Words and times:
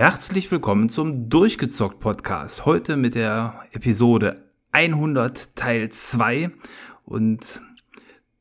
Herzlich 0.00 0.50
willkommen 0.50 0.88
zum 0.88 1.28
Durchgezockt 1.28 2.00
Podcast. 2.00 2.64
Heute 2.64 2.96
mit 2.96 3.14
der 3.14 3.64
Episode 3.72 4.50
100 4.72 5.54
Teil 5.54 5.90
2 5.90 6.50
und 7.04 7.60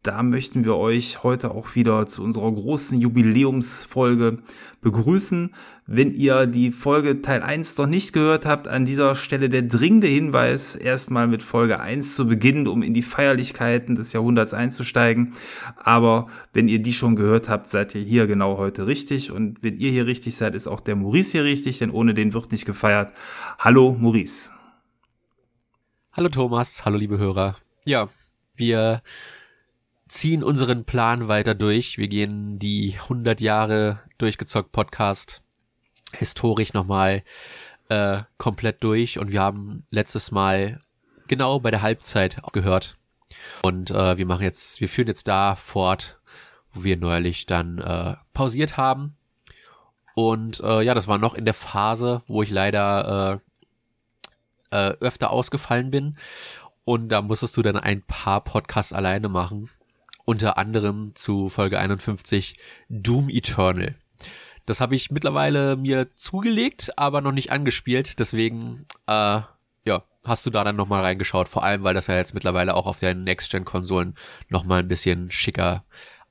da 0.09 0.23
möchten 0.23 0.65
wir 0.65 0.75
euch 0.75 1.21
heute 1.21 1.51
auch 1.51 1.75
wieder 1.75 2.07
zu 2.07 2.23
unserer 2.23 2.51
großen 2.51 2.99
Jubiläumsfolge 2.99 4.39
begrüßen. 4.81 5.53
Wenn 5.85 6.15
ihr 6.15 6.47
die 6.47 6.71
Folge 6.71 7.21
Teil 7.21 7.43
1 7.43 7.77
noch 7.77 7.85
nicht 7.85 8.11
gehört 8.11 8.43
habt, 8.43 8.67
an 8.67 8.85
dieser 8.85 9.15
Stelle 9.15 9.49
der 9.49 9.61
dringende 9.61 10.07
Hinweis, 10.07 10.73
erstmal 10.73 11.27
mit 11.27 11.43
Folge 11.43 11.79
1 11.79 12.15
zu 12.15 12.27
beginnen, 12.27 12.67
um 12.67 12.81
in 12.81 12.95
die 12.95 13.03
Feierlichkeiten 13.03 13.93
des 13.93 14.11
Jahrhunderts 14.11 14.55
einzusteigen. 14.55 15.35
Aber 15.75 16.25
wenn 16.53 16.67
ihr 16.67 16.79
die 16.81 16.93
schon 16.93 17.15
gehört 17.15 17.47
habt, 17.47 17.69
seid 17.69 17.93
ihr 17.93 18.01
hier 18.01 18.25
genau 18.25 18.57
heute 18.57 18.87
richtig. 18.87 19.31
Und 19.31 19.61
wenn 19.61 19.77
ihr 19.77 19.91
hier 19.91 20.07
richtig 20.07 20.35
seid, 20.37 20.55
ist 20.55 20.65
auch 20.65 20.79
der 20.79 20.95
Maurice 20.95 21.33
hier 21.33 21.43
richtig, 21.43 21.77
denn 21.77 21.91
ohne 21.91 22.15
den 22.15 22.33
wird 22.33 22.51
nicht 22.51 22.65
gefeiert. 22.65 23.13
Hallo 23.59 23.95
Maurice. 23.99 24.49
Hallo 26.13 26.29
Thomas, 26.29 26.83
hallo 26.83 26.97
liebe 26.97 27.19
Hörer. 27.19 27.57
Ja, 27.85 28.07
wir 28.55 29.03
ziehen 30.09 30.43
unseren 30.43 30.83
Plan 30.83 31.27
weiter 31.27 31.55
durch. 31.55 31.97
Wir 31.97 32.07
gehen 32.07 32.59
die 32.59 32.95
100 33.03 33.39
Jahre 33.39 34.01
durchgezockt 34.17 34.71
Podcast 34.71 35.41
historisch 36.11 36.73
nochmal 36.73 37.23
äh, 37.89 38.23
komplett 38.37 38.83
durch. 38.83 39.19
Und 39.19 39.31
wir 39.31 39.41
haben 39.41 39.85
letztes 39.91 40.31
Mal 40.31 40.81
genau 41.27 41.59
bei 41.59 41.71
der 41.71 41.83
Halbzeit 41.83 42.41
gehört 42.51 42.97
und 43.61 43.91
äh, 43.91 44.17
wir 44.17 44.25
machen 44.25 44.41
jetzt, 44.41 44.81
wir 44.81 44.89
führen 44.89 45.07
jetzt 45.07 45.27
da 45.27 45.55
fort, 45.55 46.19
wo 46.71 46.83
wir 46.83 46.97
neulich 46.97 47.45
dann 47.45 47.77
äh, 47.77 48.15
pausiert 48.33 48.77
haben. 48.77 49.15
Und 50.15 50.59
äh, 50.61 50.81
ja, 50.81 50.95
das 50.95 51.07
war 51.07 51.19
noch 51.19 51.35
in 51.35 51.45
der 51.45 51.53
Phase, 51.53 52.23
wo 52.25 52.41
ich 52.41 52.49
leider 52.49 53.39
äh, 54.71 54.77
äh, 54.77 54.97
öfter 54.99 55.29
ausgefallen 55.29 55.91
bin. 55.91 56.17
Und 56.83 57.09
da 57.09 57.21
musstest 57.21 57.55
du 57.55 57.61
dann 57.61 57.77
ein 57.77 58.01
paar 58.01 58.43
Podcasts 58.43 58.91
alleine 58.91 59.29
machen 59.29 59.69
unter 60.29 60.59
anderem 60.59 61.13
zu 61.15 61.49
Folge 61.49 61.79
51 61.79 62.55
Doom 62.87 63.29
Eternal. 63.29 63.95
Das 64.67 64.79
habe 64.79 64.93
ich 64.93 65.09
mittlerweile 65.09 65.75
mir 65.75 66.15
zugelegt, 66.15 66.91
aber 66.99 67.21
noch 67.21 67.31
nicht 67.31 67.51
angespielt. 67.51 68.19
Deswegen, 68.19 68.85
äh, 69.07 69.41
ja, 69.85 70.03
hast 70.23 70.45
du 70.45 70.51
da 70.51 70.63
dann 70.63 70.75
nochmal 70.75 71.01
reingeschaut. 71.01 71.49
Vor 71.49 71.63
allem, 71.63 71.81
weil 71.81 71.95
das 71.95 72.05
ja 72.05 72.15
jetzt 72.15 72.35
mittlerweile 72.35 72.75
auch 72.75 72.85
auf 72.85 72.99
den 72.99 73.23
Next-Gen-Konsolen 73.23 74.13
nochmal 74.49 74.81
ein 74.81 74.87
bisschen 74.87 75.31
schicker 75.31 75.83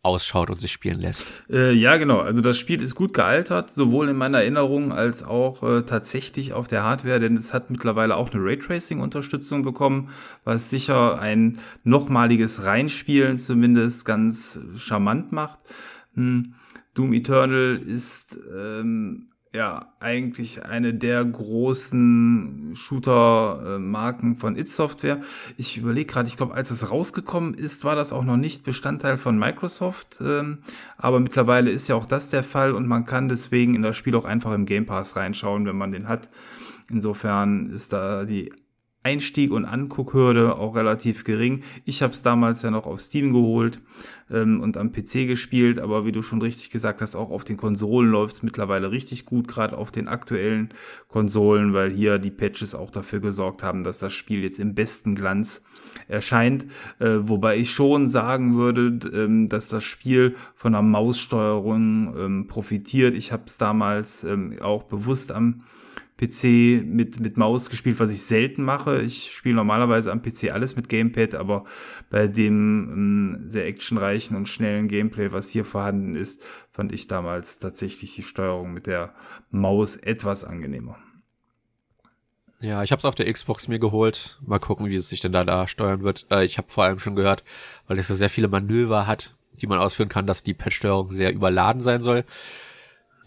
ausschaut 0.02 0.50
und 0.50 0.60
sich 0.60 0.72
spielen 0.72 1.00
lässt. 1.00 1.26
Äh, 1.50 1.72
ja, 1.72 1.96
genau. 1.96 2.20
Also 2.20 2.40
das 2.40 2.58
Spiel 2.58 2.80
ist 2.82 2.94
gut 2.94 3.12
gealtert, 3.12 3.72
sowohl 3.72 4.08
in 4.08 4.16
meiner 4.16 4.38
Erinnerung 4.38 4.92
als 4.92 5.22
auch 5.22 5.62
äh, 5.62 5.82
tatsächlich 5.82 6.52
auf 6.52 6.68
der 6.68 6.82
Hardware, 6.84 7.20
denn 7.20 7.36
es 7.36 7.52
hat 7.52 7.70
mittlerweile 7.70 8.16
auch 8.16 8.30
eine 8.30 8.42
Raytracing-Unterstützung 8.42 9.62
bekommen, 9.62 10.10
was 10.44 10.70
sicher 10.70 11.18
ein 11.18 11.58
nochmaliges 11.84 12.64
Reinspielen 12.64 13.38
zumindest 13.38 14.04
ganz 14.04 14.60
charmant 14.76 15.32
macht. 15.32 15.58
Hm. 16.14 16.54
Doom 16.94 17.12
Eternal 17.12 17.76
ist 17.76 18.38
ähm, 18.56 19.28
ja 19.52 19.92
eigentlich 20.00 20.64
eine 20.64 20.94
der 20.94 21.24
großen 21.24 22.72
Shooter-Marken 22.74 24.36
von 24.36 24.56
It 24.56 24.68
Software. 24.68 25.20
Ich 25.56 25.76
überlege 25.76 26.06
gerade, 26.06 26.28
ich 26.28 26.36
glaube, 26.36 26.54
als 26.54 26.70
es 26.70 26.90
rausgekommen 26.90 27.54
ist, 27.54 27.84
war 27.84 27.96
das 27.96 28.12
auch 28.12 28.24
noch 28.24 28.36
nicht 28.36 28.64
Bestandteil 28.64 29.16
von 29.16 29.38
Microsoft. 29.38 30.18
Ähm, 30.20 30.58
aber 30.96 31.20
mittlerweile 31.20 31.70
ist 31.70 31.88
ja 31.88 31.94
auch 31.94 32.06
das 32.06 32.30
der 32.30 32.42
Fall 32.42 32.72
und 32.72 32.86
man 32.86 33.06
kann 33.06 33.28
deswegen 33.28 33.74
in 33.74 33.82
das 33.82 33.96
Spiel 33.96 34.14
auch 34.16 34.24
einfach 34.24 34.52
im 34.52 34.66
Game 34.66 34.86
Pass 34.86 35.16
reinschauen, 35.16 35.66
wenn 35.66 35.76
man 35.76 35.92
den 35.92 36.08
hat. 36.08 36.28
Insofern 36.90 37.70
ist 37.70 37.92
da 37.92 38.24
die 38.24 38.52
Einstieg 39.04 39.52
und 39.52 39.64
Anguckhürde 39.64 40.56
auch 40.56 40.74
relativ 40.74 41.24
gering. 41.24 41.62
Ich 41.84 42.02
habe 42.02 42.12
es 42.12 42.22
damals 42.22 42.62
ja 42.62 42.70
noch 42.70 42.84
auf 42.84 43.00
Steam 43.00 43.32
geholt 43.32 43.80
ähm, 44.28 44.60
und 44.60 44.76
am 44.76 44.90
PC 44.92 45.26
gespielt, 45.26 45.78
aber 45.78 46.04
wie 46.04 46.12
du 46.12 46.20
schon 46.20 46.42
richtig 46.42 46.70
gesagt 46.70 47.00
hast, 47.00 47.14
auch 47.14 47.30
auf 47.30 47.44
den 47.44 47.56
Konsolen 47.56 48.10
läuft 48.10 48.34
es 48.36 48.42
mittlerweile 48.42 48.90
richtig 48.90 49.24
gut, 49.24 49.46
gerade 49.46 49.78
auf 49.78 49.92
den 49.92 50.08
aktuellen 50.08 50.74
Konsolen, 51.06 51.74
weil 51.74 51.90
hier 51.90 52.18
die 52.18 52.32
Patches 52.32 52.74
auch 52.74 52.90
dafür 52.90 53.20
gesorgt 53.20 53.62
haben, 53.62 53.84
dass 53.84 53.98
das 53.98 54.12
Spiel 54.12 54.42
jetzt 54.42 54.58
im 54.58 54.74
besten 54.74 55.14
Glanz 55.14 55.64
erscheint, 56.08 56.66
äh, 56.98 57.18
wobei 57.22 57.56
ich 57.56 57.70
schon 57.70 58.08
sagen 58.08 58.56
würde, 58.56 58.98
ähm, 59.16 59.48
dass 59.48 59.68
das 59.68 59.84
Spiel 59.84 60.34
von 60.56 60.72
der 60.72 60.82
Maussteuerung 60.82 62.14
ähm, 62.18 62.46
profitiert. 62.48 63.14
Ich 63.14 63.32
habe 63.32 63.44
es 63.46 63.58
damals 63.58 64.24
ähm, 64.24 64.56
auch 64.60 64.82
bewusst 64.82 65.32
am 65.32 65.62
PC 66.18 66.84
mit, 66.84 67.20
mit 67.20 67.36
Maus 67.36 67.70
gespielt, 67.70 68.00
was 68.00 68.12
ich 68.12 68.22
selten 68.22 68.64
mache. 68.64 69.00
Ich 69.02 69.32
spiele 69.32 69.54
normalerweise 69.54 70.10
am 70.10 70.20
PC 70.20 70.50
alles 70.52 70.74
mit 70.74 70.88
Gamepad, 70.88 71.34
aber 71.34 71.64
bei 72.10 72.26
dem 72.26 72.90
ähm, 72.92 73.38
sehr 73.40 73.66
actionreichen 73.66 74.36
und 74.36 74.48
schnellen 74.48 74.88
Gameplay, 74.88 75.30
was 75.32 75.50
hier 75.50 75.64
vorhanden 75.64 76.16
ist, 76.16 76.42
fand 76.72 76.92
ich 76.92 77.06
damals 77.06 77.60
tatsächlich 77.60 78.16
die 78.16 78.24
Steuerung 78.24 78.72
mit 78.72 78.86
der 78.86 79.14
Maus 79.50 79.96
etwas 79.96 80.44
angenehmer. 80.44 80.98
Ja, 82.60 82.82
ich 82.82 82.90
habe 82.90 82.98
es 82.98 83.04
auf 83.04 83.14
der 83.14 83.32
Xbox 83.32 83.68
mir 83.68 83.78
geholt. 83.78 84.40
Mal 84.44 84.58
gucken, 84.58 84.86
wie 84.86 84.96
es 84.96 85.08
sich 85.08 85.20
denn 85.20 85.30
da, 85.30 85.44
da 85.44 85.68
steuern 85.68 86.02
wird. 86.02 86.26
Äh, 86.30 86.44
ich 86.44 86.58
habe 86.58 86.68
vor 86.68 86.82
allem 86.82 86.98
schon 86.98 87.14
gehört, 87.14 87.44
weil 87.86 87.98
es 87.98 88.08
ja 88.08 88.16
sehr 88.16 88.30
viele 88.30 88.48
Manöver 88.48 89.06
hat, 89.06 89.36
die 89.60 89.68
man 89.68 89.78
ausführen 89.78 90.08
kann, 90.08 90.26
dass 90.26 90.42
die 90.42 90.54
Patch-Steuerung 90.54 91.10
sehr 91.10 91.32
überladen 91.32 91.80
sein 91.80 92.02
soll. 92.02 92.24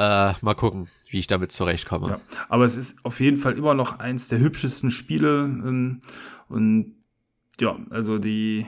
Äh, 0.02 0.34
mal 0.42 0.56
gucken, 0.56 0.88
wie 1.12 1.20
ich 1.20 1.28
damit 1.28 1.52
zurechtkomme. 1.52 2.08
Ja, 2.08 2.20
aber 2.50 2.66
es 2.66 2.76
ist 2.76 3.06
auf 3.06 3.20
jeden 3.20 3.38
Fall 3.38 3.54
immer 3.54 3.76
noch 3.76 4.00
eins 4.00 4.28
der 4.30 4.40
hübschesten 4.40 4.90
Spiele. 4.90 5.44
Ähm, 5.44 6.02
und 6.50 6.96
ja, 7.60 7.78
also 7.92 8.18
die, 8.18 8.66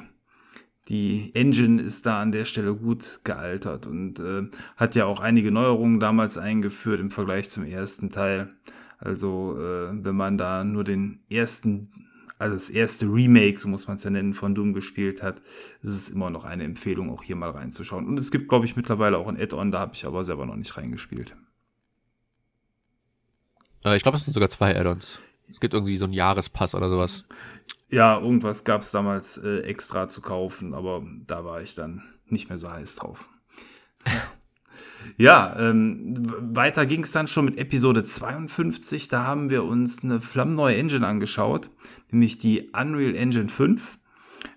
die 0.90 1.32
Engine 1.34 1.82
ist 1.82 2.06
da 2.06 2.22
an 2.22 2.32
der 2.32 2.46
Stelle 2.46 2.76
gut 2.76 3.22
gealtert 3.24 3.88
und 3.88 4.20
äh, 4.20 4.44
hat 4.78 4.94
ja 4.94 5.06
auch 5.06 5.22
einige 5.22 5.50
Neuerungen 5.50 6.00
damals 6.00 6.38
eingeführt 6.38 7.00
im 7.00 7.10
Vergleich 7.10 7.50
zum 7.50 7.66
ersten 7.66 8.12
Teil. 8.12 8.54
Also 9.00 9.58
äh, 9.58 10.06
wenn 10.06 10.16
man 10.16 10.38
da 10.38 10.64
nur 10.64 10.84
den 10.84 11.24
ersten 11.32 11.90
also 12.38 12.56
das 12.56 12.70
erste 12.70 13.06
Remake, 13.06 13.58
so 13.58 13.68
muss 13.68 13.88
man 13.88 13.96
es 13.96 14.04
ja 14.04 14.10
nennen, 14.10 14.34
von 14.34 14.56
Doom 14.56 14.74
gespielt 14.74 15.22
hat, 15.22 15.42
ist 15.82 15.94
es 15.94 16.10
immer 16.10 16.30
noch 16.30 16.44
eine 16.44 16.64
Empfehlung, 16.64 17.10
auch 17.10 17.24
hier 17.24 17.36
mal 17.36 17.52
reinzuschauen. 17.52 18.08
Und 18.08 18.18
es 18.18 18.32
gibt, 18.32 18.50
glaube 18.50 18.66
ich, 18.66 18.76
mittlerweile 18.76 19.18
auch 19.18 19.28
ein 19.28 19.40
Add-on, 19.40 19.72
da 19.72 19.80
habe 19.80 19.94
ich 19.96 20.06
aber 20.06 20.24
selber 20.24 20.46
noch 20.46 20.56
nicht 20.56 20.76
reingespielt. 20.76 21.36
Äh, 23.86 23.96
ich 23.96 24.04
glaube, 24.04 24.18
es 24.18 24.26
sind 24.26 24.34
sogar 24.34 24.50
zwei 24.50 24.78
Add-ons. 24.78 25.20
Es 25.50 25.60
gibt 25.60 25.74
irgendwie 25.74 25.98
so 25.98 26.06
einen 26.06 26.14
Jahrespass 26.14 26.74
oder 26.76 26.90
sowas. 26.90 27.26
Ja, 27.90 28.20
irgendwas 28.20 28.64
gab 28.64 28.82
es 28.82 28.92
damals 28.92 29.38
äh, 29.38 29.60
extra 29.62 30.10
zu 30.10 30.22
kaufen, 30.22 30.74
aber 30.74 31.06
da 31.28 31.46
war 31.46 31.62
ich 31.62 31.76
dann 31.76 32.04
nicht 32.26 32.50
mehr 32.50 32.58
so 32.58 32.72
heiß 32.72 32.96
drauf. 32.96 33.30
Ja, 35.18 35.56
ähm, 35.60 36.26
weiter 36.56 36.86
ging 36.86 37.04
es 37.04 37.12
dann 37.12 37.28
schon 37.28 37.46
mit 37.46 37.58
Episode 37.58 38.04
52. 38.04 39.08
Da 39.08 39.24
haben 39.24 39.50
wir 39.50 39.64
uns 39.64 40.04
eine 40.04 40.22
flammneue 40.22 40.76
Engine 40.76 41.08
angeschaut, 41.08 41.70
nämlich 42.12 42.38
die 42.38 42.72
Unreal 42.74 43.16
Engine 43.16 43.50
5. 43.50 44.00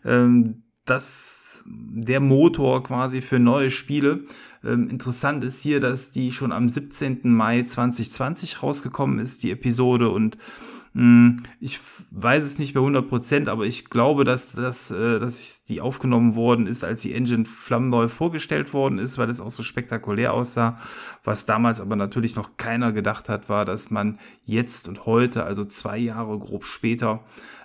Ähm, 0.05 0.63
das 0.85 1.47
der 1.69 2.21
Motor 2.21 2.83
quasi 2.83 3.21
für 3.21 3.39
neue 3.39 3.71
Spiele. 3.71 4.25
Ähm, 4.65 4.89
interessant 4.89 5.45
ist 5.45 5.61
hier, 5.61 5.81
dass 5.81 6.11
die 6.13 6.31
schon 6.31 6.53
am 6.53 6.69
17. 6.69 7.21
Mai 7.25 7.63
2020 7.63 8.63
rausgekommen 8.63 9.19
ist, 9.19 9.43
die 9.43 9.51
Episode 9.51 10.11
und 10.11 10.39
ich 11.61 11.79
weiß 12.11 12.43
es 12.43 12.59
nicht 12.59 12.73
bei 12.73 12.81
100 12.81 13.07
Prozent, 13.07 13.49
aber 13.51 13.67
ich 13.67 13.91
glaube, 13.91 14.25
dass, 14.25 14.53
dass, 14.53 14.91
äh, 14.91 15.19
dass 15.19 15.65
die 15.65 15.83
aufgenommen 15.83 16.37
worden 16.37 16.67
ist, 16.67 16.85
als 16.85 17.03
die 17.03 17.13
Engine 17.13 17.45
flammneu 17.45 18.09
vorgestellt 18.09 18.73
worden 18.73 18.99
ist, 18.99 19.19
weil 19.19 19.29
es 19.29 19.41
auch 19.41 19.51
so 19.51 19.63
spektakulär 19.63 20.33
aussah. 20.33 20.79
Was 21.23 21.45
damals 21.45 21.83
aber 21.83 21.97
natürlich 21.97 22.35
noch 22.35 22.57
keiner 22.57 22.93
gedacht 22.93 23.29
hat, 23.29 23.51
war, 23.51 23.67
dass 23.67 23.91
man 23.91 24.19
jetzt 24.47 24.89
und 24.89 25.05
heute, 25.05 25.45
also 25.45 25.67
zwei 25.67 25.99
Jahre 25.99 26.39
grob 26.39 26.65
später, 26.65 27.21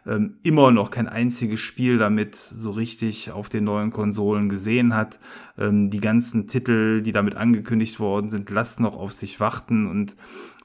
ähm, 0.06 0.34
immer 0.44 0.72
noch 0.72 0.92
kein 0.92 1.08
einziges 1.08 1.60
Spiel 1.60 2.00
damit 2.00 2.36
so 2.36 2.72
richtig 2.72 3.32
auf 3.32 3.50
den 3.50 3.64
neuen 3.64 3.92
Konsolen 3.92 4.50
gesehen 4.50 4.96
hat. 4.96 5.20
Ähm, 5.58 5.90
die 5.90 6.00
ganzen 6.00 6.48
Titel, 6.48 7.02
die 7.02 7.12
damit 7.12 7.36
angekündigt 7.36 8.00
worden 8.00 8.30
sind, 8.30 8.50
lassen 8.50 8.84
noch 8.84 8.98
auf 8.98 9.14
sich 9.14 9.40
warten 9.40 9.88
und 9.88 10.16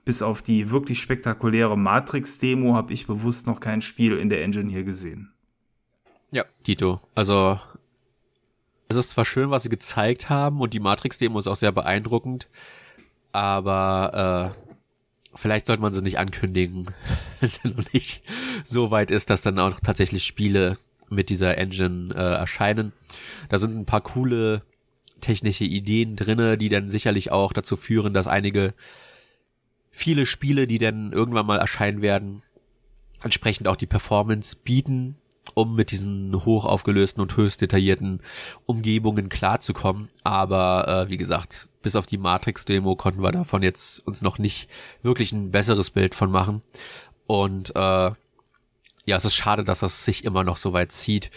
bis 0.06 0.22
auf 0.22 0.40
die 0.40 0.70
wirklich 0.70 1.00
spektakuläre 1.00 1.76
Matrix-Demo 1.76 2.74
habe 2.74 2.94
ich 2.94 3.08
bewusst 3.08 3.48
noch 3.48 3.58
kein 3.58 3.82
Spiel 3.82 4.16
in 4.16 4.30
der 4.30 4.42
Engine 4.42 4.70
hier 4.70 4.84
gesehen. 4.84 5.32
Ja, 6.30 6.44
Tito. 6.62 7.00
Also 7.16 7.58
es 8.88 8.96
ist 8.96 9.10
zwar 9.10 9.24
schön, 9.24 9.50
was 9.50 9.64
sie 9.64 9.68
gezeigt 9.68 10.30
haben 10.30 10.60
und 10.60 10.72
die 10.72 10.80
Matrix-Demo 10.80 11.40
ist 11.40 11.48
auch 11.48 11.56
sehr 11.56 11.72
beeindruckend, 11.72 12.48
aber 13.32 14.54
äh, 14.54 15.36
vielleicht 15.36 15.66
sollte 15.66 15.82
man 15.82 15.92
sie 15.92 16.02
nicht 16.02 16.18
ankündigen, 16.20 16.86
wenn 17.40 17.50
sie 17.50 17.68
noch 17.68 17.92
nicht 17.92 18.22
so 18.62 18.92
weit 18.92 19.10
ist, 19.10 19.28
dass 19.28 19.42
dann 19.42 19.58
auch 19.58 19.80
tatsächlich 19.80 20.22
Spiele 20.22 20.78
mit 21.10 21.30
dieser 21.30 21.58
Engine 21.58 22.14
äh, 22.14 22.34
erscheinen. 22.34 22.92
Da 23.48 23.58
sind 23.58 23.76
ein 23.76 23.86
paar 23.86 24.02
coole 24.02 24.62
technische 25.20 25.64
Ideen 25.64 26.14
drinne, 26.14 26.56
die 26.56 26.68
dann 26.68 26.90
sicherlich 26.90 27.32
auch 27.32 27.52
dazu 27.52 27.76
führen, 27.76 28.14
dass 28.14 28.28
einige 28.28 28.72
viele 29.96 30.26
Spiele, 30.26 30.66
die 30.66 30.78
dann 30.78 31.10
irgendwann 31.10 31.46
mal 31.46 31.58
erscheinen 31.58 32.02
werden, 32.02 32.42
entsprechend 33.22 33.66
auch 33.66 33.76
die 33.76 33.86
Performance 33.86 34.54
bieten, 34.62 35.16
um 35.54 35.74
mit 35.74 35.90
diesen 35.90 36.44
hoch 36.44 36.66
aufgelösten 36.66 37.22
und 37.22 37.34
höchst 37.36 37.62
detaillierten 37.62 38.20
Umgebungen 38.66 39.30
klarzukommen. 39.30 40.08
Aber 40.22 41.06
äh, 41.06 41.10
wie 41.10 41.16
gesagt, 41.16 41.70
bis 41.80 41.96
auf 41.96 42.04
die 42.04 42.18
Matrix-Demo 42.18 42.94
konnten 42.94 43.22
wir 43.22 43.32
davon 43.32 43.62
jetzt 43.62 44.06
uns 44.06 44.20
noch 44.20 44.38
nicht 44.38 44.68
wirklich 45.00 45.32
ein 45.32 45.50
besseres 45.50 45.90
Bild 45.90 46.14
von 46.14 46.30
machen. 46.30 46.60
Und 47.26 47.74
äh, 47.74 48.10
ja, 49.06 49.16
es 49.16 49.24
ist 49.24 49.34
schade, 49.34 49.64
dass 49.64 49.80
das 49.80 50.04
sich 50.04 50.24
immer 50.24 50.44
noch 50.44 50.58
so 50.58 50.74
weit 50.74 50.92
zieht. 50.92 51.30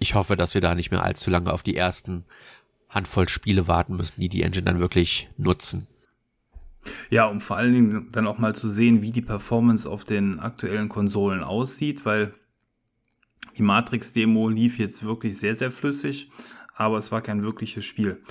Ich 0.00 0.16
hoffe, 0.16 0.34
dass 0.34 0.54
wir 0.54 0.60
da 0.60 0.74
nicht 0.74 0.90
mehr 0.90 1.04
allzu 1.04 1.30
lange 1.30 1.52
auf 1.52 1.62
die 1.62 1.76
ersten 1.76 2.24
Handvoll 2.88 3.28
Spiele 3.28 3.68
warten 3.68 3.94
müssen, 3.94 4.20
die 4.20 4.28
die 4.28 4.42
Engine 4.42 4.64
dann 4.64 4.80
wirklich 4.80 5.28
nutzen. 5.36 5.86
Ja, 7.10 7.26
um 7.26 7.40
vor 7.40 7.56
allen 7.56 7.72
Dingen 7.72 8.08
dann 8.12 8.26
auch 8.26 8.38
mal 8.38 8.54
zu 8.54 8.68
sehen, 8.68 9.02
wie 9.02 9.12
die 9.12 9.22
Performance 9.22 9.88
auf 9.88 10.04
den 10.04 10.40
aktuellen 10.40 10.88
Konsolen 10.88 11.42
aussieht, 11.42 12.04
weil 12.04 12.34
die 13.56 13.62
Matrix-Demo 13.62 14.48
lief 14.48 14.78
jetzt 14.78 15.04
wirklich 15.04 15.38
sehr, 15.38 15.54
sehr 15.54 15.72
flüssig, 15.72 16.30
aber 16.74 16.98
es 16.98 17.12
war 17.12 17.20
kein 17.20 17.42
wirkliches 17.42 17.84
Spiel. 17.84 18.22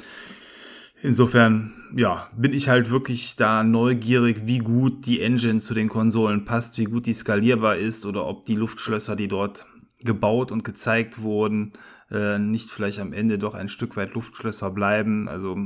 Insofern, 1.02 1.74
ja, 1.96 2.30
bin 2.36 2.54
ich 2.54 2.68
halt 2.68 2.90
wirklich 2.90 3.36
da 3.38 3.64
neugierig, 3.64 4.42
wie 4.46 4.60
gut 4.60 5.06
die 5.06 5.22
Engine 5.22 5.60
zu 5.60 5.74
den 5.74 5.88
Konsolen 5.88 6.44
passt, 6.44 6.78
wie 6.78 6.86
gut 6.86 7.06
die 7.06 7.14
skalierbar 7.14 7.78
ist 7.78 8.06
oder 8.06 8.26
ob 8.26 8.46
die 8.46 8.56
Luftschlösser, 8.56 9.16
die 9.16 9.30
dort 9.30 9.66
gebaut 10.00 10.52
und 10.52 10.64
gezeigt 10.64 11.22
wurden, 11.22 11.74
äh, 12.12 12.38
nicht 12.38 12.70
vielleicht 12.70 13.00
am 13.00 13.14
Ende 13.14 13.38
doch 13.38 13.54
ein 13.54 13.70
Stück 13.70 13.96
weit 13.96 14.14
Luftschlösser 14.14 14.72
bleiben. 14.72 15.30
Also 15.30 15.58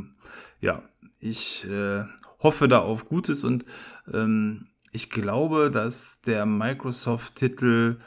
ja, 0.62 0.84
ich 1.20 1.66
äh, 1.68 2.04
hoffe 2.44 2.68
da 2.68 2.80
auf 2.80 3.06
Gutes 3.06 3.44
und 3.44 3.66
ähm, 4.12 4.68
ich 4.92 5.10
glaube, 5.10 5.72
dass 5.72 6.22
der 6.22 6.46
Microsoft-Titel 6.46 7.98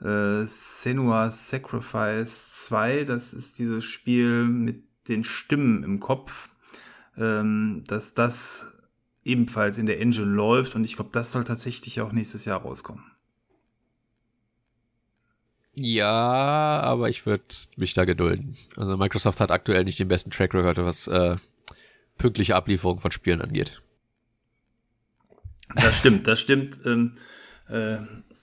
äh, 0.00 0.44
Senua 0.46 1.30
Sacrifice 1.30 2.64
2, 2.66 3.04
das 3.04 3.32
ist 3.32 3.58
dieses 3.58 3.84
Spiel 3.84 4.44
mit 4.44 4.84
den 5.08 5.24
Stimmen 5.24 5.82
im 5.82 5.98
Kopf, 5.98 6.50
ähm, 7.16 7.84
dass 7.86 8.14
das 8.14 8.72
ebenfalls 9.24 9.78
in 9.78 9.86
der 9.86 10.00
Engine 10.00 10.26
läuft 10.26 10.76
und 10.76 10.84
ich 10.84 10.94
glaube, 10.94 11.10
das 11.12 11.32
soll 11.32 11.44
tatsächlich 11.44 12.00
auch 12.00 12.12
nächstes 12.12 12.44
Jahr 12.44 12.60
rauskommen. 12.60 13.04
Ja, 15.78 16.80
aber 16.80 17.10
ich 17.10 17.26
würde 17.26 17.44
mich 17.76 17.92
da 17.92 18.06
gedulden. 18.06 18.56
Also 18.76 18.96
Microsoft 18.96 19.40
hat 19.40 19.50
aktuell 19.50 19.84
nicht 19.84 19.98
den 19.98 20.08
besten 20.08 20.30
Track 20.30 20.54
Record, 20.54 20.78
was 20.78 21.06
äh, 21.06 21.36
pünktliche 22.16 22.56
Ablieferung 22.56 22.98
von 22.98 23.10
Spielen 23.10 23.42
angeht. 23.42 23.82
Das 25.74 25.96
stimmt, 25.96 26.26
das 26.26 26.40
stimmt. 26.40 26.78
Ähm, 26.86 27.12
äh, 27.68 27.98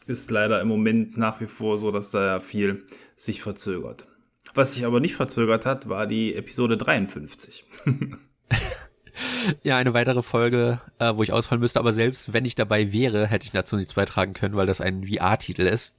ist 0.06 0.32
leider 0.32 0.62
im 0.62 0.68
Moment 0.68 1.18
nach 1.18 1.40
wie 1.42 1.48
vor 1.48 1.78
so, 1.78 1.92
dass 1.92 2.12
da 2.12 2.26
ja 2.26 2.40
viel 2.40 2.86
sich 3.16 3.42
verzögert. 3.42 4.06
Was 4.54 4.74
sich 4.74 4.86
aber 4.86 5.00
nicht 5.00 5.16
verzögert 5.16 5.66
hat, 5.66 5.90
war 5.90 6.06
die 6.06 6.36
Episode 6.36 6.78
53. 6.78 7.66
ja, 9.64 9.78
eine 9.78 9.94
weitere 9.94 10.22
Folge, 10.22 10.82
äh, 11.00 11.14
wo 11.16 11.24
ich 11.24 11.32
ausfallen 11.32 11.62
müsste, 11.62 11.80
aber 11.80 11.94
selbst 11.94 12.34
wenn 12.34 12.46
ich 12.46 12.56
dabei 12.56 12.92
wäre, 12.92 13.28
hätte 13.28 13.46
ich 13.46 13.52
dazu 13.52 13.78
nichts 13.78 13.94
beitragen 13.94 14.34
können, 14.34 14.56
weil 14.56 14.68
das 14.68 14.82
ein 14.82 15.06
VR-Titel 15.08 15.64
ist. 15.64 15.94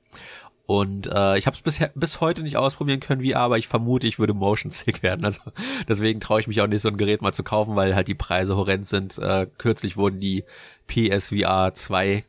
Und 0.66 1.08
äh, 1.08 1.36
ich 1.36 1.46
habe 1.46 1.54
es 1.54 1.62
bisher 1.62 1.92
bis 1.94 2.20
heute 2.22 2.42
nicht 2.42 2.56
ausprobieren 2.56 3.00
können 3.00 3.24
VR, 3.24 3.40
aber 3.40 3.58
ich 3.58 3.68
vermute, 3.68 4.06
ich 4.06 4.18
würde 4.18 4.32
motion 4.32 4.70
sick 4.70 5.02
werden. 5.02 5.24
Also 5.24 5.40
deswegen 5.88 6.20
traue 6.20 6.40
ich 6.40 6.46
mich 6.46 6.60
auch 6.60 6.66
nicht, 6.66 6.80
so 6.80 6.88
ein 6.88 6.96
Gerät 6.96 7.20
mal 7.20 7.34
zu 7.34 7.44
kaufen, 7.44 7.76
weil 7.76 7.94
halt 7.94 8.08
die 8.08 8.14
Preise 8.14 8.56
horrend 8.56 8.86
sind. 8.86 9.18
Äh, 9.18 9.46
kürzlich 9.58 9.96
wurden 9.96 10.20
die 10.20 10.44
PSVR 10.86 11.74
2 11.74 12.24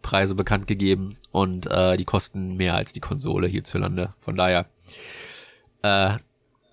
Preise 0.00 0.34
bekannt 0.34 0.66
gegeben 0.66 1.16
und 1.30 1.66
äh, 1.66 1.96
die 1.96 2.04
kosten 2.04 2.56
mehr 2.56 2.74
als 2.74 2.92
die 2.92 3.00
Konsole 3.00 3.48
hierzulande. 3.48 4.14
Von 4.18 4.36
daher, 4.36 4.66
äh, 5.82 6.16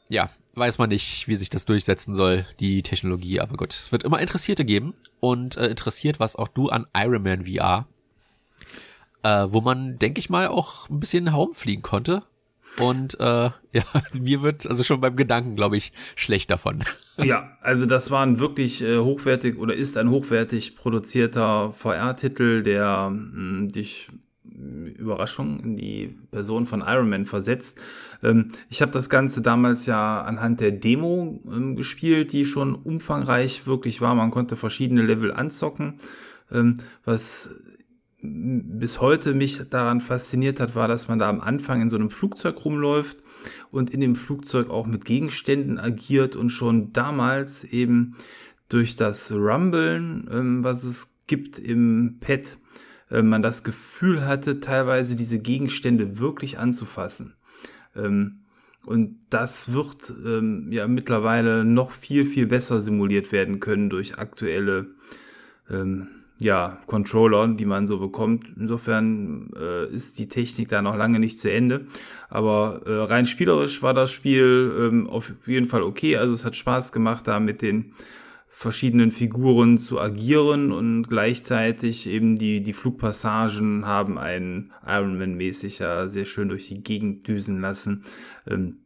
ja, 0.10 0.30
weiß 0.56 0.78
man 0.78 0.90
nicht, 0.90 1.28
wie 1.28 1.36
sich 1.36 1.50
das 1.50 1.66
durchsetzen 1.66 2.14
soll, 2.14 2.46
die 2.60 2.84
Technologie. 2.84 3.40
Aber 3.40 3.56
gut, 3.56 3.74
es 3.74 3.92
wird 3.92 4.04
immer 4.04 4.20
Interessierte 4.20 4.66
geben 4.66 4.94
und 5.20 5.58
äh, 5.58 5.68
interessiert 5.68 6.20
was 6.20 6.36
auch 6.36 6.50
du 6.50 6.70
an 6.70 6.88
Iron 6.98 7.24
Man 7.24 7.46
VR, 7.46 7.88
äh, 9.24 9.48
wo 9.50 9.62
man, 9.62 10.00
denke 10.00 10.20
ich 10.20 10.30
mal, 10.30 10.48
auch 10.48 10.90
ein 10.90 11.00
bisschen 11.00 11.30
herumfliegen 11.30 11.82
konnte. 11.82 12.24
Und 12.80 13.20
äh, 13.20 13.24
ja, 13.74 13.84
mir 14.20 14.42
wird 14.42 14.68
also 14.68 14.84
schon 14.84 15.02
beim 15.02 15.16
Gedanken, 15.16 15.56
glaube 15.56 15.78
ich, 15.78 15.94
schlecht 16.16 16.52
davon. 16.52 16.84
Ja, 17.18 17.56
also 17.62 17.86
das 17.86 18.10
war 18.10 18.26
ein 18.26 18.40
wirklich 18.40 18.82
äh, 18.82 18.98
hochwertig 18.98 19.60
oder 19.60 19.76
ist 19.76 19.96
ein 19.96 20.10
hochwertig 20.10 20.76
produzierter 20.76 21.72
VR-Titel, 21.72 22.64
der 22.64 23.12
mh, 23.12 23.34
hm, 23.34 23.68
dich 23.68 24.10
Überraschung 24.98 25.60
in 25.60 25.78
die 25.78 26.16
Person 26.32 26.66
von 26.66 26.82
Iron 26.82 27.10
Man 27.10 27.26
versetzt. 27.26 27.80
Ähm, 28.24 28.52
ich 28.70 28.82
habe 28.82 28.92
das 28.92 29.10
Ganze 29.10 29.42
damals 29.42 29.86
ja 29.86 30.22
anhand 30.22 30.60
der 30.60 30.72
Demo 30.72 31.40
ähm, 31.46 31.76
gespielt, 31.76 32.32
die 32.32 32.46
schon 32.46 32.76
umfangreich 32.76 33.68
wirklich 33.68 34.02
war. 34.02 34.16
Man 34.16 34.32
konnte 34.32 34.56
verschiedene 34.56 35.04
Level 35.04 35.32
anzocken, 35.32 35.96
ähm, 36.52 36.80
was 37.06 37.56
bis 38.22 39.02
heute 39.02 39.34
mich 39.34 39.62
daran 39.70 40.02
fasziniert 40.02 40.60
hat, 40.60 40.76
war, 40.76 40.88
dass 40.88 41.08
man 41.08 41.20
da 41.20 41.30
am 41.30 41.42
Anfang 41.42 41.82
in 41.82 41.90
so 41.90 41.96
einem 41.96 42.12
Flugzeug 42.12 42.64
rumläuft 42.64 43.18
und 43.72 43.90
in 43.90 44.00
dem 44.00 44.16
Flugzeug 44.16 44.70
auch 44.70 44.86
mit 44.86 45.06
Gegenständen 45.06 45.80
agiert 45.80 46.36
und 46.36 46.52
schon 46.52 46.94
damals 46.94 47.64
eben 47.64 48.16
durch 48.70 48.96
das 48.96 49.32
Rumblen, 49.32 50.30
ähm, 50.32 50.64
was 50.64 50.84
es 50.84 51.16
gibt 51.28 51.58
im 51.60 52.18
Pad, 52.20 52.58
äh, 53.10 53.22
man 53.22 53.42
das 53.42 53.64
Gefühl 53.64 54.26
hatte, 54.26 54.60
teilweise 54.60 55.16
diese 55.16 55.40
Gegenstände 55.40 56.20
wirklich 56.20 56.60
anzufassen. 56.60 57.34
Ähm, 57.96 58.42
und 58.86 59.20
das 59.30 59.74
wird 59.74 60.12
ähm, 60.26 60.72
ja 60.72 60.88
mittlerweile 60.88 61.66
noch 61.66 61.92
viel, 61.92 62.26
viel 62.26 62.48
besser 62.48 62.82
simuliert 62.82 63.32
werden 63.32 63.60
können 63.60 63.90
durch 63.90 64.18
aktuelle 64.18 64.88
ähm, 65.70 66.08
ja, 66.44 66.80
Controller, 66.88 67.48
die 67.50 67.66
man 67.66 67.88
so 67.88 68.00
bekommt. 68.00 68.48
Insofern 68.58 69.52
äh, 69.56 69.86
ist 69.88 70.18
die 70.18 70.28
Technik 70.28 70.70
da 70.70 70.82
noch 70.82 70.96
lange 70.96 71.20
nicht 71.20 71.40
zu 71.40 71.52
Ende. 71.52 71.86
Aber 72.30 72.82
äh, 72.88 72.92
rein 72.92 73.28
spielerisch 73.28 73.84
war 73.84 73.94
das 73.94 74.12
Spiel 74.12 74.74
ähm, 74.80 75.08
auf 75.08 75.32
jeden 75.46 75.68
Fall 75.68 75.84
okay. 75.84 76.18
Also 76.18 76.34
es 76.34 76.44
hat 76.44 76.56
Spaß 76.56 76.94
gemacht, 76.94 77.28
da 77.28 77.40
mit 77.40 77.62
den 77.62 77.94
verschiedenen 78.50 79.12
Figuren 79.12 79.78
zu 79.78 80.02
agieren 80.02 80.72
und 80.72 81.10
gleichzeitig 81.10 82.08
eben 82.08 82.36
die, 82.36 82.64
die 82.64 82.74
Flugpassagen 82.74 83.86
haben 83.86 84.18
einen 84.18 84.72
Ironman-mäßig 84.84 85.78
ja 85.78 86.08
sehr 86.08 86.26
schön 86.26 86.50
durch 86.50 86.68
die 86.68 86.82
Gegend 86.82 87.28
düsen 87.28 87.62
lassen. 87.62 88.04
Ähm, 88.48 88.78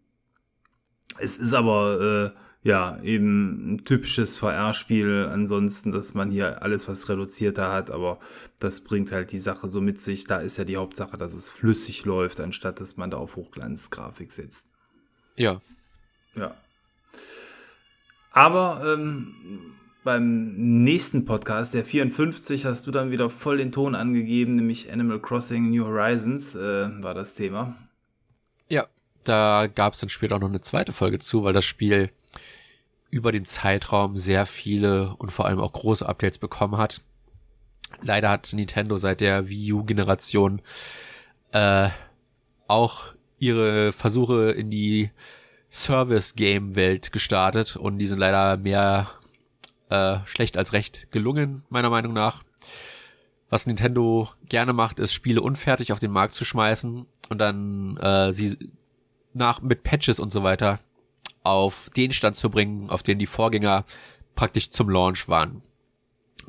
es 1.18 1.38
ist 1.38 1.54
aber 1.54 2.34
äh, 2.36 2.45
ja, 2.66 3.00
eben 3.04 3.76
ein 3.76 3.86
typisches 3.86 4.38
VR-Spiel. 4.38 5.30
Ansonsten, 5.32 5.92
dass 5.92 6.16
man 6.16 6.32
hier 6.32 6.64
alles 6.64 6.88
was 6.88 7.08
reduzierter 7.08 7.72
hat, 7.72 7.92
aber 7.92 8.18
das 8.60 8.82
bringt 8.82 9.12
halt 9.12 9.32
die 9.32 9.40
Sache 9.40 9.68
so 9.68 9.82
mit 9.82 10.02
sich. 10.02 10.26
Da 10.26 10.38
ist 10.38 10.58
ja 10.58 10.64
die 10.64 10.78
Hauptsache, 10.78 11.16
dass 11.16 11.36
es 11.36 11.48
flüssig 11.48 12.06
läuft, 12.06 12.40
anstatt 12.40 12.80
dass 12.80 12.98
man 12.98 13.12
da 13.12 13.18
auf 13.18 13.36
Hochglanzgrafik 13.36 14.32
setzt. 14.32 14.72
Ja. 15.36 15.62
Ja. 16.34 16.56
Aber 18.32 18.82
ähm, 18.84 19.36
beim 20.04 20.56
nächsten 20.84 21.26
Podcast, 21.26 21.76
der 21.76 21.86
54, 21.86 22.66
hast 22.66 22.88
du 22.88 22.92
dann 22.92 23.12
wieder 23.12 23.30
voll 23.30 23.58
den 23.58 23.72
Ton 23.72 23.94
angegeben, 23.94 24.56
nämlich 24.56 24.92
Animal 24.92 25.20
Crossing 25.20 25.70
New 25.70 25.86
Horizons 25.86 26.56
äh, 26.56 27.04
war 27.04 27.14
das 27.14 27.36
Thema. 27.36 27.76
Ja, 28.70 28.88
da 29.24 29.68
gab 29.68 29.94
es 29.94 30.00
dann 30.00 30.10
später 30.10 30.38
auch 30.38 30.42
noch 30.42 30.50
eine 30.50 30.62
zweite 30.62 30.94
Folge 30.94 31.20
zu, 31.20 31.44
weil 31.44 31.54
das 31.54 31.66
Spiel 31.66 32.10
über 33.10 33.32
den 33.32 33.46
Zeitraum 33.46 34.18
sehr 34.18 34.46
viele 34.46 35.16
und 35.16 35.32
vor 35.32 35.46
allem 35.46 35.60
auch 35.60 35.74
große 35.74 36.08
Updates 36.08 36.38
bekommen 36.38 36.78
hat. 36.78 37.02
Leider 38.02 38.30
hat 38.30 38.52
Nintendo 38.54 38.98
seit 38.98 39.22
der 39.22 39.48
Wii 39.48 39.74
U-Generation 39.74 40.62
äh, 41.52 41.90
auch 42.68 43.14
ihre 43.40 43.92
Versuche 43.92 44.52
in 44.52 44.70
die 44.70 45.12
Service-Game-Welt 45.70 47.12
gestartet 47.12 47.76
und 47.76 48.00
die 48.00 48.08
sind 48.08 48.20
leider 48.20 48.58
mehr 48.58 49.10
äh, 49.90 50.18
schlecht 50.26 50.58
als 50.58 50.74
recht 50.74 51.12
gelungen, 51.12 51.64
meiner 51.70 51.90
Meinung 51.90 52.14
nach. 52.14 52.44
Was 53.50 53.68
Nintendo 53.68 54.30
gerne 54.50 54.74
macht, 54.74 55.00
ist 55.00 55.14
Spiele 55.14 55.42
unfertig 55.42 55.92
auf 55.92 56.00
den 56.00 56.12
Markt 56.12 56.34
zu 56.34 56.44
schmeißen 56.46 57.06
und 57.30 57.38
dann 57.38 57.98
äh, 57.98 58.34
sie 58.34 58.58
nach 59.34 59.62
mit 59.62 59.84
Patches 59.84 60.20
und 60.20 60.32
so 60.32 60.44
weiter 60.44 60.80
auf 61.46 61.90
den 61.96 62.12
Stand 62.12 62.36
zu 62.36 62.50
bringen, 62.50 62.90
auf 62.90 63.04
den 63.04 63.20
die 63.20 63.28
Vorgänger 63.28 63.86
praktisch 64.36 64.72
zum 64.72 64.90
Launch 64.90 65.28
waren. 65.28 65.62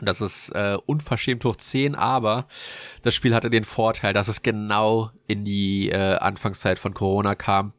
Das 0.00 0.20
ist 0.20 0.50
äh, 0.50 0.76
unverschämt 0.84 1.44
hoch 1.44 1.56
10, 1.56 1.94
aber 1.94 2.46
das 3.02 3.14
Spiel 3.14 3.34
hatte 3.34 3.48
den 3.48 3.64
Vorteil, 3.64 4.12
dass 4.12 4.28
es 4.28 4.42
genau 4.42 5.10
in 5.26 5.44
die 5.44 5.90
äh, 5.90 6.16
Anfangszeit 6.16 6.78
von 6.78 6.92
Corona 6.92 7.34
kam 7.34 7.72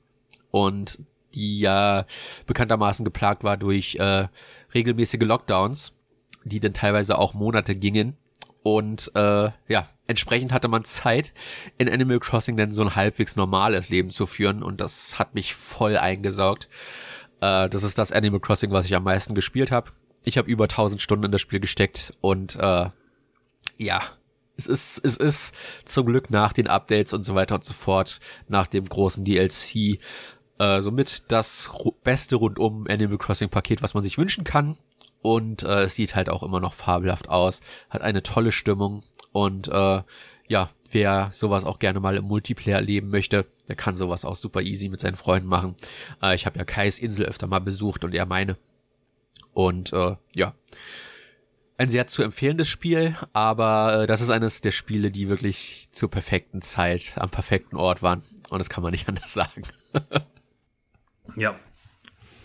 und 0.49 0.99
die 1.35 1.59
ja 1.59 2.05
bekanntermaßen 2.47 3.05
geplagt 3.05 3.43
war 3.43 3.57
durch 3.57 3.95
äh, 3.95 4.27
regelmäßige 4.73 5.21
Lockdowns, 5.21 5.93
die 6.43 6.59
dann 6.59 6.73
teilweise 6.73 7.17
auch 7.19 7.33
Monate 7.35 7.75
gingen 7.75 8.17
Und 8.75 9.11
äh, 9.15 9.49
ja, 9.69 9.87
entsprechend 10.07 10.51
hatte 10.51 10.67
man 10.67 10.83
Zeit, 10.83 11.31
in 11.77 11.87
Animal 11.87 12.19
Crossing 12.19 12.57
dann 12.57 12.73
so 12.73 12.81
ein 12.81 12.95
halbwegs 12.95 13.37
normales 13.37 13.87
Leben 13.87 14.09
zu 14.09 14.25
führen. 14.25 14.61
Und 14.61 14.81
das 14.81 15.17
hat 15.19 15.35
mich 15.35 15.55
voll 15.55 15.95
eingesaugt. 15.95 16.67
Äh, 17.39 17.69
das 17.69 17.83
ist 17.83 17.97
das 17.97 18.11
Animal 18.11 18.41
Crossing, 18.41 18.71
was 18.71 18.85
ich 18.85 18.93
am 18.93 19.03
meisten 19.03 19.35
gespielt 19.35 19.71
habe. 19.71 19.91
Ich 20.25 20.37
habe 20.37 20.51
über 20.51 20.65
1000 20.65 21.01
Stunden 21.01 21.23
in 21.23 21.31
das 21.31 21.39
Spiel 21.39 21.61
gesteckt 21.61 22.11
und 22.19 22.57
äh, 22.57 22.89
ja, 23.77 24.01
es 24.57 24.67
ist, 24.67 24.99
es 25.05 25.15
ist 25.15 25.55
zum 25.85 26.07
Glück 26.07 26.29
nach 26.29 26.51
den 26.51 26.67
Updates 26.67 27.13
und 27.13 27.23
so 27.23 27.35
weiter 27.35 27.55
und 27.55 27.63
so 27.63 27.73
fort, 27.73 28.19
nach 28.49 28.67
dem 28.67 28.83
großen 28.83 29.23
DLC, 29.23 29.99
äh, 30.59 30.81
somit 30.81 31.31
das 31.31 31.71
beste 32.03 32.35
rundum 32.35 32.85
Animal 32.89 33.17
Crossing 33.17 33.47
Paket, 33.47 33.81
was 33.81 33.93
man 33.93 34.03
sich 34.03 34.17
wünschen 34.17 34.43
kann. 34.43 34.75
Und 35.27 35.63
äh, 35.63 35.83
es 35.83 35.95
sieht 35.95 36.15
halt 36.15 36.29
auch 36.29 36.41
immer 36.41 36.61
noch 36.61 36.73
fabelhaft 36.73 37.27
aus, 37.27 37.59
hat 37.89 38.01
eine 38.01 38.23
tolle 38.23 38.53
Stimmung 38.53 39.03
und 39.33 39.67
äh, 39.67 40.01
ja, 40.47 40.69
wer 40.89 41.31
sowas 41.33 41.65
auch 41.65 41.79
gerne 41.79 41.99
mal 41.99 42.15
im 42.15 42.23
Multiplayer 42.23 42.77
erleben 42.77 43.09
möchte, 43.09 43.45
der 43.67 43.75
kann 43.75 43.97
sowas 43.97 44.23
auch 44.23 44.37
super 44.37 44.61
easy 44.61 44.87
mit 44.87 45.01
seinen 45.01 45.17
Freunden 45.17 45.49
machen. 45.49 45.75
Äh, 46.23 46.33
ich 46.35 46.45
habe 46.45 46.57
ja 46.57 46.63
Kais 46.63 46.97
Insel 46.97 47.25
öfter 47.25 47.45
mal 47.45 47.59
besucht 47.59 48.05
und 48.05 48.15
er 48.15 48.25
meine. 48.25 48.55
Und 49.51 49.91
äh, 49.91 50.15
ja, 50.33 50.55
ein 51.77 51.89
sehr 51.89 52.07
zu 52.07 52.23
empfehlendes 52.23 52.69
Spiel, 52.69 53.17
aber 53.33 54.03
äh, 54.03 54.07
das 54.07 54.21
ist 54.21 54.29
eines 54.29 54.61
der 54.61 54.71
Spiele, 54.71 55.11
die 55.11 55.27
wirklich 55.27 55.89
zur 55.91 56.09
perfekten 56.09 56.61
Zeit 56.61 57.15
am 57.17 57.31
perfekten 57.31 57.75
Ort 57.75 58.01
waren. 58.01 58.23
Und 58.49 58.59
das 58.59 58.69
kann 58.69 58.81
man 58.81 58.93
nicht 58.93 59.09
anders 59.09 59.33
sagen. 59.33 59.63
ja, 61.35 61.59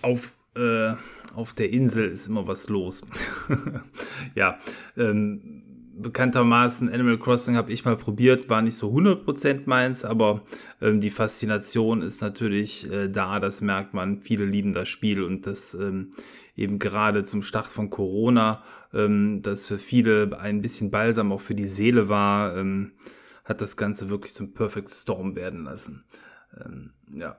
auf, 0.03 0.33
äh, 0.57 0.95
auf 1.35 1.55
der 1.55 1.71
Insel 1.71 2.09
ist 2.09 2.29
immer 2.29 2.47
was 2.47 2.69
los. 2.69 3.07
ja, 4.35 4.59
ähm, 4.97 5.63
bekanntermaßen 5.97 6.89
Animal 6.89 7.19
Crossing 7.19 7.57
habe 7.57 7.73
ich 7.73 7.85
mal 7.85 7.97
probiert, 7.97 8.49
war 8.49 8.63
nicht 8.63 8.77
so 8.77 8.91
100% 8.91 9.63
meins, 9.67 10.05
aber 10.05 10.43
ähm, 10.81 11.01
die 11.01 11.11
Faszination 11.11 12.03
ist 12.03 12.21
natürlich 12.21 12.91
äh, 12.91 13.09
da, 13.09 13.41
das 13.41 13.61
merkt 13.61 13.95
man. 13.95 14.21
Viele 14.21 14.45
lieben 14.45 14.75
das 14.75 14.89
Spiel 14.89 15.23
und 15.23 15.47
das 15.47 15.75
ähm, 15.75 16.13
eben 16.57 16.79
gerade 16.79 17.25
zum 17.25 17.43
Start 17.43 17.69
von 17.69 17.91
Corona, 17.91 18.63
ähm, 18.93 19.43
das 19.43 19.67
für 19.67 19.79
viele 19.79 20.39
ein 20.39 20.63
bisschen 20.63 20.91
Balsam 20.91 21.33
auch 21.33 21.41
für 21.41 21.55
die 21.55 21.67
Seele 21.67 22.09
war, 22.09 22.57
ähm, 22.57 22.93
hat 23.45 23.61
das 23.61 23.77
Ganze 23.77 24.09
wirklich 24.09 24.35
zum 24.35 24.55
Perfect 24.55 24.91
Storm 24.91 25.35
werden 25.35 25.65
lassen. 25.65 26.05
Ähm, 26.65 26.93
ja, 27.13 27.37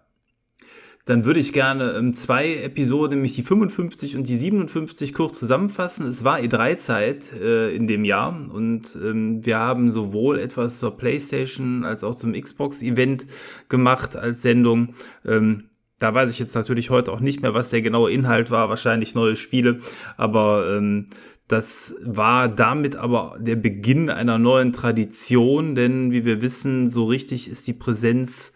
dann 1.05 1.25
würde 1.25 1.41
ich 1.41 1.51
gerne 1.51 1.91
ähm, 1.97 2.13
zwei 2.13 2.55
Episoden, 2.55 3.15
nämlich 3.15 3.35
die 3.35 3.43
55 3.43 4.15
und 4.15 4.27
die 4.27 4.37
57, 4.37 5.13
kurz 5.13 5.37
zusammenfassen. 5.37 6.07
Es 6.07 6.23
war 6.23 6.37
E3-Zeit 6.37 7.33
äh, 7.33 7.75
in 7.75 7.87
dem 7.87 8.05
Jahr 8.05 8.29
und 8.29 8.87
ähm, 8.95 9.45
wir 9.45 9.59
haben 9.59 9.89
sowohl 9.91 10.39
etwas 10.39 10.79
zur 10.79 10.95
PlayStation 10.95 11.83
als 11.83 12.03
auch 12.03 12.15
zum 12.15 12.33
Xbox-Event 12.33 13.27
gemacht 13.67 14.15
als 14.15 14.41
Sendung. 14.41 14.95
Ähm, 15.25 15.65
da 15.99 16.13
weiß 16.13 16.31
ich 16.31 16.39
jetzt 16.39 16.55
natürlich 16.55 16.89
heute 16.89 17.11
auch 17.11 17.19
nicht 17.19 17.41
mehr, 17.41 17.53
was 17.53 17.69
der 17.69 17.81
genaue 17.81 18.11
Inhalt 18.11 18.49
war, 18.49 18.69
wahrscheinlich 18.69 19.13
neue 19.13 19.35
Spiele, 19.35 19.79
aber 20.15 20.77
ähm, 20.77 21.09
das 21.49 21.95
war 22.03 22.47
damit 22.47 22.95
aber 22.95 23.37
der 23.39 23.57
Beginn 23.57 24.09
einer 24.09 24.39
neuen 24.39 24.71
Tradition, 24.71 25.75
denn 25.75 26.11
wie 26.11 26.23
wir 26.23 26.41
wissen, 26.41 26.89
so 26.89 27.05
richtig 27.05 27.49
ist 27.49 27.67
die 27.67 27.73
Präsenz 27.73 28.52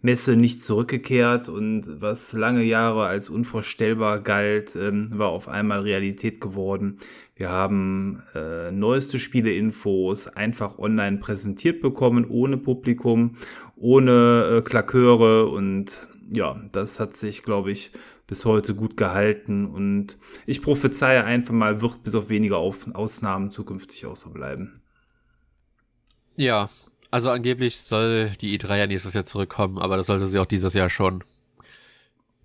Messe 0.00 0.36
nicht 0.36 0.62
zurückgekehrt 0.62 1.48
und 1.48 2.00
was 2.00 2.32
lange 2.32 2.62
Jahre 2.62 3.06
als 3.06 3.28
unvorstellbar 3.28 4.20
galt, 4.20 4.76
ähm, 4.76 5.10
war 5.18 5.28
auf 5.28 5.48
einmal 5.48 5.80
Realität 5.80 6.40
geworden. 6.40 6.98
Wir 7.34 7.50
haben 7.50 8.22
äh, 8.34 8.70
neueste 8.70 9.18
Spieleinfos 9.18 10.28
einfach 10.28 10.78
online 10.78 11.18
präsentiert 11.18 11.80
bekommen, 11.80 12.26
ohne 12.28 12.58
Publikum, 12.58 13.36
ohne 13.76 14.58
äh, 14.58 14.62
Klaköre 14.62 15.46
und 15.46 16.08
ja, 16.30 16.60
das 16.72 17.00
hat 17.00 17.16
sich, 17.16 17.42
glaube 17.42 17.72
ich, 17.72 17.90
bis 18.26 18.44
heute 18.44 18.74
gut 18.74 18.96
gehalten 18.96 19.66
und 19.66 20.18
ich 20.46 20.62
prophezeie 20.62 21.24
einfach 21.24 21.54
mal, 21.54 21.80
wird 21.80 22.04
bis 22.04 22.14
auf 22.14 22.28
wenige 22.28 22.56
Ausnahmen 22.58 23.50
zukünftig 23.50 24.04
auch 24.06 24.16
so 24.16 24.30
bleiben. 24.30 24.82
Ja, 26.36 26.68
also 27.10 27.30
angeblich 27.30 27.80
soll 27.80 28.30
die 28.40 28.58
E3 28.58 28.76
ja 28.76 28.86
nächstes 28.86 29.14
Jahr 29.14 29.24
zurückkommen, 29.24 29.78
aber 29.78 29.96
das 29.96 30.06
sollte 30.06 30.26
sie 30.26 30.38
auch 30.38 30.46
dieses 30.46 30.74
Jahr 30.74 30.90
schon. 30.90 31.24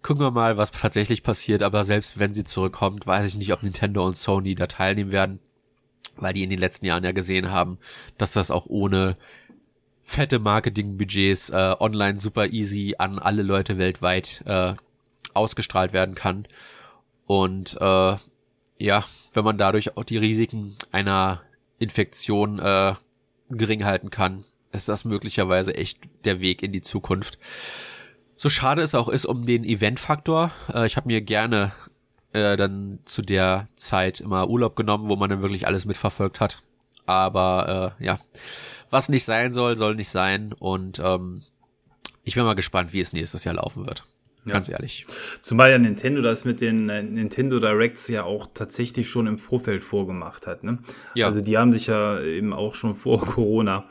Gucken 0.01 0.23
wir 0.23 0.31
mal, 0.31 0.57
was 0.57 0.71
tatsächlich 0.71 1.23
passiert, 1.23 1.63
aber 1.63 1.83
selbst 1.85 2.19
wenn 2.19 2.33
sie 2.33 2.43
zurückkommt, 2.43 3.07
weiß 3.07 3.25
ich 3.27 3.35
nicht, 3.35 3.53
ob 3.53 3.63
Nintendo 3.63 4.05
und 4.05 4.17
Sony 4.17 4.55
da 4.55 4.67
teilnehmen 4.67 5.11
werden, 5.11 5.39
weil 6.17 6.33
die 6.33 6.43
in 6.43 6.49
den 6.49 6.59
letzten 6.59 6.85
Jahren 6.85 7.03
ja 7.03 7.11
gesehen 7.11 7.51
haben, 7.51 7.77
dass 8.17 8.33
das 8.33 8.51
auch 8.51 8.65
ohne 8.67 9.17
fette 10.03 10.39
Marketingbudgets 10.39 11.49
äh, 11.49 11.75
online 11.79 12.19
super 12.19 12.47
easy 12.47 12.95
an 12.97 13.19
alle 13.19 13.43
Leute 13.43 13.77
weltweit 13.77 14.43
äh, 14.45 14.75
ausgestrahlt 15.33 15.93
werden 15.93 16.15
kann. 16.15 16.45
Und 17.25 17.77
äh, 17.79 18.17
ja, 18.77 19.05
wenn 19.33 19.45
man 19.45 19.57
dadurch 19.57 19.95
auch 19.95 20.03
die 20.03 20.17
Risiken 20.17 20.75
einer 20.91 21.41
Infektion 21.79 22.59
äh, 22.59 22.95
gering 23.49 23.85
halten 23.85 24.09
kann, 24.09 24.43
ist 24.73 24.89
das 24.89 25.05
möglicherweise 25.05 25.75
echt 25.75 25.99
der 26.25 26.39
Weg 26.39 26.63
in 26.63 26.71
die 26.71 26.81
Zukunft. 26.81 27.37
So 28.35 28.49
schade 28.49 28.81
es 28.81 28.95
auch 28.95 29.07
ist 29.07 29.25
um 29.25 29.45
den 29.45 29.63
Eventfaktor. 29.63 30.51
Äh, 30.73 30.85
ich 30.85 30.97
habe 30.97 31.07
mir 31.07 31.21
gerne 31.21 31.71
äh, 32.33 32.57
dann 32.57 32.99
zu 33.05 33.21
der 33.21 33.67
Zeit 33.75 34.19
immer 34.19 34.49
Urlaub 34.49 34.75
genommen, 34.75 35.07
wo 35.07 35.15
man 35.15 35.29
dann 35.29 35.41
wirklich 35.41 35.67
alles 35.67 35.85
mitverfolgt 35.85 36.41
hat. 36.41 36.63
Aber 37.05 37.95
äh, 37.99 38.03
ja, 38.03 38.19
was 38.89 39.09
nicht 39.09 39.23
sein 39.23 39.53
soll, 39.53 39.77
soll 39.77 39.95
nicht 39.95 40.09
sein. 40.09 40.53
Und 40.53 40.99
ähm, 40.99 41.43
ich 42.23 42.35
bin 42.35 42.43
mal 42.43 42.55
gespannt, 42.55 42.93
wie 42.93 42.99
es 42.99 43.13
nächstes 43.13 43.43
Jahr 43.43 43.55
laufen 43.55 43.85
wird. 43.85 44.03
Ja. 44.45 44.53
Ganz 44.53 44.67
ehrlich. 44.67 45.05
Zumal 45.41 45.71
ja 45.71 45.77
Nintendo 45.77 46.21
das 46.21 46.43
mit 46.43 46.59
den 46.59 46.89
äh, 46.89 47.01
Nintendo 47.01 47.59
Directs 47.59 48.09
ja 48.09 48.23
auch 48.23 48.49
tatsächlich 48.53 49.09
schon 49.09 49.25
im 49.27 49.39
Vorfeld 49.39 49.83
vorgemacht 49.83 50.47
hat. 50.47 50.63
Ne? 50.63 50.79
Ja. 51.15 51.27
Also 51.27 51.39
die 51.39 51.57
haben 51.57 51.71
sich 51.71 51.87
ja 51.87 52.19
eben 52.19 52.51
auch 52.51 52.75
schon 52.75 52.95
vor 52.95 53.21
Corona 53.25 53.85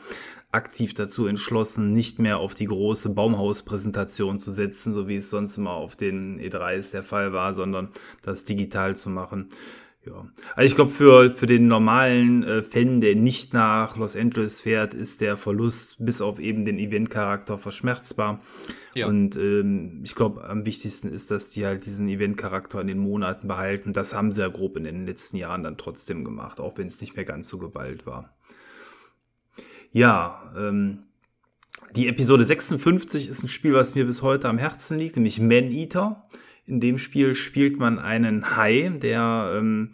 aktiv 0.53 0.93
dazu 0.93 1.25
entschlossen, 1.25 1.93
nicht 1.93 2.19
mehr 2.19 2.37
auf 2.37 2.53
die 2.53 2.67
große 2.67 3.09
Baumhauspräsentation 3.09 4.39
zu 4.39 4.51
setzen, 4.51 4.93
so 4.93 5.07
wie 5.07 5.15
es 5.15 5.29
sonst 5.29 5.57
immer 5.57 5.71
auf 5.71 5.95
den 5.95 6.39
E3s 6.39 6.91
der 6.91 7.03
Fall 7.03 7.33
war, 7.33 7.53
sondern 7.53 7.89
das 8.21 8.45
digital 8.45 8.95
zu 8.95 9.09
machen. 9.09 9.49
Ja, 10.05 10.27
also 10.55 10.67
ich 10.67 10.75
glaube, 10.75 10.91
für, 10.91 11.31
für 11.33 11.47
den 11.47 11.67
normalen 11.67 12.43
äh, 12.43 12.61
Fan, 12.61 12.99
der 12.99 13.15
nicht 13.15 13.53
nach 13.53 13.95
Los 13.95 14.17
Angeles 14.17 14.59
fährt, 14.59 14.93
ist 14.93 15.21
der 15.21 15.37
Verlust 15.37 15.95
bis 15.97 16.19
auf 16.19 16.39
eben 16.39 16.65
den 16.65 16.77
Event-Charakter 16.77 17.57
verschmerzbar. 17.57 18.41
Ja. 18.95 19.07
Und 19.07 19.37
ähm, 19.37 20.01
ich 20.03 20.13
glaube, 20.13 20.43
am 20.43 20.65
wichtigsten 20.65 21.07
ist, 21.07 21.31
dass 21.31 21.51
die 21.51 21.65
halt 21.65 21.85
diesen 21.85 22.09
Event-Charakter 22.09 22.81
in 22.81 22.87
den 22.87 22.97
Monaten 22.97 23.47
behalten. 23.47 23.93
Das 23.93 24.13
haben 24.13 24.33
sie 24.33 24.41
ja 24.41 24.49
grob 24.49 24.75
in 24.75 24.83
den 24.83 25.05
letzten 25.05 25.37
Jahren 25.37 25.63
dann 25.63 25.77
trotzdem 25.77 26.25
gemacht, 26.25 26.59
auch 26.59 26.77
wenn 26.77 26.87
es 26.87 26.99
nicht 26.99 27.15
mehr 27.15 27.25
ganz 27.25 27.47
so 27.47 27.57
geballt 27.57 28.05
war. 28.05 28.35
Ja, 29.93 30.41
ähm, 30.57 31.03
die 31.95 32.07
Episode 32.07 32.45
56 32.45 33.29
ist 33.29 33.43
ein 33.43 33.47
Spiel, 33.47 33.73
was 33.73 33.93
mir 33.93 34.05
bis 34.05 34.23
heute 34.23 34.49
am 34.49 34.57
Herzen 34.57 34.97
liegt, 34.97 35.15
nämlich 35.15 35.39
Man 35.39 35.71
Eater. 35.71 36.27
In 36.65 36.79
dem 36.79 36.97
Spiel 36.97 37.35
spielt 37.35 37.77
man 37.77 37.99
einen 37.99 38.57
Hai, 38.57 38.91
der 39.03 39.53
ähm, 39.55 39.91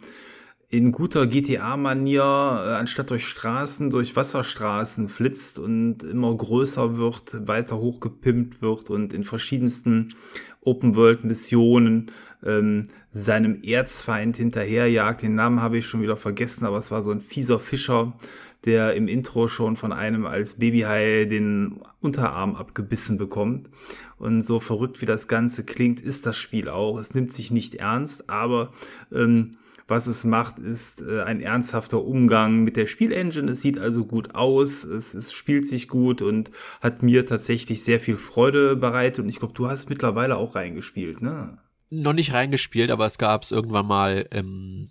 in 0.70 0.92
guter 0.92 1.26
GTA-Manier 1.26 2.22
äh, 2.22 2.72
anstatt 2.76 3.10
durch 3.10 3.26
Straßen, 3.26 3.90
durch 3.90 4.16
Wasserstraßen 4.16 5.10
flitzt 5.10 5.58
und 5.58 6.02
immer 6.02 6.34
größer 6.34 6.96
wird, 6.96 7.46
weiter 7.46 7.76
hochgepimpt 7.76 8.62
wird 8.62 8.88
und 8.88 9.12
in 9.12 9.24
verschiedensten 9.24 10.14
Open-World-Missionen 10.62 12.12
ähm, 12.42 12.84
seinem 13.10 13.60
Erzfeind 13.62 14.36
hinterherjagt. 14.36 15.22
Den 15.22 15.34
Namen 15.34 15.60
habe 15.60 15.76
ich 15.76 15.86
schon 15.86 16.02
wieder 16.02 16.16
vergessen, 16.16 16.64
aber 16.64 16.78
es 16.78 16.90
war 16.90 17.02
so 17.02 17.10
ein 17.10 17.20
fieser 17.20 17.58
Fischer, 17.58 18.16
der 18.64 18.94
im 18.94 19.08
Intro 19.08 19.48
schon 19.48 19.76
von 19.76 19.92
einem 19.92 20.26
als 20.26 20.54
Babyhai 20.58 21.24
den 21.24 21.80
Unterarm 22.00 22.56
abgebissen 22.56 23.18
bekommt. 23.18 23.70
Und 24.18 24.42
so 24.42 24.60
verrückt 24.60 25.00
wie 25.00 25.06
das 25.06 25.28
Ganze 25.28 25.64
klingt, 25.64 26.00
ist 26.00 26.26
das 26.26 26.36
Spiel 26.36 26.68
auch. 26.68 26.98
Es 26.98 27.14
nimmt 27.14 27.32
sich 27.32 27.50
nicht 27.50 27.76
ernst, 27.76 28.28
aber 28.28 28.72
ähm, 29.12 29.52
was 29.90 30.06
es 30.06 30.24
macht, 30.24 30.58
ist 30.58 31.02
äh, 31.02 31.22
ein 31.22 31.40
ernsthafter 31.40 32.04
Umgang 32.04 32.62
mit 32.62 32.76
der 32.76 32.86
Spielengine. 32.86 33.50
Es 33.50 33.60
sieht 33.60 33.78
also 33.78 34.04
gut 34.04 34.36
aus, 34.36 34.84
es, 34.84 35.14
es 35.14 35.32
spielt 35.32 35.66
sich 35.66 35.88
gut 35.88 36.22
und 36.22 36.50
hat 36.80 37.02
mir 37.02 37.26
tatsächlich 37.26 37.82
sehr 37.82 37.98
viel 37.98 38.16
Freude 38.16 38.76
bereitet. 38.76 39.24
Und 39.24 39.28
ich 39.28 39.40
glaube, 39.40 39.54
du 39.54 39.68
hast 39.68 39.90
mittlerweile 39.90 40.36
auch 40.36 40.54
reingespielt, 40.54 41.20
ne? 41.22 41.56
Noch 41.90 42.12
nicht 42.12 42.32
reingespielt, 42.32 42.92
aber 42.92 43.04
es 43.06 43.18
gab 43.18 43.42
es 43.42 43.50
irgendwann 43.50 43.86
mal 43.86 44.28
im 44.30 44.90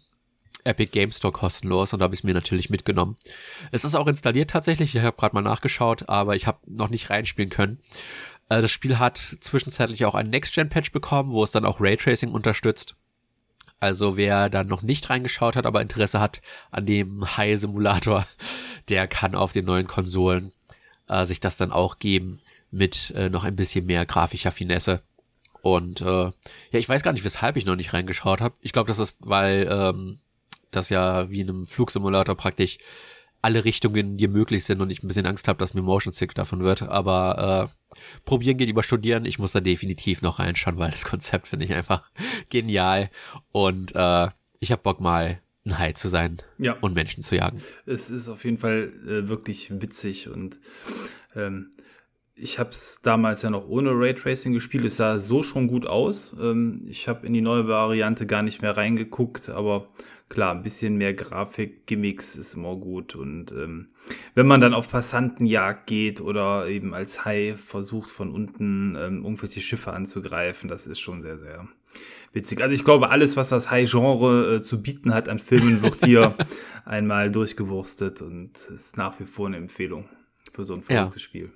Epic 0.63 0.91
Game 0.91 1.11
Store 1.11 1.31
kostenlos 1.31 1.93
und 1.93 1.99
da 1.99 2.05
habe 2.05 2.13
ich 2.13 2.21
es 2.21 2.23
mir 2.23 2.33
natürlich 2.33 2.69
mitgenommen. 2.69 3.17
Es 3.71 3.83
ist 3.83 3.95
auch 3.95 4.07
installiert 4.07 4.49
tatsächlich, 4.49 4.95
ich 4.95 5.01
habe 5.01 5.17
gerade 5.17 5.35
mal 5.35 5.41
nachgeschaut, 5.41 6.09
aber 6.09 6.35
ich 6.35 6.47
habe 6.47 6.59
noch 6.67 6.89
nicht 6.89 7.09
reinspielen 7.09 7.49
können. 7.49 7.79
Äh, 8.49 8.61
das 8.61 8.71
Spiel 8.71 8.99
hat 8.99 9.17
zwischenzeitlich 9.17 10.05
auch 10.05 10.15
einen 10.15 10.29
Next-Gen-Patch 10.29 10.91
bekommen, 10.91 11.31
wo 11.31 11.43
es 11.43 11.51
dann 11.51 11.65
auch 11.65 11.79
Raytracing 11.79 12.31
unterstützt. 12.31 12.95
Also 13.79 14.17
wer 14.17 14.49
da 14.49 14.63
noch 14.63 14.81
nicht 14.81 15.09
reingeschaut 15.09 15.55
hat, 15.55 15.65
aber 15.65 15.81
Interesse 15.81 16.19
hat 16.19 16.41
an 16.69 16.85
dem 16.85 17.37
High-Simulator, 17.37 18.27
der 18.89 19.07
kann 19.07 19.35
auf 19.35 19.53
den 19.53 19.65
neuen 19.65 19.87
Konsolen 19.87 20.51
äh, 21.07 21.25
sich 21.25 21.39
das 21.39 21.57
dann 21.57 21.71
auch 21.71 21.99
geben 21.99 22.41
mit 22.71 23.11
äh, 23.11 23.29
noch 23.29 23.45
ein 23.45 23.55
bisschen 23.55 23.85
mehr 23.85 24.05
grafischer 24.05 24.51
Finesse. 24.51 25.01
Und 25.61 26.01
äh, 26.01 26.25
ja, 26.25 26.33
ich 26.71 26.87
weiß 26.87 27.03
gar 27.03 27.13
nicht, 27.13 27.25
weshalb 27.25 27.57
ich 27.57 27.65
noch 27.65 27.75
nicht 27.75 27.93
reingeschaut 27.93 28.41
habe. 28.41 28.55
Ich 28.61 28.71
glaube, 28.71 28.87
das 28.87 28.99
ist, 28.99 29.17
weil 29.21 29.67
ähm, 29.69 30.19
das 30.71 30.89
ja 30.89 31.29
wie 31.31 31.41
in 31.41 31.49
einem 31.49 31.65
Flugsimulator 31.65 32.35
praktisch 32.35 32.77
alle 33.41 33.63
Richtungen 33.63 34.17
dir 34.17 34.29
möglich 34.29 34.65
sind 34.65 34.81
und 34.81 34.89
ich 34.89 35.01
ein 35.01 35.07
bisschen 35.07 35.25
Angst 35.25 35.47
habe, 35.47 35.59
dass 35.59 35.73
mir 35.73 35.81
Motion 35.81 36.13
Sick 36.13 36.35
davon 36.35 36.61
wird. 36.61 36.81
Aber 36.83 37.71
äh, 37.95 37.95
probieren 38.25 38.57
geht 38.57 38.69
über 38.69 38.83
studieren. 38.83 39.25
Ich 39.25 39.39
muss 39.39 39.53
da 39.53 39.61
definitiv 39.61 40.21
noch 40.21 40.39
reinschauen, 40.39 40.77
weil 40.77 40.91
das 40.91 41.05
Konzept 41.05 41.47
finde 41.47 41.65
ich 41.65 41.73
einfach 41.73 42.09
genial. 42.49 43.09
Und 43.51 43.95
äh, 43.95 44.27
ich 44.59 44.71
habe 44.71 44.81
Bock 44.81 44.99
mal 44.99 45.41
ein 45.65 45.77
Hai 45.77 45.93
zu 45.93 46.09
sein 46.09 46.37
ja. 46.57 46.73
und 46.81 46.93
Menschen 46.95 47.23
zu 47.23 47.35
jagen. 47.35 47.61
Es 47.85 48.09
ist 48.09 48.27
auf 48.27 48.43
jeden 48.43 48.57
Fall 48.57 48.91
äh, 49.07 49.27
wirklich 49.27 49.71
witzig 49.81 50.29
und 50.29 50.59
ähm, 51.35 51.71
ich 52.41 52.59
habe 52.59 52.69
es 52.69 53.01
damals 53.01 53.41
ja 53.41 53.49
noch 53.49 53.67
ohne 53.67 53.91
Raytracing 53.91 54.53
gespielt. 54.53 54.85
Es 54.85 54.97
sah 54.97 55.19
so 55.19 55.43
schon 55.43 55.67
gut 55.67 55.85
aus. 55.85 56.35
Ähm, 56.39 56.85
ich 56.89 57.07
habe 57.07 57.25
in 57.27 57.33
die 57.33 57.41
neue 57.41 57.67
Variante 57.67 58.25
gar 58.25 58.41
nicht 58.41 58.61
mehr 58.61 58.77
reingeguckt, 58.77 59.49
aber 59.49 59.87
klar, 60.29 60.53
ein 60.53 60.63
bisschen 60.63 60.97
mehr 60.97 61.13
Grafik-Gimmicks 61.13 62.35
ist 62.35 62.55
immer 62.55 62.75
gut. 62.75 63.15
Und 63.15 63.51
ähm, 63.51 63.89
wenn 64.35 64.47
man 64.47 64.61
dann 64.61 64.73
auf 64.73 64.89
Passantenjagd 64.89 65.87
geht 65.87 66.21
oder 66.21 66.67
eben 66.67 66.93
als 66.93 67.25
Hai 67.25 67.55
versucht, 67.55 68.09
von 68.09 68.31
unten 68.31 68.95
ähm, 68.95 69.23
irgendwelche 69.23 69.61
Schiffe 69.61 69.93
anzugreifen, 69.93 70.69
das 70.69 70.87
ist 70.87 70.99
schon 70.99 71.21
sehr, 71.21 71.37
sehr 71.37 71.67
witzig. 72.33 72.61
Also 72.61 72.73
ich 72.73 72.85
glaube, 72.85 73.09
alles, 73.09 73.35
was 73.37 73.49
das 73.49 73.69
High-Genre 73.69 74.55
äh, 74.55 74.61
zu 74.61 74.81
bieten 74.81 75.13
hat 75.13 75.29
an 75.29 75.39
Filmen, 75.39 75.81
wird 75.81 76.05
hier 76.05 76.35
einmal 76.85 77.31
durchgewurstet 77.31 78.21
und 78.21 78.51
ist 78.69 78.97
nach 78.97 79.19
wie 79.19 79.25
vor 79.25 79.47
eine 79.47 79.57
Empfehlung 79.57 80.07
für 80.53 80.65
so 80.65 80.73
ein 80.73 80.81
verrücktes 80.81 81.21
ja. 81.21 81.25
Spiel. 81.25 81.51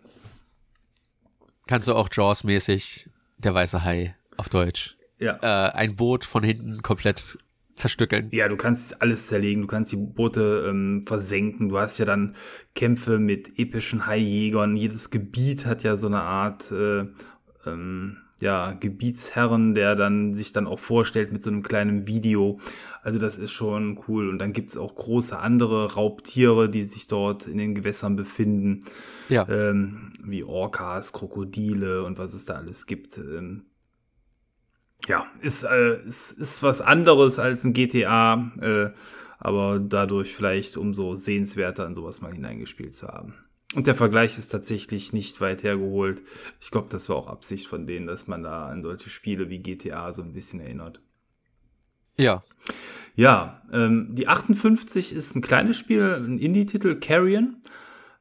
Kannst 1.68 1.88
du 1.88 1.94
auch 1.94 2.10
Jaws-mäßig 2.12 3.10
der 3.38 3.54
weiße 3.54 3.84
Hai 3.84 4.16
auf 4.38 4.50
Deutsch. 4.50 4.98
Ja. 5.20 5.38
Äh, 5.42 5.72
ein 5.72 5.96
Boot 5.96 6.26
von 6.26 6.44
hinten 6.44 6.82
komplett 6.82 7.38
zerstückeln. 7.76 8.30
Ja, 8.32 8.48
du 8.48 8.58
kannst 8.58 9.02
alles 9.02 9.28
zerlegen, 9.28 9.64
du 9.64 9.68
kannst 9.68 9.92
die 9.92 9.98
Boote 9.98 10.66
ähm, 10.68 11.04
versenken, 11.06 11.70
du 11.70 11.80
hast 11.80 11.98
ja 11.98 12.06
dann 12.06 12.36
Kämpfe 12.76 13.20
mit 13.20 13.58
epischen 13.58 14.06
Haijägern, 14.06 14.76
jedes 14.76 15.10
Gebiet 15.10 15.66
hat 15.66 15.84
ja 15.84 15.98
so 15.98 16.08
eine 16.08 16.22
Art 16.22 16.72
äh, 16.72 17.06
ähm, 17.66 18.18
ja, 18.44 18.74
Gebietsherren, 18.74 19.74
der 19.74 19.96
dann 19.96 20.36
sich 20.36 20.52
dann 20.52 20.68
auch 20.68 20.80
vorstellt 20.80 21.32
mit 21.32 21.42
so 21.42 21.50
einem 21.50 21.64
kleinen 21.64 22.08
Video. 22.08 22.60
Also 23.02 23.18
das 23.18 23.38
ist 23.38 23.54
schon 23.54 23.98
cool. 24.10 24.28
Und 24.28 24.38
dann 24.38 24.52
gibt's 24.52 24.76
auch 24.76 24.96
große 24.96 25.40
andere 25.40 25.94
Raubtiere, 25.94 26.70
die 26.70 26.84
sich 26.84 27.08
dort 27.08 27.48
in 27.48 27.58
den 27.58 27.74
Gewässern 27.74 28.18
befinden. 28.18 28.84
Ja. 29.30 29.48
Ähm, 29.48 30.12
wie 30.22 30.44
Orcas, 30.44 31.14
Krokodile 31.14 32.04
und 32.04 32.18
was 32.18 32.34
es 32.34 32.44
da 32.44 32.56
alles 32.56 32.86
gibt. 32.86 33.18
Ähm, 33.18 33.64
ja, 35.08 35.26
ist, 35.40 35.64
äh, 35.64 36.04
ist, 36.04 36.34
ist 36.34 36.62
was 36.62 36.82
anderes 36.82 37.40
als 37.40 37.64
ein 37.64 37.72
GTA, 37.72 38.52
äh, 38.60 38.90
aber 39.40 39.80
dadurch 39.80 40.36
vielleicht 40.36 40.76
umso 40.76 41.16
sehenswerter 41.16 41.86
an 41.86 41.96
sowas 41.96 42.20
mal 42.20 42.34
hineingespielt 42.34 42.94
zu 42.94 43.08
haben. 43.08 43.36
Und 43.76 43.88
der 43.88 43.96
Vergleich 43.96 44.38
ist 44.38 44.50
tatsächlich 44.50 45.14
nicht 45.14 45.42
weit 45.42 45.64
hergeholt. 45.64 46.22
Ich 46.62 46.72
glaube, 46.72 46.90
das 46.90 47.10
war 47.10 47.16
auch 47.16 47.28
Absicht 47.28 47.68
von 47.68 47.88
denen, 47.88 48.08
dass 48.08 48.28
man 48.28 48.44
da 48.44 48.68
an 48.68 48.84
solche 48.84 49.10
Spiele 49.10 49.50
wie 49.50 49.60
GTA 49.60 50.12
so 50.14 50.22
ein 50.22 50.34
bisschen 50.34 50.60
erinnert. 50.60 51.02
Ja. 52.18 52.44
Ja, 53.16 53.62
ähm, 53.72 54.16
die 54.16 54.28
58 54.28 55.14
ist 55.14 55.36
ein 55.36 55.42
kleines 55.42 55.78
Spiel, 55.78 56.02
ein 56.02 56.40
Indie-Titel, 56.40 56.96
Carrion 57.00 57.58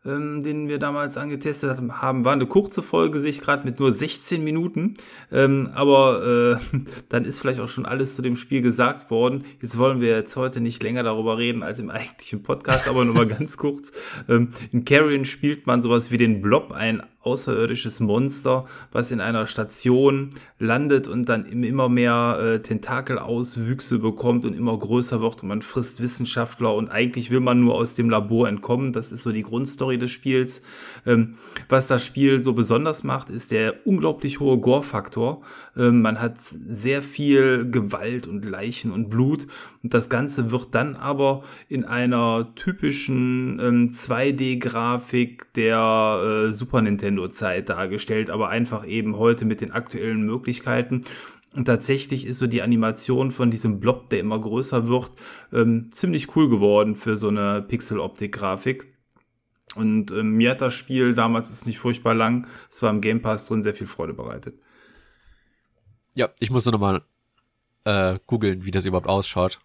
ähm, 0.04 0.42
den 0.42 0.68
wir 0.68 0.78
damals 0.78 1.16
angetestet 1.16 1.80
haben, 1.90 2.24
war 2.24 2.32
eine 2.32 2.46
kurze 2.46 2.82
Folge, 2.82 3.20
sich 3.20 3.40
gerade 3.40 3.64
mit 3.64 3.78
nur 3.78 3.92
16 3.92 4.42
Minuten. 4.42 4.94
Ähm, 5.30 5.70
aber 5.74 6.58
äh, 6.72 6.80
dann 7.08 7.24
ist 7.24 7.40
vielleicht 7.40 7.60
auch 7.60 7.68
schon 7.68 7.86
alles 7.86 8.16
zu 8.16 8.22
dem 8.22 8.36
Spiel 8.36 8.62
gesagt 8.62 9.10
worden. 9.10 9.44
Jetzt 9.60 9.78
wollen 9.78 10.00
wir 10.00 10.16
jetzt 10.16 10.36
heute 10.36 10.60
nicht 10.60 10.82
länger 10.82 11.02
darüber 11.02 11.38
reden 11.38 11.62
als 11.62 11.78
im 11.78 11.90
eigentlichen 11.90 12.42
Podcast, 12.42 12.88
aber 12.88 13.04
nur 13.04 13.14
mal 13.14 13.26
ganz 13.26 13.56
kurz. 13.56 13.92
Ähm, 14.28 14.50
in 14.72 14.84
Carrion 14.84 15.24
spielt 15.24 15.66
man 15.66 15.82
sowas 15.82 16.10
wie 16.10 16.18
den 16.18 16.42
Blob, 16.42 16.72
ein 16.72 17.02
außerirdisches 17.22 18.00
Monster, 18.00 18.66
was 18.90 19.10
in 19.10 19.20
einer 19.20 19.46
Station 19.46 20.30
landet 20.58 21.08
und 21.08 21.28
dann 21.28 21.44
immer 21.44 21.88
mehr 21.88 22.38
äh, 22.40 22.62
Tentakelauswüchse 22.62 23.98
bekommt 23.98 24.44
und 24.44 24.54
immer 24.54 24.76
größer 24.78 25.20
wird 25.20 25.42
und 25.42 25.48
man 25.48 25.62
frisst 25.62 26.00
Wissenschaftler 26.00 26.74
und 26.74 26.88
eigentlich 26.88 27.30
will 27.30 27.40
man 27.40 27.60
nur 27.60 27.74
aus 27.74 27.94
dem 27.94 28.10
Labor 28.10 28.48
entkommen. 28.48 28.92
Das 28.92 29.12
ist 29.12 29.22
so 29.22 29.32
die 29.32 29.42
Grundstory 29.42 29.98
des 29.98 30.10
Spiels. 30.10 30.62
Ähm, 31.06 31.32
was 31.68 31.86
das 31.86 32.04
Spiel 32.04 32.40
so 32.40 32.52
besonders 32.52 33.04
macht, 33.04 33.30
ist 33.30 33.50
der 33.50 33.86
unglaublich 33.86 34.40
hohe 34.40 34.58
Gore-Faktor. 34.58 35.42
Ähm, 35.76 36.02
man 36.02 36.20
hat 36.20 36.40
sehr 36.40 37.02
viel 37.02 37.70
Gewalt 37.70 38.26
und 38.26 38.44
Leichen 38.44 38.92
und 38.92 39.10
Blut 39.10 39.46
und 39.82 39.94
das 39.94 40.08
Ganze 40.08 40.50
wird 40.50 40.74
dann 40.74 40.96
aber 40.96 41.42
in 41.68 41.84
einer 41.84 42.54
typischen 42.54 43.58
ähm, 43.60 43.90
2D-Grafik 43.92 45.52
der 45.54 46.48
äh, 46.50 46.52
Super 46.52 46.82
Nintendo 46.82 47.11
Nintendo-Zeit 47.12 47.68
dargestellt, 47.68 48.30
aber 48.30 48.48
einfach 48.48 48.86
eben 48.86 49.16
heute 49.16 49.44
mit 49.44 49.60
den 49.60 49.72
aktuellen 49.72 50.22
Möglichkeiten. 50.22 51.04
Und 51.54 51.66
tatsächlich 51.66 52.26
ist 52.26 52.38
so 52.38 52.46
die 52.46 52.62
Animation 52.62 53.30
von 53.30 53.50
diesem 53.50 53.78
Blob, 53.78 54.08
der 54.08 54.20
immer 54.20 54.40
größer 54.40 54.88
wird, 54.88 55.12
ähm, 55.52 55.92
ziemlich 55.92 56.34
cool 56.34 56.48
geworden 56.48 56.96
für 56.96 57.18
so 57.18 57.28
eine 57.28 57.62
Pixel-Optik-Grafik. 57.62 58.86
Und 59.74 60.10
ähm, 60.10 60.32
mir 60.32 60.52
hat 60.52 60.60
das 60.60 60.74
Spiel 60.74 61.14
damals 61.14 61.50
ist 61.50 61.66
nicht 61.66 61.78
furchtbar 61.78 62.14
lang, 62.14 62.46
es 62.70 62.82
war 62.82 62.90
im 62.90 63.00
Game 63.00 63.22
Pass 63.22 63.46
drin, 63.46 63.62
sehr 63.62 63.74
viel 63.74 63.86
Freude 63.86 64.14
bereitet. 64.14 64.58
Ja, 66.14 66.28
ich 66.40 66.50
musste 66.50 66.70
nochmal 66.70 67.02
äh, 67.84 68.18
googeln, 68.26 68.64
wie 68.64 68.70
das 68.70 68.84
überhaupt 68.84 69.08
ausschaut. 69.08 69.60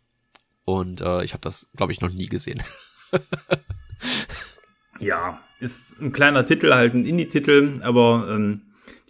Und 0.66 1.02
äh, 1.02 1.24
ich 1.24 1.34
habe 1.34 1.42
das, 1.42 1.70
glaube 1.76 1.94
ich, 1.94 2.02
noch 2.02 2.12
nie 2.12 2.28
gesehen. 2.28 2.62
ja, 5.00 5.42
ist 5.60 6.00
ein 6.00 6.12
kleiner 6.12 6.46
Titel, 6.46 6.74
halt 6.74 6.94
ein 6.94 7.06
Indie-Titel, 7.06 7.80
aber 7.84 8.28
ähm, 8.30 8.62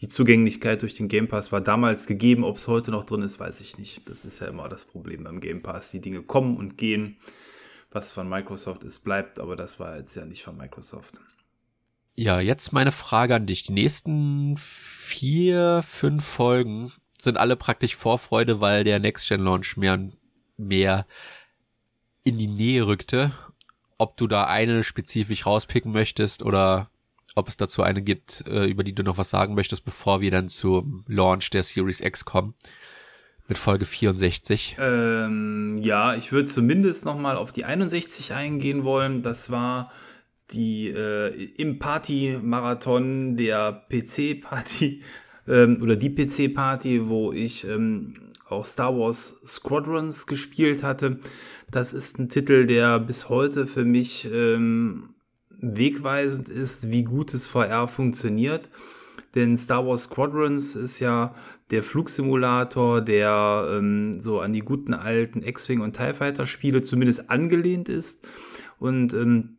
die 0.02 0.10
Zugänglichkeit 0.10 0.82
durch 0.82 0.96
den 0.96 1.08
Game 1.08 1.28
Pass 1.28 1.52
war 1.52 1.62
damals 1.62 2.08
gegeben. 2.08 2.44
Ob 2.44 2.58
es 2.58 2.68
heute 2.68 2.92
noch 2.92 3.06
drin 3.06 3.24
ist, 3.24 3.40
weiß 3.40 3.62
ich 3.62 3.78
nicht. 3.78 4.08
Das 4.10 4.26
ist 4.26 4.40
ja 4.40 4.48
immer 4.48 4.70
das 4.70 4.86
Problem 4.86 5.24
beim 5.24 5.40
Game 5.40 5.64
Pass. 5.64 5.92
Die 5.92 6.02
Dinge 6.02 6.22
kommen 6.22 6.58
und 6.58 6.78
gehen. 6.78 7.18
Was 7.90 8.12
von 8.12 8.28
Microsoft 8.28 8.84
ist, 8.84 9.00
bleibt, 9.00 9.40
aber 9.40 9.56
das 9.56 9.80
war 9.80 9.98
jetzt 9.98 10.14
ja 10.16 10.26
nicht 10.26 10.44
von 10.44 10.58
Microsoft. 10.58 11.20
Ja, 12.16 12.40
jetzt 12.40 12.74
meine 12.74 12.92
Frage 12.92 13.36
an 13.36 13.46
dich. 13.46 13.64
Die 13.64 13.72
nächsten 13.74 14.56
vier, 14.58 15.82
fünf 15.88 16.26
Folgen 16.26 16.92
sind 17.20 17.38
alle 17.38 17.56
praktisch 17.56 17.96
Vorfreude, 17.96 18.60
weil 18.60 18.84
der 18.84 19.00
Next-Gen-Launch 19.00 19.78
mehr 19.78 19.94
und 19.94 20.18
mehr 20.58 21.08
in 22.24 22.38
die 22.38 22.48
Nähe 22.48 22.86
rückte 22.86 23.32
ob 23.98 24.18
du 24.18 24.28
da 24.28 24.46
eine 24.46 24.84
spezifisch 24.84 25.46
rauspicken 25.46 25.92
möchtest 25.92 26.44
oder 26.44 26.90
ob 27.36 27.48
es 27.48 27.58
dazu 27.58 27.84
eine 27.84 28.02
gibt, 28.02 28.44
äh, 28.48 28.66
über 28.66 28.84
die 28.84 28.94
du 28.94 29.04
noch 29.04 29.18
was 29.18 29.30
sagen 29.30 29.56
möchtest, 29.56 29.86
bevor 29.86 30.22
wir 30.22 30.32
dann 30.32 30.50
zum 30.50 31.04
Launch 31.08 31.50
der 31.52 31.64
Series 31.64 32.02
X 32.02 32.26
kommen. 32.26 32.56
Mit 33.48 33.58
Folge 33.58 33.86
64. 33.86 34.76
Ähm, 34.78 35.80
ja, 35.82 36.16
ich 36.16 36.34
würde 36.34 36.50
zumindest 36.50 37.06
noch 37.06 37.18
mal 37.18 37.38
auf 37.38 37.54
die 37.54 37.64
61 37.64 38.34
eingehen 38.34 38.84
wollen. 38.84 39.22
Das 39.22 39.50
war 39.52 39.92
die 40.52 40.90
äh, 40.90 41.34
im 41.56 41.80
Party-Marathon 41.80 43.38
der 43.38 43.86
PC-Party 43.90 45.02
ähm, 45.48 45.80
oder 45.82 45.96
die 45.96 46.10
PC-Party, 46.10 47.08
wo 47.08 47.32
ich 47.32 47.66
ähm, 47.66 48.27
auch 48.50 48.66
Star 48.66 48.98
Wars 48.98 49.40
Squadrons 49.46 50.28
gespielt 50.28 50.84
hatte. 50.84 51.20
Das 51.70 51.94
ist 51.94 52.20
ein 52.20 52.30
Titel, 52.30 52.66
der 52.66 53.00
bis 53.00 53.30
heute 53.30 53.68
für 53.68 53.86
mich 53.86 54.30
ähm, 54.32 55.16
wegweisend 55.50 56.50
ist, 56.50 56.90
wie 56.90 57.04
gut 57.04 57.34
es 57.34 57.48
VR 57.48 57.88
funktioniert. 57.88 58.70
Denn 59.36 59.58
Star 59.58 59.86
Wars 59.86 60.04
Squadrons 60.04 60.76
ist 60.76 61.00
ja 61.00 61.36
der 61.70 61.84
Flugsimulator, 61.84 63.02
der 63.02 63.68
ähm, 63.72 64.22
so 64.22 64.40
an 64.40 64.54
die 64.54 64.62
guten 64.62 64.94
alten 64.94 65.44
X-Wing 65.44 65.82
und 65.82 65.96
TIE 65.96 66.14
Fighter 66.14 66.46
Spiele 66.46 66.82
zumindest 66.82 67.30
angelehnt 67.30 67.90
ist 67.90 68.26
und 68.80 69.14
ähm, 69.14 69.57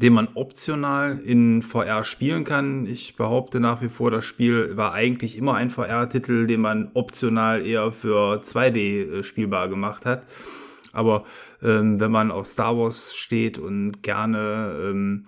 den 0.00 0.12
man 0.12 0.28
optional 0.34 1.18
in 1.20 1.62
VR 1.62 2.04
spielen 2.04 2.44
kann. 2.44 2.86
Ich 2.86 3.16
behaupte 3.16 3.60
nach 3.60 3.82
wie 3.82 3.88
vor, 3.88 4.10
das 4.10 4.24
Spiel 4.24 4.76
war 4.76 4.92
eigentlich 4.92 5.36
immer 5.36 5.54
ein 5.54 5.70
VR-Titel, 5.70 6.46
den 6.46 6.60
man 6.60 6.90
optional 6.94 7.64
eher 7.64 7.92
für 7.92 8.40
2D 8.42 8.78
äh, 8.78 9.22
spielbar 9.22 9.68
gemacht 9.68 10.04
hat. 10.06 10.26
Aber 10.92 11.24
ähm, 11.62 12.00
wenn 12.00 12.10
man 12.10 12.30
auf 12.30 12.46
Star 12.46 12.76
Wars 12.76 13.16
steht 13.16 13.58
und 13.58 14.02
gerne 14.02 14.76
ähm, 14.80 15.24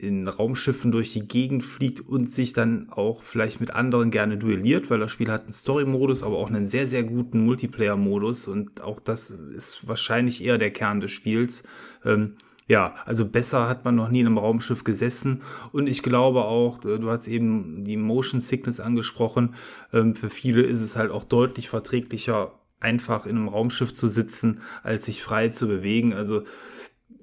in 0.00 0.28
Raumschiffen 0.28 0.92
durch 0.92 1.12
die 1.12 1.28
Gegend 1.28 1.62
fliegt 1.62 2.00
und 2.00 2.30
sich 2.30 2.54
dann 2.54 2.88
auch 2.90 3.22
vielleicht 3.22 3.60
mit 3.60 3.72
anderen 3.72 4.10
gerne 4.10 4.38
duelliert, 4.38 4.88
weil 4.88 4.98
das 4.98 5.12
Spiel 5.12 5.30
hat 5.30 5.42
einen 5.42 5.52
Story-Modus, 5.52 6.22
aber 6.22 6.38
auch 6.38 6.48
einen 6.48 6.64
sehr, 6.64 6.86
sehr 6.86 7.04
guten 7.04 7.44
Multiplayer-Modus 7.44 8.48
und 8.48 8.80
auch 8.80 8.98
das 8.98 9.30
ist 9.30 9.86
wahrscheinlich 9.86 10.42
eher 10.42 10.56
der 10.56 10.70
Kern 10.70 11.00
des 11.00 11.12
Spiels. 11.12 11.64
Ähm, 12.02 12.36
ja, 12.70 12.94
also 13.04 13.28
besser 13.28 13.68
hat 13.68 13.84
man 13.84 13.96
noch 13.96 14.10
nie 14.10 14.20
in 14.20 14.28
einem 14.28 14.38
Raumschiff 14.38 14.84
gesessen 14.84 15.42
und 15.72 15.88
ich 15.88 16.04
glaube 16.04 16.44
auch, 16.44 16.78
äh, 16.84 17.00
du 17.00 17.10
hast 17.10 17.26
eben 17.26 17.82
die 17.84 17.96
Motion 17.96 18.40
Sickness 18.40 18.78
angesprochen, 18.78 19.56
ähm, 19.92 20.14
für 20.14 20.30
viele 20.30 20.62
ist 20.62 20.80
es 20.80 20.94
halt 20.94 21.10
auch 21.10 21.24
deutlich 21.24 21.68
verträglicher, 21.68 22.52
einfach 22.78 23.26
in 23.26 23.36
einem 23.36 23.48
Raumschiff 23.48 23.92
zu 23.92 24.08
sitzen, 24.08 24.60
als 24.84 25.06
sich 25.06 25.20
frei 25.20 25.48
zu 25.48 25.66
bewegen. 25.66 26.14
Also 26.14 26.44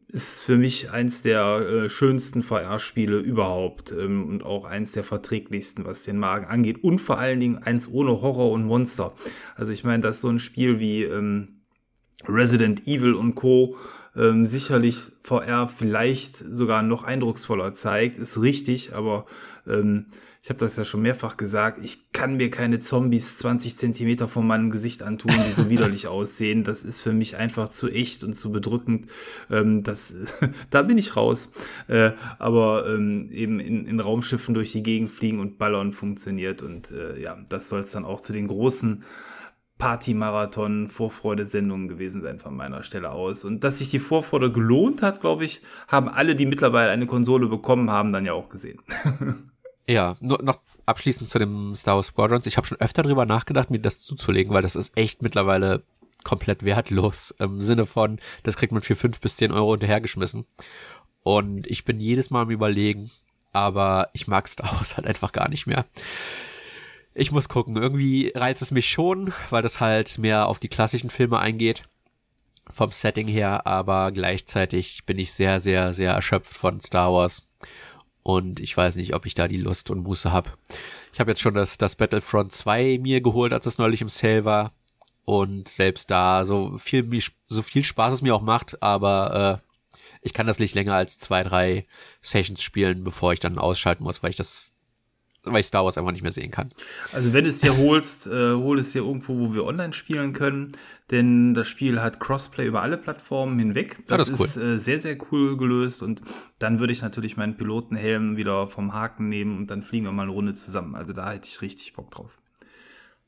ist 0.10 0.42
für 0.42 0.58
mich 0.58 0.92
eins 0.92 1.22
der 1.22 1.60
äh, 1.60 1.90
schönsten 1.90 2.44
VR-Spiele 2.44 3.18
überhaupt 3.18 3.94
ähm, 3.94 4.28
und 4.28 4.44
auch 4.44 4.66
eins 4.66 4.92
der 4.92 5.06
verträglichsten, 5.06 5.86
was 5.86 6.04
den 6.04 6.20
Magen 6.20 6.46
angeht. 6.46 6.84
Und 6.84 7.00
vor 7.00 7.20
allen 7.20 7.40
Dingen 7.40 7.58
eins 7.58 7.90
ohne 7.90 8.22
Horror 8.22 8.52
und 8.52 8.66
Monster. 8.66 9.14
Also 9.56 9.72
ich 9.72 9.86
meine, 9.86 10.04
dass 10.04 10.20
so 10.20 10.28
ein 10.28 10.40
Spiel 10.40 10.80
wie 10.80 11.04
ähm, 11.04 11.62
Resident 12.28 12.86
Evil 12.86 13.14
und 13.14 13.36
Co. 13.36 13.78
Ähm, 14.18 14.46
sicherlich 14.46 15.04
VR 15.22 15.68
vielleicht 15.68 16.38
sogar 16.38 16.82
noch 16.82 17.04
eindrucksvoller 17.04 17.74
zeigt, 17.74 18.18
ist 18.18 18.42
richtig, 18.42 18.96
aber 18.96 19.26
ähm, 19.68 20.08
ich 20.48 20.50
habe 20.50 20.60
das 20.60 20.78
ja 20.78 20.86
schon 20.86 21.02
mehrfach 21.02 21.36
gesagt, 21.36 21.84
ich 21.84 22.14
kann 22.14 22.38
mir 22.38 22.50
keine 22.50 22.80
Zombies 22.80 23.38
20 23.40 23.76
Zentimeter 23.78 24.30
von 24.30 24.48
meinem 24.48 24.72
Gesicht 24.72 25.04
antun, 25.04 25.34
die 25.46 25.52
so 25.52 25.70
widerlich 25.70 26.08
aussehen. 26.08 26.64
Das 26.64 26.84
ist 26.84 27.02
für 27.02 27.12
mich 27.12 27.36
einfach 27.36 27.68
zu 27.68 27.90
echt 27.90 28.24
und 28.24 28.34
zu 28.34 28.50
bedrückend. 28.50 29.08
Ähm, 29.52 29.84
das, 29.84 30.14
da 30.70 30.84
bin 30.84 30.98
ich 30.98 31.18
raus. 31.18 31.52
Äh, 31.90 32.12
aber 32.40 32.88
ähm, 32.88 33.30
eben 33.30 33.60
in, 33.60 33.86
in 33.86 34.00
Raumschiffen 34.00 34.54
durch 34.54 34.72
die 34.72 34.84
Gegend 34.84 35.10
fliegen 35.10 35.42
und 35.42 35.58
ballern 35.58 35.92
funktioniert. 35.92 36.64
Und 36.64 36.92
äh, 36.92 37.20
ja, 37.22 37.38
das 37.50 37.68
soll 37.68 37.82
es 37.82 37.92
dann 37.92 38.06
auch 38.06 38.22
zu 38.22 38.32
den 38.32 38.48
großen 38.48 39.04
Party-Marathon, 39.78 40.90
Vorfreude-Sendungen 40.90 41.88
gewesen 41.88 42.22
sein 42.22 42.40
von 42.40 42.56
meiner 42.56 42.84
Stelle 42.84 43.12
aus. 43.12 43.44
Und 43.44 43.64
dass 43.64 43.80
sich 43.80 43.90
die 43.90 44.00
Vorfreude 44.00 44.52
gelohnt 44.52 45.02
hat, 45.02 45.22
glaube 45.22 45.46
ich, 45.46 45.62
haben 45.88 46.10
alle, 46.10 46.36
die 46.36 46.46
mittlerweile 46.46 46.92
eine 46.92 47.06
Konsole 47.06 47.48
bekommen 47.48 47.90
haben, 47.92 48.12
dann 48.14 48.26
ja 48.26 48.34
auch 48.34 48.50
gesehen. 48.50 48.82
Ja, 49.90 50.18
nur 50.20 50.44
noch 50.44 50.60
abschließend 50.86 51.30
zu 51.30 51.40
dem 51.40 51.74
Star 51.74 51.96
Wars 51.96 52.08
Squadrons. 52.08 52.46
Ich 52.46 52.58
habe 52.58 52.68
schon 52.68 52.80
öfter 52.82 53.04
drüber 53.04 53.26
nachgedacht, 53.26 53.72
mir 53.72 53.80
das 53.80 54.00
zuzulegen, 54.00 54.54
weil 54.54 54.62
das 54.62 54.76
ist 54.76 54.98
echt 54.98 55.22
mittlerweile 55.22 55.84
komplett 56.26 56.64
wertlos 56.64 57.34
im 57.40 57.62
Sinne 57.62 57.86
von, 57.86 58.20
das 58.44 58.58
kriegt 58.58 58.74
man 58.74 58.82
für 58.82 58.98
fünf 58.98 59.22
bis 59.22 59.38
zehn 59.38 59.54
Euro 59.54 59.72
hinterhergeschmissen. 59.72 60.46
Und 61.24 61.68
ich 61.68 61.86
bin 61.86 62.02
jedes 62.02 62.30
Mal 62.30 62.44
am 62.44 62.50
überlegen, 62.50 63.12
aber 63.54 64.10
ich 64.12 64.28
mag 64.28 64.48
Star 64.48 64.72
Wars 64.74 64.98
halt 64.98 65.08
einfach 65.08 65.32
gar 65.32 65.48
nicht 65.48 65.68
mehr. 65.68 65.86
Ich 67.20 67.32
muss 67.32 67.50
gucken. 67.50 67.78
Irgendwie 67.78 68.32
reizt 68.36 68.62
es 68.62 68.70
mich 68.70 68.88
schon, 68.88 69.34
weil 69.50 69.64
das 69.64 69.80
halt 69.80 70.20
mehr 70.20 70.48
auf 70.48 70.60
die 70.60 70.68
klassischen 70.68 71.10
Filme 71.10 71.40
eingeht. 71.40 71.82
Vom 72.72 72.92
Setting 72.92 73.28
her, 73.28 73.66
aber 73.66 74.12
gleichzeitig 74.12 75.04
bin 75.08 75.18
ich 75.18 75.34
sehr, 75.34 75.60
sehr, 75.60 75.96
sehr 75.96 76.12
erschöpft 76.12 76.56
von 76.56 76.80
Star 76.80 77.12
Wars. 77.12 77.48
Und 78.22 78.60
ich 78.60 78.78
weiß 78.78 78.98
nicht, 78.98 79.16
ob 79.16 79.26
ich 79.26 79.34
da 79.34 79.48
die 79.48 79.58
Lust 79.58 79.90
und 79.90 80.04
Muße 80.04 80.32
habe. 80.32 80.52
Ich 81.12 81.20
habe 81.20 81.32
jetzt 81.32 81.42
schon 81.42 81.56
das, 81.56 81.80
das 81.80 81.96
Battlefront 81.96 82.54
2 82.54 83.00
mir 83.02 83.20
geholt, 83.20 83.52
als 83.52 83.66
es 83.66 83.80
neulich 83.80 84.02
im 84.02 84.10
Sale 84.10 84.46
war. 84.46 84.74
Und 85.26 85.70
selbst 85.70 86.12
da, 86.12 86.46
so 86.46 86.78
viel, 86.78 87.20
so 87.48 87.64
viel 87.64 87.84
Spaß 87.84 88.14
es 88.14 88.22
mir 88.22 88.36
auch 88.36 88.44
macht, 88.44 88.84
aber 88.84 89.62
äh, 89.64 89.98
ich 90.22 90.34
kann 90.34 90.46
das 90.46 90.60
nicht 90.60 90.76
länger 90.76 90.94
als 90.94 91.18
zwei, 91.18 91.42
drei 91.42 91.88
Sessions 92.22 92.62
spielen, 92.62 93.04
bevor 93.04 93.34
ich 93.34 93.40
dann 93.40 93.58
ausschalten 93.58 94.04
muss, 94.04 94.22
weil 94.22 94.30
ich 94.30 94.36
das 94.36 94.77
weil 95.52 95.62
ich 95.62 95.68
Star 95.68 95.84
Wars 95.84 95.98
einfach 95.98 96.12
nicht 96.12 96.22
mehr 96.22 96.32
sehen 96.32 96.52
kann. 96.52 96.70
Also 97.14 97.34
wenn 97.34 97.44
du 97.44 97.50
es 97.50 97.60
dir 97.60 97.78
holst, 97.78 98.28
äh, 98.28 98.54
hol 98.54 98.80
es 98.80 98.92
dir 98.92 99.04
irgendwo, 99.04 99.38
wo 99.38 99.54
wir 99.54 99.66
online 99.66 99.94
spielen 99.94 100.34
können, 100.34 100.74
denn 101.12 101.54
das 101.54 101.68
Spiel 101.68 102.02
hat 102.02 102.20
Crossplay 102.20 102.68
über 102.68 102.82
alle 102.82 102.98
Plattformen 102.98 103.58
hinweg. 103.60 103.98
Das, 104.08 104.12
ja, 104.12 104.18
das 104.18 104.30
ist, 104.30 104.40
cool. 104.40 104.46
ist 104.46 104.58
äh, 104.58 104.78
sehr, 104.78 105.00
sehr 105.00 105.18
cool 105.32 105.58
gelöst 105.58 106.04
und 106.04 106.22
dann 106.60 106.80
würde 106.80 106.94
ich 106.94 107.02
natürlich 107.02 107.38
meinen 107.38 107.58
Pilotenhelm 107.58 108.38
wieder 108.38 108.68
vom 108.68 108.94
Haken 108.94 109.30
nehmen 109.30 109.58
und 109.58 109.72
dann 109.72 109.84
fliegen 109.84 110.06
wir 110.06 110.12
mal 110.12 110.24
eine 110.24 110.32
Runde 110.32 110.54
zusammen. 110.54 110.96
Also 110.96 111.14
da 111.14 111.32
hätte 111.32 111.48
ich 111.48 111.62
richtig 111.62 111.94
Bock 111.94 112.12
drauf. 112.12 112.38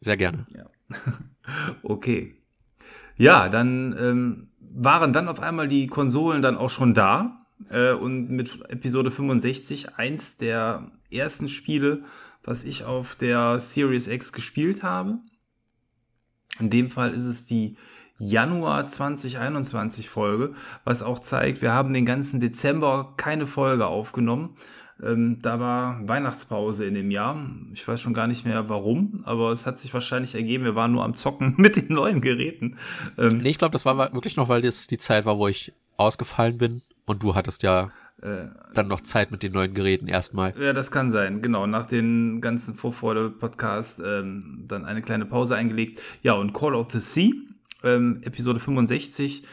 Sehr 0.02 0.18
gerne. 0.18 0.46
Ja. 0.56 0.66
okay. 1.84 2.36
Ja, 3.16 3.50
dann 3.50 3.96
ähm, 4.00 4.48
waren 4.60 5.14
dann 5.14 5.28
auf 5.28 5.40
einmal 5.42 5.68
die 5.68 5.88
Konsolen 5.88 6.42
dann 6.42 6.58
auch 6.58 6.70
schon 6.70 6.94
da 6.94 7.46
äh, 7.70 7.92
und 7.92 8.30
mit 8.30 8.70
Episode 8.70 9.12
65 9.12 9.98
eins 9.98 10.38
der 10.38 10.92
ersten 11.12 11.50
Spiele, 11.50 12.04
was 12.44 12.64
ich 12.64 12.86
auf 12.86 13.16
der 13.16 13.60
Series 13.60 14.08
X 14.08 14.34
gespielt 14.34 14.84
habe. 14.84 15.20
In 16.60 16.70
dem 16.70 16.90
Fall 16.90 17.12
ist 17.12 17.26
es 17.26 17.46
die 17.46 17.78
Januar 18.18 18.86
2021 18.86 20.10
Folge, 20.10 20.54
was 20.84 21.02
auch 21.02 21.20
zeigt, 21.20 21.62
wir 21.62 21.72
haben 21.72 21.94
den 21.94 22.06
ganzen 22.06 22.40
Dezember 22.42 23.14
keine 23.16 23.48
Folge 23.48 23.88
aufgenommen. 23.88 24.56
Ähm, 25.02 25.40
da 25.42 25.62
war 25.62 26.06
Weihnachtspause 26.06 26.86
in 26.86 26.94
dem 26.94 27.12
Jahr. 27.12 27.38
Ich 27.74 27.88
weiß 27.88 28.02
schon 28.02 28.14
gar 28.14 28.28
nicht 28.28 28.44
mehr 28.44 28.68
warum, 28.68 29.22
aber 29.24 29.52
es 29.52 29.66
hat 29.66 29.80
sich 29.80 29.94
wahrscheinlich 29.94 30.36
ergeben, 30.36 30.66
wir 30.66 30.76
waren 30.76 30.92
nur 30.92 31.06
am 31.06 31.16
Zocken 31.16 31.56
mit 31.58 31.78
den 31.78 31.94
neuen 31.94 32.20
Geräten. 32.20 32.78
Ähm, 33.18 33.38
nee, 33.38 33.50
ich 33.50 33.58
glaube, 33.58 33.72
das 33.72 33.86
war 33.86 33.98
wirklich 34.14 34.36
noch, 34.36 34.50
weil 34.50 34.62
das 34.62 34.88
die 34.88 34.98
Zeit 34.98 35.24
war, 35.26 35.38
wo 35.38 35.48
ich 35.48 35.72
ausgefallen 35.96 36.58
bin 36.58 36.82
und 37.06 37.24
du 37.24 37.36
hattest 37.36 37.64
ja 37.64 37.92
äh, 38.22 38.48
dann 38.74 38.88
noch 38.88 39.02
Zeit 39.02 39.32
mit 39.32 39.44
den 39.44 39.54
neuen 39.54 39.74
Geräten 39.74 40.08
erstmal. 40.08 40.54
Ja, 40.60 40.74
das 40.74 40.92
kann 40.92 41.12
sein, 41.12 41.42
genau. 41.42 41.68
Nach 41.68 41.86
den 41.86 42.42
ganzen 42.42 42.76
Vorfreude-Podcast 42.76 44.02
ähm, 44.06 44.66
dann 44.68 44.86
eine 44.86 45.02
kleine 45.02 45.26
Pause 45.26 45.56
eingelegt. 45.56 46.02
Ja, 46.22 46.34
und 46.34 46.54
Call 46.54 46.76
of 46.76 46.92
the 46.92 47.00
Sea, 47.00 47.32
ähm, 47.84 48.22
Episode 48.24 48.60
65, 48.60 49.44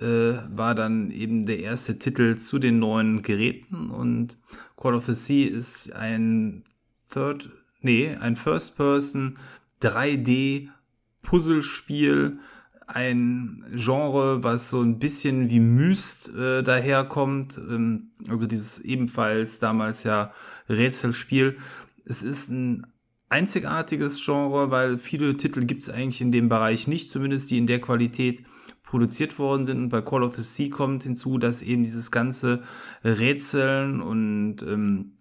äh, 0.00 0.04
war 0.04 0.74
dann 0.74 1.10
eben 1.10 1.46
der 1.46 1.60
erste 1.60 1.98
Titel 1.98 2.36
zu 2.36 2.58
den 2.58 2.78
neuen 2.78 3.22
Geräten. 3.22 3.90
Und 3.90 4.36
Call 4.76 4.94
of 4.94 5.06
the 5.06 5.14
Sea 5.14 5.48
ist 5.48 5.92
ein 5.92 6.64
Third, 7.12 7.50
nee, 7.80 8.16
ein 8.20 8.36
First-Person 8.36 9.38
3D 9.82 10.68
Puzzlespiel, 11.22 12.38
ein 12.94 13.64
Genre, 13.74 14.42
was 14.42 14.70
so 14.70 14.82
ein 14.82 14.98
bisschen 14.98 15.48
wie 15.50 15.60
Myst 15.60 16.28
äh, 16.34 16.62
daherkommt. 16.62 17.58
Ähm, 17.58 18.10
also 18.28 18.46
dieses 18.46 18.78
ebenfalls 18.80 19.58
damals 19.58 20.04
ja 20.04 20.32
Rätselspiel. 20.68 21.58
Es 22.04 22.22
ist 22.22 22.50
ein 22.50 22.86
einzigartiges 23.28 24.24
Genre, 24.24 24.70
weil 24.70 24.98
viele 24.98 25.36
Titel 25.36 25.64
gibt 25.64 25.84
es 25.84 25.90
eigentlich 25.90 26.20
in 26.20 26.32
dem 26.32 26.48
Bereich 26.48 26.88
nicht, 26.88 27.10
zumindest 27.10 27.50
die 27.50 27.58
in 27.58 27.66
der 27.66 27.80
Qualität 27.80 28.44
produziert 28.82 29.38
worden 29.38 29.66
sind. 29.66 29.78
Und 29.78 29.88
bei 29.90 30.02
Call 30.02 30.24
of 30.24 30.34
the 30.36 30.42
Sea 30.42 30.68
kommt 30.68 31.04
hinzu, 31.04 31.38
dass 31.38 31.62
eben 31.62 31.84
dieses 31.84 32.10
ganze 32.10 32.62
Rätseln 33.04 34.00
und 34.00 34.62
ähm, 34.62 35.12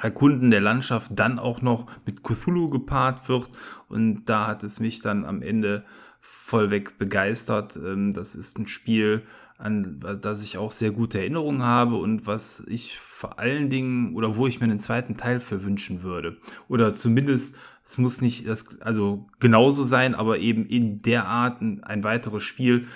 Erkunden 0.00 0.50
der 0.50 0.60
Landschaft 0.60 1.10
dann 1.14 1.38
auch 1.38 1.62
noch 1.62 1.86
mit 2.06 2.22
Cthulhu 2.22 2.70
gepaart 2.70 3.28
wird. 3.28 3.50
Und 3.88 4.24
da 4.24 4.46
hat 4.46 4.62
es 4.62 4.80
mich 4.80 5.02
dann 5.02 5.24
am 5.24 5.42
Ende 5.42 5.84
vollweg 6.20 6.98
begeistert. 6.98 7.76
Ähm, 7.76 8.12
das 8.12 8.34
ist 8.34 8.58
ein 8.58 8.68
Spiel, 8.68 9.22
an 9.60 10.00
das 10.22 10.42
ich 10.42 10.58
auch 10.58 10.72
sehr 10.72 10.90
gute 10.90 11.18
Erinnerungen 11.18 11.62
habe 11.62 11.96
und 11.96 12.26
was 12.26 12.64
ich 12.66 12.98
vor 12.98 13.38
allen 13.38 13.68
Dingen 13.68 14.14
oder 14.14 14.36
wo 14.36 14.46
ich 14.46 14.58
mir 14.58 14.64
einen 14.64 14.80
zweiten 14.80 15.16
Teil 15.16 15.40
für 15.40 15.62
wünschen 15.64 16.02
würde. 16.02 16.38
Oder 16.68 16.96
zumindest, 16.96 17.56
es 17.86 17.98
muss 17.98 18.22
nicht 18.22 18.48
das, 18.48 18.80
also 18.80 19.26
genauso 19.38 19.84
sein, 19.84 20.14
aber 20.14 20.38
eben 20.38 20.64
in 20.64 21.02
der 21.02 21.26
Art 21.26 21.60
ein, 21.60 21.84
ein 21.84 22.04
weiteres 22.04 22.42
Spiel 22.42 22.86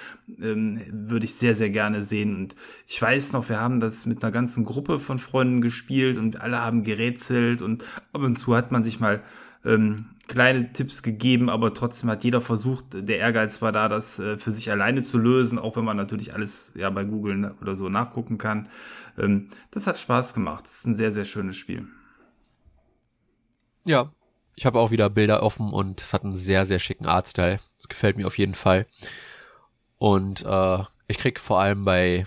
ähm, 0.41 0.81
würde 0.91 1.27
ich 1.27 1.35
sehr, 1.35 1.55
sehr 1.55 1.69
gerne 1.69 2.03
sehen. 2.03 2.35
Und 2.37 2.57
ich 2.87 3.01
weiß 3.03 3.33
noch, 3.33 3.49
wir 3.51 3.61
haben 3.61 3.81
das 3.81 4.07
mit 4.07 4.23
einer 4.23 4.33
ganzen 4.33 4.65
Gruppe 4.65 5.01
von 5.01 5.19
Freunden 5.19 5.61
gespielt 5.61 6.17
und 6.17 6.41
alle 6.41 6.61
haben 6.61 6.85
gerätselt 6.85 7.61
und 7.61 7.85
ab 8.13 8.23
und 8.23 8.37
zu 8.39 8.57
hat 8.57 8.73
man 8.73 8.85
sich 8.85 9.01
mal 9.01 9.23
ähm, 9.65 10.07
kleine 10.27 10.73
Tipps 10.73 11.03
gegeben, 11.03 11.51
aber 11.51 11.75
trotzdem 11.75 12.11
hat 12.11 12.25
jeder 12.25 12.41
versucht, 12.41 12.87
der 12.93 13.19
Ehrgeiz 13.19 13.61
war 13.63 13.73
da, 13.73 13.89
das 13.89 14.19
äh, 14.19 14.39
für 14.39 14.53
sich 14.53 14.71
alleine 14.71 15.03
zu 15.03 15.19
lösen, 15.19 15.59
auch 15.59 15.77
wenn 15.77 15.85
man 15.85 15.97
natürlich 15.97 16.33
alles 16.35 16.73
ja 16.77 16.91
bei 16.91 17.05
Google 17.05 17.55
oder 17.61 17.77
so 17.77 17.89
nachgucken 17.89 18.39
kann. 18.39 18.69
Ähm, 19.19 19.49
das 19.71 19.87
hat 19.87 19.99
Spaß 19.99 20.35
gemacht. 20.35 20.65
Das 20.65 20.79
ist 20.79 20.87
ein 20.87 20.95
sehr, 20.95 21.13
sehr 21.13 21.25
schönes 21.25 21.57
Spiel. 21.57 21.87
Ja, 23.85 24.13
ich 24.57 24.67
habe 24.67 24.79
auch 24.79 24.91
wieder 24.91 25.11
Bilder 25.11 25.43
offen 25.43 25.71
und 25.71 26.01
es 26.01 26.13
hat 26.13 26.25
einen 26.25 26.35
sehr, 26.35 26.65
sehr 26.65 26.79
schicken 26.79 27.07
Artstyle. 27.07 27.59
Das 27.77 27.89
gefällt 27.89 28.17
mir 28.17 28.27
auf 28.27 28.39
jeden 28.39 28.55
Fall. 28.55 28.87
Und 29.99 30.45
äh, 30.45 30.79
ich 31.07 31.19
krieg 31.19 31.39
vor 31.39 31.61
allem 31.61 31.85
bei 31.85 32.27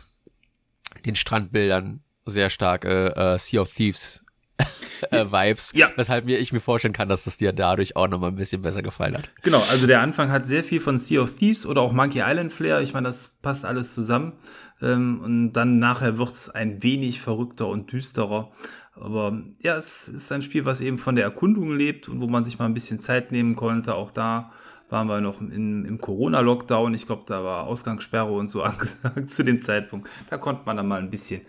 den 1.06 1.16
Strandbildern 1.16 2.02
sehr 2.26 2.50
stark 2.50 2.86
äh, 2.86 3.38
Sea 3.38 3.62
of 3.62 3.74
Thieves 3.74 4.24
äh, 5.12 5.26
Vibes, 5.26 5.72
ja. 5.76 5.90
weshalb 5.96 6.26
mir 6.26 6.40
ich 6.40 6.52
mir 6.52 6.60
vorstellen 6.60 6.94
kann, 6.94 7.10
dass 7.10 7.26
das 7.26 7.38
dir 7.38 7.54
dadurch 7.54 7.96
auch 7.96 8.08
nochmal 8.08 8.32
ein 8.32 8.36
bisschen 8.36 8.62
besser 8.62 8.82
gefallen 8.82 9.16
hat. 9.16 9.30
Genau, 9.44 9.62
also 9.70 9.88
der 9.88 10.02
Anfang 10.02 10.32
hat 10.32 10.46
sehr 10.46 10.64
viel 10.64 10.82
von 10.82 10.98
Sea 10.98 11.22
of 11.22 11.38
Thieves 11.38 11.66
oder 11.66 11.82
auch 11.82 11.92
Monkey 11.92 12.22
Island 12.26 12.52
Flair. 12.52 12.82
Ich 12.82 12.94
meine, 12.94 13.10
das 13.10 13.30
passt 13.42 13.66
alles 13.66 13.94
zusammen. 13.94 14.34
Ähm, 14.82 15.22
und 15.24 15.54
dann 15.54 15.80
nachher 15.80 16.18
wird's 16.18 16.50
ein 16.50 16.84
wenig 16.84 17.22
verrückter 17.22 17.68
und 17.68 17.92
düsterer. 17.92 18.52
Aber 18.96 19.40
ja, 19.60 19.78
es 19.78 20.08
ist 20.08 20.32
ein 20.32 20.42
Spiel, 20.42 20.66
was 20.66 20.82
eben 20.82 20.98
von 20.98 21.16
der 21.16 21.26
Erkundung 21.26 21.76
lebt 21.76 22.10
und 22.10 22.22
wo 22.22 22.28
man 22.28 22.46
sich 22.46 22.58
mal 22.58 22.66
ein 22.66 22.74
bisschen 22.74 23.00
Zeit 23.00 23.32
nehmen 23.32 23.56
konnte. 23.56 23.94
Auch 23.96 24.12
da 24.12 24.52
waren 24.90 25.08
wir 25.08 25.22
noch 25.22 25.42
in, 25.42 25.86
im 25.86 26.00
Corona-Lockdown. 26.00 26.94
Ich 26.94 27.06
glaube, 27.06 27.24
da 27.28 27.44
war 27.44 27.66
Ausgangssperre 27.66 28.32
und 28.32 28.50
so 28.50 28.64
angesagt 28.64 29.30
zu 29.30 29.44
dem 29.44 29.62
Zeitpunkt. 29.62 30.10
Da 30.30 30.38
konnte 30.38 30.64
man 30.66 30.78
dann 30.78 30.88
mal 30.88 31.00
ein 31.00 31.12
bisschen 31.12 31.42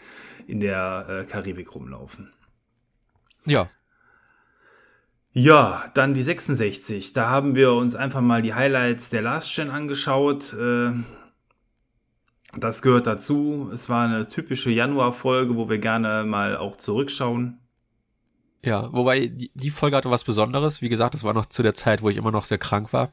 in 0.46 0.60
der 0.60 1.06
äh, 1.08 1.24
Karibik 1.24 1.74
rumlaufen. 1.74 2.32
Ja. 3.46 3.68
Ja, 5.32 5.84
dann 5.94 6.14
die 6.14 6.22
66. 6.22 7.12
Da 7.12 7.28
haben 7.28 7.54
wir 7.54 7.72
uns 7.72 7.94
einfach 7.94 8.20
mal 8.20 8.42
die 8.42 8.54
Highlights 8.54 9.10
der 9.10 9.22
Last 9.22 9.54
Gen 9.54 9.70
angeschaut. 9.70 10.52
Äh, 10.54 10.92
das 12.56 12.82
gehört 12.82 13.06
dazu. 13.06 13.70
Es 13.72 13.88
war 13.88 14.06
eine 14.06 14.28
typische 14.28 14.70
Januar-Folge, 14.70 15.54
wo 15.56 15.68
wir 15.68 15.78
gerne 15.78 16.24
mal 16.24 16.56
auch 16.56 16.76
zurückschauen. 16.76 17.58
Ja, 18.64 18.92
wobei 18.92 19.26
die, 19.26 19.50
die 19.54 19.70
Folge 19.70 19.96
hatte 19.96 20.10
was 20.10 20.24
Besonderes. 20.24 20.82
Wie 20.82 20.88
gesagt, 20.88 21.14
das 21.14 21.24
war 21.24 21.34
noch 21.34 21.46
zu 21.46 21.62
der 21.62 21.74
Zeit, 21.74 22.02
wo 22.02 22.08
ich 22.08 22.16
immer 22.16 22.32
noch 22.32 22.44
sehr 22.44 22.58
krank 22.58 22.92
war. 22.92 23.12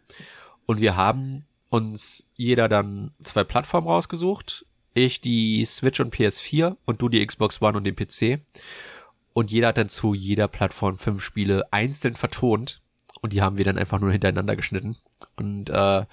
Und 0.65 0.81
wir 0.81 0.95
haben 0.95 1.45
uns 1.69 2.25
jeder 2.33 2.69
dann 2.69 3.11
zwei 3.23 3.43
Plattformen 3.43 3.88
rausgesucht. 3.88 4.65
Ich 4.93 5.21
die 5.21 5.65
Switch 5.65 5.99
und 5.99 6.15
PS4 6.15 6.77
und 6.85 7.01
du 7.01 7.09
die 7.09 7.25
Xbox 7.25 7.61
One 7.61 7.77
und 7.77 7.83
den 7.83 7.95
PC. 7.95 8.39
Und 9.36 9.52
jeder 9.52 9.67
hat 9.67 9.78
dann 9.78 9.89
zu 9.89 10.13
jeder 10.13 10.48
Plattform 10.48 10.98
fünf 10.98 11.21
Spiele 11.21 11.67
einzeln 11.69 12.15
vertont. 12.15 12.82
Und 13.19 13.34
die 13.34 13.41
haben 13.41 13.58
wir 13.58 13.65
dann 13.65 13.78
einfach 13.78 14.00
nur 14.00 14.13
hintereinander 14.13 14.56
geschnitten. 14.56 14.95
Und 15.36 15.69
äh, 15.69 16.06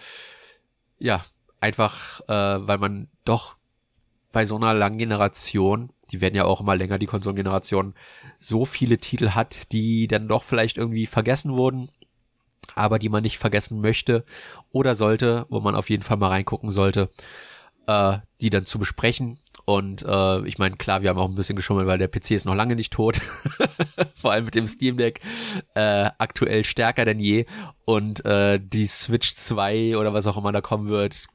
ja, 0.98 1.24
einfach, 1.60 2.20
äh, 2.22 2.66
weil 2.66 2.78
man 2.78 3.06
doch 3.24 3.54
bei 4.32 4.44
so 4.44 4.56
einer 4.56 4.74
langen 4.74 4.98
Generation, 4.98 5.90
die 6.10 6.20
werden 6.20 6.34
ja 6.34 6.46
auch 6.46 6.60
immer 6.60 6.74
länger, 6.74 6.98
die 6.98 7.06
Konsolengeneration, 7.06 7.94
so 8.40 8.64
viele 8.64 8.98
Titel 8.98 9.30
hat, 9.30 9.70
die 9.70 10.08
dann 10.08 10.26
doch 10.26 10.42
vielleicht 10.42 10.76
irgendwie 10.76 11.06
vergessen 11.06 11.52
wurden, 11.52 11.90
aber 12.74 12.98
die 12.98 13.08
man 13.08 13.22
nicht 13.22 13.38
vergessen 13.38 13.80
möchte 13.80 14.24
oder 14.72 14.96
sollte, 14.96 15.46
wo 15.48 15.60
man 15.60 15.76
auf 15.76 15.90
jeden 15.90 16.02
Fall 16.02 16.16
mal 16.16 16.30
reingucken 16.30 16.70
sollte, 16.70 17.08
äh, 17.86 18.18
die 18.40 18.50
dann 18.50 18.66
zu 18.66 18.80
besprechen. 18.80 19.38
Und 19.64 20.02
äh, 20.02 20.46
ich 20.46 20.58
meine, 20.58 20.76
klar, 20.76 21.02
wir 21.02 21.10
haben 21.10 21.18
auch 21.18 21.28
ein 21.28 21.34
bisschen 21.34 21.56
geschummelt, 21.56 21.86
weil 21.86 21.98
der 21.98 22.08
PC 22.08 22.32
ist 22.32 22.46
noch 22.46 22.54
lange 22.54 22.74
nicht 22.74 22.92
tot. 22.92 23.20
Vor 24.14 24.32
allem 24.32 24.46
mit 24.46 24.54
dem 24.54 24.66
Steam 24.66 24.96
Deck 24.96 25.20
äh, 25.74 26.10
aktuell 26.18 26.64
stärker 26.64 27.04
denn 27.04 27.20
je. 27.20 27.46
Und 27.84 28.24
äh, 28.24 28.58
die 28.60 28.86
Switch 28.86 29.34
2 29.34 29.96
oder 29.96 30.12
was 30.12 30.26
auch 30.26 30.36
immer 30.36 30.52
da 30.52 30.60
kommen 30.60 30.88
wird, 30.88 31.26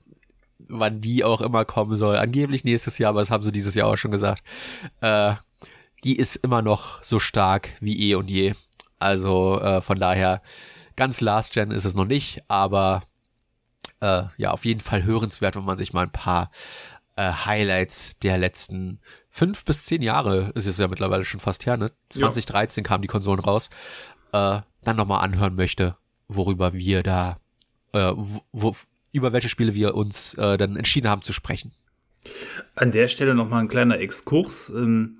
wann 0.59 1.01
die 1.01 1.23
auch 1.23 1.41
immer 1.41 1.65
kommen 1.65 1.95
soll. 1.95 2.17
Angeblich 2.17 2.63
nächstes 2.63 2.97
Jahr, 2.97 3.09
aber 3.09 3.21
das 3.21 3.31
haben 3.31 3.43
sie 3.43 3.51
dieses 3.51 3.75
Jahr 3.75 3.87
auch 3.87 3.97
schon 3.97 4.11
gesagt. 4.11 4.43
Äh, 5.01 5.35
die 6.03 6.17
ist 6.17 6.35
immer 6.37 6.61
noch 6.61 7.03
so 7.03 7.19
stark 7.19 7.69
wie 7.79 8.09
eh 8.09 8.15
und 8.15 8.29
je. 8.29 8.53
Also 8.99 9.59
äh, 9.61 9.81
von 9.81 9.99
daher, 9.99 10.41
ganz 10.95 11.21
Last 11.21 11.53
Gen 11.53 11.71
ist 11.71 11.85
es 11.85 11.93
noch 11.93 12.05
nicht, 12.05 12.43
aber 12.47 13.03
äh, 13.99 14.23
ja, 14.37 14.51
auf 14.51 14.65
jeden 14.65 14.81
Fall 14.81 15.03
hörenswert, 15.03 15.55
wenn 15.55 15.65
man 15.65 15.77
sich 15.77 15.93
mal 15.93 16.03
ein 16.03 16.11
paar 16.11 16.51
äh, 17.17 17.31
Highlights 17.31 18.17
der 18.19 18.37
letzten 18.37 18.99
fünf 19.29 19.65
bis 19.65 19.83
zehn 19.83 20.01
Jahre, 20.01 20.51
ist 20.55 20.67
es 20.67 20.77
ja 20.77 20.87
mittlerweile 20.87 21.25
schon 21.25 21.39
fast 21.39 21.65
her, 21.65 21.75
ne? 21.75 21.91
2013 22.09 22.83
ja. 22.83 22.87
kamen 22.87 23.01
die 23.01 23.07
Konsolen 23.07 23.39
raus, 23.39 23.69
äh, 24.31 24.61
dann 24.83 24.95
nochmal 24.95 25.23
anhören 25.23 25.55
möchte, 25.55 25.97
worüber 26.27 26.73
wir 26.73 27.03
da, 27.03 27.37
äh, 27.91 28.13
wo, 28.15 28.75
über 29.11 29.33
welche 29.33 29.49
Spiele 29.49 29.73
wir 29.73 29.95
uns 29.95 30.35
äh, 30.35 30.57
dann 30.57 30.75
entschieden 30.75 31.09
haben 31.09 31.23
zu 31.23 31.33
sprechen. 31.33 31.73
An 32.75 32.91
der 32.91 33.07
Stelle 33.07 33.35
nochmal 33.35 33.61
ein 33.61 33.67
kleiner 33.67 33.99
Exkurs. 33.99 34.69
Ähm, 34.69 35.16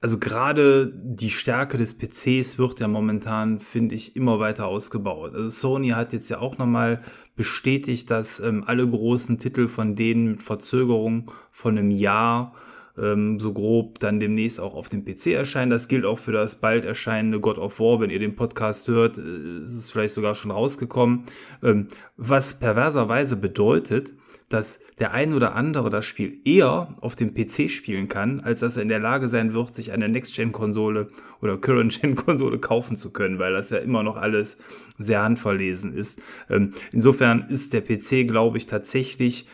also 0.00 0.18
gerade 0.18 0.92
die 0.94 1.30
Stärke 1.30 1.76
des 1.76 1.98
PCs 1.98 2.58
wird 2.58 2.80
ja 2.80 2.88
momentan, 2.88 3.60
finde 3.60 3.94
ich, 3.94 4.16
immer 4.16 4.40
weiter 4.40 4.66
ausgebaut. 4.66 5.34
Also 5.34 5.50
Sony 5.50 5.90
hat 5.90 6.14
jetzt 6.14 6.30
ja 6.30 6.38
auch 6.38 6.56
nochmal 6.56 7.02
bestätigt, 7.36 8.10
dass 8.10 8.40
ähm, 8.40 8.64
alle 8.66 8.88
großen 8.88 9.38
Titel 9.38 9.68
von 9.68 9.96
denen 9.96 10.32
mit 10.32 10.42
Verzögerung 10.42 11.30
von 11.52 11.76
einem 11.76 11.90
Jahr 11.90 12.54
ähm, 12.98 13.38
so 13.40 13.52
grob 13.52 13.98
dann 14.00 14.20
demnächst 14.20 14.58
auch 14.58 14.74
auf 14.74 14.88
dem 14.88 15.04
PC 15.04 15.28
erscheinen. 15.28 15.70
Das 15.70 15.86
gilt 15.86 16.06
auch 16.06 16.18
für 16.18 16.32
das 16.32 16.56
bald 16.56 16.86
erscheinende 16.86 17.38
God 17.38 17.58
of 17.58 17.78
War. 17.78 18.00
Wenn 18.00 18.10
ihr 18.10 18.18
den 18.18 18.36
Podcast 18.36 18.88
hört, 18.88 19.18
äh, 19.18 19.20
ist 19.20 19.74
es 19.74 19.90
vielleicht 19.90 20.14
sogar 20.14 20.34
schon 20.34 20.50
rausgekommen. 20.50 21.24
Ähm, 21.62 21.88
was 22.16 22.58
perverserweise 22.58 23.36
bedeutet, 23.36 24.14
dass 24.50 24.80
der 24.98 25.12
ein 25.12 25.32
oder 25.32 25.54
andere 25.54 25.88
das 25.88 26.04
Spiel 26.04 26.40
eher 26.44 26.94
auf 27.00 27.16
dem 27.16 27.32
PC 27.32 27.70
spielen 27.70 28.08
kann, 28.08 28.40
als 28.40 28.60
dass 28.60 28.76
er 28.76 28.82
in 28.82 28.88
der 28.88 28.98
Lage 28.98 29.28
sein 29.28 29.54
wird, 29.54 29.74
sich 29.74 29.92
eine 29.92 30.08
Next-Gen-Konsole 30.08 31.08
oder 31.40 31.56
Current-Gen-Konsole 31.56 32.58
kaufen 32.58 32.96
zu 32.96 33.12
können, 33.12 33.38
weil 33.38 33.52
das 33.52 33.70
ja 33.70 33.78
immer 33.78 34.02
noch 34.02 34.16
alles 34.16 34.58
sehr 34.98 35.22
handverlesen 35.22 35.94
ist. 35.94 36.20
Ähm, 36.50 36.72
insofern 36.92 37.46
ist 37.48 37.72
der 37.72 37.80
PC, 37.80 38.26
glaube 38.26 38.58
ich, 38.58 38.66
tatsächlich 38.66 39.46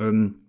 ähm, 0.00 0.46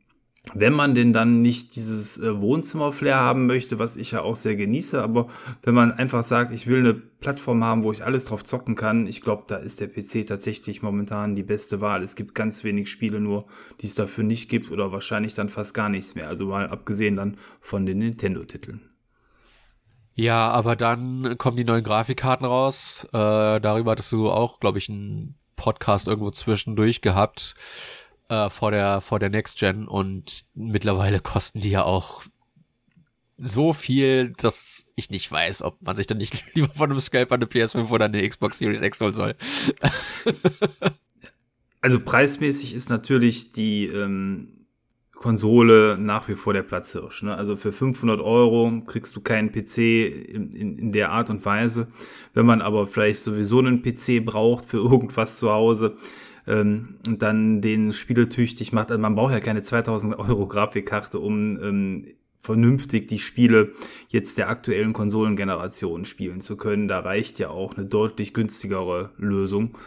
wenn 0.53 0.73
man 0.73 0.95
denn 0.95 1.13
dann 1.13 1.41
nicht 1.41 1.75
dieses 1.75 2.17
äh, 2.17 2.41
Wohnzimmer-Flair 2.41 3.15
haben 3.15 3.45
möchte, 3.45 3.77
was 3.77 3.95
ich 3.95 4.11
ja 4.11 4.21
auch 4.21 4.35
sehr 4.35 4.55
genieße, 4.55 5.01
aber 5.01 5.27
wenn 5.61 5.75
man 5.75 5.91
einfach 5.91 6.23
sagt, 6.23 6.51
ich 6.51 6.65
will 6.65 6.79
eine 6.79 6.95
Plattform 6.95 7.63
haben, 7.63 7.83
wo 7.83 7.91
ich 7.91 8.03
alles 8.03 8.25
drauf 8.25 8.43
zocken 8.43 8.75
kann, 8.75 9.05
ich 9.05 9.21
glaube, 9.21 9.43
da 9.47 9.57
ist 9.57 9.79
der 9.79 9.87
PC 9.87 10.27
tatsächlich 10.27 10.81
momentan 10.81 11.35
die 11.35 11.43
beste 11.43 11.79
Wahl. 11.79 12.01
Es 12.01 12.15
gibt 12.15 12.33
ganz 12.33 12.63
wenig 12.63 12.89
Spiele 12.89 13.19
nur, 13.19 13.45
die 13.81 13.87
es 13.87 13.95
dafür 13.95 14.23
nicht 14.23 14.49
gibt 14.49 14.71
oder 14.71 14.91
wahrscheinlich 14.91 15.35
dann 15.35 15.49
fast 15.49 15.75
gar 15.75 15.89
nichts 15.89 16.15
mehr. 16.15 16.27
Also 16.27 16.47
mal 16.47 16.67
abgesehen 16.67 17.15
dann 17.15 17.37
von 17.59 17.85
den 17.85 17.99
Nintendo-Titeln. 17.99 18.81
Ja, 20.13 20.49
aber 20.49 20.75
dann 20.75 21.37
kommen 21.37 21.55
die 21.55 21.63
neuen 21.63 21.83
Grafikkarten 21.83 22.45
raus. 22.45 23.07
Äh, 23.13 23.61
darüber 23.61 23.91
hattest 23.91 24.11
du 24.11 24.29
auch, 24.29 24.59
glaube 24.59 24.79
ich, 24.79 24.89
einen 24.89 25.35
Podcast 25.55 26.07
irgendwo 26.07 26.31
zwischendurch 26.31 27.01
gehabt 27.01 27.53
äh, 28.31 28.49
vor 28.49 28.71
der 28.71 29.01
vor 29.01 29.19
der 29.19 29.29
Next 29.29 29.59
Gen 29.59 29.87
und 29.87 30.45
mittlerweile 30.53 31.19
kosten 31.19 31.59
die 31.59 31.69
ja 31.69 31.83
auch 31.83 32.23
so 33.37 33.73
viel, 33.73 34.33
dass 34.37 34.85
ich 34.95 35.09
nicht 35.09 35.29
weiß, 35.29 35.63
ob 35.63 35.81
man 35.81 35.95
sich 35.95 36.07
dann 36.07 36.17
nicht 36.17 36.45
lieber 36.55 36.73
von 36.73 36.89
einem 36.89 37.01
Scalper 37.01 37.35
eine 37.35 37.45
PS5 37.45 37.89
oder 37.89 38.05
eine 38.05 38.27
Xbox 38.27 38.59
Series 38.59 38.81
X 38.81 39.01
holen 39.01 39.13
soll. 39.13 39.35
also 41.81 41.99
preismäßig 41.99 42.73
ist 42.73 42.89
natürlich 42.89 43.51
die 43.51 43.87
ähm, 43.87 44.65
Konsole 45.11 45.97
nach 45.99 46.29
wie 46.29 46.35
vor 46.35 46.53
der 46.53 46.63
Platzhirsch. 46.63 47.23
Ne? 47.23 47.35
Also 47.35 47.57
für 47.57 47.73
500 47.73 48.21
Euro 48.21 48.81
kriegst 48.85 49.15
du 49.15 49.21
keinen 49.21 49.51
PC 49.51 49.77
in, 49.77 50.51
in, 50.51 50.77
in 50.77 50.91
der 50.93 51.11
Art 51.11 51.29
und 51.29 51.43
Weise. 51.43 51.87
Wenn 52.33 52.45
man 52.45 52.61
aber 52.61 52.87
vielleicht 52.87 53.21
sowieso 53.21 53.59
einen 53.59 53.81
PC 53.81 54.23
braucht 54.23 54.65
für 54.65 54.77
irgendwas 54.77 55.37
zu 55.37 55.51
Hause, 55.51 55.97
ähm, 56.47 56.95
dann 57.03 57.61
den 57.61 57.93
spieletüchtig 57.93 58.71
macht. 58.71 58.91
Also 58.91 59.01
man 59.01 59.15
braucht 59.15 59.33
ja 59.33 59.39
keine 59.39 59.61
2000 59.61 60.17
Euro 60.17 60.47
Grafikkarte, 60.47 61.19
um 61.19 61.61
ähm, 61.61 62.05
vernünftig 62.41 63.07
die 63.07 63.19
Spiele 63.19 63.73
jetzt 64.09 64.37
der 64.37 64.49
aktuellen 64.49 64.93
Konsolengeneration 64.93 66.05
spielen 66.05 66.41
zu 66.41 66.57
können. 66.57 66.87
Da 66.87 66.99
reicht 66.99 67.39
ja 67.39 67.49
auch 67.49 67.75
eine 67.75 67.85
deutlich 67.85 68.33
günstigere 68.33 69.11
Lösung 69.17 69.77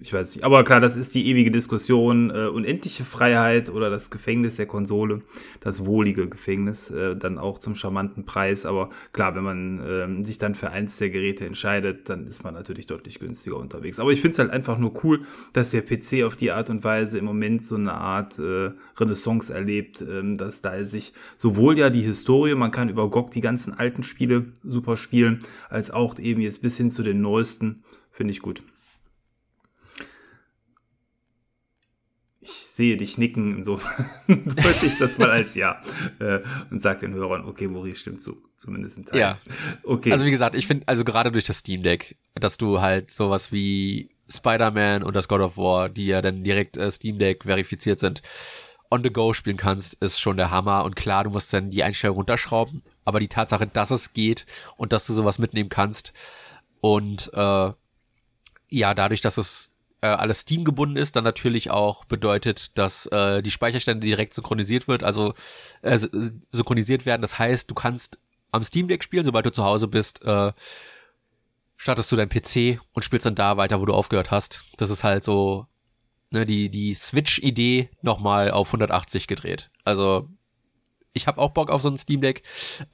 ich 0.00 0.12
weiß 0.12 0.36
nicht. 0.36 0.44
Aber 0.44 0.64
klar, 0.64 0.80
das 0.80 0.96
ist 0.96 1.14
die 1.14 1.28
ewige 1.28 1.50
Diskussion. 1.50 2.30
Äh, 2.30 2.46
unendliche 2.46 3.04
Freiheit 3.04 3.70
oder 3.70 3.90
das 3.90 4.10
Gefängnis 4.10 4.56
der 4.56 4.66
Konsole, 4.66 5.22
das 5.60 5.84
wohlige 5.86 6.28
Gefängnis, 6.28 6.90
äh, 6.90 7.16
dann 7.16 7.38
auch 7.38 7.58
zum 7.58 7.74
charmanten 7.74 8.24
Preis. 8.24 8.66
Aber 8.66 8.90
klar, 9.12 9.34
wenn 9.34 9.44
man 9.44 10.20
äh, 10.20 10.24
sich 10.24 10.38
dann 10.38 10.54
für 10.54 10.70
eins 10.70 10.98
der 10.98 11.10
Geräte 11.10 11.46
entscheidet, 11.46 12.08
dann 12.08 12.26
ist 12.26 12.44
man 12.44 12.54
natürlich 12.54 12.86
deutlich 12.86 13.18
günstiger 13.18 13.56
unterwegs. 13.56 13.98
Aber 13.98 14.10
ich 14.10 14.20
finde 14.20 14.32
es 14.32 14.38
halt 14.38 14.50
einfach 14.50 14.78
nur 14.78 15.04
cool, 15.04 15.22
dass 15.52 15.70
der 15.70 15.82
PC 15.82 16.24
auf 16.24 16.36
die 16.36 16.52
Art 16.52 16.70
und 16.70 16.84
Weise 16.84 17.18
im 17.18 17.24
Moment 17.24 17.64
so 17.64 17.74
eine 17.74 17.94
Art 17.94 18.38
äh, 18.38 18.70
Renaissance 18.96 19.52
erlebt, 19.52 20.00
äh, 20.00 20.34
dass 20.36 20.62
da 20.62 20.84
sich 20.84 21.12
sowohl 21.36 21.78
ja 21.78 21.90
die 21.90 22.02
Historie, 22.02 22.54
man 22.54 22.70
kann 22.70 22.88
über 22.88 23.10
GOG 23.10 23.30
die 23.32 23.40
ganzen 23.40 23.74
alten 23.74 24.02
Spiele 24.02 24.46
super 24.62 24.96
spielen, 24.96 25.40
als 25.68 25.90
auch 25.90 26.18
eben 26.18 26.40
jetzt 26.40 26.62
bis 26.62 26.76
hin 26.76 26.90
zu 26.90 27.02
den 27.02 27.20
neuesten, 27.20 27.82
finde 28.10 28.32
ich 28.32 28.40
gut. 28.40 28.62
Sehe 32.50 32.96
dich 32.96 33.18
nicken, 33.18 33.56
insofern 33.56 34.06
deute 34.28 34.86
ich 34.86 34.98
das 34.98 35.18
mal 35.18 35.30
als 35.30 35.54
Ja 35.54 35.82
äh, 36.18 36.40
und 36.70 36.80
sage 36.80 37.00
den 37.00 37.14
Hörern, 37.14 37.44
okay, 37.44 37.68
Maurice 37.68 38.00
stimmt 38.00 38.22
zu, 38.22 38.36
zumindest 38.56 38.98
ein 38.98 39.06
Teil. 39.06 39.20
Ja, 39.20 39.38
okay. 39.82 40.12
Also 40.12 40.24
wie 40.24 40.30
gesagt, 40.30 40.54
ich 40.54 40.66
finde, 40.66 40.86
also 40.86 41.04
gerade 41.04 41.32
durch 41.32 41.44
das 41.44 41.58
Steam 41.58 41.82
Deck, 41.82 42.16
dass 42.34 42.58
du 42.58 42.80
halt 42.80 43.10
sowas 43.10 43.52
wie 43.52 44.10
Spider-Man 44.28 45.02
und 45.02 45.16
das 45.16 45.28
God 45.28 45.40
of 45.40 45.56
War, 45.56 45.88
die 45.88 46.06
ja 46.06 46.22
dann 46.22 46.44
direkt 46.44 46.76
äh, 46.76 46.90
Steam 46.90 47.18
Deck 47.18 47.44
verifiziert 47.44 47.98
sind, 47.98 48.22
on 48.90 49.02
the 49.02 49.10
go 49.10 49.34
spielen 49.34 49.56
kannst, 49.56 49.94
ist 49.94 50.18
schon 50.18 50.36
der 50.36 50.50
Hammer. 50.50 50.84
Und 50.84 50.96
klar, 50.96 51.24
du 51.24 51.30
musst 51.30 51.52
dann 51.52 51.70
die 51.70 51.82
Einstellung 51.82 52.16
runterschrauben, 52.16 52.82
aber 53.04 53.20
die 53.20 53.28
Tatsache, 53.28 53.66
dass 53.66 53.90
es 53.90 54.12
geht 54.12 54.46
und 54.76 54.92
dass 54.92 55.06
du 55.06 55.12
sowas 55.12 55.38
mitnehmen 55.38 55.68
kannst 55.68 56.12
und 56.80 57.30
äh, 57.34 57.72
ja, 58.70 58.94
dadurch, 58.94 59.20
dass 59.20 59.38
es 59.38 59.72
äh, 60.00 60.08
alles 60.08 60.40
Steam 60.40 60.64
gebunden 60.64 60.96
ist, 60.96 61.16
dann 61.16 61.24
natürlich 61.24 61.70
auch 61.70 62.04
bedeutet, 62.04 62.76
dass 62.78 63.06
äh, 63.06 63.42
die 63.42 63.50
Speicherstände 63.50 64.06
direkt 64.06 64.34
synchronisiert 64.34 64.88
wird, 64.88 65.02
also 65.02 65.34
äh, 65.82 65.98
synchronisiert 65.98 67.06
werden. 67.06 67.22
Das 67.22 67.38
heißt, 67.38 67.70
du 67.70 67.74
kannst 67.74 68.18
am 68.50 68.62
Steam 68.64 68.88
Deck 68.88 69.02
spielen, 69.02 69.24
sobald 69.24 69.46
du 69.46 69.52
zu 69.52 69.64
Hause 69.64 69.88
bist, 69.88 70.24
äh, 70.24 70.52
startest 71.76 72.10
du 72.10 72.16
dein 72.16 72.28
PC 72.28 72.80
und 72.94 73.04
spielst 73.04 73.26
dann 73.26 73.34
da 73.34 73.56
weiter, 73.56 73.80
wo 73.80 73.86
du 73.86 73.94
aufgehört 73.94 74.30
hast. 74.30 74.64
Das 74.76 74.90
ist 74.90 75.04
halt 75.04 75.24
so 75.24 75.66
ne, 76.30 76.44
die 76.44 76.70
die 76.70 76.94
Switch-Idee 76.94 77.90
nochmal 78.02 78.50
auf 78.50 78.68
180 78.68 79.26
gedreht. 79.26 79.70
Also 79.84 80.28
ich 81.18 81.26
habe 81.26 81.40
auch 81.40 81.50
Bock 81.50 81.70
auf 81.70 81.82
so 81.82 81.90
ein 81.90 81.98
Steam 81.98 82.22
Deck. 82.22 82.42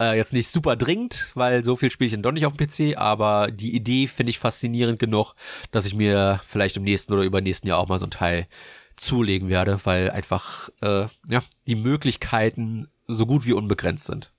Äh, 0.00 0.16
jetzt 0.16 0.32
nicht 0.32 0.48
super 0.48 0.74
dringend, 0.74 1.30
weil 1.34 1.62
so 1.62 1.76
viel 1.76 1.90
spiele 1.90 2.06
ich 2.06 2.12
dann 2.12 2.22
doch 2.22 2.32
nicht 2.32 2.46
auf 2.46 2.54
dem 2.56 2.66
PC, 2.66 2.98
aber 2.98 3.50
die 3.52 3.76
Idee 3.76 4.08
finde 4.08 4.30
ich 4.30 4.38
faszinierend 4.40 4.98
genug, 4.98 5.34
dass 5.70 5.86
ich 5.86 5.94
mir 5.94 6.40
vielleicht 6.44 6.76
im 6.76 6.82
nächsten 6.82 7.12
oder 7.12 7.22
übernächsten 7.22 7.68
Jahr 7.68 7.78
auch 7.78 7.88
mal 7.88 7.98
so 7.98 8.06
ein 8.06 8.10
Teil 8.10 8.48
zulegen 8.96 9.48
werde, 9.48 9.78
weil 9.84 10.10
einfach 10.10 10.70
äh, 10.80 11.06
ja 11.28 11.42
die 11.66 11.76
Möglichkeiten 11.76 12.88
so 13.06 13.26
gut 13.26 13.44
wie 13.44 13.52
unbegrenzt 13.52 14.06
sind. 14.06 14.32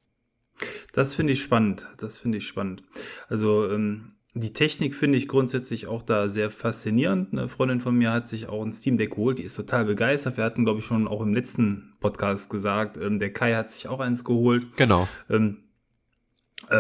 Das 0.93 1.13
finde 1.13 1.33
ich 1.33 1.41
spannend. 1.41 1.85
Das 1.97 2.19
finde 2.19 2.37
ich 2.37 2.47
spannend. 2.47 2.83
Also 3.27 3.69
ähm, 3.71 4.14
die 4.37 4.51
Technik 4.51 4.95
finde 4.95 5.17
ich 5.17 5.29
grundsätzlich 5.29 5.87
auch 5.87 6.03
da 6.03 6.27
sehr 6.27 6.51
faszinierend. 6.51 7.31
Eine 7.31 7.47
Freundin 7.47 7.79
von 7.79 7.95
mir 7.95 8.11
hat 8.11 8.27
sich 8.27 8.49
auch 8.49 8.63
ein 8.63 8.73
Steam 8.73 8.97
Deck 8.97 9.11
geholt, 9.11 9.39
die 9.39 9.43
ist 9.43 9.55
total 9.55 9.85
begeistert. 9.85 10.35
Wir 10.35 10.43
hatten, 10.43 10.65
glaube 10.65 10.79
ich, 10.79 10.85
schon 10.85 11.07
auch 11.07 11.21
im 11.21 11.33
letzten 11.33 11.93
Podcast 12.01 12.49
gesagt, 12.49 12.97
ähm, 12.97 13.19
der 13.19 13.31
Kai 13.31 13.55
hat 13.55 13.71
sich 13.71 13.87
auch 13.87 14.01
eins 14.01 14.25
geholt. 14.25 14.75
Genau. 14.75 15.07
Ähm, 15.29 15.57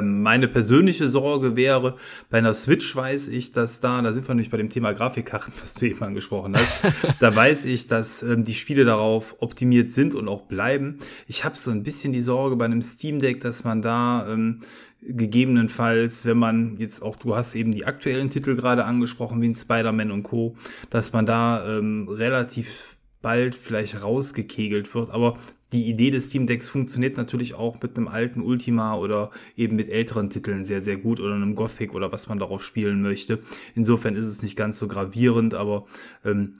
meine 0.01 0.47
persönliche 0.47 1.09
Sorge 1.09 1.55
wäre, 1.55 1.95
bei 2.29 2.39
einer 2.39 2.53
Switch 2.53 2.95
weiß 2.95 3.27
ich, 3.29 3.51
dass 3.51 3.79
da, 3.79 4.01
da 4.01 4.13
sind 4.13 4.27
wir 4.27 4.35
nämlich 4.35 4.49
bei 4.49 4.57
dem 4.57 4.69
Thema 4.69 4.93
Grafikkarten, 4.93 5.53
was 5.61 5.73
du 5.73 5.85
eben 5.85 6.01
angesprochen 6.03 6.55
hast, 6.55 6.93
da 7.19 7.35
weiß 7.35 7.65
ich, 7.65 7.87
dass 7.87 8.23
ähm, 8.23 8.43
die 8.43 8.53
Spiele 8.53 8.85
darauf 8.85 9.35
optimiert 9.39 9.91
sind 9.91 10.15
und 10.15 10.27
auch 10.27 10.43
bleiben. 10.43 10.99
Ich 11.27 11.43
habe 11.45 11.55
so 11.57 11.71
ein 11.71 11.83
bisschen 11.83 12.13
die 12.13 12.21
Sorge 12.21 12.55
bei 12.55 12.65
einem 12.65 12.81
Steam 12.81 13.19
Deck, 13.19 13.41
dass 13.41 13.63
man 13.63 13.81
da 13.81 14.27
ähm, 14.31 14.61
gegebenenfalls, 15.01 16.25
wenn 16.25 16.37
man 16.37 16.77
jetzt 16.77 17.01
auch, 17.01 17.15
du 17.15 17.35
hast 17.35 17.55
eben 17.55 17.71
die 17.71 17.85
aktuellen 17.85 18.29
Titel 18.29 18.55
gerade 18.55 18.85
angesprochen, 18.85 19.41
wie 19.41 19.49
ein 19.49 19.55
Spider-Man 19.55 20.11
und 20.11 20.23
Co., 20.23 20.55
dass 20.89 21.13
man 21.13 21.25
da 21.25 21.77
ähm, 21.77 22.07
relativ 22.09 22.95
bald 23.21 23.55
vielleicht 23.55 24.03
rausgekegelt 24.03 24.93
wird. 24.93 25.11
Aber 25.11 25.37
die 25.73 25.89
Idee 25.89 26.11
des 26.11 26.25
Steam 26.25 26.47
Decks 26.47 26.69
funktioniert 26.69 27.17
natürlich 27.17 27.55
auch 27.55 27.81
mit 27.81 27.97
einem 27.97 28.07
alten 28.07 28.41
Ultima 28.41 28.95
oder 28.95 29.31
eben 29.55 29.75
mit 29.75 29.89
älteren 29.89 30.29
Titeln 30.29 30.63
sehr, 30.63 30.81
sehr 30.81 30.97
gut 30.97 31.19
oder 31.19 31.33
einem 31.33 31.55
Gothic 31.55 31.93
oder 31.93 32.11
was 32.11 32.27
man 32.27 32.39
darauf 32.39 32.63
spielen 32.63 33.01
möchte. 33.01 33.39
Insofern 33.73 34.15
ist 34.15 34.25
es 34.25 34.41
nicht 34.41 34.55
ganz 34.55 34.77
so 34.77 34.87
gravierend, 34.87 35.53
aber 35.53 35.85
ähm, 36.23 36.55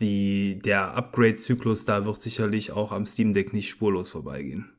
die, 0.00 0.58
der 0.64 0.94
Upgrade-Zyklus 0.94 1.84
da 1.84 2.04
wird 2.04 2.20
sicherlich 2.20 2.72
auch 2.72 2.92
am 2.92 3.06
Steam 3.06 3.34
Deck 3.34 3.52
nicht 3.52 3.68
spurlos 3.68 4.10
vorbeigehen. 4.10 4.70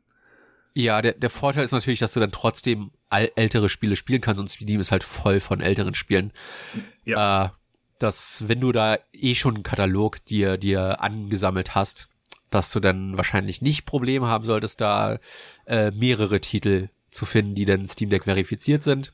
Ja, 0.74 1.02
der, 1.02 1.14
der 1.14 1.32
Vorteil 1.32 1.64
ist 1.64 1.72
natürlich, 1.72 2.00
dass 2.00 2.14
du 2.14 2.20
dann 2.20 2.32
trotzdem 2.32 2.92
ältere 3.10 3.68
Spiele 3.68 3.96
spielen 3.96 4.22
kannst 4.22 4.40
und 4.40 4.52
Steam 4.52 4.80
ist 4.80 4.92
halt 4.92 5.04
voll 5.04 5.40
von 5.40 5.60
älteren 5.60 5.96
Spielen. 5.96 6.32
Ja. 7.04 7.46
Äh, 7.46 7.50
dass, 8.00 8.48
wenn 8.48 8.60
du 8.60 8.72
da 8.72 9.00
eh 9.12 9.34
schon 9.34 9.56
einen 9.56 9.64
Katalog 9.64 10.24
dir, 10.26 10.58
dir 10.58 11.02
angesammelt 11.02 11.74
hast, 11.74 12.10
dass 12.50 12.72
du 12.72 12.80
dann 12.80 13.18
wahrscheinlich 13.18 13.62
nicht 13.62 13.86
Probleme 13.86 14.28
haben 14.28 14.46
solltest, 14.46 14.82
da 14.82 15.20
äh, 15.66 15.92
mehrere 15.92 16.40
Titel 16.40 16.90
zu 17.10 17.26
finden, 17.26 17.56
die 17.56 17.66
dann 17.66 17.86
Steam 17.86 18.10
Deck 18.10 18.26
verifiziert 18.26 18.84
sind 18.84 19.14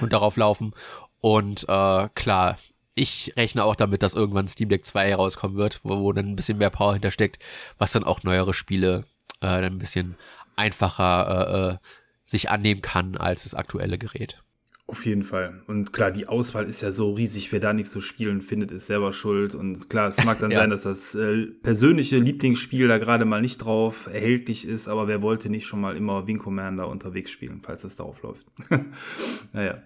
und 0.00 0.12
darauf 0.12 0.36
laufen. 0.36 0.72
Und 1.20 1.64
äh, 1.68 2.08
klar, 2.14 2.58
ich 2.94 3.32
rechne 3.36 3.64
auch 3.64 3.76
damit, 3.76 4.02
dass 4.02 4.14
irgendwann 4.14 4.48
Steam 4.48 4.68
Deck 4.68 4.84
2 4.84 5.14
rauskommen 5.14 5.56
wird, 5.56 5.80
wo, 5.84 6.00
wo 6.00 6.12
dann 6.12 6.30
ein 6.30 6.36
bisschen 6.36 6.58
mehr 6.58 6.70
Power 6.70 6.92
hintersteckt, 6.94 7.38
was 7.78 7.92
dann 7.92 8.04
auch 8.04 8.22
neuere 8.22 8.54
Spiele 8.54 9.04
äh, 9.40 9.60
dann 9.60 9.64
ein 9.64 9.78
bisschen 9.78 10.16
einfacher 10.56 11.28
äh, 11.28 11.74
äh, 11.74 11.76
sich 12.24 12.50
annehmen 12.50 12.82
kann 12.82 13.16
als 13.16 13.44
das 13.44 13.54
aktuelle 13.54 13.98
Gerät. 13.98 14.42
Auf 14.90 15.04
jeden 15.04 15.22
Fall. 15.22 15.60
Und 15.66 15.92
klar, 15.92 16.10
die 16.10 16.28
Auswahl 16.28 16.64
ist 16.64 16.80
ja 16.80 16.90
so 16.90 17.12
riesig. 17.12 17.52
Wer 17.52 17.60
da 17.60 17.74
nichts 17.74 17.90
zu 17.90 18.00
spielen 18.00 18.40
findet, 18.40 18.70
ist 18.70 18.86
selber 18.86 19.12
schuld. 19.12 19.54
Und 19.54 19.90
klar, 19.90 20.08
es 20.08 20.24
mag 20.24 20.38
dann 20.38 20.50
ja. 20.50 20.60
sein, 20.60 20.70
dass 20.70 20.84
das 20.84 21.14
äh, 21.14 21.44
persönliche 21.62 22.16
Lieblingsspiel 22.16 22.88
da 22.88 22.96
gerade 22.96 23.26
mal 23.26 23.42
nicht 23.42 23.58
drauf 23.58 24.06
erhältlich 24.10 24.66
ist. 24.66 24.88
Aber 24.88 25.06
wer 25.06 25.20
wollte 25.20 25.50
nicht 25.50 25.66
schon 25.66 25.82
mal 25.82 25.94
immer 25.94 26.26
Wing 26.26 26.38
Commander 26.38 26.88
unterwegs 26.88 27.30
spielen, 27.30 27.60
falls 27.60 27.82
das 27.82 27.96
darauf 27.96 28.22
läuft? 28.22 28.46
naja. 29.52 29.82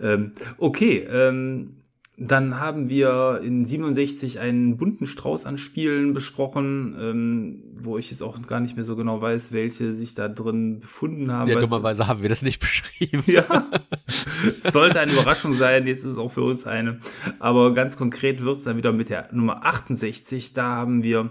Ähm, 0.00 0.30
okay, 0.58 0.98
ähm, 1.10 1.78
dann 2.18 2.58
haben 2.58 2.88
wir 2.88 3.40
in 3.44 3.66
67 3.66 4.40
einen 4.40 4.78
bunten 4.78 5.06
Strauß 5.06 5.44
an 5.44 5.58
Spielen 5.58 6.14
besprochen, 6.14 6.96
ähm, 6.98 7.62
wo 7.78 7.98
ich 7.98 8.10
jetzt 8.10 8.22
auch 8.22 8.40
gar 8.46 8.60
nicht 8.60 8.74
mehr 8.74 8.86
so 8.86 8.96
genau 8.96 9.20
weiß, 9.20 9.52
welche 9.52 9.92
sich 9.92 10.14
da 10.14 10.28
drin 10.28 10.80
befunden 10.80 11.30
haben. 11.30 11.50
Ja, 11.50 11.60
dummerweise 11.60 12.06
haben 12.06 12.22
wir 12.22 12.30
das 12.30 12.40
nicht 12.40 12.58
beschrieben. 12.60 13.22
Ja, 13.26 13.66
sollte 14.62 15.00
eine 15.00 15.12
Überraschung 15.12 15.52
sein, 15.52 15.86
jetzt 15.86 16.04
ist 16.04 16.12
es 16.12 16.18
auch 16.18 16.32
für 16.32 16.42
uns 16.42 16.66
eine. 16.66 17.00
Aber 17.38 17.74
ganz 17.74 17.98
konkret 17.98 18.42
wird 18.42 18.58
es 18.58 18.64
dann 18.64 18.78
wieder 18.78 18.92
mit 18.92 19.10
der 19.10 19.28
Nummer 19.32 19.66
68. 19.66 20.54
Da 20.54 20.64
haben 20.64 21.02
wir 21.02 21.30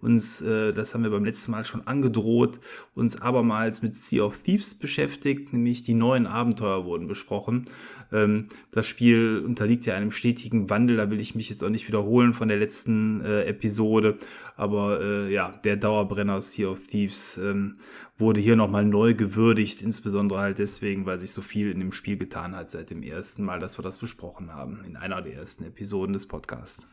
uns, 0.00 0.40
äh, 0.40 0.72
das 0.72 0.94
haben 0.94 1.02
wir 1.02 1.10
beim 1.10 1.24
letzten 1.24 1.52
Mal 1.52 1.64
schon 1.64 1.86
angedroht, 1.86 2.58
uns 2.94 3.20
abermals 3.20 3.82
mit 3.82 3.94
Sea 3.94 4.24
of 4.24 4.38
Thieves 4.38 4.74
beschäftigt, 4.74 5.52
nämlich 5.52 5.84
die 5.84 5.94
neuen 5.94 6.26
Abenteuer 6.26 6.84
wurden 6.84 7.08
besprochen. 7.08 7.70
Ähm, 8.12 8.48
das 8.70 8.86
Spiel 8.86 9.42
unterliegt 9.44 9.86
ja 9.86 9.94
einem 9.94 10.12
stetigen 10.12 10.70
Wandel, 10.70 10.96
da 10.96 11.10
will 11.10 11.20
ich 11.20 11.34
mich 11.34 11.50
jetzt 11.50 11.62
auch 11.64 11.70
nicht 11.70 11.88
wiederholen 11.88 12.34
von 12.34 12.48
der 12.48 12.56
letzten 12.56 13.20
äh, 13.20 13.44
Episode, 13.44 14.18
aber 14.56 15.00
äh, 15.00 15.32
ja, 15.32 15.52
der 15.64 15.76
Dauerbrenner 15.76 16.42
Sea 16.42 16.68
of 16.68 16.86
Thieves 16.86 17.38
ähm, 17.38 17.76
wurde 18.18 18.40
hier 18.40 18.56
nochmal 18.56 18.84
neu 18.84 19.14
gewürdigt, 19.14 19.82
insbesondere 19.82 20.40
halt 20.40 20.58
deswegen, 20.58 21.06
weil 21.06 21.18
sich 21.18 21.32
so 21.32 21.42
viel 21.42 21.70
in 21.70 21.80
dem 21.80 21.92
Spiel 21.92 22.16
getan 22.16 22.56
hat 22.56 22.70
seit 22.70 22.90
dem 22.90 23.02
ersten 23.02 23.44
Mal, 23.44 23.60
dass 23.60 23.78
wir 23.78 23.82
das 23.82 23.98
besprochen 23.98 24.54
haben, 24.54 24.80
in 24.86 24.96
einer 24.96 25.20
der 25.22 25.34
ersten 25.34 25.64
Episoden 25.64 26.12
des 26.12 26.26
Podcasts. 26.26 26.86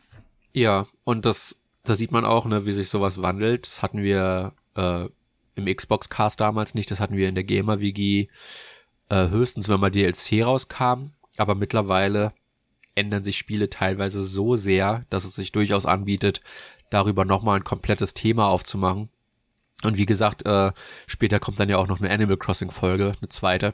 Ja, 0.54 0.88
und 1.04 1.26
das 1.26 1.58
da 1.84 1.96
sieht 1.96 2.12
man 2.12 2.26
auch, 2.26 2.46
ne, 2.46 2.66
wie 2.66 2.72
sich 2.72 2.90
sowas 2.90 3.22
wandelt. 3.22 3.68
Das 3.68 3.82
hatten 3.82 4.02
wir 4.02 4.54
äh, 4.76 5.08
im 5.56 5.66
Xbox-Cast 5.66 6.40
damals 6.40 6.74
nicht, 6.74 6.90
das 6.90 7.00
hatten 7.00 7.18
wir 7.18 7.30
in 7.30 7.36
der 7.36 7.44
Gamer-WG 7.44 8.28
äh, 9.14 9.30
höchstens, 9.30 9.70
wenn 9.70 9.80
mal 9.80 9.92
DLC 9.92 10.44
rauskam. 10.44 11.12
Aber 11.38 11.56
mittlerweile 11.56 12.34
ändern 12.96 13.24
sich 13.24 13.38
Spiele 13.38 13.70
teilweise 13.70 14.24
so 14.24 14.56
sehr, 14.56 15.06
dass 15.10 15.24
es 15.24 15.36
sich 15.36 15.52
durchaus 15.52 15.86
anbietet, 15.86 16.42
darüber 16.90 17.26
nochmal 17.26 17.58
ein 17.58 17.64
komplettes 17.64 18.14
Thema 18.14 18.48
aufzumachen. 18.48 19.10
Und 19.84 19.98
wie 19.98 20.06
gesagt, 20.06 20.46
äh, 20.46 20.72
später 21.08 21.40
kommt 21.40 21.60
dann 21.60 21.70
ja 21.70 21.78
auch 21.78 21.88
noch 21.88 22.00
eine 22.00 22.10
Animal 22.10 22.38
Crossing 22.38 22.72
Folge, 22.72 23.16
eine 23.20 23.30
zweite, 23.30 23.74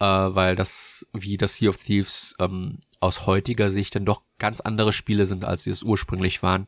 äh, 0.00 0.04
weil 0.04 0.56
das, 0.56 1.06
wie 1.12 1.36
das 1.36 1.56
Sea 1.56 1.68
of 1.68 1.76
Thieves 1.76 2.34
ähm, 2.40 2.78
aus 3.00 3.26
heutiger 3.26 3.70
Sicht 3.70 3.94
dann 3.94 4.04
doch 4.04 4.22
ganz 4.38 4.60
andere 4.60 4.92
Spiele 4.92 5.26
sind, 5.26 5.44
als 5.44 5.64
sie 5.64 5.70
es 5.70 5.82
ursprünglich 5.82 6.42
waren 6.42 6.66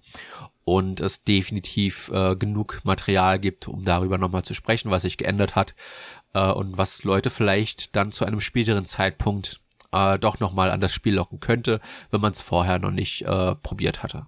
und 0.64 1.01
es 1.01 1.25
definitiv 1.25 2.11
äh, 2.12 2.37
genug 2.37 2.81
Material 2.85 3.38
gibt, 3.38 3.68
um 3.68 3.85
darüber 3.85 4.18
nochmal 4.18 4.45
zu 4.45 4.55
sprechen, 4.55 4.90
was 4.90 5.03
sich 5.03 5.16
geändert 5.16 5.57
hat 5.57 5.75
äh, 6.35 6.51
und 6.51 6.79
was 6.79 7.05
Leute 7.05 7.31
vielleicht 7.31 7.97
dann 7.97 8.12
zu 8.12 8.25
einem 8.25 8.40
späteren 8.40 8.87
Zeitpunkt 8.87 9.61
äh, 9.92 10.18
doch 10.18 10.38
nochmal 10.38 10.71
an 10.71 10.81
das 10.81 10.92
Spiel 10.92 11.14
locken 11.14 11.40
könnte, 11.40 11.81
wenn 12.11 12.21
man 12.21 12.33
es 12.33 12.40
vorher 12.40 12.79
noch 12.79 12.92
nicht 12.92 13.23
äh, 13.23 13.55
probiert 13.57 14.03
hatte. 14.03 14.27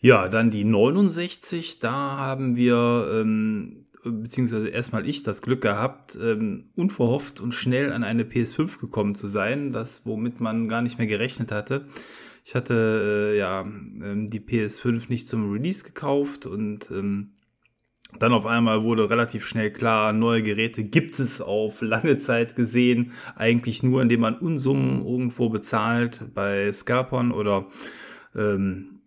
Ja, 0.00 0.28
dann 0.28 0.50
die 0.50 0.64
69, 0.64 1.80
da 1.80 2.16
haben 2.16 2.54
wir 2.54 3.10
ähm, 3.12 3.86
beziehungsweise 4.04 4.68
erstmal 4.68 5.06
ich 5.06 5.22
das 5.22 5.42
Glück 5.42 5.60
gehabt, 5.60 6.16
ähm, 6.20 6.70
unverhofft 6.76 7.40
und 7.40 7.54
schnell 7.54 7.92
an 7.92 8.04
eine 8.04 8.24
PS5 8.24 8.80
gekommen 8.80 9.14
zu 9.14 9.28
sein, 9.28 9.72
das 9.72 10.06
womit 10.06 10.40
man 10.40 10.68
gar 10.68 10.82
nicht 10.82 10.98
mehr 10.98 11.06
gerechnet 11.06 11.52
hatte. 11.52 11.86
Ich 12.44 12.54
hatte 12.54 13.32
äh, 13.34 13.38
ja 13.38 13.62
ähm, 13.62 14.30
die 14.30 14.40
PS5 14.40 15.08
nicht 15.08 15.26
zum 15.26 15.52
Release 15.52 15.84
gekauft 15.84 16.46
und 16.46 16.90
ähm, 16.90 17.34
dann 18.18 18.32
auf 18.32 18.46
einmal 18.46 18.84
wurde 18.84 19.10
relativ 19.10 19.46
schnell 19.46 19.70
klar, 19.70 20.14
neue 20.14 20.42
Geräte 20.42 20.82
gibt 20.84 21.18
es 21.18 21.42
auf 21.42 21.82
lange 21.82 22.18
Zeit 22.18 22.56
gesehen, 22.56 23.12
eigentlich 23.36 23.82
nur 23.82 24.00
indem 24.00 24.20
man 24.20 24.38
Unsummen 24.38 25.04
irgendwo 25.04 25.50
bezahlt 25.50 26.30
bei 26.34 26.72
Scarpon 26.72 27.32
oder 27.32 27.66
ähm, 28.34 28.97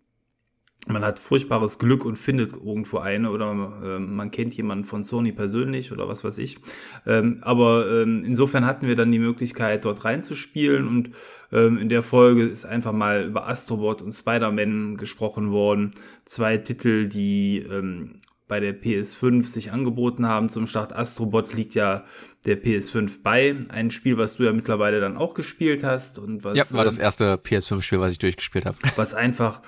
man 0.86 1.04
hat 1.04 1.20
furchtbares 1.20 1.78
Glück 1.78 2.04
und 2.04 2.16
findet 2.16 2.52
irgendwo 2.52 2.98
eine 2.98 3.30
oder 3.30 3.52
äh, 3.82 3.98
man 3.98 4.30
kennt 4.30 4.54
jemanden 4.54 4.84
von 4.84 5.04
Sony 5.04 5.32
persönlich 5.32 5.92
oder 5.92 6.08
was 6.08 6.24
weiß 6.24 6.38
ich. 6.38 6.58
Ähm, 7.06 7.38
aber 7.42 7.86
ähm, 7.88 8.24
insofern 8.24 8.66
hatten 8.66 8.88
wir 8.88 8.96
dann 8.96 9.12
die 9.12 9.20
Möglichkeit, 9.20 9.84
dort 9.84 10.04
reinzuspielen 10.04 10.88
und 10.88 11.10
Ähm, 11.52 11.76
in 11.78 11.88
der 11.90 12.02
Folge 12.02 12.44
ist 12.44 12.64
einfach 12.64 12.92
mal 12.92 13.24
über 13.24 13.46
Astrobot 13.46 14.00
und 14.00 14.12
Spider-Man 14.12 14.96
gesprochen 14.96 15.50
worden. 15.50 15.92
Zwei 16.24 16.56
Titel, 16.56 17.08
die 17.08 17.58
ähm, 17.58 18.14
bei 18.48 18.60
der 18.60 18.78
PS5 18.78 19.46
sich 19.46 19.72
angeboten 19.72 20.26
haben 20.26 20.48
zum 20.48 20.66
Start. 20.66 20.94
Astrobot 20.94 21.54
liegt 21.54 21.74
ja 21.74 22.04
der 22.44 22.62
PS5 22.62 23.22
bei. 23.22 23.56
Ein 23.68 23.90
Spiel, 23.90 24.18
was 24.18 24.36
du 24.36 24.44
ja 24.44 24.52
mittlerweile 24.52 25.00
dann 25.00 25.16
auch 25.16 25.34
gespielt 25.34 25.84
hast. 25.84 26.18
Und 26.18 26.42
was, 26.44 26.56
ja, 26.56 26.64
war 26.72 26.84
das 26.84 26.98
ähm, 26.98 27.04
erste 27.04 27.34
PS5-Spiel, 27.34 28.00
was 28.00 28.12
ich 28.12 28.18
durchgespielt 28.18 28.66
habe. 28.66 28.76
Was 28.96 29.14
einfach 29.14 29.62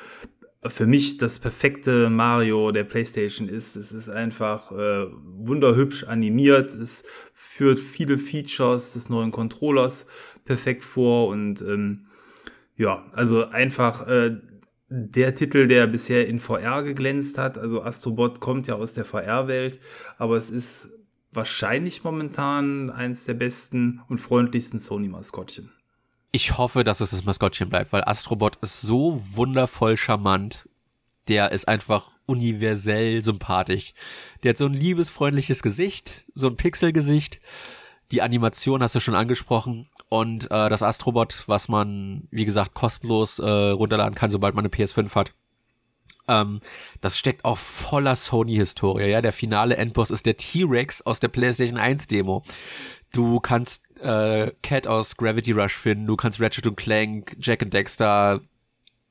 für 0.67 0.87
mich 0.87 1.19
das 1.19 1.39
perfekte 1.39 2.09
Mario 2.09 2.73
der 2.73 2.85
PlayStation 2.85 3.49
ist. 3.49 3.77
Es 3.77 3.93
ist 3.93 4.09
einfach 4.09 4.73
äh, 4.73 5.07
wunderhübsch 5.11 6.05
animiert. 6.05 6.73
Es 6.73 7.05
führt 7.35 7.81
viele 7.81 8.19
Features 8.19 8.95
des 8.95 9.09
neuen 9.09 9.31
Controllers 9.31 10.07
perfekt 10.45 10.83
vor 10.83 11.29
und 11.29 11.61
ähm, 11.61 12.07
ja, 12.77 13.05
also 13.13 13.47
einfach 13.47 14.07
äh, 14.09 14.39
der 14.89 15.35
Titel, 15.35 15.67
der 15.67 15.87
bisher 15.87 16.27
in 16.27 16.41
VR 16.41 16.83
geglänzt 16.83 17.37
hat. 17.37 17.59
Also 17.59 17.83
Astrobot 17.83 18.41
kommt 18.41 18.67
ja 18.67 18.75
aus 18.75 18.95
der 18.95 19.05
VR-Welt, 19.05 19.81
aber 20.19 20.37
es 20.37 20.51
ist 20.51 20.93
wahrscheinlich 21.33 22.05
momentan 22.05 22.91
eins 22.91 23.25
der 23.25 23.35
besten 23.35 24.01
und 24.09 24.21
freundlichsten 24.21 24.79
Sony-Maskottchen 24.79 25.74
ich 26.35 26.59
hoffe, 26.59 26.83
dass 26.83 27.01
es 27.01 27.11
das 27.11 27.25
Maskottchen 27.25 27.69
bleibt, 27.69 27.93
weil 27.93 28.03
Astrobot 28.03 28.57
ist 28.57 28.81
so 28.81 29.23
wundervoll 29.35 29.97
charmant. 29.97 30.69
Der 31.29 31.53
ist 31.53 31.69
einfach 31.69 32.11
universell 32.27 33.23
sympathisch. 33.23 33.95
Der 34.43 34.51
hat 34.51 34.59
so 34.59 34.67
ein 34.67 34.75
liebesfreundliches 34.75 35.63
Gesicht, 35.63 36.25
so 36.35 36.49
ein 36.49 36.57
Pixelgesicht. 36.57 37.41
Die 38.11 38.21
Animation 38.21 38.83
hast 38.83 38.97
du 38.97 39.01
schon 39.01 39.15
angesprochen. 39.15 39.87
Und 40.09 40.47
äh, 40.51 40.69
das 40.69 40.83
Astrobot, 40.83 41.45
was 41.47 41.69
man, 41.69 42.27
wie 42.33 42.45
gesagt, 42.45 42.75
kostenlos 42.75 43.39
äh, 43.39 43.49
runterladen 43.49 44.17
kann, 44.17 44.33
sobald 44.33 44.57
man 44.57 44.65
eine 44.65 44.75
PS5 44.75 45.15
hat. 45.15 45.35
Ähm, 46.27 46.59
das 47.01 47.17
steckt 47.17 47.45
auch 47.45 47.59
voller 47.59 48.17
Sony-Historie. 48.17 49.09
Ja, 49.09 49.23
der 49.23 49.33
finale 49.33 49.77
Endboss 49.77 50.11
ist 50.11 50.27
der 50.27 50.37
T-Rex 50.37 51.03
aus 51.03 51.21
der 51.21 51.29
PlayStation 51.29 51.79
1 51.79 52.09
Demo. 52.09 52.43
Du 53.15 53.39
kannst 53.39 53.97
äh, 54.01 54.51
Cat 54.63 54.89
aus 54.89 55.17
Gravity 55.17 55.53
Rush 55.53 55.77
finden, 55.77 56.09
du 56.09 56.17
kannst 56.17 56.41
Ratchet 56.41 56.67
und 56.67 56.75
Clank, 56.75 57.37
Jack 57.39 57.63
and 57.63 57.73
Dexter 57.73 58.41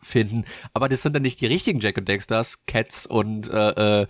finden, 0.01 0.43
aber 0.73 0.89
das 0.89 1.03
sind 1.03 1.15
dann 1.15 1.21
nicht 1.21 1.39
die 1.39 1.45
richtigen 1.45 1.79
Jack 1.79 1.97
und 1.97 2.09
Dexters, 2.09 2.65
Cats 2.65 3.05
und 3.05 3.49
äh, 3.49 4.01
äh, 4.01 4.07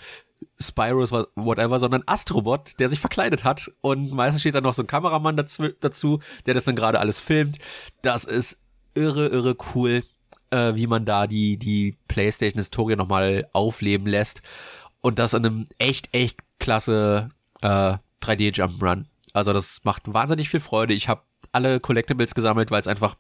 Spyros, 0.59 1.11
whatever, 1.11 1.79
sondern 1.79 2.01
Astrobot, 2.07 2.79
der 2.79 2.89
sich 2.89 2.99
verkleidet 2.99 3.43
hat 3.43 3.71
und 3.81 4.11
meistens 4.13 4.41
steht 4.41 4.55
da 4.55 4.61
noch 4.61 4.73
so 4.73 4.81
ein 4.81 4.87
Kameramann 4.87 5.37
dazu, 5.37 5.69
dazu 5.79 6.21
der 6.47 6.55
das 6.55 6.63
dann 6.63 6.75
gerade 6.75 6.99
alles 6.99 7.19
filmt. 7.19 7.59
Das 8.01 8.23
ist 8.23 8.57
irre, 8.95 9.27
irre 9.27 9.55
cool, 9.75 10.01
äh, 10.49 10.73
wie 10.73 10.87
man 10.87 11.05
da 11.05 11.27
die, 11.27 11.57
die 11.57 11.97
Playstation-Historie 12.07 12.95
nochmal 12.95 13.47
aufleben 13.53 14.07
lässt 14.07 14.41
und 15.01 15.19
das 15.19 15.35
in 15.35 15.45
einem 15.45 15.65
echt, 15.77 16.15
echt 16.15 16.39
klasse 16.57 17.29
äh, 17.61 17.97
3D-Jump-Run. 18.23 19.07
Also 19.33 19.51
das 19.51 19.81
macht 19.83 20.03
wahnsinnig 20.13 20.49
viel 20.49 20.59
Freude. 20.59 20.93
Ich 20.93 21.09
habe 21.09 21.23
alle 21.51 21.79
Collectibles 21.79 22.35
gesammelt, 22.35 22.71
weil 22.71 22.79
es 22.79 22.87
einfach 22.87 23.15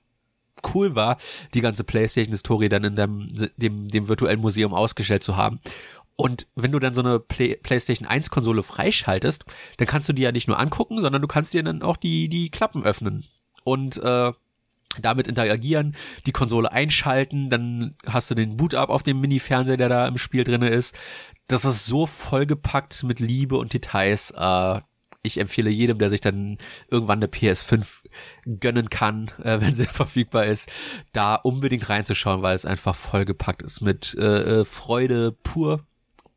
cool 0.73 0.95
war, 0.95 1.17
die 1.53 1.61
ganze 1.61 1.83
PlayStation-Historie 1.83 2.69
dann 2.69 2.83
in 2.83 2.95
dem, 2.95 3.27
dem, 3.57 3.87
dem 3.87 4.07
virtuellen 4.07 4.39
Museum 4.39 4.73
ausgestellt 4.73 5.23
zu 5.23 5.35
haben. 5.35 5.59
Und 6.15 6.47
wenn 6.55 6.71
du 6.71 6.79
dann 6.79 6.93
so 6.93 7.01
eine 7.01 7.19
Play 7.19 7.55
PlayStation 7.55 8.07
1 8.07 8.29
Konsole 8.29 8.61
freischaltest, 8.61 9.45
dann 9.77 9.87
kannst 9.87 10.07
du 10.09 10.13
die 10.13 10.21
ja 10.21 10.31
nicht 10.31 10.47
nur 10.47 10.59
angucken, 10.59 11.01
sondern 11.01 11.21
du 11.21 11.27
kannst 11.27 11.53
dir 11.53 11.63
dann 11.63 11.81
auch 11.81 11.97
die, 11.97 12.29
die 12.29 12.49
Klappen 12.49 12.83
öffnen. 12.83 13.25
Und 13.63 13.97
äh, 13.97 14.31
damit 15.01 15.27
interagieren, 15.27 15.95
die 16.27 16.31
Konsole 16.31 16.71
einschalten, 16.71 17.49
dann 17.49 17.95
hast 18.05 18.29
du 18.29 18.35
den 18.35 18.57
Boot-Up 18.57 18.89
auf 18.89 19.01
dem 19.01 19.19
Mini-Fernseher, 19.21 19.77
der 19.77 19.89
da 19.89 20.07
im 20.07 20.19
Spiel 20.19 20.43
drinne 20.43 20.69
ist. 20.69 20.95
Das 21.47 21.65
ist 21.65 21.85
so 21.85 22.05
vollgepackt 22.05 23.03
mit 23.03 23.19
Liebe 23.19 23.57
und 23.57 23.73
Details. 23.73 24.31
Äh, 24.31 24.81
ich 25.23 25.39
empfehle 25.39 25.69
jedem, 25.69 25.97
der 25.97 26.09
sich 26.09 26.21
dann 26.21 26.57
irgendwann 26.89 27.19
eine 27.19 27.27
PS5 27.27 27.85
gönnen 28.59 28.89
kann, 28.89 29.31
äh, 29.41 29.59
wenn 29.61 29.73
sie 29.73 29.85
verfügbar 29.85 30.45
ist, 30.45 30.69
da 31.13 31.35
unbedingt 31.35 31.89
reinzuschauen, 31.89 32.41
weil 32.41 32.55
es 32.55 32.65
einfach 32.65 32.95
vollgepackt 32.95 33.63
ist 33.63 33.81
mit 33.81 34.15
äh, 34.19 34.61
äh, 34.61 34.65
Freude 34.65 35.31
pur. 35.31 35.85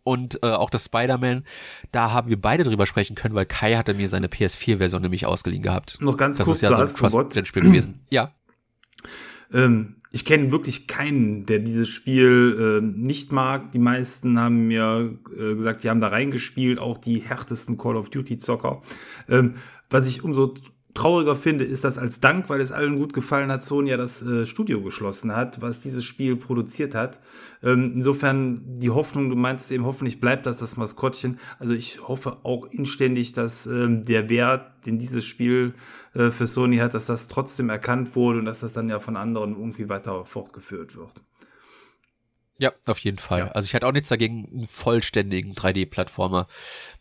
Und 0.05 0.41
äh, 0.45 0.47
auch 0.47 0.71
das 0.71 0.85
Spider-Man, 0.85 1.43
da 1.91 2.13
haben 2.13 2.29
wir 2.29 2.41
beide 2.41 2.63
drüber 2.63 2.87
sprechen 2.87 3.17
können, 3.17 3.35
weil 3.35 3.45
Kai 3.45 3.75
hatte 3.75 3.93
mir 3.93 4.09
seine 4.09 4.29
PS4-Version 4.29 5.03
nämlich 5.03 5.27
ausgeliehen 5.27 5.65
gehabt. 5.65 5.99
Noch 6.01 6.17
ganz 6.17 6.39
das 6.39 6.45
kurz 6.45 6.59
ist 6.59 6.63
ja 6.63 6.77
so 6.77 6.81
ein 6.81 7.11
Cross-Gen-Spiel 7.11 7.63
gewesen. 7.63 8.07
Ja. 8.11 8.33
Ähm, 9.53 9.97
ich 10.17 10.25
kenne 10.25 10.51
wirklich 10.51 10.87
keinen, 10.87 11.45
der 11.45 11.59
dieses 11.59 11.91
Spiel 11.91 12.81
äh, 12.81 12.81
nicht 12.83 13.33
mag. 13.33 13.73
Die 13.73 13.79
meisten 13.79 14.41
haben 14.41 14.67
mir 14.67 15.19
äh, 15.39 15.55
gesagt, 15.55 15.85
die 15.85 15.91
haben 15.91 16.01
da 16.01 16.09
reingespielt, 16.09 16.79
auch 16.79 16.97
die 16.97 17.19
härtesten 17.19 17.77
Call 17.77 17.97
of 17.97 18.09
Duty 18.09 18.39
Zocker. 18.39 18.81
Ähm, 19.29 19.57
was 19.91 20.09
ich 20.09 20.25
umso 20.25 20.55
trauriger 20.95 21.35
finde, 21.35 21.67
ist, 21.67 21.85
dass 21.85 21.99
als 21.99 22.21
Dank, 22.21 22.49
weil 22.49 22.63
es 22.63 22.73
allen 22.73 22.99
gut 22.99 23.13
gefallen 23.13 23.53
hat, 23.53 23.63
Sony 23.63 23.91
ja 23.91 23.99
das 23.99 24.23
äh, 24.23 24.47
Studio 24.47 24.81
geschlossen 24.81 25.37
hat, 25.37 25.61
was 25.61 25.81
dieses 25.81 26.07
Spiel 26.07 26.37
produziert 26.37 26.95
hat. 26.95 27.21
Ähm, 27.63 27.93
insofern 27.95 28.63
die 28.65 28.89
Hoffnung, 28.89 29.29
du 29.29 29.37
meinst 29.37 29.71
eben, 29.71 29.85
hoffentlich 29.85 30.19
bleibt 30.19 30.47
das 30.47 30.57
das 30.57 30.79
Maskottchen. 30.79 31.39
Also 31.59 31.75
ich 31.75 32.09
hoffe 32.09 32.39
auch 32.43 32.67
inständig, 32.71 33.35
dass 33.35 33.67
ähm, 33.67 34.07
der 34.07 34.31
Wert, 34.31 34.87
den 34.87 34.99
dieses 34.99 35.27
Spiel 35.27 35.75
äh, 36.17 36.31
für 36.31 36.47
Sony 36.47 36.79
hat, 36.79 36.95
dass 36.95 37.07
das 37.07 37.29
trotzdem 37.29 37.69
erkannt 37.69 38.17
wurde 38.17 38.39
und 38.39 38.47
dass 38.47 38.61
das 38.61 38.73
dann 38.73 38.89
ja 38.89 39.01
von 39.01 39.17
anderen 39.17 39.53
irgendwie 39.53 39.89
weiter 39.89 40.25
fortgeführt 40.25 40.97
wird. 40.97 41.13
Ja, 42.59 42.73
auf 42.87 42.99
jeden 43.01 43.19
Fall. 43.19 43.41
Ja. 43.41 43.49
Also 43.49 43.67
ich 43.67 43.75
hatte 43.75 43.87
auch 43.87 43.93
nichts 43.93 44.09
dagegen, 44.09 44.49
einen 44.51 44.67
vollständigen 44.67 45.53
3D-Plattformer 45.53 46.47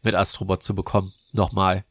mit 0.03 0.13
Astrobot 0.13 0.63
zu 0.63 0.76
bekommen. 0.76 1.13
Nochmal. 1.32 1.86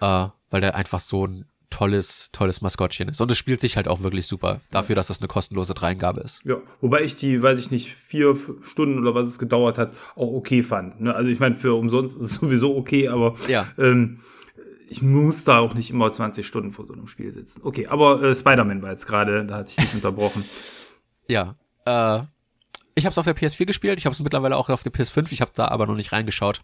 Äh, 0.00 0.28
weil 0.50 0.60
der 0.62 0.74
einfach 0.74 1.00
so 1.00 1.26
ein 1.26 1.44
tolles, 1.70 2.30
tolles 2.32 2.62
Maskottchen 2.62 3.08
ist. 3.08 3.20
Und 3.20 3.30
es 3.30 3.36
spielt 3.36 3.60
sich 3.60 3.76
halt 3.76 3.88
auch 3.88 4.02
wirklich 4.02 4.26
super, 4.26 4.62
dafür, 4.70 4.96
dass 4.96 5.08
das 5.08 5.20
eine 5.20 5.28
kostenlose 5.28 5.74
Dreingabe 5.74 6.20
ist. 6.20 6.40
Ja, 6.44 6.56
wobei 6.80 7.02
ich 7.02 7.16
die, 7.16 7.42
weiß 7.42 7.58
ich 7.58 7.70
nicht, 7.70 7.94
vier 7.94 8.36
Stunden 8.62 8.98
oder 8.98 9.14
was 9.14 9.28
es 9.28 9.38
gedauert 9.38 9.76
hat, 9.76 9.92
auch 10.16 10.32
okay 10.32 10.62
fand. 10.62 11.00
Ne? 11.00 11.14
Also 11.14 11.28
ich 11.28 11.40
meine, 11.40 11.56
für 11.56 11.74
umsonst 11.74 12.16
ist 12.16 12.22
es 12.22 12.34
sowieso 12.40 12.74
okay, 12.74 13.08
aber 13.08 13.36
ja. 13.48 13.68
ähm, 13.76 14.20
ich 14.90 15.02
muss 15.02 15.44
da 15.44 15.58
auch 15.58 15.74
nicht 15.74 15.90
immer 15.90 16.10
20 16.10 16.46
Stunden 16.46 16.72
vor 16.72 16.86
so 16.86 16.92
einem 16.92 17.06
Spiel 17.06 17.30
sitzen. 17.30 17.60
Okay, 17.64 17.86
aber 17.86 18.22
äh, 18.22 18.34
Spider-Man 18.34 18.82
war 18.82 18.90
jetzt 18.90 19.06
gerade, 19.06 19.44
da 19.44 19.58
hatte 19.58 19.70
ich 19.70 19.76
dich 19.76 19.94
unterbrochen. 19.94 20.44
Ja, 21.30 21.56
äh, 21.84 22.22
ich 22.94 23.04
habe 23.04 23.12
es 23.12 23.18
auf 23.18 23.26
der 23.26 23.36
PS4 23.36 23.66
gespielt, 23.66 23.98
ich 23.98 24.06
habe 24.06 24.14
es 24.14 24.20
mittlerweile 24.20 24.56
auch 24.56 24.70
auf 24.70 24.82
der 24.82 24.90
PS5, 24.90 25.30
ich 25.30 25.42
habe 25.42 25.50
da 25.54 25.68
aber 25.68 25.86
noch 25.86 25.94
nicht 25.94 26.12
reingeschaut. 26.12 26.62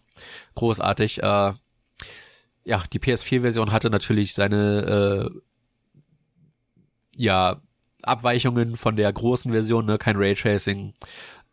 Großartig. 0.55 1.23
Äh, 1.23 1.53
ja, 2.65 2.83
die 2.91 2.99
PS4-Version 2.99 3.73
hatte 3.73 3.91
natürlich 3.91 4.33
seine 4.33 5.31
äh, 5.31 5.41
ja 7.15 7.61
Abweichungen 8.03 8.77
von 8.77 8.97
der 8.97 9.13
großen 9.13 9.53
Version, 9.53 9.85
ne? 9.85 9.99
kein 9.99 10.17
Raytracing, 10.17 10.95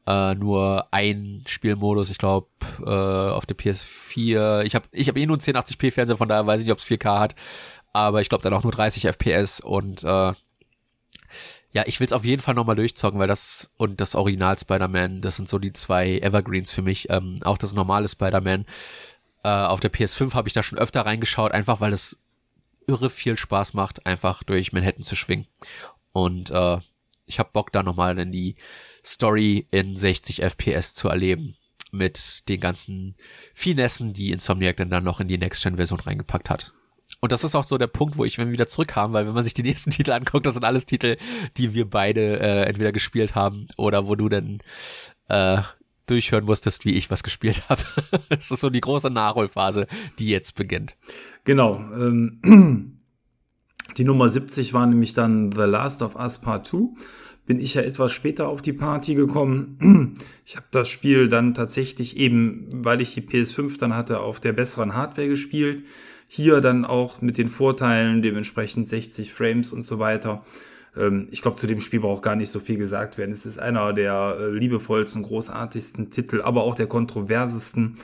äh, 0.08 0.36
nur 0.36 0.88
ein 0.92 1.44
Spielmodus, 1.48 2.10
ich 2.10 2.18
glaube 2.18 2.48
äh, 2.80 2.90
auf 2.90 3.46
der 3.46 3.58
PS4. 3.58 4.64
Ich 4.64 4.76
habe 4.76 4.88
ich 4.92 5.08
hab 5.08 5.18
eh 5.18 5.26
nur 5.26 5.38
einen 5.38 5.42
1080p 5.42 5.92
Fernseher, 5.92 6.18
von 6.18 6.30
daher 6.30 6.48
weiß 6.48 6.62
ich 6.62 6.66
nicht, 6.66 6.74
ob 6.74 6.80
es 6.80 6.86
4K 6.86 7.20
hat, 7.20 7.36
aber 7.94 8.22
ich 8.22 8.30
glaube 8.30 8.44
dann 8.44 8.54
auch 8.54 8.64
nur 8.64 8.72
30 8.72 9.06
FPS 9.08 9.60
und 9.60 10.04
äh, 10.04 10.34
ja, 11.74 11.84
ich 11.86 12.00
will 12.00 12.08
es 12.08 12.14
auf 12.14 12.26
jeden 12.26 12.42
Fall 12.42 12.54
nochmal 12.54 12.76
durchzocken, 12.76 13.20
weil 13.20 13.28
das 13.28 13.72
und 13.78 14.02
das 14.02 14.16
Original 14.16 14.60
Spider-Man, 14.60 15.22
das 15.22 15.38
sind 15.38 15.48
so 15.48 15.58
die 15.58 15.72
zwei 15.72 16.20
Evergreens 16.20 16.72
für 16.72 16.82
mich. 16.82 17.10
Ähm, 17.10 17.40
auch 17.44 17.58
das 17.58 17.74
normale 17.74 18.10
Spider-Man 18.10 18.66
äh, 19.44 19.50
auf 19.50 19.80
der 19.80 19.92
PS5 19.92 20.34
habe 20.34 20.50
ich 20.50 20.54
da 20.54 20.64
schon 20.64 20.78
öfter 20.78 21.06
reingeschaut, 21.06 21.54
einfach 21.54 21.80
weil 21.80 21.94
es 21.94 22.20
irre 22.88 23.10
viel 23.10 23.38
Spaß 23.38 23.74
macht, 23.74 24.06
einfach 24.06 24.44
durch 24.44 24.74
Manhattan 24.74 25.04
zu 25.04 25.16
schwingen. 25.16 25.48
Und 26.12 26.52
äh, 26.52 26.80
ich 27.26 27.40
habe 27.40 27.50
Bock 27.54 27.72
da 27.72 27.84
nochmal 27.84 28.18
in 28.20 28.32
die 28.34 28.56
Story 29.04 29.68
in 29.72 29.96
60 29.96 30.42
FPS 30.42 30.94
zu 30.94 31.08
erleben 31.10 31.56
mit 31.92 32.48
den 32.48 32.60
ganzen 32.60 33.16
Finessen, 33.54 34.14
die 34.14 34.32
Insomniac 34.32 34.78
dann, 34.78 34.90
dann 34.90 35.04
noch 35.04 35.20
in 35.20 35.28
die 35.28 35.38
Next-Gen-Version 35.38 36.00
reingepackt 36.00 36.50
hat. 36.50 36.74
Und 37.20 37.32
das 37.32 37.44
ist 37.44 37.56
auch 37.56 37.64
so 37.64 37.78
der 37.78 37.88
Punkt, 37.88 38.18
wo 38.18 38.26
ich 38.26 38.38
wenn 38.38 38.52
wieder 38.52 38.68
zurückkam, 38.68 39.14
weil 39.14 39.28
wenn 39.28 39.34
man 39.34 39.44
sich 39.44 39.54
die 39.54 39.64
nächsten 39.64 39.92
Titel 39.92 40.12
anguckt, 40.12 40.46
das 40.46 40.54
sind 40.54 40.66
alles 40.66 40.86
Titel, 40.86 41.18
die 41.58 41.74
wir 41.74 41.90
beide 41.90 42.40
äh, 42.40 42.64
entweder 42.64 42.92
gespielt 42.92 43.36
haben 43.36 43.68
oder 43.78 44.08
wo 44.08 44.16
du 44.16 44.30
dann 44.30 44.60
äh, 45.28 45.62
durchhören 46.08 46.46
musstest, 46.46 46.84
wie 46.86 46.98
ich 46.98 47.12
was 47.12 47.24
gespielt 47.24 47.64
habe. 47.70 47.82
Es 48.30 48.52
ist 48.52 48.62
so 48.62 48.70
die 48.70 48.82
große 48.82 49.10
Nachholphase, 49.10 49.88
die 50.20 50.30
jetzt 50.30 50.56
beginnt. 50.56 50.98
Genau. 51.44 51.76
Ähm, 51.76 53.00
die 53.98 54.04
Nummer 54.04 54.30
70 54.30 54.74
war 54.74 54.86
nämlich 54.88 55.14
dann 55.14 55.52
The 55.52 55.64
Last 55.64 56.02
of 56.02 56.16
Us 56.16 56.40
Part 56.40 56.68
2. 56.68 56.90
Bin 57.52 57.60
ich 57.60 57.74
ja 57.74 57.82
etwas 57.82 58.14
später 58.14 58.48
auf 58.48 58.62
die 58.62 58.72
Party 58.72 59.14
gekommen. 59.14 60.16
Ich 60.46 60.56
habe 60.56 60.68
das 60.72 60.88
Spiel 60.88 61.28
dann 61.28 61.54
tatsächlich 61.54 62.16
eben, 62.16 62.70
weil 62.74 63.02
ich 63.02 63.14
die 63.14 63.22
PS5 63.22 63.78
dann 63.78 63.94
hatte, 63.94 64.22
auf 64.22 64.40
der 64.40 64.54
besseren 64.54 64.96
Hardware 64.96 65.28
gespielt. 65.28 65.84
Hier 66.30 66.62
dann 66.62 66.86
auch 66.86 67.22
mit 67.22 67.38
den 67.38 67.50
Vorteilen, 67.50 68.22
dementsprechend 68.22 68.88
60 68.88 69.34
Frames 69.34 69.74
und 69.74 69.84
so 69.84 70.00
weiter. 70.00 70.46
ähm, 70.96 71.28
ich 71.30 71.42
glaube, 71.42 71.58
zu 71.58 71.68
dem 71.68 71.82
Spiel 71.82 72.00
braucht 72.00 72.24
gar 72.24 72.38
nicht 72.38 72.52
so 72.52 72.62
viel 72.62 72.78
gesagt 72.78 73.18
werden. 73.18 73.34
Es 73.34 73.46
ist 73.46 73.60
einer 73.60 73.92
der 73.92 74.38
äh, 74.40 74.52
liebevollsten, 74.52 75.22
großartigsten 75.24 76.10
Titel, 76.10 76.42
aber 76.42 76.64
auch 76.64 76.76
der 76.76 76.88
kontroversesten, 76.88 77.96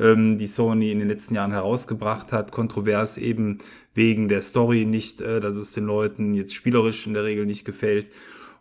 ähm, 0.00 0.36
die 0.36 0.48
Sony 0.48 0.90
in 0.90 0.98
den 0.98 1.06
letzten 1.06 1.36
Jahren 1.36 1.52
herausgebracht 1.52 2.32
hat. 2.32 2.50
Kontrovers 2.50 3.18
eben 3.18 3.58
wegen 3.94 4.26
der 4.26 4.42
Story, 4.42 4.84
nicht, 4.84 5.20
äh, 5.20 5.38
dass 5.38 5.56
es 5.56 5.70
den 5.70 5.86
Leuten 5.86 6.34
jetzt 6.34 6.54
spielerisch 6.54 7.06
in 7.06 7.14
der 7.14 7.22
Regel 7.22 7.46
nicht 7.46 7.64
gefällt. 7.64 8.08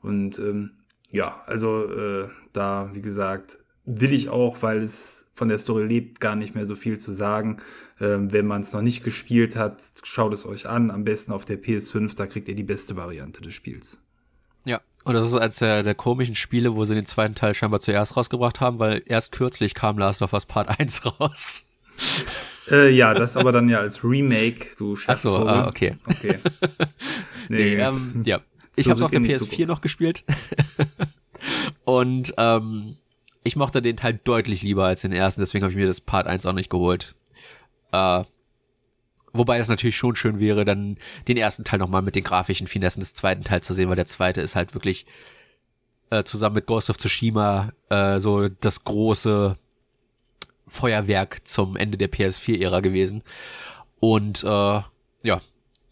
Und 0.05 0.37
ähm, 0.37 0.71
ja, 1.11 1.41
also 1.47 1.91
äh, 1.91 2.29
da, 2.53 2.89
wie 2.93 3.01
gesagt, 3.01 3.57
will 3.85 4.13
ich 4.13 4.29
auch, 4.29 4.61
weil 4.61 4.81
es 4.81 5.25
von 5.33 5.49
der 5.49 5.57
Story 5.57 5.85
lebt, 5.85 6.19
gar 6.19 6.35
nicht 6.35 6.55
mehr 6.55 6.65
so 6.65 6.75
viel 6.75 6.99
zu 6.99 7.11
sagen. 7.11 7.57
Ähm, 7.99 8.31
wenn 8.31 8.45
man 8.45 8.61
es 8.61 8.73
noch 8.73 8.81
nicht 8.81 9.03
gespielt 9.03 9.55
hat, 9.55 9.81
schaut 10.03 10.33
es 10.33 10.45
euch 10.45 10.67
an. 10.67 10.91
Am 10.91 11.03
besten 11.03 11.31
auf 11.31 11.45
der 11.45 11.61
PS5, 11.61 12.15
da 12.15 12.27
kriegt 12.27 12.47
ihr 12.47 12.55
die 12.55 12.63
beste 12.63 12.95
Variante 12.95 13.41
des 13.41 13.53
Spiels. 13.53 13.99
Ja, 14.63 14.81
und 15.03 15.13
das 15.13 15.27
ist 15.27 15.35
eines 15.35 15.57
der, 15.57 15.83
der 15.83 15.95
komischen 15.95 16.35
Spiele, 16.35 16.75
wo 16.75 16.85
sie 16.85 16.95
den 16.95 17.05
zweiten 17.05 17.35
Teil 17.35 17.53
scheinbar 17.53 17.79
zuerst 17.79 18.15
rausgebracht 18.15 18.61
haben, 18.61 18.79
weil 18.79 19.03
erst 19.05 19.31
kürzlich 19.31 19.73
kam 19.73 19.97
Last 19.97 20.21
of 20.21 20.33
Us 20.33 20.45
Part 20.45 20.69
1 20.79 21.19
raus. 21.19 21.65
Äh, 22.69 22.89
ja, 22.89 23.13
das 23.13 23.37
aber 23.37 23.51
dann 23.51 23.69
ja 23.69 23.79
als 23.79 24.03
Remake, 24.03 24.67
du 24.77 24.97
Ach 25.07 25.15
so, 25.15 25.37
ah, 25.47 25.67
okay. 25.67 25.95
Okay. 26.05 26.39
Nee, 27.47 27.75
nee 27.75 27.75
ähm, 27.75 28.23
ja. 28.25 28.41
Ich 28.75 28.89
habe 28.89 29.03
auf 29.03 29.11
der 29.11 29.21
PS4 29.21 29.65
noch 29.65 29.81
gespielt. 29.81 30.25
und 31.85 32.33
ähm, 32.37 32.97
ich 33.43 33.55
mochte 33.55 33.81
den 33.81 33.97
Teil 33.97 34.19
deutlich 34.23 34.61
lieber 34.61 34.85
als 34.85 35.01
den 35.01 35.11
ersten, 35.11 35.41
deswegen 35.41 35.63
habe 35.63 35.71
ich 35.71 35.77
mir 35.77 35.87
das 35.87 36.01
Part 36.01 36.27
1 36.27 36.45
auch 36.45 36.53
nicht 36.53 36.69
geholt. 36.69 37.15
Äh, 37.91 38.23
wobei 39.33 39.59
es 39.59 39.67
natürlich 39.67 39.97
schon 39.97 40.15
schön 40.15 40.39
wäre, 40.39 40.65
dann 40.65 40.97
den 41.27 41.37
ersten 41.37 41.63
Teil 41.63 41.79
nochmal 41.79 42.01
mit 42.01 42.15
den 42.15 42.23
grafischen 42.23 42.67
Finessen 42.67 43.01
des 43.01 43.13
zweiten 43.13 43.43
Teils 43.43 43.67
zu 43.67 43.73
sehen, 43.73 43.89
weil 43.89 43.95
der 43.95 44.07
zweite 44.07 44.41
ist 44.41 44.55
halt 44.55 44.73
wirklich 44.73 45.05
äh, 46.09 46.23
zusammen 46.23 46.55
mit 46.55 46.65
Ghost 46.65 46.89
of 46.89 46.97
Tsushima 46.97 47.71
äh, 47.89 48.19
so 48.19 48.49
das 48.49 48.83
große 48.83 49.57
Feuerwerk 50.67 51.47
zum 51.47 51.75
Ende 51.75 51.97
der 51.97 52.11
PS4-Ära 52.11 52.79
gewesen. 52.79 53.23
Und 53.99 54.43
äh, 54.43 54.81
ja, 55.23 55.41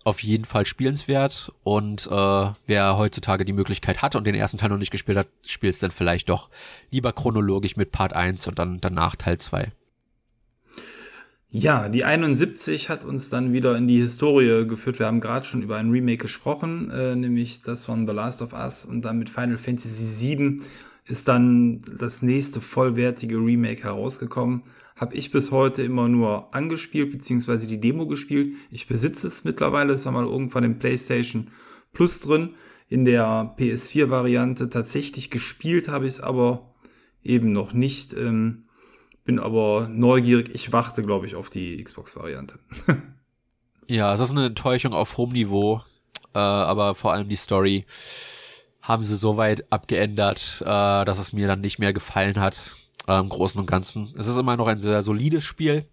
auf 0.04 0.22
jeden 0.22 0.46
Fall 0.46 0.66
spielenswert 0.66 1.52
und 1.64 2.08
äh, 2.08 2.52
wer 2.68 2.98
heutzutage 2.98 3.46
die 3.46 3.54
Möglichkeit 3.54 4.02
hat 4.02 4.16
und 4.16 4.26
den 4.26 4.36
ersten 4.36 4.58
Teil 4.58 4.70
noch 4.70 4.78
nicht 4.78 4.92
gespielt 4.92 5.18
hat, 5.18 5.28
spielt 5.46 5.74
es 5.74 5.80
dann 5.80 5.92
vielleicht 5.92 6.30
doch 6.30 6.50
lieber 6.92 7.14
chronologisch 7.14 7.78
mit 7.78 7.92
Part 7.92 8.14
1 8.14 8.48
und 8.48 8.60
dann 8.60 8.82
danach 8.82 9.16
Teil 9.16 9.38
2. 9.38 9.72
Ja, 11.56 11.88
die 11.88 12.04
71 12.04 12.90
hat 12.90 13.06
uns 13.06 13.30
dann 13.30 13.54
wieder 13.54 13.78
in 13.78 13.88
die 13.88 14.02
Historie 14.02 14.66
geführt. 14.68 14.98
Wir 14.98 15.06
haben 15.06 15.20
gerade 15.20 15.46
schon 15.46 15.62
über 15.62 15.78
ein 15.78 15.92
Remake 15.92 16.18
gesprochen, 16.18 16.90
äh, 16.90 17.16
nämlich 17.16 17.62
das 17.62 17.86
von 17.86 18.08
The 18.08 18.14
Last 18.14 18.42
of 18.42 18.54
Us 18.54 18.86
und 18.86 19.04
dann 19.04 19.20
mit 19.20 19.30
Final 19.30 19.60
Fantasy 19.60 20.36
VII 20.36 20.62
ist 21.06 21.28
dann 21.28 21.80
das 22.00 22.22
nächste 22.22 22.60
vollwertige 22.60 23.38
Remake 23.38 23.84
herausgekommen. 23.84 24.64
Habe 25.04 25.16
ich 25.16 25.32
bis 25.32 25.52
heute 25.52 25.84
immer 25.84 26.08
nur 26.08 26.56
angespielt, 26.56 27.12
beziehungsweise 27.12 27.68
die 27.68 27.82
Demo 27.82 28.08
gespielt. 28.08 28.56
Ich 28.72 28.88
besitze 28.88 29.28
es 29.28 29.44
mittlerweile, 29.44 29.92
es 29.92 30.06
war 30.06 30.14
mal 30.14 30.24
irgendwann 30.24 30.64
im 30.64 30.80
PlayStation 30.80 31.50
Plus 31.92 32.22
drin. 32.22 32.52
In 32.88 33.04
der 33.04 33.54
PS4-Variante 33.60 34.70
tatsächlich 34.70 35.30
gespielt 35.30 35.90
habe 35.90 36.08
ich 36.08 36.14
es 36.14 36.20
aber 36.22 36.74
eben 37.22 37.52
noch 37.52 37.74
nicht. 37.74 38.14
Ähm, 38.14 38.64
bin 39.26 39.40
aber 39.40 39.90
neugierig. 39.92 40.52
Ich 40.56 40.72
warte, 40.72 41.04
glaube 41.04 41.26
ich, 41.26 41.36
auf 41.36 41.50
die 41.50 41.84
Xbox-Variante. 41.84 42.60
ja, 43.90 44.14
es 44.14 44.22
ist 44.22 44.32
eine 44.32 44.46
Enttäuschung 44.46 44.94
auf 44.94 45.18
hohem 45.18 45.34
Niveau, 45.34 45.82
äh, 46.34 46.40
aber 46.40 46.96
vor 46.96 47.12
allem 47.12 47.28
die 47.28 47.36
Story 47.36 47.84
haben 48.82 49.04
sie 49.04 49.18
so 49.18 49.36
weit 49.36 49.70
abgeändert, 49.70 50.62
äh, 50.62 51.04
dass 51.04 51.20
es 51.20 51.34
mir 51.34 51.48
dann 51.48 51.60
nicht 51.60 51.78
mehr 51.78 51.92
gefallen 51.92 52.40
hat 52.40 52.78
äh, 53.08 53.20
im 53.20 53.30
Großen 53.30 53.60
und 53.60 53.68
Ganzen. 53.68 54.14
Es 54.18 54.28
ist 54.28 54.38
immer 54.38 54.58
noch 54.58 54.68
ein 54.68 54.80
sehr 54.80 55.02
solides 55.04 55.44
Spiel 55.44 55.86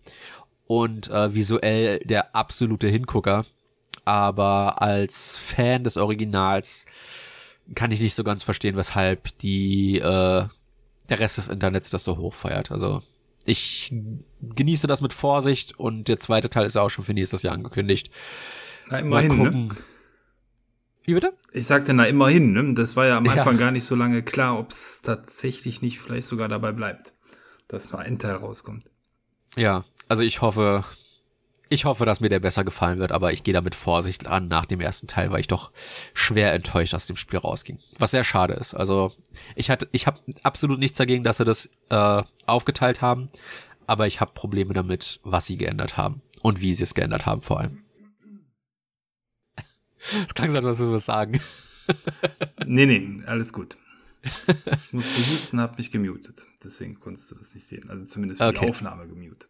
und 0.66 1.10
äh, 1.10 1.34
visuell 1.34 1.98
der 2.00 2.34
absolute 2.34 2.88
Hingucker, 2.88 3.44
aber 4.04 4.80
als 4.82 5.36
Fan 5.36 5.84
des 5.84 5.96
Originals 5.96 6.86
kann 7.74 7.90
ich 7.90 8.00
nicht 8.00 8.14
so 8.14 8.24
ganz 8.24 8.42
verstehen, 8.42 8.76
weshalb 8.76 9.36
die 9.38 9.98
äh, 9.98 10.44
der 11.08 11.18
Rest 11.18 11.38
des 11.38 11.48
Internets 11.48 11.90
das 11.90 12.04
so 12.04 12.16
hoch 12.16 12.34
feiert. 12.34 12.70
Also 12.70 13.02
ich 13.44 13.92
genieße 14.40 14.86
das 14.86 15.02
mit 15.02 15.12
Vorsicht 15.12 15.78
und 15.78 16.08
der 16.08 16.20
zweite 16.20 16.50
Teil 16.50 16.66
ist 16.66 16.76
ja 16.76 16.82
auch 16.82 16.88
schon 16.88 17.04
für 17.04 17.14
nächstes 17.14 17.42
Jahr 17.42 17.54
angekündigt. 17.54 18.10
Na, 18.88 18.98
immerhin, 18.98 19.28
Mal 19.28 19.36
ne? 19.36 19.44
gucken. 19.44 19.66
Ne? 19.68 19.74
Wie 21.10 21.14
bitte? 21.14 21.32
Ich 21.52 21.66
sagte, 21.66 21.92
na 21.92 22.04
immerhin, 22.04 22.52
ne? 22.52 22.72
Das 22.72 22.94
war 22.94 23.04
ja 23.04 23.16
am 23.16 23.28
Anfang 23.28 23.54
ja. 23.54 23.58
gar 23.62 23.72
nicht 23.72 23.82
so 23.82 23.96
lange 23.96 24.22
klar, 24.22 24.56
ob 24.56 24.70
es 24.70 25.02
tatsächlich 25.02 25.82
nicht 25.82 25.98
vielleicht 25.98 26.28
sogar 26.28 26.46
dabei 26.46 26.70
bleibt, 26.70 27.14
dass 27.66 27.90
nur 27.90 28.00
ein 28.00 28.20
Teil 28.20 28.36
rauskommt. 28.36 28.84
Ja, 29.56 29.82
also 30.06 30.22
ich 30.22 30.40
hoffe, 30.40 30.84
ich 31.68 31.84
hoffe, 31.84 32.06
dass 32.06 32.20
mir 32.20 32.28
der 32.28 32.38
besser 32.38 32.62
gefallen 32.62 33.00
wird, 33.00 33.10
aber 33.10 33.32
ich 33.32 33.42
gehe 33.42 33.52
da 33.52 33.60
mit 33.60 33.74
Vorsicht 33.74 34.28
an 34.28 34.46
nach 34.46 34.66
dem 34.66 34.80
ersten 34.80 35.08
Teil, 35.08 35.32
weil 35.32 35.40
ich 35.40 35.48
doch 35.48 35.72
schwer 36.14 36.52
enttäuscht 36.52 36.94
aus 36.94 37.08
dem 37.08 37.16
Spiel 37.16 37.40
rausging. 37.40 37.80
Was 37.98 38.12
sehr 38.12 38.22
schade 38.22 38.54
ist. 38.54 38.74
Also 38.74 39.10
ich 39.56 39.68
hatte, 39.68 39.88
ich 39.90 40.06
habe 40.06 40.20
absolut 40.44 40.78
nichts 40.78 40.96
dagegen, 40.96 41.24
dass 41.24 41.38
sie 41.38 41.44
das 41.44 41.68
äh, 41.88 42.22
aufgeteilt 42.46 43.02
haben, 43.02 43.26
aber 43.88 44.06
ich 44.06 44.20
habe 44.20 44.30
Probleme 44.32 44.74
damit, 44.74 45.18
was 45.24 45.46
sie 45.46 45.56
geändert 45.56 45.96
haben 45.96 46.22
und 46.40 46.60
wie 46.60 46.72
sie 46.72 46.84
es 46.84 46.94
geändert 46.94 47.26
haben 47.26 47.42
vor 47.42 47.58
allem. 47.58 47.82
Es 50.26 50.34
klang 50.34 50.50
so, 50.50 50.56
als 50.56 50.64
würdest 50.64 50.80
du 50.80 50.92
was 50.92 51.04
sagen. 51.06 51.40
nee, 52.66 52.86
nee, 52.86 53.22
alles 53.26 53.52
gut. 53.52 53.76
Ich 54.22 54.92
musste 54.92 55.32
husten, 55.32 55.60
hab 55.60 55.78
mich 55.78 55.90
gemutet. 55.90 56.44
Deswegen 56.62 57.00
konntest 57.00 57.30
du 57.30 57.36
das 57.36 57.54
nicht 57.54 57.66
sehen. 57.66 57.88
Also 57.88 58.04
zumindest 58.04 58.40
für 58.40 58.48
okay. 58.48 58.58
die 58.60 58.68
Aufnahme 58.68 59.08
gemutet. 59.08 59.48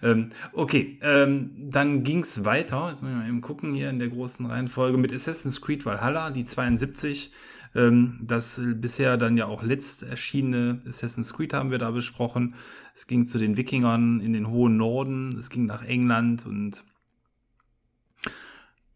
Ähm, 0.00 0.30
okay, 0.52 0.98
ähm, 1.02 1.50
dann 1.70 2.04
ging's 2.04 2.44
weiter. 2.44 2.90
Jetzt 2.90 3.02
müssen 3.02 3.14
wir 3.14 3.22
mal 3.22 3.28
eben 3.28 3.40
gucken 3.40 3.74
hier 3.74 3.90
in 3.90 3.98
der 3.98 4.08
großen 4.08 4.46
Reihenfolge 4.46 4.96
mit 4.96 5.12
Assassin's 5.12 5.60
Creed 5.60 5.84
Valhalla, 5.84 6.30
die 6.30 6.44
72. 6.44 7.32
Ähm, 7.74 8.18
das 8.22 8.60
bisher 8.76 9.16
dann 9.16 9.36
ja 9.36 9.46
auch 9.46 9.62
letzt 9.62 10.04
erschienene 10.04 10.82
Assassin's 10.86 11.32
Creed 11.32 11.52
haben 11.52 11.70
wir 11.70 11.78
da 11.78 11.90
besprochen. 11.90 12.54
Es 12.94 13.08
ging 13.08 13.26
zu 13.26 13.38
den 13.38 13.56
Wikingern 13.56 14.20
in 14.20 14.32
den 14.32 14.48
hohen 14.48 14.76
Norden. 14.76 15.34
Es 15.36 15.50
ging 15.50 15.66
nach 15.66 15.82
England 15.82 16.46
und 16.46 16.84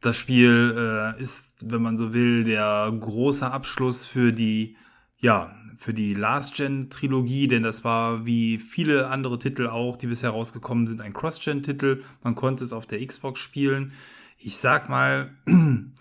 das 0.00 0.18
Spiel 0.18 0.74
äh, 0.76 1.22
ist, 1.22 1.54
wenn 1.62 1.82
man 1.82 1.96
so 1.96 2.12
will, 2.12 2.44
der 2.44 2.92
große 2.98 3.50
Abschluss 3.50 4.04
für 4.04 4.32
die 4.32 4.76
ja, 5.18 5.54
für 5.78 5.94
die 5.94 6.14
Last-Gen-Trilogie, 6.14 7.48
denn 7.48 7.62
das 7.62 7.84
war 7.84 8.24
wie 8.24 8.58
viele 8.58 9.08
andere 9.08 9.38
Titel 9.38 9.66
auch, 9.66 9.96
die 9.96 10.06
bisher 10.06 10.30
rausgekommen 10.30 10.86
sind, 10.86 11.00
ein 11.00 11.12
Cross-Gen-Titel. 11.12 12.02
Man 12.22 12.34
konnte 12.34 12.64
es 12.64 12.72
auf 12.72 12.86
der 12.86 13.04
Xbox 13.04 13.40
spielen. 13.40 13.92
Ich 14.38 14.56
sag 14.56 14.88
mal, 14.88 15.30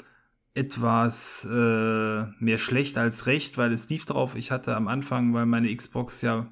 etwas 0.54 1.46
äh, 1.46 2.24
mehr 2.40 2.58
schlecht 2.58 2.98
als 2.98 3.26
recht, 3.26 3.58
weil 3.58 3.74
es 3.74 3.90
lief 3.90 4.06
drauf. 4.06 4.36
Ich 4.36 4.52
hatte 4.52 4.76
am 4.76 4.88
Anfang, 4.88 5.34
weil 5.34 5.46
meine 5.46 5.76
Xbox 5.76 6.22
ja 6.22 6.48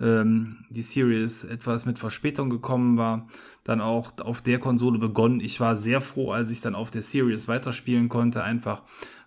ähm, 0.00 0.64
die 0.70 0.82
Series 0.82 1.44
etwas 1.44 1.84
mit 1.84 1.98
Verspätung 1.98 2.48
gekommen 2.48 2.96
war, 2.96 3.26
dann 3.64 3.80
auch 3.80 4.18
auf 4.18 4.42
der 4.42 4.58
Konsole 4.58 4.98
begonnen. 4.98 5.40
Ich 5.40 5.58
war 5.58 5.76
sehr 5.76 6.00
froh, 6.00 6.32
als 6.32 6.50
ich 6.50 6.60
dann 6.60 6.74
auf 6.74 6.90
der 6.90 7.02
Series 7.02 7.48
weiterspielen 7.48 8.08
konnte, 8.08 8.44
einfach 8.44 8.82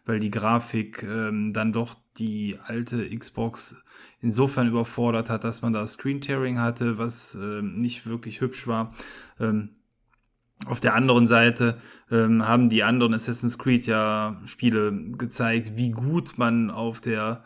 weil 0.07 0.19
die 0.19 0.31
Grafik 0.31 1.03
ähm, 1.03 1.51
dann 1.53 1.73
doch 1.73 1.95
die 2.17 2.57
alte 2.63 3.07
Xbox 3.15 3.83
insofern 4.21 4.67
überfordert 4.67 5.29
hat, 5.29 5.43
dass 5.43 5.61
man 5.61 5.73
da 5.73 5.85
Screen 5.85 6.21
Tearing 6.21 6.59
hatte, 6.59 6.97
was 6.97 7.35
ähm, 7.35 7.77
nicht 7.77 8.07
wirklich 8.07 8.41
hübsch 8.41 8.67
war. 8.67 8.93
Ähm, 9.39 9.69
auf 10.65 10.79
der 10.79 10.95
anderen 10.95 11.27
Seite 11.27 11.77
ähm, 12.09 12.47
haben 12.47 12.69
die 12.69 12.83
anderen 12.83 13.13
Assassin's 13.13 13.59
Creed 13.59 13.85
ja 13.85 14.41
Spiele 14.45 14.91
gezeigt, 15.17 15.75
wie 15.75 15.91
gut 15.91 16.37
man 16.37 16.71
auf 16.71 16.99
der 16.99 17.43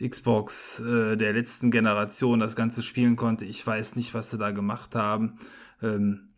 Xbox 0.00 0.80
äh, 0.80 1.16
der 1.16 1.32
letzten 1.32 1.70
Generation 1.70 2.40
das 2.40 2.54
Ganze 2.54 2.82
spielen 2.82 3.16
konnte. 3.16 3.44
Ich 3.44 3.66
weiß 3.66 3.96
nicht, 3.96 4.14
was 4.14 4.30
sie 4.30 4.38
da 4.38 4.52
gemacht 4.52 4.94
haben. 4.94 5.38
Ähm, 5.82 6.31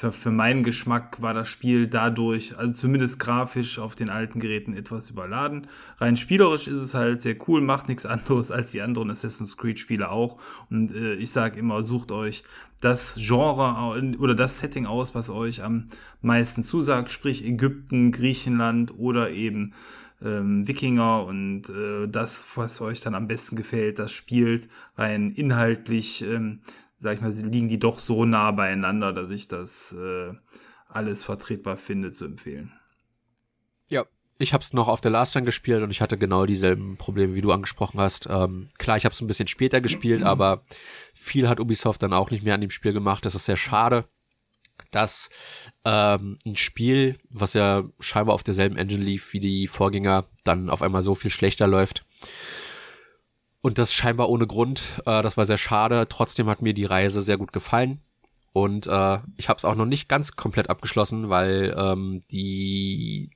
für, 0.00 0.12
für 0.12 0.30
meinen 0.30 0.62
Geschmack 0.62 1.20
war 1.20 1.34
das 1.34 1.50
Spiel 1.50 1.86
dadurch, 1.86 2.56
also 2.56 2.72
zumindest 2.72 3.18
grafisch 3.18 3.78
auf 3.78 3.94
den 3.94 4.08
alten 4.08 4.40
Geräten 4.40 4.72
etwas 4.72 5.10
überladen. 5.10 5.66
Rein 5.98 6.16
spielerisch 6.16 6.68
ist 6.68 6.80
es 6.80 6.94
halt 6.94 7.20
sehr 7.20 7.36
cool, 7.46 7.60
macht 7.60 7.88
nichts 7.88 8.06
anderes 8.06 8.50
als 8.50 8.70
die 8.70 8.80
anderen 8.80 9.10
Assassin's 9.10 9.58
Creed 9.58 9.78
Spiele 9.78 10.10
auch. 10.10 10.40
Und 10.70 10.94
äh, 10.94 11.16
ich 11.16 11.30
sage 11.32 11.60
immer, 11.60 11.82
sucht 11.82 12.12
euch 12.12 12.44
das 12.80 13.18
Genre 13.20 14.16
oder 14.18 14.34
das 14.34 14.60
Setting 14.60 14.86
aus, 14.86 15.14
was 15.14 15.28
euch 15.28 15.62
am 15.62 15.90
meisten 16.22 16.62
zusagt, 16.62 17.10
sprich 17.10 17.44
Ägypten, 17.44 18.10
Griechenland 18.10 18.98
oder 18.98 19.30
eben 19.32 19.74
ähm, 20.22 20.66
Wikinger 20.66 21.26
und 21.26 21.68
äh, 21.68 22.08
das, 22.08 22.46
was 22.54 22.80
euch 22.80 23.02
dann 23.02 23.14
am 23.14 23.28
besten 23.28 23.54
gefällt, 23.54 23.98
das 23.98 24.12
spielt 24.12 24.66
rein 24.96 25.30
inhaltlich. 25.30 26.22
Ähm, 26.22 26.60
sag 27.00 27.14
ich 27.14 27.20
mal, 27.22 27.32
liegen 27.32 27.68
die 27.68 27.78
doch 27.78 27.98
so 27.98 28.24
nah 28.26 28.50
beieinander, 28.50 29.12
dass 29.12 29.30
ich 29.30 29.48
das 29.48 29.92
äh, 29.92 30.34
alles 30.86 31.24
vertretbar 31.24 31.78
finde 31.78 32.12
zu 32.12 32.26
empfehlen. 32.26 32.72
Ja, 33.88 34.04
ich 34.38 34.52
habe 34.52 34.62
es 34.62 34.74
noch 34.74 34.86
auf 34.86 35.00
der 35.00 35.10
Last 35.10 35.34
Run 35.34 35.46
gespielt 35.46 35.82
und 35.82 35.90
ich 35.90 36.02
hatte 36.02 36.18
genau 36.18 36.44
dieselben 36.44 36.98
Probleme, 36.98 37.34
wie 37.34 37.40
du 37.40 37.52
angesprochen 37.52 37.98
hast. 38.00 38.28
Ähm, 38.30 38.68
klar, 38.78 38.98
ich 38.98 39.06
habe 39.06 39.14
es 39.14 39.20
ein 39.22 39.26
bisschen 39.26 39.48
später 39.48 39.80
gespielt, 39.80 40.22
aber 40.22 40.62
viel 41.14 41.48
hat 41.48 41.58
Ubisoft 41.58 42.02
dann 42.02 42.12
auch 42.12 42.30
nicht 42.30 42.44
mehr 42.44 42.54
an 42.54 42.60
dem 42.60 42.70
Spiel 42.70 42.92
gemacht. 42.92 43.24
Das 43.24 43.34
ist 43.34 43.46
sehr 43.46 43.56
schade, 43.56 44.04
dass 44.90 45.30
ähm, 45.86 46.38
ein 46.46 46.56
Spiel, 46.56 47.16
was 47.30 47.54
ja 47.54 47.84
scheinbar 47.98 48.34
auf 48.34 48.42
derselben 48.42 48.76
Engine 48.76 49.02
lief 49.02 49.32
wie 49.32 49.40
die 49.40 49.66
Vorgänger, 49.68 50.26
dann 50.44 50.68
auf 50.68 50.82
einmal 50.82 51.02
so 51.02 51.14
viel 51.14 51.30
schlechter 51.30 51.66
läuft. 51.66 52.04
Und 53.62 53.78
das 53.78 53.92
scheinbar 53.92 54.28
ohne 54.28 54.46
Grund. 54.46 55.02
Äh, 55.06 55.22
das 55.22 55.36
war 55.36 55.44
sehr 55.44 55.58
schade. 55.58 56.06
Trotzdem 56.08 56.48
hat 56.48 56.62
mir 56.62 56.74
die 56.74 56.84
Reise 56.84 57.22
sehr 57.22 57.36
gut 57.36 57.52
gefallen. 57.52 58.00
Und 58.52 58.86
äh, 58.86 59.18
ich 59.36 59.48
habe 59.48 59.58
es 59.58 59.64
auch 59.64 59.76
noch 59.76 59.86
nicht 59.86 60.08
ganz 60.08 60.32
komplett 60.36 60.70
abgeschlossen, 60.70 61.28
weil 61.28 61.74
ähm, 61.76 62.22
die 62.30 63.30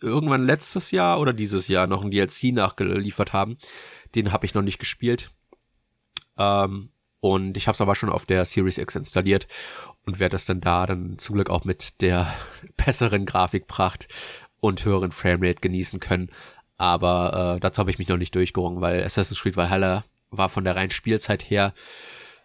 irgendwann 0.00 0.44
letztes 0.44 0.90
Jahr 0.90 1.20
oder 1.20 1.32
dieses 1.32 1.68
Jahr 1.68 1.86
noch 1.86 2.02
ein 2.02 2.10
DLC 2.10 2.52
nachgeliefert 2.52 3.32
haben. 3.32 3.58
Den 4.14 4.32
habe 4.32 4.46
ich 4.46 4.54
noch 4.54 4.62
nicht 4.62 4.78
gespielt. 4.78 5.30
Ähm, 6.36 6.90
und 7.20 7.56
ich 7.56 7.66
habe 7.66 7.74
es 7.74 7.80
aber 7.80 7.94
schon 7.94 8.10
auf 8.10 8.26
der 8.26 8.44
Series 8.44 8.78
X 8.78 8.94
installiert 8.94 9.46
und 10.04 10.20
werde 10.20 10.36
es 10.36 10.44
dann 10.44 10.60
da 10.60 10.86
dann 10.86 11.18
zum 11.18 11.34
Glück 11.34 11.50
auch 11.50 11.64
mit 11.64 12.00
der 12.00 12.32
besseren 12.76 13.26
Grafikpracht 13.26 14.08
und 14.60 14.84
höheren 14.84 15.12
Framerate 15.12 15.60
genießen 15.60 16.00
können. 16.00 16.30
Aber 16.78 17.56
äh, 17.56 17.60
dazu 17.60 17.80
habe 17.80 17.90
ich 17.90 17.98
mich 17.98 18.08
noch 18.08 18.18
nicht 18.18 18.34
durchgerungen, 18.34 18.80
weil 18.80 19.02
Assassin's 19.02 19.40
Creed 19.40 19.56
Valhalla 19.56 20.04
war 20.30 20.48
von 20.48 20.64
der 20.64 20.76
reinen 20.76 20.90
Spielzeit 20.90 21.42
her 21.42 21.72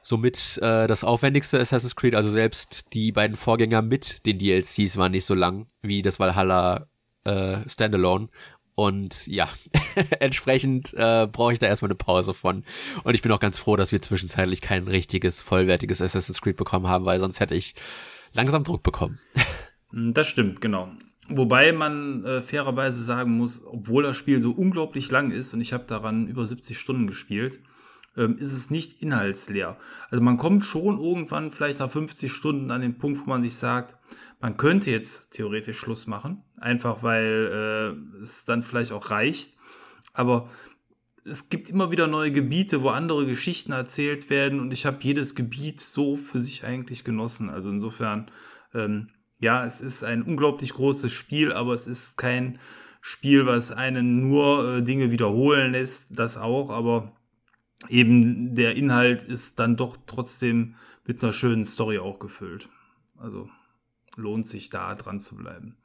somit 0.02 0.58
äh, 0.62 0.88
das 0.88 1.04
aufwendigste 1.04 1.60
Assassin's 1.60 1.96
Creed. 1.96 2.16
Also 2.16 2.30
selbst 2.30 2.94
die 2.94 3.12
beiden 3.12 3.38
Vorgänger 3.38 3.82
mit 3.82 4.26
den 4.26 4.40
DLCs 4.40 4.98
waren 4.98 5.12
nicht 5.12 5.26
so 5.26 5.36
lang 5.36 5.68
wie 5.82 6.02
das 6.02 6.20
Valhalla 6.20 6.88
äh, 7.24 7.58
Standalone. 7.68 8.30
Und 8.74 9.28
ja, 9.28 9.50
entsprechend 10.20 10.94
äh, 10.94 11.28
brauche 11.28 11.54
ich 11.54 11.60
da 11.60 11.68
erstmal 11.68 11.90
eine 11.90 11.96
Pause 11.96 12.34
von. 12.34 12.64
Und 13.04 13.14
ich 13.14 13.22
bin 13.22 13.32
auch 13.32 13.40
ganz 13.40 13.60
froh, 13.60 13.76
dass 13.76 13.92
wir 13.92 14.02
zwischenzeitlich 14.02 14.62
kein 14.62 14.88
richtiges, 14.88 15.42
vollwertiges 15.42 16.02
Assassin's 16.02 16.42
Creed 16.42 16.58
bekommen 16.58 16.88
haben, 16.88 17.06
weil 17.06 17.20
sonst 17.20 17.40
hätte 17.40 17.56
ich 17.56 17.76
langsam 18.34 18.64
Druck 18.64 18.84
bekommen. 18.84 19.20
Das 19.94 20.30
stimmt, 20.30 20.62
genau. 20.62 20.90
Wobei 21.34 21.72
man 21.72 22.26
äh, 22.26 22.42
fairerweise 22.42 23.04
sagen 23.04 23.38
muss, 23.38 23.62
obwohl 23.66 24.04
das 24.04 24.18
Spiel 24.18 24.42
so 24.42 24.52
unglaublich 24.52 25.10
lang 25.12 25.32
ist 25.32 25.54
und 25.54 25.62
ich 25.62 25.72
habe 25.72 25.86
daran 25.86 26.28
über 26.28 26.46
70 26.46 26.78
Stunden 26.78 27.08
gespielt, 27.08 27.62
ähm, 28.18 28.38
ist 28.38 28.52
es 28.52 28.70
nicht 28.70 29.02
inhaltsleer. 29.02 29.78
Also 30.10 30.22
man 30.22 30.38
kommt 30.38 30.66
schon 30.66 31.00
irgendwann 31.00 31.52
vielleicht 31.52 31.80
nach 31.80 31.90
50 31.90 32.32
Stunden 32.32 32.70
an 32.70 32.82
den 32.82 32.98
Punkt, 32.98 33.22
wo 33.22 33.30
man 33.30 33.44
sich 33.44 33.56
sagt, 33.56 33.96
man 34.42 34.58
könnte 34.58 34.92
jetzt 34.92 35.32
theoretisch 35.32 35.78
Schluss 35.78 36.08
machen, 36.08 36.44
einfach 36.60 37.02
weil 37.02 37.96
äh, 38.20 38.22
es 38.22 38.44
dann 38.44 38.64
vielleicht 38.64 38.92
auch 38.92 39.10
reicht. 39.10 39.54
Aber 40.14 40.50
es 41.24 41.50
gibt 41.50 41.70
immer 41.70 41.92
wieder 41.92 42.08
neue 42.08 42.32
Gebiete, 42.32 42.82
wo 42.82 42.90
andere 42.90 43.26
Geschichten 43.26 43.72
erzählt 43.72 44.30
werden 44.30 44.60
und 44.60 44.74
ich 44.74 44.86
habe 44.86 44.98
jedes 45.02 45.36
Gebiet 45.36 45.80
so 45.80 46.18
für 46.18 46.40
sich 46.40 46.66
eigentlich 46.66 47.04
genossen. 47.04 47.50
Also 47.50 47.70
insofern, 47.70 48.32
ähm, 48.74 49.10
ja, 49.42 49.66
es 49.66 49.82
ist 49.82 50.04
ein 50.04 50.22
unglaublich 50.22 50.74
großes 50.74 51.12
Spiel, 51.12 51.52
aber 51.52 51.74
es 51.74 51.88
ist 51.88 52.16
kein 52.16 52.60
Spiel, 53.02 53.48
was 53.48 53.72
einen 53.72 54.30
nur 54.30 54.78
äh, 54.78 54.84
Dinge 54.84 55.10
wiederholen 55.12 55.72
lässt, 55.72 56.18
das 56.18 56.38
auch, 56.38 56.70
aber 56.70 57.12
eben 57.90 58.56
der 58.56 58.76
Inhalt 58.76 59.24
ist 59.24 59.60
dann 59.60 59.76
doch 59.76 59.98
trotzdem 60.06 60.76
mit 61.06 61.24
einer 61.24 61.34
schönen 61.34 61.66
Story 61.66 61.98
auch 61.98 62.20
gefüllt. 62.20 62.70
Also 63.18 63.50
lohnt 64.16 64.48
sich 64.48 64.70
da 64.70 64.94
dran 64.94 65.20
zu 65.20 65.36
bleiben. 65.36 65.78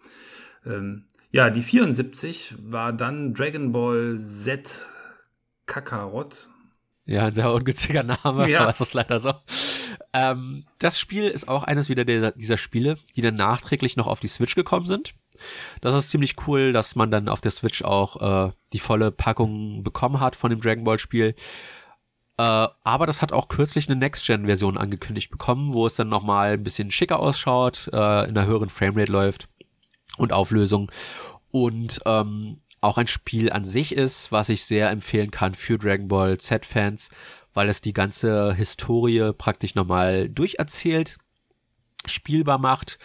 Ähm, 0.66 1.06
ja, 1.30 1.48
die 1.48 1.62
74 1.62 2.56
war 2.58 2.92
dann 2.92 3.32
Dragon 3.32 3.72
Ball 3.72 4.18
Z 4.18 4.86
Kakarot. 5.64 6.50
Ja, 7.06 7.26
ein 7.26 7.32
sehr 7.32 7.50
ungünstiger 7.50 8.02
Name, 8.02 8.50
ja. 8.50 8.60
aber 8.60 8.72
es 8.72 8.80
ist 8.82 8.92
leider 8.92 9.18
so. 9.18 9.32
Ähm, 10.16 10.64
das 10.78 10.98
Spiel 10.98 11.24
ist 11.24 11.48
auch 11.48 11.62
eines 11.62 11.88
wieder 11.88 12.04
der, 12.04 12.32
dieser 12.32 12.56
Spiele, 12.56 12.96
die 13.14 13.22
dann 13.22 13.34
nachträglich 13.34 13.96
noch 13.96 14.06
auf 14.06 14.20
die 14.20 14.28
Switch 14.28 14.54
gekommen 14.54 14.86
sind. 14.86 15.14
Das 15.80 15.94
ist 15.94 16.10
ziemlich 16.10 16.36
cool, 16.46 16.72
dass 16.72 16.96
man 16.96 17.10
dann 17.10 17.28
auf 17.28 17.40
der 17.40 17.50
Switch 17.50 17.82
auch 17.82 18.46
äh, 18.48 18.52
die 18.72 18.78
volle 18.78 19.10
Packung 19.10 19.82
bekommen 19.82 20.20
hat 20.20 20.36
von 20.36 20.50
dem 20.50 20.60
Dragon 20.60 20.84
Ball 20.84 20.98
Spiel. 20.98 21.34
Äh, 22.38 22.68
aber 22.84 23.06
das 23.06 23.20
hat 23.20 23.32
auch 23.32 23.48
kürzlich 23.48 23.88
eine 23.88 23.98
Next-Gen-Version 23.98 24.78
angekündigt 24.78 25.30
bekommen, 25.30 25.72
wo 25.72 25.86
es 25.86 25.94
dann 25.94 26.08
nochmal 26.08 26.54
ein 26.54 26.64
bisschen 26.64 26.90
schicker 26.90 27.20
ausschaut, 27.20 27.88
äh, 27.92 27.96
in 27.96 28.36
einer 28.36 28.46
höheren 28.46 28.70
Framerate 28.70 29.12
läuft 29.12 29.48
und 30.16 30.32
Auflösung. 30.32 30.90
Und 31.50 32.00
ähm, 32.06 32.56
auch 32.80 32.98
ein 32.98 33.06
Spiel 33.06 33.50
an 33.50 33.64
sich 33.64 33.94
ist, 33.94 34.32
was 34.32 34.48
ich 34.48 34.64
sehr 34.64 34.90
empfehlen 34.90 35.30
kann 35.30 35.54
für 35.54 35.78
Dragon 35.78 36.08
Ball 36.08 36.38
Z-Fans, 36.38 37.10
weil 37.56 37.70
es 37.70 37.80
die 37.80 37.94
ganze 37.94 38.54
Historie 38.54 39.32
praktisch 39.32 39.74
nochmal 39.74 40.28
durcherzählt, 40.28 41.16
spielbar 42.04 42.58
macht 42.58 42.98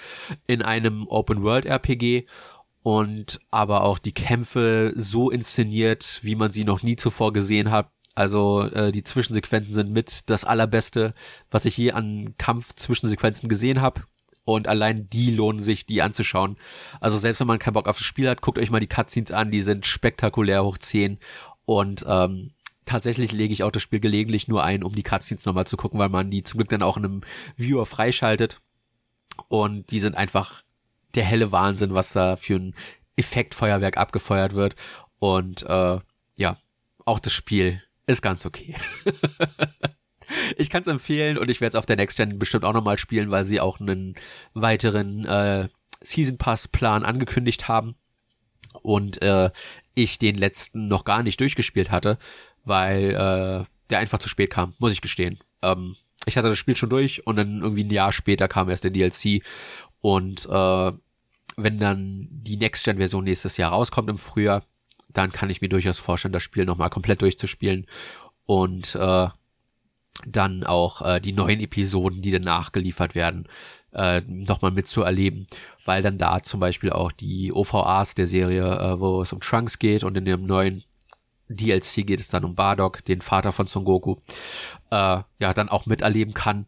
in 0.46 0.62
einem 0.62 1.08
Open-World-RPG 1.08 2.26
und 2.84 3.40
aber 3.50 3.86
auch 3.86 3.98
die 3.98 4.12
Kämpfe 4.12 4.92
so 4.98 5.32
inszeniert, 5.32 6.20
wie 6.24 6.36
man 6.36 6.52
sie 6.52 6.66
noch 6.66 6.84
nie 6.84 6.98
zuvor 6.98 7.32
gesehen 7.32 7.72
hat, 7.72 7.92
also 8.14 8.64
äh, 8.64 8.92
die 8.92 9.06
Zwischensequenzen 9.06 9.74
sind 9.74 9.92
mit 9.94 10.30
das 10.30 10.44
allerbeste, 10.44 11.14
was 11.50 11.64
ich 11.64 11.78
je 11.78 11.94
an 11.94 12.36
Kampf-Zwischensequenzen 12.38 13.48
gesehen 13.48 13.80
habe. 13.80 14.02
Und 14.44 14.68
allein 14.68 15.10
die 15.10 15.32
lohnen 15.32 15.62
sich, 15.62 15.86
die 15.86 16.02
anzuschauen. 16.02 16.58
Also 17.00 17.18
selbst 17.18 17.40
wenn 17.40 17.48
man 17.48 17.60
keinen 17.60 17.76
Bock 17.76 17.88
auf 17.88 18.00
das 18.00 18.06
Spiel 18.06 18.28
hat, 18.28 18.42
guckt 18.42 18.60
euch 18.60 18.70
mal 18.70 18.82
die 18.82 18.88
Cutscenes 18.88 19.32
an, 19.32 19.50
die 19.50 19.62
sind 19.62 19.86
spektakulär 19.86 20.66
hoch 20.66 20.78
10. 20.78 21.20
Und 21.64 22.04
ähm, 22.06 22.52
tatsächlich 22.86 23.32
lege 23.32 23.54
ich 23.54 23.64
auch 23.64 23.72
das 23.72 23.82
Spiel 23.82 24.00
gelegentlich 24.00 24.48
nur 24.48 24.64
ein, 24.64 24.84
um 24.84 24.94
die 24.94 25.04
Cutscenes 25.04 25.46
nochmal 25.46 25.68
zu 25.68 25.78
gucken, 25.78 26.00
weil 26.00 26.10
man 26.10 26.32
die 26.32 26.44
zum 26.44 26.58
Glück 26.58 26.70
dann 26.70 26.84
auch 26.84 26.98
in 26.98 27.06
einem 27.06 27.22
Viewer 27.56 27.86
freischaltet. 27.86 28.62
Und 29.48 29.92
die 29.92 30.00
sind 30.00 30.16
einfach 30.16 30.64
der 31.16 31.24
helle 31.24 31.52
Wahnsinn, 31.52 31.94
was 31.94 32.14
da 32.14 32.36
für 32.36 32.56
ein 32.56 32.76
Effektfeuerwerk 33.16 33.98
abgefeuert 33.98 34.54
wird. 34.54 34.76
Und 35.20 35.64
äh, 35.64 36.00
ja, 36.36 36.58
auch 37.06 37.20
das 37.20 37.34
Spiel 37.34 37.82
ist 38.08 38.22
ganz 38.22 38.46
okay. 38.46 38.76
ich 40.58 40.70
kann 40.70 40.82
es 40.82 40.88
empfehlen 40.88 41.38
und 41.38 41.50
ich 41.50 41.62
werde 41.62 41.70
es 41.70 41.80
auf 41.80 41.86
der 41.86 41.96
Next 41.96 42.18
Gen 42.18 42.40
bestimmt 42.40 42.66
auch 42.66 42.74
nochmal 42.74 42.98
spielen, 42.98 43.32
weil 43.32 43.46
sie 43.46 43.60
auch 43.60 43.80
einen 43.80 44.16
weiteren 44.54 45.26
äh, 45.26 45.70
Season 46.02 46.38
Pass 46.38 46.68
Plan 46.68 47.06
angekündigt 47.06 47.68
haben 47.68 47.96
und 48.82 49.22
äh, 49.22 49.52
ich 49.94 50.20
den 50.20 50.36
letzten 50.36 50.88
noch 50.88 51.04
gar 51.04 51.24
nicht 51.24 51.40
durchgespielt 51.40 51.92
hatte, 51.92 52.18
weil 52.64 53.12
äh, 53.12 53.66
der 53.90 54.00
einfach 54.00 54.20
zu 54.20 54.30
spät 54.30 54.52
kam, 54.52 54.74
muss 54.80 54.92
ich 54.92 55.02
gestehen. 55.02 55.40
Ähm, 55.62 55.96
ich 56.26 56.38
hatte 56.38 56.50
das 56.50 56.60
Spiel 56.60 56.76
schon 56.76 56.90
durch 56.90 57.26
und 57.26 57.36
dann 57.36 57.62
irgendwie 57.62 57.84
ein 57.84 57.92
Jahr 57.92 58.12
später 58.12 58.48
kam 58.48 58.70
erst 58.70 58.84
der 58.84 58.92
DLC 58.92 59.44
und 60.02 60.46
äh, 60.46 60.92
wenn 61.58 61.80
dann 61.80 62.28
die 62.32 62.58
Next 62.58 62.84
Gen 62.84 62.98
Version 62.98 63.24
nächstes 63.24 63.58
Jahr 63.58 63.72
rauskommt 63.72 64.10
im 64.10 64.18
Frühjahr, 64.18 64.64
dann 65.14 65.32
kann 65.32 65.50
ich 65.50 65.62
mir 65.62 65.70
durchaus 65.70 66.00
vorstellen, 66.00 66.32
das 66.32 66.44
Spiel 66.44 66.66
nochmal 66.66 66.90
komplett 66.90 67.22
durchzuspielen 67.22 67.86
und 68.46 68.96
äh, 68.96 69.28
dann 70.26 70.64
auch 70.64 71.02
äh, 71.02 71.20
die 71.20 71.34
neuen 71.34 71.60
Episoden, 71.60 72.22
die 72.22 72.32
danach 72.32 72.72
geliefert 72.72 73.16
werden, 73.16 73.48
äh, 73.94 74.22
nochmal 74.22 74.72
mitzuerleben, 74.72 75.48
weil 75.86 76.02
dann 76.02 76.18
da 76.18 76.42
zum 76.42 76.60
Beispiel 76.60 76.92
auch 76.92 77.12
die 77.12 77.52
OVAs 77.52 78.16
der 78.16 78.28
Serie, 78.28 78.64
äh, 78.64 79.00
wo 79.00 79.22
es 79.22 79.34
um 79.34 79.40
Trunks 79.40 79.80
geht 79.80 80.04
und 80.04 80.16
in 80.18 80.26
dem 80.26 80.46
neuen 80.46 80.84
DLC 81.56 82.06
geht 82.06 82.20
es 82.20 82.30
dann 82.30 82.46
um 82.46 82.56
Bardock, 82.56 83.04
den 83.06 83.22
Vater 83.22 83.52
von 83.52 83.68
Son 83.68 83.86
Goku, 83.86 84.18
äh, 84.90 85.22
ja, 85.40 85.54
dann 85.54 85.70
auch 85.70 85.86
miterleben 85.86 86.34
kann. 86.34 86.66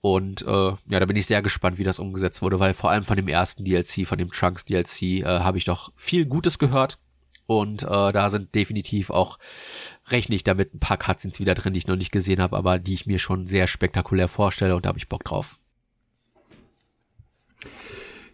Und 0.00 0.42
äh, 0.42 0.46
ja, 0.46 1.00
da 1.00 1.06
bin 1.06 1.16
ich 1.16 1.26
sehr 1.26 1.40
gespannt, 1.40 1.78
wie 1.78 1.84
das 1.84 1.98
umgesetzt 1.98 2.42
wurde, 2.42 2.60
weil 2.60 2.74
vor 2.74 2.90
allem 2.90 3.04
von 3.04 3.16
dem 3.16 3.28
ersten 3.28 3.64
DLC, 3.64 4.06
von 4.06 4.18
dem 4.18 4.30
Trunks 4.30 4.66
DLC, 4.66 5.02
äh, 5.02 5.24
habe 5.24 5.56
ich 5.56 5.64
doch 5.64 5.92
viel 5.96 6.26
Gutes 6.26 6.58
gehört. 6.58 6.98
Und 7.46 7.82
äh, 7.82 7.86
da 8.12 8.30
sind 8.30 8.54
definitiv 8.54 9.10
auch, 9.10 9.38
rechne 10.06 10.34
ich 10.34 10.44
damit 10.44 10.74
ein 10.74 10.80
paar 10.80 10.96
Cutscenes 10.96 11.40
wieder 11.40 11.54
drin, 11.54 11.74
die 11.74 11.78
ich 11.78 11.86
noch 11.86 11.96
nicht 11.96 12.12
gesehen 12.12 12.40
habe, 12.40 12.56
aber 12.56 12.78
die 12.78 12.94
ich 12.94 13.06
mir 13.06 13.18
schon 13.18 13.46
sehr 13.46 13.66
spektakulär 13.66 14.28
vorstelle 14.28 14.76
und 14.76 14.84
da 14.84 14.88
habe 14.88 14.98
ich 14.98 15.08
Bock 15.08 15.24
drauf. 15.24 15.58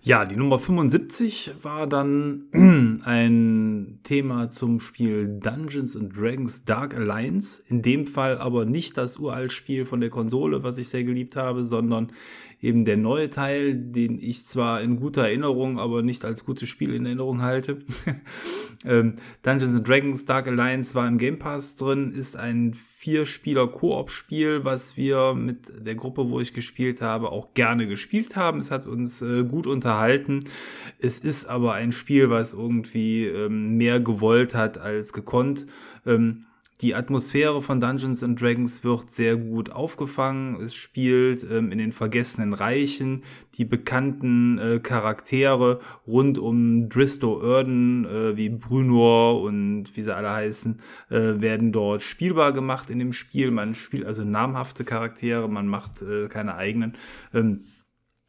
Ja, 0.03 0.25
die 0.25 0.37
Nummer 0.37 0.59
75 0.59 1.57
war 1.61 1.87
dann 1.87 2.47
ein 3.05 3.99
Thema 4.03 4.49
zum 4.49 4.81
Spiel 4.81 5.29
Dungeons 5.29 5.95
and 5.95 6.17
Dragons 6.17 6.65
Dark 6.65 6.95
Alliance. 6.95 7.63
In 7.69 7.83
dem 7.83 8.07
Fall 8.07 8.39
aber 8.39 8.65
nicht 8.65 8.97
das 8.97 9.19
uralt 9.19 9.53
Spiel 9.53 9.85
von 9.85 10.01
der 10.01 10.09
Konsole, 10.09 10.63
was 10.63 10.79
ich 10.79 10.89
sehr 10.89 11.05
geliebt 11.05 11.37
habe, 11.37 11.65
sondern 11.65 12.13
eben 12.61 12.85
der 12.85 12.97
neue 12.97 13.31
Teil, 13.31 13.75
den 13.75 14.19
ich 14.21 14.45
zwar 14.45 14.83
in 14.83 14.97
guter 14.97 15.23
Erinnerung, 15.23 15.79
aber 15.79 16.03
nicht 16.03 16.25
als 16.25 16.45
gutes 16.45 16.69
Spiel 16.69 16.95
in 16.95 17.07
Erinnerung 17.07 17.43
halte. 17.43 17.79
ähm, 18.85 19.17
Dungeons 19.43 19.77
and 19.77 19.89
Dragons 19.89 20.25
Dark 20.27 20.47
Alliance 20.47 20.95
war 20.95 21.09
im 21.09 21.19
Game 21.19 21.39
Pass 21.39 21.77
drin, 21.77 22.13
ist 22.13 22.37
ein 22.37 22.75
Vier-Spieler-Koop-Spiel, 23.01 24.63
was 24.65 24.99
wir 24.99 25.33
mit 25.33 25.87
der 25.87 25.95
Gruppe, 25.95 26.29
wo 26.29 26.39
ich 26.39 26.53
gespielt 26.53 27.01
habe, 27.01 27.31
auch 27.33 27.55
gerne 27.55 27.87
gespielt 27.87 28.37
haben. 28.37 28.61
Es 28.61 28.71
hat 28.71 28.87
uns 28.87 29.23
äh, 29.23 29.43
gut 29.45 29.67
unterhalten. 29.67 30.45
Es 30.99 31.19
ist 31.19 31.47
aber 31.47 31.73
ein 31.73 31.93
Spiel, 31.93 32.29
was 32.29 32.53
irgendwie 32.53 33.25
ähm, 33.25 33.79
mehr 33.79 34.01
gewollt 34.01 34.55
hat 34.55 34.77
als 34.77 35.15
gekonnt. 35.15 35.67
Ähm, 36.05 36.45
die 36.81 36.95
Atmosphäre 36.95 37.61
von 37.61 37.79
Dungeons 37.79 38.23
and 38.23 38.41
Dragons 38.41 38.83
wird 38.85 39.11
sehr 39.11 39.37
gut 39.37 39.71
aufgefangen. 39.71 40.57
Es 40.57 40.75
spielt 40.75 41.45
ähm, 41.51 41.73
in 41.73 41.79
den 41.79 41.93
vergessenen 41.93 42.55
Reichen. 42.55 43.23
Die 43.55 43.67
bekannten 43.67 44.59
äh, 44.59 44.81
Charaktere 44.81 45.81
rund 46.07 46.39
um 46.39 46.89
Dristo 46.89 47.43
Erden, 47.43 48.07
äh, 48.07 48.37
wie 48.37 48.49
Brunor 48.49 49.43
und 49.43 49.95
wie 49.95 50.03
sie 50.03 50.15
alle 50.15 50.31
heißen, 50.31 50.81
äh, 51.11 51.41
werden 51.41 51.73
dort 51.73 52.03
spielbar 52.03 52.53
gemacht 52.53 52.89
in 52.89 52.99
dem 52.99 53.13
Spiel. 53.13 53.51
Man 53.51 53.75
spielt 53.75 54.07
also 54.07 54.25
namhafte 54.25 54.85
Charaktere, 54.85 55.49
man 55.51 55.67
macht 55.67 56.01
äh, 56.01 56.29
keine 56.29 56.55
eigenen. 56.55 56.97
Ähm, 57.35 57.65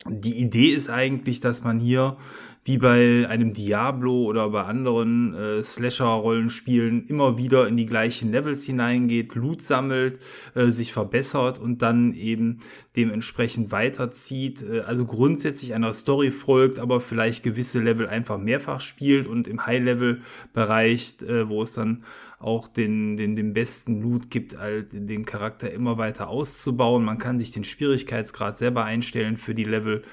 die 0.08 0.42
Idee 0.42 0.70
ist 0.72 0.90
eigentlich, 0.90 1.42
dass 1.42 1.64
man 1.64 1.80
hier 1.80 2.18
wie 2.64 2.78
bei 2.78 3.28
einem 3.28 3.54
Diablo 3.54 4.24
oder 4.26 4.50
bei 4.50 4.64
anderen 4.64 5.34
äh, 5.34 5.64
Slasher-Rollenspielen 5.64 7.08
immer 7.08 7.38
wieder 7.38 7.68
in 7.68 7.76
die 7.76 7.88
gleichen 7.88 8.32
Levels 8.32 8.64
hineingeht, 8.66 9.34
Loot 9.34 9.64
sammelt, 9.64 10.20
äh, 10.54 10.68
sich 10.68 10.94
verbessert 10.94 11.58
und 11.58 11.82
dann 11.82 12.14
eben 12.14 12.60
dementsprechend 12.96 13.72
weiterzieht. 13.72 14.62
Äh, 14.62 14.82
also 14.82 15.06
grundsätzlich 15.06 15.74
einer 15.74 15.94
Story 15.94 16.30
folgt, 16.30 16.78
aber 16.78 17.00
vielleicht 17.00 17.42
gewisse 17.42 17.80
Level 17.80 18.08
einfach 18.08 18.38
mehrfach 18.38 18.82
spielt 18.82 19.26
und 19.26 19.48
im 19.48 19.66
High-Level-Bereich, 19.66 21.16
äh, 21.24 21.50
wo 21.50 21.64
es 21.64 21.74
dann 21.74 22.04
auch 22.38 22.68
den, 22.68 23.18
den, 23.18 23.36
den 23.36 23.54
besten 23.54 24.02
Loot 24.02 24.30
gibt, 24.30 24.58
halt 24.58 24.90
den 24.92 25.26
Charakter 25.26 25.72
immer 25.72 25.98
weiter 25.98 26.28
auszubauen. 26.28 27.04
Man 27.04 27.18
kann 27.18 27.40
sich 27.40 27.52
den 27.52 27.64
Schwierigkeitsgrad 27.64 28.58
selber 28.58 28.84
einstellen 28.84 29.38
für 29.38 29.56
die 29.56 29.64
Level 29.64 30.04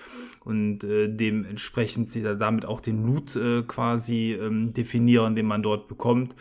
und 0.48 0.82
äh, 0.82 1.08
dementsprechend 1.08 2.08
sie 2.08 2.22
damit 2.22 2.64
auch 2.64 2.80
den 2.80 3.04
Loot 3.04 3.36
äh, 3.36 3.62
quasi 3.62 4.32
ähm, 4.32 4.72
definieren, 4.72 5.36
den 5.36 5.44
man 5.44 5.62
dort 5.62 5.88
bekommt. 5.88 6.34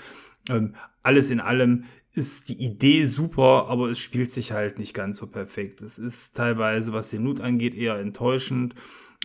Ähm, 0.49 0.76
alles 1.03 1.30
in 1.30 1.41
allem 1.41 1.84
ist 2.14 2.47
die 2.47 2.66
Idee 2.66 3.05
super, 3.05 3.68
aber 3.68 3.89
es 3.89 3.99
spielt 3.99 4.32
sich 4.32 4.53
halt 4.53 4.80
nicht 4.80 4.93
ganz 4.93 5.18
so 5.18 5.28
perfekt. 5.28 5.82
Es 5.82 5.99
ist 5.99 6.38
teilweise, 6.38 6.93
was 6.93 7.10
den 7.10 7.26
Loot 7.26 7.41
angeht, 7.41 7.76
eher 7.76 7.99
enttäuschend. 7.99 8.76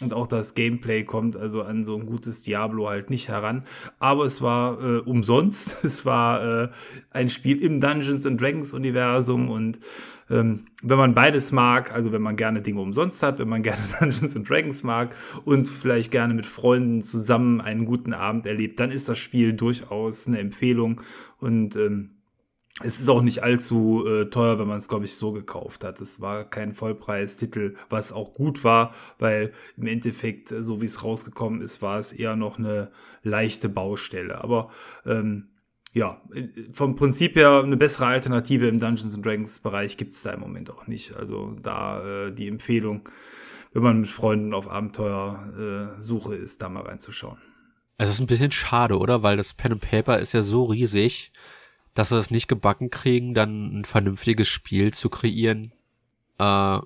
Und 0.03 0.13
auch 0.13 0.27
das 0.27 0.55
Gameplay 0.55 1.05
kommt 1.05 1.37
also 1.37 1.63
an 1.63 1.85
so 1.85 1.97
ein 1.97 2.07
gutes 2.07 2.43
Diablo 2.43 2.89
halt 2.89 3.09
nicht 3.09 3.29
heran. 3.29 3.65
Aber 4.01 4.25
es 4.25 4.43
war 4.43 4.83
äh, 4.83 4.99
umsonst. 4.99 5.77
Es 5.93 6.07
war 6.07 6.65
äh, 6.65 6.69
ein 7.11 7.29
Spiel 7.29 7.61
im 7.61 7.81
Dungeons 7.81 8.25
and 8.25 8.41
Dragons 8.41 8.73
Universum 8.73 9.49
und 9.51 9.79
ähm, 10.31 10.65
wenn 10.83 10.97
man 10.97 11.15
beides 11.15 11.53
mag, 11.53 11.93
also 11.93 12.13
wenn 12.13 12.23
man 12.23 12.37
gerne 12.37 12.63
Dinge 12.63 12.81
umsonst 12.81 13.23
hat, 13.23 13.39
wenn 13.39 13.49
man 13.49 13.63
gerne 13.63 13.83
Dungeons 14.01 14.35
and 14.35 14.49
Dragons 14.49 14.83
mag 14.83 15.15
und 15.45 15.69
vielleicht 15.69 16.11
gerne 16.11 16.35
mit 16.35 16.47
Freunden 16.47 17.03
zusammen 17.03 17.61
einen 17.61 17.85
guten 17.85 18.15
Abend 18.15 18.47
erlebt, 18.47 18.81
dann 18.81 18.91
ist 18.91 19.09
das 19.09 19.19
Spiel 19.19 19.53
durchaus 19.53 20.27
eine 20.27 20.39
Empfehlung 20.39 21.03
und 21.39 21.77
ähm, 21.77 22.22
es 22.81 23.01
ist 23.01 23.09
auch 23.09 23.23
nicht 23.23 23.43
allzu 23.43 24.07
äh, 24.07 24.31
teuer, 24.31 24.59
wenn 24.59 24.67
man 24.67 24.79
es, 24.79 24.89
glaube 24.89 25.05
ich, 25.05 25.17
so 25.17 25.33
gekauft 25.33 25.85
hat. 25.85 26.01
Es 26.01 26.21
war 26.21 26.45
kein 26.45 26.73
Vollpreistitel, 26.73 27.75
was 27.91 28.13
auch 28.13 28.33
gut 28.33 28.65
war, 28.65 28.95
weil 29.19 29.53
im 29.77 29.87
Endeffekt, 29.87 30.51
äh, 30.51 30.63
so 30.63 30.81
wie 30.81 30.87
es 30.87 31.05
rausgekommen 31.05 31.61
ist, 31.61 31.83
war 31.83 31.99
es 31.99 32.13
eher 32.13 32.35
noch 32.35 32.59
eine 32.59 32.91
leichte 33.23 33.69
Baustelle. 33.69 34.43
Aber 34.43 34.71
ähm, 35.05 35.49
ja, 35.93 36.23
äh, 36.35 36.49
vom 36.73 36.97
Prinzip 36.97 37.37
her 37.37 37.63
eine 37.63 37.77
bessere 37.77 38.07
Alternative 38.07 38.67
im 38.69 38.81
Dungeons 38.81 39.21
Dragons 39.21 39.61
Bereich 39.61 39.99
gibt 39.99 40.15
es 40.15 40.23
da 40.23 40.33
im 40.33 40.41
Moment 40.41 40.71
auch 40.71 40.87
nicht. 40.87 41.15
Also 41.15 41.55
da 41.61 42.27
äh, 42.27 42.33
die 42.33 42.49
Empfehlung, 42.49 43.07
wenn 43.75 43.83
man 43.83 44.01
mit 44.01 44.11
Freunden 44.11 44.55
auf 44.55 44.71
Abenteuersuche 44.71 46.35
äh, 46.35 46.39
ist, 46.39 46.63
da 46.63 46.71
mal 46.71 46.85
reinzuschauen. 46.85 47.39
Es 47.99 48.09
ist 48.09 48.21
ein 48.21 48.27
bisschen 48.27 48.51
schade, 48.51 48.99
oder? 48.99 49.23
Weil 49.23 49.37
das 49.37 49.53
Pen 49.53 49.73
and 49.73 49.83
Paper 49.83 50.19
ist 50.19 50.33
ja 50.33 50.41
so 50.41 50.65
riesig 50.65 51.33
dass 51.95 52.11
sie 52.11 52.19
es 52.19 52.31
nicht 52.31 52.49
gebacken 52.49 52.91
kriegen, 52.91 53.35
dann 53.35 53.81
ein 53.81 53.85
vernünftiges 53.85 54.49
Spiel 54.49 54.93
zu 54.95 55.11
kreieren. 55.11 55.73
Äh, 56.39 56.79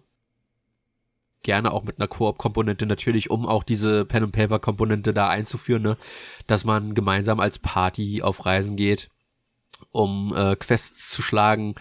gerne 1.42 1.72
auch 1.72 1.84
mit 1.84 1.98
einer 1.98 2.09
Koop-Komponente 2.09 2.86
natürlich, 2.86 3.30
um 3.30 3.46
auch 3.46 3.62
diese 3.62 4.04
Pen-and-Paper-Komponente 4.04 5.14
da 5.14 5.28
einzuführen, 5.28 5.82
ne? 5.82 5.96
dass 6.48 6.64
man 6.64 6.94
gemeinsam 6.94 7.38
als 7.38 7.61
Party 7.61 8.20
auf 8.20 8.44
Reisen 8.44 8.76
geht, 8.76 9.11
um 9.92 10.34
äh, 10.36 10.57
Quests 10.57 11.11
zu 11.11 11.22
schlagen, 11.22 11.76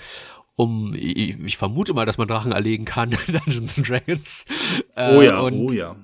um, 0.56 0.94
ich, 0.94 1.40
ich 1.40 1.58
vermute 1.58 1.94
mal, 1.94 2.06
dass 2.06 2.18
man 2.18 2.28
Drachen 2.28 2.52
erlegen 2.52 2.86
kann, 2.86 3.10
Dungeons 3.28 3.78
and 3.78 3.90
Dragons. 3.90 4.46
Äh, 4.96 5.16
oh 5.16 5.22
ja, 5.22 5.42
oh 5.42 5.72
ja. 5.72 5.96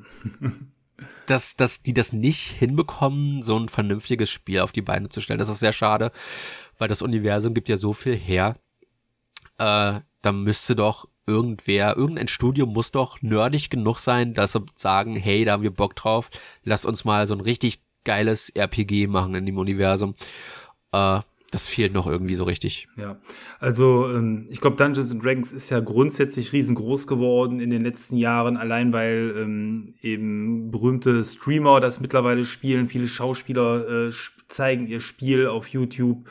dass, 1.27 1.55
dass 1.55 1.81
die 1.81 1.93
das 1.93 2.11
nicht 2.13 2.51
hinbekommen, 2.51 3.41
so 3.41 3.57
ein 3.57 3.69
vernünftiges 3.69 4.29
Spiel 4.29 4.59
auf 4.59 4.71
die 4.71 4.81
Beine 4.81 5.09
zu 5.09 5.21
stellen. 5.21 5.39
Das 5.39 5.49
ist 5.49 5.59
sehr 5.59 5.71
schade, 5.71 6.11
weil 6.81 6.87
das 6.87 7.03
Universum 7.03 7.53
gibt 7.53 7.69
ja 7.69 7.77
so 7.77 7.93
viel 7.93 8.15
her. 8.15 8.55
Äh, 9.59 9.99
da 10.23 10.31
müsste 10.31 10.75
doch 10.75 11.07
irgendwer, 11.27 11.95
irgendein 11.95 12.27
Studio 12.27 12.65
muss 12.65 12.89
doch 12.89 13.21
nerdig 13.21 13.69
genug 13.69 13.99
sein, 13.99 14.33
dass 14.33 14.53
sie 14.53 14.65
sagen, 14.75 15.15
hey, 15.15 15.45
da 15.45 15.51
haben 15.51 15.61
wir 15.61 15.69
Bock 15.69 15.95
drauf, 15.95 16.31
lasst 16.63 16.87
uns 16.87 17.05
mal 17.05 17.27
so 17.27 17.35
ein 17.35 17.39
richtig 17.39 17.83
geiles 18.03 18.49
RPG 18.49 19.05
machen 19.05 19.35
in 19.35 19.45
dem 19.45 19.59
Universum. 19.59 20.15
Äh, 20.91 21.19
das 21.51 21.67
fehlt 21.67 21.93
noch 21.93 22.07
irgendwie 22.07 22.35
so 22.35 22.45
richtig. 22.45 22.87
Ja, 22.97 23.17
also 23.59 24.09
ähm, 24.09 24.47
ich 24.49 24.59
glaube, 24.61 24.77
Dungeons 24.77 25.11
and 25.11 25.23
Dragons 25.23 25.51
ist 25.51 25.69
ja 25.69 25.81
grundsätzlich 25.81 26.53
riesengroß 26.53 27.05
geworden 27.05 27.59
in 27.59 27.69
den 27.69 27.83
letzten 27.83 28.15
Jahren, 28.15 28.57
allein 28.57 28.91
weil 28.91 29.35
ähm, 29.37 29.93
eben 30.01 30.71
berühmte 30.71 31.23
Streamer 31.25 31.81
das 31.81 31.99
mittlerweile 31.99 32.45
spielen. 32.45 32.87
Viele 32.87 33.07
Schauspieler 33.07 34.07
äh, 34.07 34.11
zeigen 34.51 34.87
ihr 34.87 34.99
Spiel 34.99 35.47
auf 35.47 35.67
YouTube. 35.67 36.27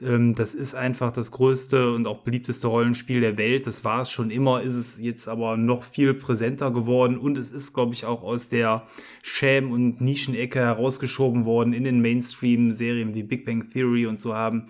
Ähm, 0.00 0.34
das 0.34 0.54
ist 0.54 0.74
einfach 0.74 1.12
das 1.12 1.30
größte 1.30 1.92
und 1.92 2.06
auch 2.06 2.18
beliebteste 2.18 2.66
Rollenspiel 2.66 3.20
der 3.20 3.38
Welt. 3.38 3.66
Das 3.66 3.84
war 3.84 4.00
es 4.00 4.10
schon 4.10 4.30
immer, 4.30 4.62
ist 4.62 4.74
es 4.74 5.00
jetzt 5.00 5.28
aber 5.28 5.56
noch 5.56 5.82
viel 5.82 6.14
präsenter 6.14 6.70
geworden 6.70 7.18
und 7.18 7.38
es 7.38 7.50
ist, 7.50 7.72
glaube 7.72 7.94
ich, 7.94 8.04
auch 8.04 8.22
aus 8.22 8.48
der 8.48 8.86
Schäm- 9.22 9.70
und 9.70 10.00
Nischenecke 10.00 10.58
herausgeschoben 10.58 11.44
worden 11.44 11.72
in 11.72 11.84
den 11.84 12.00
Mainstream-Serien 12.00 13.14
wie 13.14 13.22
Big 13.22 13.44
Bang 13.44 13.70
Theory 13.70 14.06
und 14.06 14.18
so 14.18 14.34
haben 14.34 14.66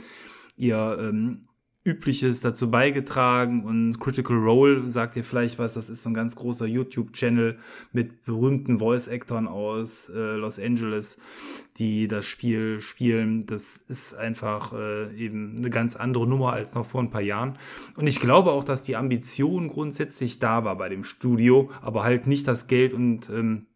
ihr 0.57 0.99
ähm, 1.01 1.49
Übliches 1.85 2.41
dazu 2.41 2.71
beigetragen 2.71 3.65
und 3.65 3.99
Critical 3.99 4.37
Role 4.37 4.89
sagt 4.89 5.17
ihr 5.17 5.25
vielleicht 5.25 5.59
was, 5.59 5.75
das 5.75 5.91
ist 5.91 6.03
so 6.03 6.11
ein 6.11 6.15
ganz 6.15 6.37
großer 6.37 6.67
YouTube-Channel 6.67 7.59
mit 7.93 8.25
berühmten 8.25 8.79
Voice-Actors 8.79 9.47
aus 9.49 10.09
äh, 10.09 10.37
Los 10.37 10.61
Angeles, 10.61 11.19
die 11.79 12.07
das 12.07 12.27
Spiel 12.29 12.81
spielen. 12.81 13.47
Das 13.47 13.77
ist 13.77 14.15
einfach 14.15 14.73
äh, 14.73 15.13
eben 15.17 15.57
eine 15.57 15.71
ganz 15.71 15.97
andere 15.97 16.27
Nummer 16.27 16.53
als 16.53 16.75
noch 16.75 16.87
vor 16.87 17.03
ein 17.03 17.11
paar 17.11 17.21
Jahren. 17.21 17.59
Und 17.97 18.07
ich 18.07 18.21
glaube 18.21 18.53
auch, 18.53 18.63
dass 18.63 18.85
die 18.85 18.95
Ambition 18.95 19.67
grundsätzlich 19.67 20.39
da 20.39 20.65
war 20.65 20.77
bei 20.77 20.89
dem 20.89 21.03
Studio, 21.03 21.71
aber 21.81 22.05
halt 22.05 22.29
nicht 22.29 22.47
das 22.47 22.69
Geld 22.69 22.93
und 22.93 23.29
ähm, 23.31 23.67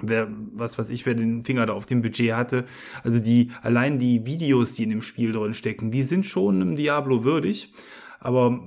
wer, 0.00 0.28
was 0.52 0.78
weiß 0.78 0.90
ich, 0.90 1.06
wer 1.06 1.14
den 1.14 1.44
Finger 1.44 1.66
da 1.66 1.72
auf 1.72 1.86
dem 1.86 2.02
Budget 2.02 2.34
hatte. 2.34 2.66
Also 3.02 3.18
die, 3.18 3.50
allein 3.62 3.98
die 3.98 4.26
Videos, 4.26 4.74
die 4.74 4.84
in 4.84 4.90
dem 4.90 5.02
Spiel 5.02 5.32
drin 5.32 5.54
stecken, 5.54 5.90
die 5.90 6.02
sind 6.02 6.26
schon 6.26 6.56
einem 6.56 6.76
Diablo 6.76 7.24
würdig. 7.24 7.72
Aber 8.20 8.60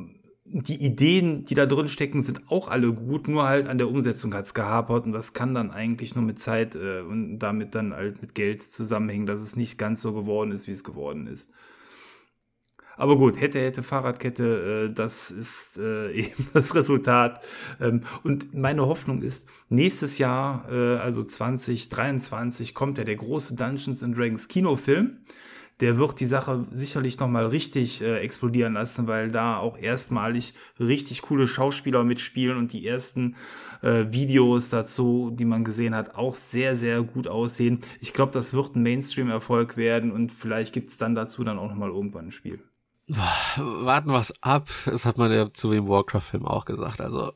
die 0.49 0.81
Ideen, 0.83 1.45
die 1.45 1.55
da 1.55 1.65
drin 1.65 1.89
stecken, 1.89 2.23
sind 2.23 2.49
auch 2.49 2.69
alle 2.69 2.93
gut, 2.93 3.27
nur 3.27 3.43
halt 3.43 3.67
an 3.67 3.77
der 3.77 3.89
Umsetzung 3.89 4.33
hat's 4.33 4.53
gehapert 4.53 5.05
und 5.05 5.11
das 5.11 5.33
kann 5.33 5.53
dann 5.53 5.71
eigentlich 5.71 6.15
nur 6.15 6.23
mit 6.23 6.39
Zeit 6.39 6.75
äh, 6.75 7.01
und 7.01 7.39
damit 7.39 7.75
dann 7.75 7.93
halt 7.93 8.21
mit 8.21 8.33
Geld 8.33 8.63
zusammenhängen, 8.63 9.25
dass 9.25 9.41
es 9.41 9.55
nicht 9.57 9.77
ganz 9.77 10.01
so 10.01 10.13
geworden 10.13 10.51
ist, 10.51 10.67
wie 10.67 10.71
es 10.71 10.85
geworden 10.85 11.27
ist. 11.27 11.51
Aber 12.97 13.17
gut, 13.17 13.39
hätte, 13.39 13.59
hätte 13.59 13.83
Fahrradkette, 13.83 14.89
äh, 14.89 14.93
das 14.93 15.31
ist 15.31 15.77
äh, 15.77 16.11
eben 16.11 16.47
das 16.53 16.75
Resultat. 16.75 17.41
Ähm, 17.79 18.03
und 18.23 18.53
meine 18.53 18.85
Hoffnung 18.85 19.21
ist, 19.21 19.47
nächstes 19.69 20.17
Jahr, 20.17 20.65
äh, 20.69 20.97
also 20.97 21.23
2023, 21.23 22.73
kommt 22.73 22.97
ja 22.97 23.03
der 23.03 23.15
große 23.15 23.55
Dungeons 23.55 24.03
and 24.03 24.17
Dragons 24.17 24.47
Kinofilm 24.47 25.19
der 25.79 25.97
wird 25.97 26.19
die 26.19 26.25
Sache 26.25 26.65
sicherlich 26.71 27.19
nochmal 27.19 27.45
richtig 27.45 28.01
äh, 28.01 28.19
explodieren 28.19 28.73
lassen, 28.73 29.07
weil 29.07 29.29
da 29.29 29.57
auch 29.57 29.77
erstmalig 29.77 30.53
richtig 30.79 31.21
coole 31.21 31.47
Schauspieler 31.47 32.03
mitspielen 32.03 32.57
und 32.57 32.73
die 32.73 32.87
ersten 32.87 33.35
äh, 33.81 34.05
Videos 34.09 34.69
dazu, 34.69 35.31
die 35.31 35.45
man 35.45 35.63
gesehen 35.63 35.93
hat, 35.93 36.15
auch 36.15 36.35
sehr, 36.35 36.75
sehr 36.75 37.03
gut 37.03 37.27
aussehen. 37.27 37.81
Ich 38.01 38.13
glaube, 38.13 38.31
das 38.31 38.53
wird 38.53 38.75
ein 38.75 38.83
Mainstream-Erfolg 38.83 39.77
werden 39.77 40.11
und 40.11 40.31
vielleicht 40.31 40.73
gibt's 40.73 40.97
dann 40.97 41.15
dazu 41.15 41.43
dann 41.43 41.59
auch 41.59 41.69
nochmal 41.69 41.89
irgendwann 41.89 42.27
ein 42.27 42.31
Spiel. 42.31 42.59
Warten 43.07 44.11
wir 44.11 44.23
ab. 44.41 44.69
Das 44.85 45.05
hat 45.05 45.17
man 45.17 45.31
ja 45.31 45.53
zu 45.53 45.71
dem 45.71 45.87
Warcraft-Film 45.87 46.45
auch 46.45 46.65
gesagt. 46.65 47.01
Also 47.01 47.33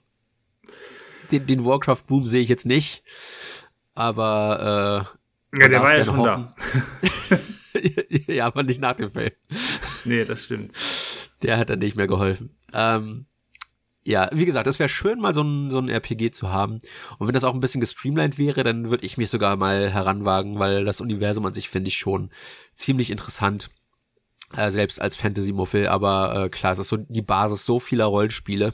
den, 1.32 1.48
den 1.48 1.64
Warcraft-Boom 1.64 2.26
sehe 2.28 2.42
ich 2.42 2.50
jetzt 2.50 2.66
nicht, 2.66 3.04
aber 3.94 5.08
äh, 5.54 5.60
ja, 5.62 5.68
der 5.68 5.82
war 5.82 5.98
ja 5.98 6.04
schon 6.04 6.18
hoffen. 6.18 6.50
da. 7.30 7.38
ja, 8.34 8.48
aber 8.48 8.64
nicht 8.64 8.82
nach 8.82 8.96
dem 8.96 9.12
Film. 9.12 9.32
Nee, 10.04 10.26
das 10.26 10.44
stimmt. 10.44 10.74
Der 11.42 11.58
hat 11.58 11.70
dann 11.70 11.80
nicht 11.80 11.96
mehr 11.96 12.08
geholfen. 12.08 12.52
Ähm, 12.74 13.26
Ja, 14.04 14.30
wie 14.34 14.46
gesagt, 14.46 14.68
es 14.68 14.80
wäre 14.80 14.90
schön, 14.90 15.20
mal 15.20 15.34
so 15.34 15.44
ein, 15.44 15.70
so 15.72 15.80
ein 15.80 15.88
RPG 15.90 16.32
zu 16.32 16.50
haben. 16.50 16.82
Und 17.18 17.28
wenn 17.28 17.34
das 17.34 17.44
auch 17.44 17.54
ein 17.54 17.60
bisschen 17.60 17.82
gestreamlined 17.82 18.38
wäre, 18.38 18.64
dann 18.64 18.90
würde 18.90 19.06
ich 19.06 19.18
mich 19.18 19.30
sogar 19.30 19.56
mal 19.56 19.92
heranwagen, 19.92 20.58
weil 20.60 20.86
das 20.86 21.02
Universum 21.02 21.46
an 21.46 21.54
sich 21.54 21.70
finde 21.70 21.90
ich 21.90 21.98
schon 21.98 22.32
ziemlich 22.74 23.12
interessant. 23.12 23.70
Äh, 24.56 24.72
selbst 24.72 25.02
als 25.02 25.16
Fantasy-Muffel, 25.16 25.88
aber 25.88 26.46
äh, 26.46 26.50
klar, 26.50 26.74
es 26.74 26.80
ist 26.80 26.90
so 26.90 26.98
die 26.98 27.22
Basis 27.22 27.66
so 27.66 27.80
vieler 27.80 28.06
Rollenspiele. 28.06 28.74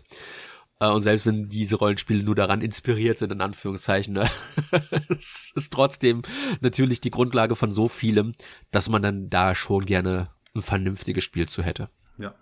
Äh, 0.79 0.89
und 0.89 1.01
selbst 1.01 1.25
wenn 1.25 1.49
diese 1.49 1.75
Rollenspiele 1.75 2.23
nur 2.23 2.35
daran 2.35 2.61
inspiriert 2.61 3.19
sind, 3.19 3.31
in 3.31 3.41
Anführungszeichen, 3.41 4.13
ne, 4.13 4.29
es 5.09 5.51
ist 5.55 5.73
trotzdem 5.73 6.21
natürlich 6.61 7.01
die 7.01 7.11
Grundlage 7.11 7.55
von 7.55 7.71
so 7.71 7.87
vielem, 7.87 8.33
dass 8.71 8.89
man 8.89 9.01
dann 9.01 9.29
da 9.29 9.55
schon 9.55 9.85
gerne 9.85 10.29
ein 10.55 10.61
vernünftiges 10.61 11.23
Spiel 11.23 11.47
zu 11.47 11.63
hätte. 11.63 11.89
Ja. 12.17 12.33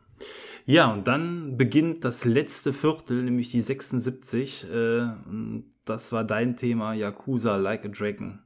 Ja, 0.65 0.91
und 0.91 1.07
dann 1.07 1.57
beginnt 1.57 2.03
das 2.05 2.25
letzte 2.25 2.73
Viertel, 2.73 3.23
nämlich 3.23 3.51
die 3.51 3.61
76. 3.61 4.69
Äh, 4.69 5.07
das 5.85 6.11
war 6.11 6.23
dein 6.23 6.57
Thema, 6.57 6.93
Yakuza 6.93 7.57
Like 7.57 7.85
a 7.85 7.89
Dragon. 7.89 8.39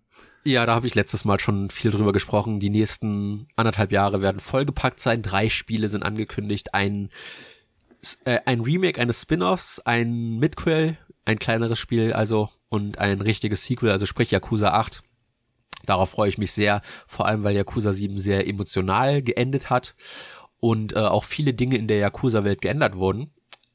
Ja, 0.44 0.66
da 0.66 0.74
habe 0.74 0.88
ich 0.88 0.96
letztes 0.96 1.26
Mal 1.26 1.40
schon 1.40 1.70
viel 1.70 1.92
drüber 1.92 2.14
gesprochen. 2.14 2.60
Die 2.60 2.70
nächsten 2.70 3.48
anderthalb 3.56 3.92
Jahre 3.92 4.22
werden 4.22 4.40
vollgepackt 4.40 5.00
sein. 5.00 5.22
Drei 5.22 5.50
Spiele 5.50 5.90
sind 5.90 6.04
angekündigt. 6.04 6.74
Ein, 6.74 7.10
äh, 8.24 8.40
ein 8.46 8.62
Remake 8.62 9.02
eines 9.02 9.22
Spin-offs, 9.22 9.80
ein 9.82 10.38
Midquel, 10.38 10.98
ein 11.26 11.40
kleineres 11.40 11.78
Spiel 11.78 12.14
also 12.14 12.50
und 12.70 13.00
ein 13.00 13.22
richtiges 13.22 13.66
Sequel, 13.66 13.92
also 13.92 14.06
sprich 14.06 14.32
Yakuza 14.32 14.70
8. 14.70 15.04
Darauf 15.86 16.12
freue 16.12 16.30
ich 16.30 16.38
mich 16.38 16.52
sehr, 16.52 16.82
vor 17.08 17.26
allem 17.26 17.44
weil 17.44 17.56
Yakuza 17.56 17.94
7 17.94 18.20
sehr 18.20 18.48
emotional 18.48 19.22
geendet 19.22 19.70
hat 19.70 19.96
und 20.60 20.94
äh, 20.94 21.00
auch 21.00 21.24
viele 21.24 21.54
Dinge 21.54 21.78
in 21.78 21.88
der 21.88 21.98
Yakuza-Welt 21.98 22.62
geändert 22.62 22.96
wurden 22.96 23.34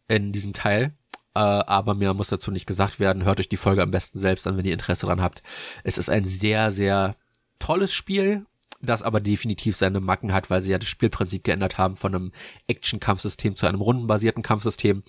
in 0.08 0.32
diesem 0.32 0.52
Teil. 0.52 0.94
Äh, 1.34 1.40
aber 1.40 1.94
mehr 1.94 2.14
muss 2.14 2.28
dazu 2.28 2.50
nicht 2.50 2.66
gesagt 2.66 3.00
werden. 3.00 3.24
Hört 3.24 3.40
euch 3.40 3.48
die 3.48 3.56
Folge 3.56 3.82
am 3.82 3.90
besten 3.90 4.18
selbst 4.18 4.46
an, 4.46 4.56
wenn 4.56 4.64
ihr 4.64 4.72
Interesse 4.72 5.06
dran 5.06 5.22
habt. 5.22 5.42
Es 5.82 5.98
ist 5.98 6.08
ein 6.08 6.24
sehr, 6.24 6.70
sehr 6.70 7.16
tolles 7.58 7.92
Spiel, 7.92 8.46
das 8.80 9.02
aber 9.02 9.20
definitiv 9.20 9.76
seine 9.76 10.00
Macken 10.00 10.32
hat, 10.32 10.50
weil 10.50 10.62
sie 10.62 10.70
ja 10.70 10.78
das 10.78 10.88
Spielprinzip 10.88 11.42
geändert 11.44 11.78
haben 11.78 11.96
von 11.96 12.14
einem 12.14 12.32
Action-Kampfsystem 12.66 13.56
zu 13.56 13.66
einem 13.66 13.80
rundenbasierten 13.80 14.42
Kampfsystem. 14.42 15.02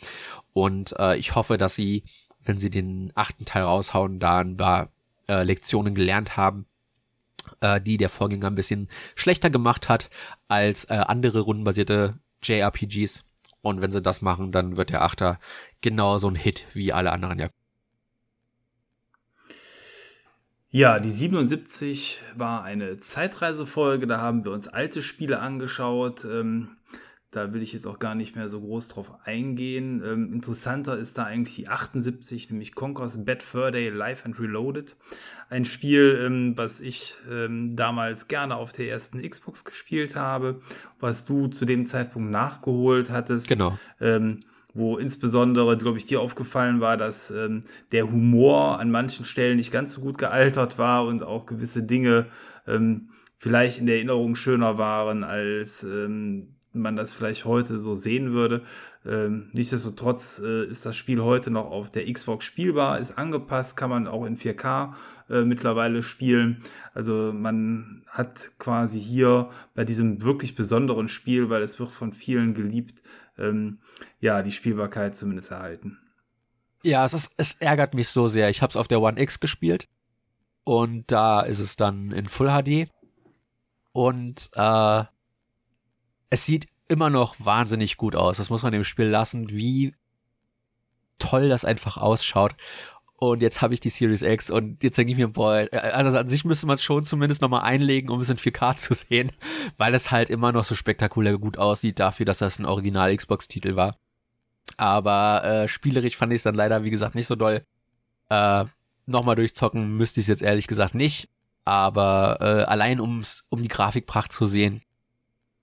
Und 0.53 0.97
äh, 0.97 1.17
ich 1.17 1.35
hoffe, 1.35 1.57
dass 1.57 1.75
sie, 1.75 2.03
wenn 2.43 2.57
sie 2.57 2.69
den 2.69 3.11
achten 3.15 3.45
Teil 3.45 3.63
raushauen, 3.63 4.19
da 4.19 4.39
ein 4.39 4.57
paar 4.57 4.89
äh, 5.27 5.43
Lektionen 5.43 5.93
gelernt 5.93 6.37
haben 6.37 6.65
äh, 7.61 7.81
die 7.81 7.97
der 7.97 8.09
Vorgänger 8.09 8.47
ein 8.47 8.55
bisschen 8.55 8.89
schlechter 9.15 9.49
gemacht 9.49 9.89
hat 9.89 10.09
als 10.47 10.85
äh, 10.85 10.93
andere 10.93 11.41
rundenbasierte 11.41 12.15
JRPGs. 12.43 13.23
Und 13.61 13.81
wenn 13.81 13.91
sie 13.91 14.01
das 14.01 14.21
machen, 14.21 14.51
dann 14.51 14.77
wird 14.77 14.91
der 14.91 15.01
Achter 15.01 15.39
genauso 15.85 16.27
ein 16.27 16.35
Hit 16.35 16.65
wie 16.73 16.91
alle 16.91 17.11
anderen 17.11 17.37
ja. 17.37 17.49
Ja, 20.71 20.99
die 20.99 21.11
77 21.11 22.19
war 22.35 22.63
eine 22.63 22.97
Zeitreisefolge, 22.97 24.07
da 24.07 24.19
haben 24.19 24.43
wir 24.43 24.51
uns 24.51 24.67
alte 24.67 25.01
Spiele 25.01 25.39
angeschaut. 25.39 26.25
Ähm, 26.25 26.75
da 27.29 27.53
will 27.53 27.61
ich 27.61 27.71
jetzt 27.71 27.85
auch 27.85 27.99
gar 27.99 28.15
nicht 28.15 28.35
mehr 28.35 28.49
so 28.49 28.61
groß 28.61 28.87
drauf 28.87 29.11
eingehen. 29.25 30.01
Ähm, 30.03 30.33
interessanter 30.33 30.97
ist 30.97 31.17
da 31.17 31.25
eigentlich 31.25 31.55
die 31.55 31.67
78, 31.67 32.49
nämlich 32.49 32.73
Conquers 32.73 33.23
Bad 33.23 33.43
Fur 33.43 33.71
Day 33.71 33.89
Live 33.89 34.25
and 34.25 34.39
Reloaded. 34.39 34.95
Ein 35.49 35.65
Spiel, 35.65 36.19
ähm, 36.25 36.57
was 36.57 36.81
ich 36.81 37.13
ähm, 37.29 37.75
damals 37.75 38.27
gerne 38.27 38.55
auf 38.55 38.73
der 38.73 38.89
ersten 38.89 39.21
Xbox 39.21 39.65
gespielt 39.65 40.15
habe, 40.15 40.61
was 40.99 41.25
du 41.25 41.47
zu 41.47 41.65
dem 41.65 41.85
Zeitpunkt 41.85 42.31
nachgeholt 42.31 43.11
hattest. 43.11 43.47
Genau. 43.47 43.77
Ähm, 44.01 44.41
wo 44.75 44.97
insbesondere, 44.97 45.77
glaube 45.77 45.97
ich, 45.97 46.05
dir 46.05 46.21
aufgefallen 46.21 46.81
war, 46.81 46.97
dass 46.97 47.31
ähm, 47.31 47.61
der 47.91 48.11
Humor 48.11 48.79
an 48.79 48.91
manchen 48.91 49.25
Stellen 49.25 49.57
nicht 49.57 49.71
ganz 49.71 49.93
so 49.93 50.01
gut 50.01 50.17
gealtert 50.17 50.77
war 50.77 51.05
und 51.05 51.23
auch 51.23 51.45
gewisse 51.45 51.83
Dinge 51.83 52.27
ähm, 52.67 53.09
vielleicht 53.37 53.79
in 53.79 53.85
der 53.85 53.95
Erinnerung 53.95 54.35
schöner 54.35 54.77
waren 54.77 55.23
als 55.23 55.83
ähm, 55.83 56.55
man 56.73 56.95
das 56.95 57.13
vielleicht 57.13 57.45
heute 57.45 57.79
so 57.79 57.95
sehen 57.95 58.33
würde. 58.33 58.63
Ähm, 59.05 59.49
nichtsdestotrotz 59.53 60.41
äh, 60.43 60.65
ist 60.65 60.85
das 60.85 60.97
Spiel 60.97 61.21
heute 61.21 61.51
noch 61.51 61.71
auf 61.71 61.89
der 61.89 62.11
Xbox 62.11 62.45
spielbar, 62.45 62.99
ist 62.99 63.17
angepasst, 63.17 63.77
kann 63.77 63.89
man 63.89 64.07
auch 64.07 64.25
in 64.25 64.37
4K 64.37 64.93
äh, 65.29 65.43
mittlerweile 65.43 66.03
spielen. 66.03 66.63
Also 66.93 67.31
man 67.33 68.03
hat 68.07 68.51
quasi 68.59 68.99
hier 68.99 69.49
bei 69.73 69.83
diesem 69.83 70.21
wirklich 70.23 70.55
besonderen 70.55 71.07
Spiel, 71.07 71.49
weil 71.49 71.61
es 71.61 71.79
wird 71.79 71.91
von 71.91 72.13
vielen 72.13 72.53
geliebt, 72.53 73.01
ähm, 73.37 73.79
ja, 74.19 74.41
die 74.41 74.51
Spielbarkeit 74.51 75.15
zumindest 75.15 75.51
erhalten. 75.51 75.99
Ja, 76.83 77.05
es, 77.05 77.13
ist, 77.13 77.33
es 77.37 77.53
ärgert 77.55 77.93
mich 77.93 78.09
so 78.09 78.27
sehr. 78.27 78.49
Ich 78.49 78.61
habe 78.61 78.71
es 78.71 78.77
auf 78.77 78.87
der 78.87 79.01
One 79.01 79.19
X 79.19 79.39
gespielt 79.39 79.87
und 80.63 81.11
da 81.11 81.41
ist 81.41 81.59
es 81.59 81.75
dann 81.75 82.11
in 82.11 82.27
Full 82.27 82.49
HD 82.49 82.89
und 83.91 84.49
äh, 84.53 85.03
es 86.29 86.45
sieht 86.45 86.67
immer 86.87 87.09
noch 87.09 87.35
wahnsinnig 87.39 87.97
gut 87.97 88.15
aus. 88.15 88.37
Das 88.37 88.49
muss 88.49 88.63
man 88.63 88.71
dem 88.71 88.83
Spiel 88.83 89.07
lassen, 89.07 89.49
wie 89.49 89.95
toll 91.17 91.49
das 91.49 91.65
einfach 91.65 91.97
ausschaut. 91.97 92.55
Und 93.17 93.41
jetzt 93.41 93.61
habe 93.61 93.73
ich 93.73 93.79
die 93.79 93.89
Series 93.89 94.23
X 94.23 94.51
und 94.51 94.83
jetzt 94.83 94.97
denke 94.97 95.13
ich 95.13 95.17
mir, 95.17 95.29
boah, 95.29 95.67
also 95.71 96.17
an 96.17 96.27
sich 96.27 96.43
müsste 96.43 96.67
man 96.67 96.75
es 96.75 96.83
schon 96.83 97.05
zumindest 97.05 97.41
nochmal 97.41 97.61
einlegen, 97.61 98.09
um 98.09 98.19
es 98.19 98.29
in 98.29 98.37
4K 98.37 98.75
zu 98.75 98.93
sehen, 98.93 99.31
weil 99.77 99.95
es 99.95 100.11
halt 100.11 100.29
immer 100.29 100.51
noch 100.51 100.65
so 100.65 100.75
spektakulär 100.75 101.37
gut 101.37 101.57
aussieht 101.57 101.99
dafür, 101.99 102.25
dass 102.25 102.39
das 102.39 102.59
ein 102.59 102.65
Original 102.65 103.15
Xbox-Titel 103.15 103.77
war. 103.77 103.95
Aber 104.75 105.45
äh, 105.45 105.67
spielerisch 105.69 106.17
fand 106.17 106.33
ich 106.33 106.37
es 106.37 106.43
dann 106.43 106.55
leider, 106.55 106.83
wie 106.83 106.89
gesagt, 106.89 107.15
nicht 107.15 107.27
so 107.27 107.35
doll. 107.35 107.63
Äh, 108.29 108.65
nochmal 109.05 109.35
durchzocken 109.35 109.95
müsste 109.95 110.19
ich 110.19 110.25
es 110.25 110.29
jetzt 110.29 110.43
ehrlich 110.43 110.67
gesagt 110.67 110.93
nicht. 110.93 111.29
Aber 111.63 112.37
äh, 112.41 112.63
allein 112.63 112.99
ums, 112.99 113.45
um 113.49 113.61
die 113.61 113.69
Grafikpracht 113.69 114.33
zu 114.33 114.45
sehen, 114.45 114.81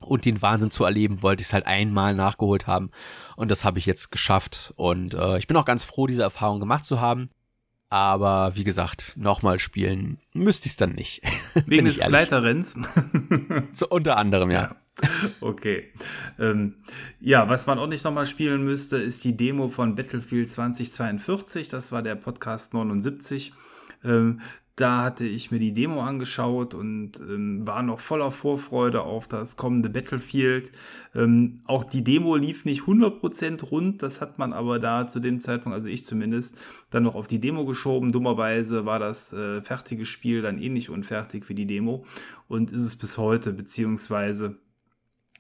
und 0.05 0.25
den 0.25 0.43
Wahnsinn 0.43 0.71
zu 0.71 0.85
erleben, 0.85 1.23
wollte 1.23 1.43
ich 1.43 1.49
es 1.49 1.53
halt 1.53 1.67
einmal 1.67 2.15
nachgeholt 2.15 2.67
haben. 2.67 2.91
Und 3.37 3.51
das 3.51 3.65
habe 3.65 3.79
ich 3.79 3.87
jetzt 3.87 4.11
geschafft. 4.11 4.73
Und 4.77 5.15
äh, 5.15 5.39
ich 5.39 5.47
bin 5.47 5.57
auch 5.57 5.65
ganz 5.65 5.85
froh, 5.85 6.07
diese 6.07 6.23
Erfahrung 6.23 6.61
gemacht 6.61 6.85
zu 6.85 7.01
haben. 7.01 7.27
Aber 7.93 8.53
wie 8.55 8.65
gesagt, 8.65 9.13
nochmal 9.19 9.59
spielen 9.59 10.17
müsste 10.33 10.65
ich 10.65 10.73
es 10.73 10.77
dann 10.79 10.93
nicht. 10.93 11.21
Wegen 11.67 11.85
des 11.85 11.99
Gleiterrenns? 11.99 12.75
so, 13.75 13.87
unter 13.91 14.17
anderem, 14.17 14.51
ja. 14.51 14.63
ja. 14.63 14.77
Okay. 15.43 15.93
Ähm, 16.39 16.77
ja, 17.21 17.51
was 17.51 17.67
man 17.67 17.79
auch 17.79 17.87
nicht 17.87 18.03
nochmal 18.03 18.27
spielen 18.27 18.65
müsste, 18.65 18.97
ist 18.97 19.25
die 19.25 19.37
Demo 19.37 19.69
von 19.69 19.95
Battlefield 19.95 20.49
2042. 20.49 21.69
Das 21.69 21.93
war 21.93 22.01
der 22.01 22.15
Podcast 22.15 22.73
79. 22.73 23.53
Ähm, 24.05 24.41
da 24.77 25.03
hatte 25.03 25.27
ich 25.27 25.51
mir 25.51 25.59
die 25.59 25.75
Demo 25.75 26.01
angeschaut 26.01 26.73
und 26.73 27.13
ähm, 27.21 27.67
war 27.67 27.83
noch 27.83 28.01
voller 28.01 28.31
Vorfreude 28.31 29.03
auf 29.03 29.29
das 29.29 29.57
kommende 29.57 29.91
Battlefield. 29.91 30.73
Ähm, 31.15 31.61
auch 31.67 31.85
die 31.85 32.03
Demo 32.03 32.37
lief 32.37 32.65
nicht 32.65 32.83
100% 32.83 33.65
rund, 33.67 34.03
das 34.03 34.23
hat 34.23 34.39
man 34.39 34.55
aber 34.55 34.79
da 34.79 35.07
zu 35.07 35.21
dem 35.21 35.41
Zeitpunkt, 35.41 35.77
also 35.77 35.89
ich 35.89 36.07
zumindest, 36.07 36.57
dann 36.91 37.03
noch 37.03 37.17
auf 37.17 37.29
die 37.29 37.41
Demo 37.41 37.67
geschoben. 37.67 38.13
Dummerweise 38.13 38.87
war 38.87 38.99
das 38.99 39.35
äh, 39.35 39.61
fertige 39.61 40.07
Spiel 40.07 40.41
dann 40.41 40.59
ähnlich 40.59 40.89
unfertig 40.89 41.49
wie 41.51 41.55
die 41.55 41.67
Demo 41.67 42.05
und 42.49 42.71
ist 42.71 42.83
es 42.83 42.97
bis 42.97 43.19
heute, 43.19 43.53
beziehungsweise 43.53 44.57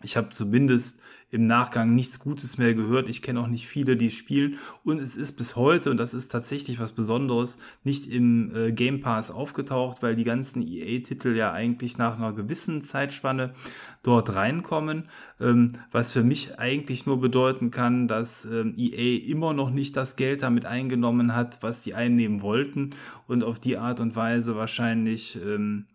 ich 0.03 0.17
habe 0.17 0.31
zumindest 0.31 1.01
im 1.33 1.47
Nachgang 1.47 1.95
nichts 1.95 2.19
Gutes 2.19 2.59
mehr 2.59 2.75
gehört. 2.75 3.09
Ich 3.09 3.23
kenne 3.23 3.41
auch 3.41 3.47
nicht 3.47 3.67
viele, 3.67 3.97
die 3.97 4.11
spielen. 4.11 4.59
Und 4.85 5.01
es 5.01 5.17
ist 5.17 5.33
bis 5.33 5.57
heute, 5.57 5.91
und 5.91 5.97
das 5.97 6.13
ist 6.13 6.31
tatsächlich 6.31 6.79
was 6.79 6.93
Besonderes, 6.93 7.59
nicht 7.85 8.07
im 8.07 8.55
äh, 8.55 8.73
Game 8.73 9.01
Pass 9.01 9.31
aufgetaucht, 9.31 10.03
weil 10.03 10.15
die 10.15 10.25
ganzen 10.25 10.61
EA-Titel 10.61 11.35
ja 11.35 11.51
eigentlich 11.53 11.97
nach 11.97 12.19
einer 12.19 12.35
gewissen 12.35 12.85
Zeitspanne 12.85 13.55
dort 14.03 14.35
reinkommen. 14.35 15.09
Ähm, 15.41 15.73
was 15.91 16.11
für 16.11 16.23
mich 16.23 16.59
eigentlich 16.59 17.07
nur 17.07 17.19
bedeuten 17.19 17.71
kann, 17.71 18.09
dass 18.09 18.45
ähm, 18.45 18.75
EA 18.77 19.25
immer 19.27 19.55
noch 19.55 19.71
nicht 19.71 19.97
das 19.97 20.17
Geld 20.17 20.43
damit 20.43 20.67
eingenommen 20.67 21.35
hat, 21.35 21.63
was 21.63 21.83
sie 21.83 21.95
einnehmen 21.95 22.43
wollten. 22.43 22.91
Und 23.27 23.43
auf 23.43 23.59
die 23.59 23.79
Art 23.79 24.01
und 24.01 24.17
Weise 24.17 24.55
wahrscheinlich. 24.55 25.39
Ähm, 25.43 25.87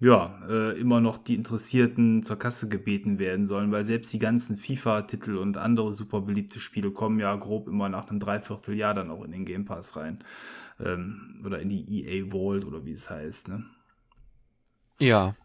ja, 0.00 0.40
äh, 0.48 0.80
immer 0.80 1.02
noch 1.02 1.18
die 1.18 1.34
Interessierten 1.34 2.22
zur 2.22 2.38
Kasse 2.38 2.68
gebeten 2.68 3.18
werden 3.18 3.46
sollen, 3.46 3.70
weil 3.70 3.84
selbst 3.84 4.10
die 4.14 4.18
ganzen 4.18 4.56
FIFA-Titel 4.56 5.36
und 5.36 5.58
andere 5.58 5.92
super 5.92 6.22
beliebte 6.22 6.58
Spiele 6.58 6.90
kommen 6.90 7.20
ja 7.20 7.36
grob 7.36 7.68
immer 7.68 7.90
nach 7.90 8.08
einem 8.08 8.18
Dreivierteljahr 8.18 8.94
dann 8.94 9.10
auch 9.10 9.22
in 9.24 9.32
den 9.32 9.44
Game 9.44 9.66
Pass 9.66 9.96
rein. 9.96 10.24
Ähm, 10.82 11.42
oder 11.44 11.60
in 11.60 11.68
die 11.68 11.84
EA 11.84 12.30
Vault 12.30 12.64
oder 12.64 12.86
wie 12.86 12.92
es 12.92 13.10
heißt, 13.10 13.48
ne? 13.48 13.66
Ja. 14.98 15.36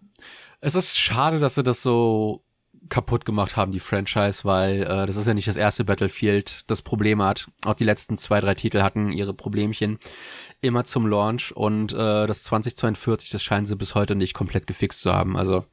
Es 0.62 0.76
ist 0.76 0.98
schade, 0.98 1.40
dass 1.40 1.56
sie 1.56 1.64
das 1.64 1.82
so 1.82 2.45
kaputt 2.90 3.26
gemacht 3.26 3.58
haben, 3.58 3.72
die 3.72 3.80
Franchise, 3.80 4.44
weil 4.44 4.84
äh, 4.84 5.06
das 5.06 5.16
ist 5.16 5.28
ja 5.28 5.34
nicht 5.34 5.48
das 5.48 5.58
erste 5.58 5.84
Battlefield, 5.84 6.70
das 6.70 6.82
Probleme 6.82 7.26
hat. 7.26 7.48
Auch 7.66 7.74
die 7.74 7.84
letzten 7.84 8.18
zwei, 8.18 8.40
drei 8.40 8.54
Titel 8.54 8.82
hatten 8.82 9.12
ihre 9.12 9.34
Problemchen 9.34 9.98
immer 10.62 10.84
zum 10.84 11.08
Launch 11.08 11.56
und 11.56 11.94
äh, 11.94 12.28
das 12.28 12.44
2042, 12.44 13.30
das 13.30 13.44
scheinen 13.44 13.66
sie 13.66 13.76
bis 13.76 13.96
heute 13.96 14.16
nicht 14.16 14.34
komplett 14.34 14.68
gefixt 14.68 15.02
zu 15.02 15.14
haben. 15.14 15.36
Also 15.38 15.66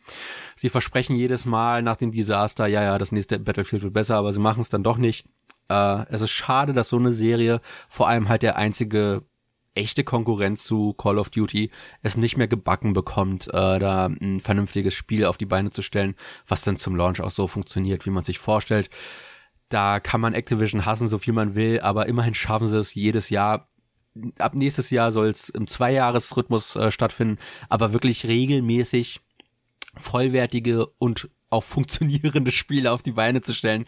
sie 0.56 0.68
versprechen 0.68 1.16
jedes 1.16 1.44
Mal 1.44 1.82
nach 1.82 1.96
dem 1.96 2.12
Desaster, 2.12 2.66
ja, 2.66 2.82
ja, 2.82 2.98
das 2.98 3.12
nächste 3.12 3.38
Battlefield 3.38 3.82
wird 3.82 3.94
besser, 3.94 4.16
aber 4.16 4.32
sie 4.32 4.40
machen 4.40 4.60
es 4.60 4.68
dann 4.68 4.82
doch 4.82 4.96
nicht. 4.96 5.26
Äh, 5.68 6.06
es 6.10 6.20
ist 6.20 6.30
schade, 6.30 6.72
dass 6.72 6.88
so 6.88 6.96
eine 6.96 7.12
Serie, 7.12 7.60
vor 7.88 8.08
allem 8.08 8.28
halt 8.28 8.42
der 8.42 8.56
einzige 8.56 9.22
echte 9.74 10.04
Konkurrenz 10.04 10.64
zu 10.64 10.92
Call 10.94 11.18
of 11.18 11.30
Duty 11.30 11.70
es 12.02 12.16
nicht 12.16 12.36
mehr 12.36 12.48
gebacken 12.48 12.92
bekommt, 12.92 13.48
äh, 13.48 13.78
da 13.78 14.06
ein 14.06 14.40
vernünftiges 14.40 14.94
Spiel 14.94 15.24
auf 15.24 15.38
die 15.38 15.46
Beine 15.46 15.70
zu 15.70 15.82
stellen, 15.82 16.14
was 16.46 16.62
dann 16.62 16.76
zum 16.76 16.96
Launch 16.96 17.20
auch 17.20 17.30
so 17.30 17.46
funktioniert, 17.46 18.06
wie 18.06 18.10
man 18.10 18.24
sich 18.24 18.38
vorstellt. 18.38 18.90
Da 19.68 20.00
kann 20.00 20.20
man 20.20 20.34
Activision 20.34 20.84
hassen, 20.84 21.08
so 21.08 21.18
viel 21.18 21.32
man 21.32 21.54
will, 21.54 21.80
aber 21.80 22.06
immerhin 22.06 22.34
schaffen 22.34 22.66
sie 22.66 22.78
es 22.78 22.94
jedes 22.94 23.30
Jahr. 23.30 23.68
Ab 24.38 24.54
nächstes 24.54 24.90
Jahr 24.90 25.10
soll 25.10 25.28
es 25.28 25.48
im 25.48 25.66
Zweijahresrhythmus 25.66 26.76
äh, 26.76 26.90
stattfinden, 26.90 27.38
aber 27.70 27.94
wirklich 27.94 28.26
regelmäßig 28.26 29.20
vollwertige 29.96 30.86
und 30.98 31.30
auch 31.48 31.64
funktionierende 31.64 32.50
Spiele 32.52 32.92
auf 32.92 33.02
die 33.02 33.12
Beine 33.12 33.40
zu 33.40 33.54
stellen. 33.54 33.86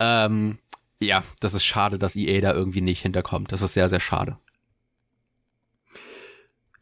Ähm, 0.00 0.58
ja, 1.00 1.22
das 1.40 1.54
ist 1.54 1.64
schade, 1.64 1.98
dass 1.98 2.16
EA 2.16 2.40
da 2.40 2.52
irgendwie 2.52 2.80
nicht 2.80 3.02
hinterkommt. 3.02 3.52
Das 3.52 3.62
ist 3.62 3.74
sehr, 3.74 3.88
sehr 3.88 4.00
schade. 4.00 4.38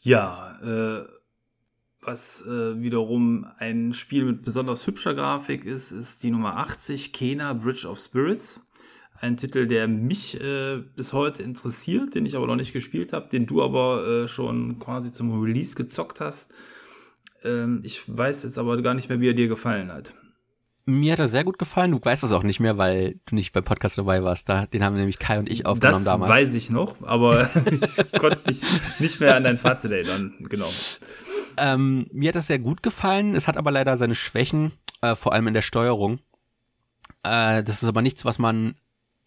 Ja, 0.03 0.59
äh, 0.62 1.07
was 2.01 2.42
äh, 2.46 2.80
wiederum 2.80 3.46
ein 3.59 3.92
Spiel 3.92 4.24
mit 4.24 4.42
besonders 4.42 4.86
hübscher 4.86 5.14
Grafik 5.14 5.66
ist, 5.66 5.92
ist 5.92 6.22
die 6.22 6.30
Nummer 6.30 6.57
80, 6.57 7.12
Kena 7.12 7.53
Bridge 7.53 7.86
of 7.86 7.98
Spirits. 7.98 8.61
Ein 9.20 9.36
Titel, 9.36 9.66
der 9.66 9.86
mich 9.86 10.40
äh, 10.40 10.78
bis 10.96 11.12
heute 11.12 11.42
interessiert, 11.42 12.14
den 12.14 12.24
ich 12.24 12.36
aber 12.36 12.46
noch 12.46 12.57
nicht 12.57 12.72
gespielt 12.72 13.12
habe, 13.12 13.28
den 13.28 13.44
du 13.44 13.62
aber 13.62 14.07
äh, 14.07 14.28
schon 14.28 14.78
quasi 14.78 15.12
zum 15.12 15.38
Release 15.42 15.74
gezockt 15.74 16.22
hast. 16.22 16.55
Ähm, 17.44 17.82
ich 17.84 18.03
weiß 18.07 18.44
jetzt 18.44 18.57
aber 18.57 18.80
gar 18.80 18.94
nicht 18.94 19.11
mehr, 19.11 19.20
wie 19.20 19.28
er 19.28 19.34
dir 19.34 19.48
gefallen 19.48 19.92
hat. 19.92 20.14
Mir 20.87 21.12
hat 21.12 21.18
er 21.18 21.28
sehr 21.28 21.45
gut 21.45 21.59
gefallen. 21.59 21.93
Du 21.93 22.01
weißt 22.03 22.22
das 22.22 22.33
auch 22.33 22.43
nicht 22.43 22.61
mehr, 22.61 22.78
weil 22.78 23.20
du 23.26 23.35
nicht 23.35 23.53
beim 23.53 23.64
Podcast 23.64 23.99
dabei 23.99 24.22
warst. 24.22 24.49
Da, 24.49 24.66
den 24.66 24.83
haben 24.83 24.97
nämlich 24.97 25.18
Kai 25.18 25.39
und 25.39 25.51
ich 25.51 25.66
aufgenommen 25.66 25.97
das 25.97 26.05
damals. 26.05 26.31
Das 26.31 26.39
weiß 26.39 26.55
ich 26.55 26.70
noch, 26.70 26.97
aber 27.03 27.49
ich 27.83 28.12
konnte 28.18 28.41
mich 28.47 28.62
nicht 28.99 29.20
mehr 29.20 29.37
an 29.37 29.45
dein 29.45 29.59
Fazit 29.59 29.93
erinnern. 29.93 30.35
Genau. 30.49 30.68
Ähm, 31.57 32.07
mir 32.12 32.28
hat 32.28 32.37
das 32.37 32.47
sehr 32.47 32.59
gut 32.59 32.83
gefallen. 32.83 33.35
Es 33.35 33.47
hat 33.47 33.57
aber 33.57 33.70
leider 33.70 33.97
seine 33.97 34.14
Schwächen, 34.14 34.72
äh, 35.03 35.14
vor 35.14 35.33
allem 35.33 35.47
in 35.49 35.55
der 35.55 35.62
Steuerung. 35.62 36.20
Äh, 37.22 37.62
das 37.62 37.83
ist 37.83 37.89
aber 37.89 38.03
nichts, 38.03 38.24
was 38.24 38.39
man 38.39 38.74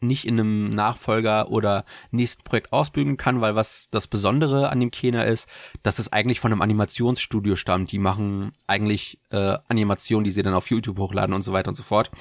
nicht 0.03 0.25
in 0.25 0.39
einem 0.39 0.69
Nachfolger 0.69 1.49
oder 1.49 1.85
nächsten 2.11 2.43
Projekt 2.43 2.71
ausbügeln 2.71 3.17
kann, 3.17 3.41
weil 3.41 3.55
was 3.55 3.87
das 3.91 4.07
Besondere 4.07 4.69
an 4.69 4.79
dem 4.79 4.91
Kena 4.91 5.23
ist, 5.23 5.47
dass 5.81 5.99
es 5.99 6.11
eigentlich 6.11 6.39
von 6.39 6.51
einem 6.51 6.61
Animationsstudio 6.61 7.55
stammt. 7.55 7.91
Die 7.91 7.99
machen 7.99 8.51
eigentlich 8.67 9.19
äh, 9.31 9.57
Animationen, 9.67 10.23
die 10.23 10.31
sie 10.31 10.43
dann 10.43 10.53
auf 10.53 10.69
YouTube 10.69 10.99
hochladen 10.99 11.33
und 11.33 11.41
so 11.41 11.53
weiter 11.53 11.69
und 11.69 11.75
so 11.75 11.83
fort. 11.83 12.11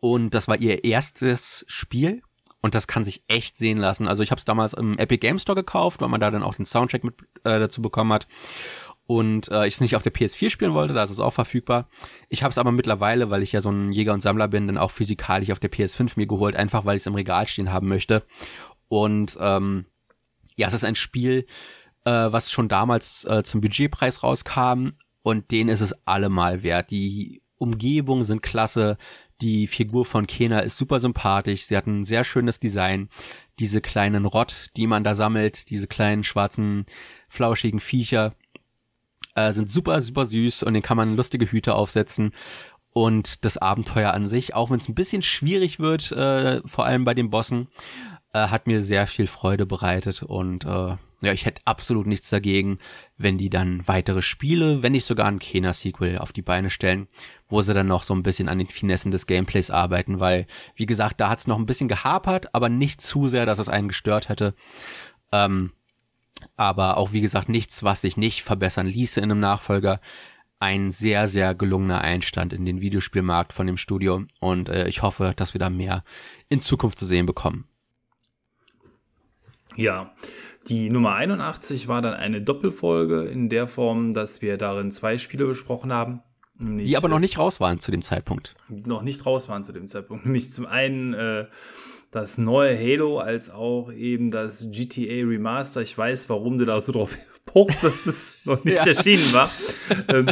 Und 0.00 0.34
das 0.34 0.46
war 0.46 0.58
ihr 0.58 0.84
erstes 0.84 1.64
Spiel 1.66 2.22
und 2.60 2.74
das 2.74 2.86
kann 2.86 3.04
sich 3.04 3.22
echt 3.28 3.56
sehen 3.56 3.78
lassen. 3.78 4.08
Also 4.08 4.22
ich 4.22 4.30
habe 4.30 4.38
es 4.38 4.44
damals 4.44 4.74
im 4.74 4.98
Epic 4.98 5.18
Game 5.18 5.38
Store 5.38 5.56
gekauft, 5.56 6.00
weil 6.00 6.08
man 6.08 6.20
da 6.20 6.30
dann 6.30 6.42
auch 6.42 6.54
den 6.54 6.66
Soundtrack 6.66 7.04
mit 7.04 7.14
äh, 7.44 7.58
dazu 7.58 7.82
bekommen 7.82 8.12
hat 8.12 8.26
und 9.08 9.50
äh, 9.50 9.66
ich 9.66 9.74
es 9.74 9.80
nicht 9.80 9.96
auf 9.96 10.02
der 10.02 10.12
PS4 10.12 10.50
spielen 10.50 10.74
wollte, 10.74 10.92
da 10.92 11.02
ist 11.02 11.08
es 11.08 11.18
auch 11.18 11.32
verfügbar. 11.32 11.88
Ich 12.28 12.42
habe 12.42 12.50
es 12.50 12.58
aber 12.58 12.72
mittlerweile, 12.72 13.30
weil 13.30 13.42
ich 13.42 13.52
ja 13.52 13.62
so 13.62 13.70
ein 13.70 13.90
Jäger 13.90 14.12
und 14.12 14.20
Sammler 14.20 14.48
bin, 14.48 14.66
dann 14.66 14.76
auch 14.76 14.90
physikalisch 14.90 15.50
auf 15.50 15.58
der 15.58 15.72
PS5 15.72 16.12
mir 16.16 16.26
geholt, 16.26 16.54
einfach 16.54 16.84
weil 16.84 16.96
ich 16.96 17.00
es 17.00 17.06
im 17.06 17.14
Regal 17.14 17.46
stehen 17.46 17.72
haben 17.72 17.88
möchte. 17.88 18.22
Und 18.88 19.38
ähm, 19.40 19.86
ja, 20.56 20.68
es 20.68 20.74
ist 20.74 20.84
ein 20.84 20.94
Spiel, 20.94 21.46
äh, 22.04 22.10
was 22.10 22.52
schon 22.52 22.68
damals 22.68 23.24
äh, 23.24 23.42
zum 23.44 23.62
Budgetpreis 23.62 24.22
rauskam 24.22 24.90
und 25.22 25.52
den 25.52 25.68
ist 25.68 25.80
es 25.80 25.94
allemal 26.06 26.62
wert. 26.62 26.90
Die 26.90 27.40
Umgebungen 27.56 28.24
sind 28.24 28.42
klasse, 28.42 28.98
die 29.40 29.68
Figur 29.68 30.04
von 30.04 30.26
Kena 30.26 30.60
ist 30.60 30.76
super 30.76 31.00
sympathisch, 31.00 31.64
sie 31.64 31.78
hat 31.78 31.86
ein 31.86 32.04
sehr 32.04 32.24
schönes 32.24 32.60
Design. 32.60 33.08
Diese 33.58 33.80
kleinen 33.80 34.26
Rott, 34.26 34.70
die 34.76 34.86
man 34.86 35.02
da 35.02 35.14
sammelt, 35.14 35.70
diese 35.70 35.86
kleinen 35.86 36.24
schwarzen, 36.24 36.84
flauschigen 37.30 37.80
Viecher, 37.80 38.34
äh, 39.38 39.52
sind 39.52 39.70
super, 39.70 40.00
super 40.00 40.26
süß 40.26 40.64
und 40.64 40.74
den 40.74 40.82
kann 40.82 40.96
man 40.96 41.16
lustige 41.16 41.46
Hüte 41.46 41.74
aufsetzen. 41.74 42.32
Und 42.92 43.44
das 43.44 43.58
Abenteuer 43.58 44.12
an 44.12 44.26
sich, 44.26 44.54
auch 44.54 44.70
wenn 44.70 44.80
es 44.80 44.88
ein 44.88 44.94
bisschen 44.94 45.22
schwierig 45.22 45.78
wird, 45.78 46.10
äh, 46.10 46.60
vor 46.64 46.86
allem 46.86 47.04
bei 47.04 47.14
den 47.14 47.30
Bossen, 47.30 47.68
äh, 48.32 48.48
hat 48.48 48.66
mir 48.66 48.82
sehr 48.82 49.06
viel 49.06 49.26
Freude 49.26 49.66
bereitet 49.66 50.22
und 50.22 50.64
äh, 50.64 50.96
ja, 51.20 51.32
ich 51.32 51.46
hätte 51.46 51.62
absolut 51.64 52.06
nichts 52.06 52.30
dagegen, 52.30 52.78
wenn 53.16 53.38
die 53.38 53.50
dann 53.50 53.86
weitere 53.88 54.22
Spiele, 54.22 54.82
wenn 54.82 54.92
nicht 54.92 55.04
sogar 55.04 55.26
ein 55.26 55.40
Kena-Sequel 55.40 56.18
auf 56.18 56.32
die 56.32 56.42
Beine 56.42 56.70
stellen, 56.70 57.08
wo 57.48 57.60
sie 57.60 57.74
dann 57.74 57.88
noch 57.88 58.04
so 58.04 58.14
ein 58.14 58.22
bisschen 58.22 58.48
an 58.48 58.58
den 58.58 58.68
Finessen 58.68 59.10
des 59.10 59.26
Gameplays 59.26 59.70
arbeiten, 59.70 60.20
weil, 60.20 60.46
wie 60.76 60.86
gesagt, 60.86 61.20
da 61.20 61.28
hat 61.28 61.40
es 61.40 61.48
noch 61.48 61.58
ein 61.58 61.66
bisschen 61.66 61.88
gehapert, 61.88 62.54
aber 62.54 62.68
nicht 62.68 63.00
zu 63.00 63.26
sehr, 63.26 63.46
dass 63.46 63.58
es 63.58 63.68
einen 63.68 63.88
gestört 63.88 64.28
hätte. 64.28 64.54
Ähm, 65.32 65.72
aber 66.56 66.96
auch 66.96 67.12
wie 67.12 67.20
gesagt 67.20 67.48
nichts, 67.48 67.82
was 67.82 68.02
sich 68.02 68.16
nicht 68.16 68.42
verbessern 68.42 68.86
ließe 68.86 69.20
in 69.20 69.30
einem 69.30 69.40
Nachfolger. 69.40 70.00
Ein 70.60 70.90
sehr, 70.90 71.28
sehr 71.28 71.54
gelungener 71.54 72.00
Einstand 72.00 72.52
in 72.52 72.64
den 72.64 72.80
Videospielmarkt 72.80 73.52
von 73.52 73.66
dem 73.66 73.76
Studio 73.76 74.24
und 74.40 74.68
äh, 74.68 74.88
ich 74.88 75.02
hoffe, 75.02 75.32
dass 75.36 75.54
wir 75.54 75.60
da 75.60 75.70
mehr 75.70 76.02
in 76.48 76.60
Zukunft 76.60 76.98
zu 76.98 77.06
sehen 77.06 77.26
bekommen. 77.26 77.68
Ja, 79.76 80.12
die 80.68 80.90
Nummer 80.90 81.14
81 81.14 81.86
war 81.86 82.02
dann 82.02 82.14
eine 82.14 82.42
Doppelfolge 82.42 83.22
in 83.22 83.48
der 83.48 83.68
Form, 83.68 84.12
dass 84.12 84.42
wir 84.42 84.58
darin 84.58 84.90
zwei 84.90 85.18
Spiele 85.18 85.46
besprochen 85.46 85.92
haben. 85.92 86.22
Die 86.58 86.96
aber 86.96 87.08
noch 87.08 87.20
nicht 87.20 87.38
raus 87.38 87.60
waren 87.60 87.78
zu 87.78 87.92
dem 87.92 88.02
Zeitpunkt. 88.02 88.56
Noch 88.68 89.02
nicht 89.02 89.24
raus 89.24 89.48
waren 89.48 89.62
zu 89.62 89.72
dem 89.72 89.86
Zeitpunkt. 89.86 90.24
Nämlich 90.26 90.52
zum 90.52 90.66
einen 90.66 91.14
äh, 91.14 91.46
das 92.10 92.38
neue 92.38 92.78
Halo 92.78 93.18
als 93.18 93.50
auch 93.50 93.92
eben 93.92 94.30
das 94.30 94.68
GTA 94.70 95.26
Remaster. 95.26 95.82
Ich 95.82 95.96
weiß, 95.96 96.30
warum 96.30 96.58
du 96.58 96.64
da 96.64 96.80
so 96.80 96.92
drauf 96.92 97.16
pochst, 97.44 97.84
dass 97.84 98.04
das 98.04 98.36
noch 98.44 98.64
nicht 98.64 98.78
ja. 98.78 98.92
erschienen 98.92 99.32
war. 99.32 99.50
ähm, 100.08 100.26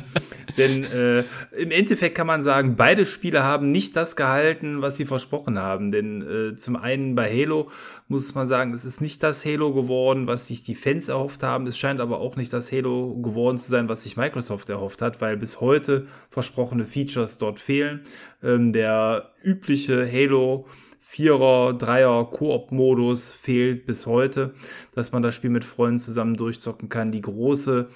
denn 0.56 0.84
äh, 0.84 1.20
im 1.56 1.70
Endeffekt 1.70 2.14
kann 2.14 2.26
man 2.26 2.42
sagen, 2.42 2.76
beide 2.76 3.04
Spiele 3.04 3.42
haben 3.42 3.72
nicht 3.72 3.94
das 3.94 4.16
gehalten, 4.16 4.80
was 4.80 4.96
sie 4.96 5.04
versprochen 5.04 5.58
haben. 5.58 5.92
Denn 5.92 6.22
äh, 6.22 6.56
zum 6.56 6.76
einen 6.76 7.14
bei 7.14 7.30
Halo 7.30 7.70
muss 8.08 8.34
man 8.34 8.48
sagen, 8.48 8.72
es 8.72 8.84
ist 8.84 9.00
nicht 9.02 9.22
das 9.22 9.44
Halo 9.44 9.74
geworden, 9.74 10.26
was 10.26 10.46
sich 10.48 10.62
die 10.62 10.74
Fans 10.74 11.08
erhofft 11.08 11.42
haben. 11.42 11.66
Es 11.66 11.78
scheint 11.78 12.00
aber 12.00 12.20
auch 12.20 12.36
nicht 12.36 12.52
das 12.52 12.72
Halo 12.72 13.16
geworden 13.16 13.58
zu 13.58 13.70
sein, 13.70 13.88
was 13.88 14.04
sich 14.04 14.16
Microsoft 14.16 14.70
erhofft 14.70 15.02
hat, 15.02 15.20
weil 15.20 15.36
bis 15.36 15.60
heute 15.60 16.06
versprochene 16.30 16.86
Features 16.86 17.36
dort 17.36 17.60
fehlen. 17.60 18.04
Ähm, 18.42 18.72
der 18.72 19.32
übliche 19.42 20.10
Halo 20.10 20.66
Vierer, 21.08 21.72
Dreier 21.72 22.28
Koop-Modus 22.32 23.32
fehlt 23.32 23.86
bis 23.86 24.06
heute, 24.06 24.54
dass 24.92 25.12
man 25.12 25.22
das 25.22 25.36
Spiel 25.36 25.50
mit 25.50 25.64
Freunden 25.64 26.00
zusammen 26.00 26.36
durchzocken 26.36 26.88
kann. 26.88 27.12
Die 27.12 27.20
große 27.20 27.88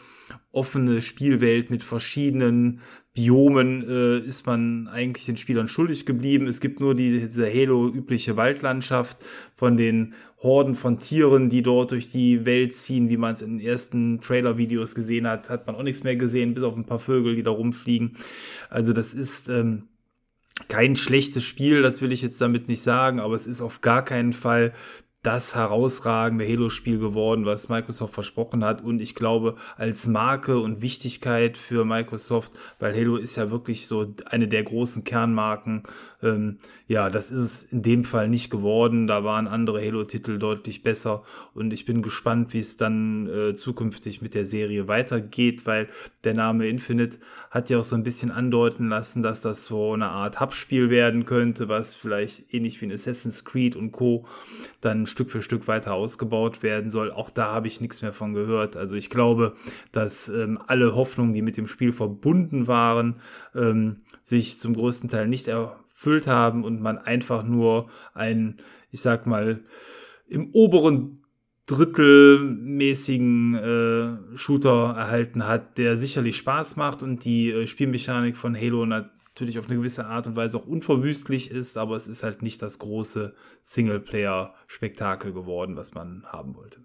offene 0.52 1.02
Spielwelt 1.02 1.70
mit 1.70 1.82
verschiedenen 1.82 2.80
Biomen 3.12 3.82
äh, 3.82 4.18
ist 4.20 4.46
man 4.46 4.86
eigentlich 4.86 5.26
den 5.26 5.36
Spielern 5.36 5.66
schuldig 5.66 6.06
geblieben. 6.06 6.46
Es 6.46 6.61
gibt 6.61 6.78
nur 6.78 6.94
diese 6.94 7.52
Halo-übliche 7.52 8.36
Waldlandschaft 8.36 9.18
von 9.56 9.76
den 9.76 10.14
Horden 10.40 10.76
von 10.76 11.00
Tieren, 11.00 11.50
die 11.50 11.62
dort 11.62 11.90
durch 11.90 12.11
die 12.11 12.46
Welt 12.46 12.76
ziehen, 12.76 13.08
wie 13.08 13.16
man 13.16 13.34
es 13.34 13.42
in 13.42 13.58
den 13.58 13.66
ersten 13.66 14.20
Trailer-Videos 14.20 14.94
gesehen 14.94 15.26
hat, 15.26 15.50
hat 15.50 15.66
man 15.66 15.74
auch 15.74 15.82
nichts 15.82 16.04
mehr 16.04 16.14
gesehen, 16.14 16.54
bis 16.54 16.62
auf 16.62 16.76
ein 16.76 16.86
paar 16.86 17.00
Vögel, 17.00 17.34
die 17.34 17.42
da 17.42 17.50
rumfliegen. 17.50 18.16
Also 18.70 18.92
das 18.92 19.14
ist 19.14 19.48
ähm, 19.48 19.88
kein 20.68 20.96
schlechtes 20.96 21.44
Spiel, 21.44 21.82
das 21.82 22.00
will 22.00 22.12
ich 22.12 22.22
jetzt 22.22 22.40
damit 22.40 22.68
nicht 22.68 22.82
sagen, 22.82 23.20
aber 23.20 23.34
es 23.34 23.46
ist 23.46 23.61
auf 23.61 23.80
gar 23.80 24.04
keinen 24.04 24.32
Fall 24.32 24.72
das 25.22 25.54
herausragende 25.54 26.46
Halo-Spiel 26.46 26.98
geworden, 26.98 27.44
was 27.44 27.68
Microsoft 27.68 28.14
versprochen 28.14 28.64
hat. 28.64 28.82
Und 28.82 29.00
ich 29.02 29.14
glaube, 29.14 29.56
als 29.76 30.06
Marke 30.06 30.58
und 30.58 30.80
Wichtigkeit 30.80 31.58
für 31.58 31.84
Microsoft, 31.84 32.52
weil 32.78 32.94
Halo 32.96 33.16
ist 33.16 33.36
ja 33.36 33.50
wirklich 33.50 33.86
so 33.86 34.14
eine 34.26 34.48
der 34.48 34.64
großen 34.64 35.04
Kernmarken 35.04 35.82
ähm, 36.22 36.58
ja, 36.86 37.08
das 37.08 37.30
ist 37.30 37.40
es 37.40 37.62
in 37.72 37.82
dem 37.82 38.04
Fall 38.04 38.28
nicht 38.28 38.50
geworden. 38.50 39.06
Da 39.06 39.24
waren 39.24 39.46
andere 39.46 39.84
Halo-Titel 39.84 40.38
deutlich 40.38 40.82
besser 40.82 41.22
und 41.54 41.72
ich 41.72 41.84
bin 41.84 42.02
gespannt, 42.02 42.52
wie 42.52 42.58
es 42.58 42.76
dann 42.76 43.28
äh, 43.28 43.54
zukünftig 43.54 44.20
mit 44.20 44.34
der 44.34 44.46
Serie 44.46 44.88
weitergeht, 44.88 45.66
weil 45.66 45.88
der 46.24 46.34
Name 46.34 46.68
Infinite 46.68 47.18
hat 47.50 47.70
ja 47.70 47.78
auch 47.78 47.84
so 47.84 47.96
ein 47.96 48.02
bisschen 48.02 48.30
andeuten 48.30 48.88
lassen, 48.88 49.22
dass 49.22 49.40
das 49.40 49.64
so 49.64 49.92
eine 49.92 50.08
Art 50.08 50.40
Hub-Spiel 50.40 50.90
werden 50.90 51.26
könnte, 51.26 51.68
was 51.68 51.94
vielleicht 51.94 52.52
ähnlich 52.52 52.80
wie 52.80 52.86
ein 52.86 52.92
Assassin's 52.92 53.44
Creed 53.44 53.76
und 53.76 53.92
Co. 53.92 54.26
dann 54.80 55.06
Stück 55.11 55.30
für 55.30 55.42
Stück 55.42 55.68
weiter 55.68 55.92
ausgebaut 55.94 56.62
werden 56.62 56.90
soll. 56.90 57.11
Auch 57.11 57.30
da 57.30 57.52
habe 57.52 57.68
ich 57.68 57.80
nichts 57.80 58.02
mehr 58.02 58.12
von 58.12 58.32
gehört. 58.32 58.76
Also 58.76 58.96
ich 58.96 59.11
glaube, 59.11 59.54
dass 59.92 60.28
ähm, 60.28 60.58
alle 60.66 60.94
Hoffnungen, 60.94 61.34
die 61.34 61.42
mit 61.42 61.56
dem 61.56 61.68
Spiel 61.68 61.92
verbunden 61.92 62.66
waren, 62.66 63.16
ähm, 63.54 63.98
sich 64.22 64.58
zum 64.58 64.74
größten 64.74 65.11
Teil 65.11 65.28
nicht 65.28 65.48
er 65.48 65.80
erfüllt 66.00 66.26
haben 66.26 66.64
und 66.64 66.80
man 66.80 66.96
einfach 66.96 67.44
nur 67.44 67.90
einen, 68.14 68.56
ich 68.90 69.02
sag 69.02 69.26
mal, 69.26 69.61
im 70.28 70.50
oberen 70.52 71.22
drittelmäßigen 71.66 73.54
äh, 73.54 74.16
Shooter 74.36 74.94
erhalten 74.96 75.46
hat, 75.46 75.76
der 75.76 75.98
sicherlich 75.98 76.38
Spaß 76.38 76.76
macht 76.76 77.02
und 77.02 77.26
die 77.26 77.50
äh, 77.50 77.66
Spielmechanik 77.66 78.38
von 78.38 78.56
Halo 78.56 78.86
natürlich 78.86 79.19
natürlich 79.41 79.59
auf 79.59 79.66
eine 79.66 79.76
gewisse 79.76 80.07
Art 80.07 80.26
und 80.26 80.36
Weise 80.36 80.59
auch 80.59 80.66
unverwüstlich 80.66 81.51
ist, 81.51 81.78
aber 81.78 81.97
es 81.97 82.07
ist 82.07 82.22
halt 82.22 82.43
nicht 82.43 82.61
das 82.61 82.78
große 82.78 83.34
Singleplayer-Spektakel 83.62 85.32
geworden, 85.32 85.76
was 85.76 85.95
man 85.95 86.24
haben 86.26 86.55
wollte. 86.55 86.80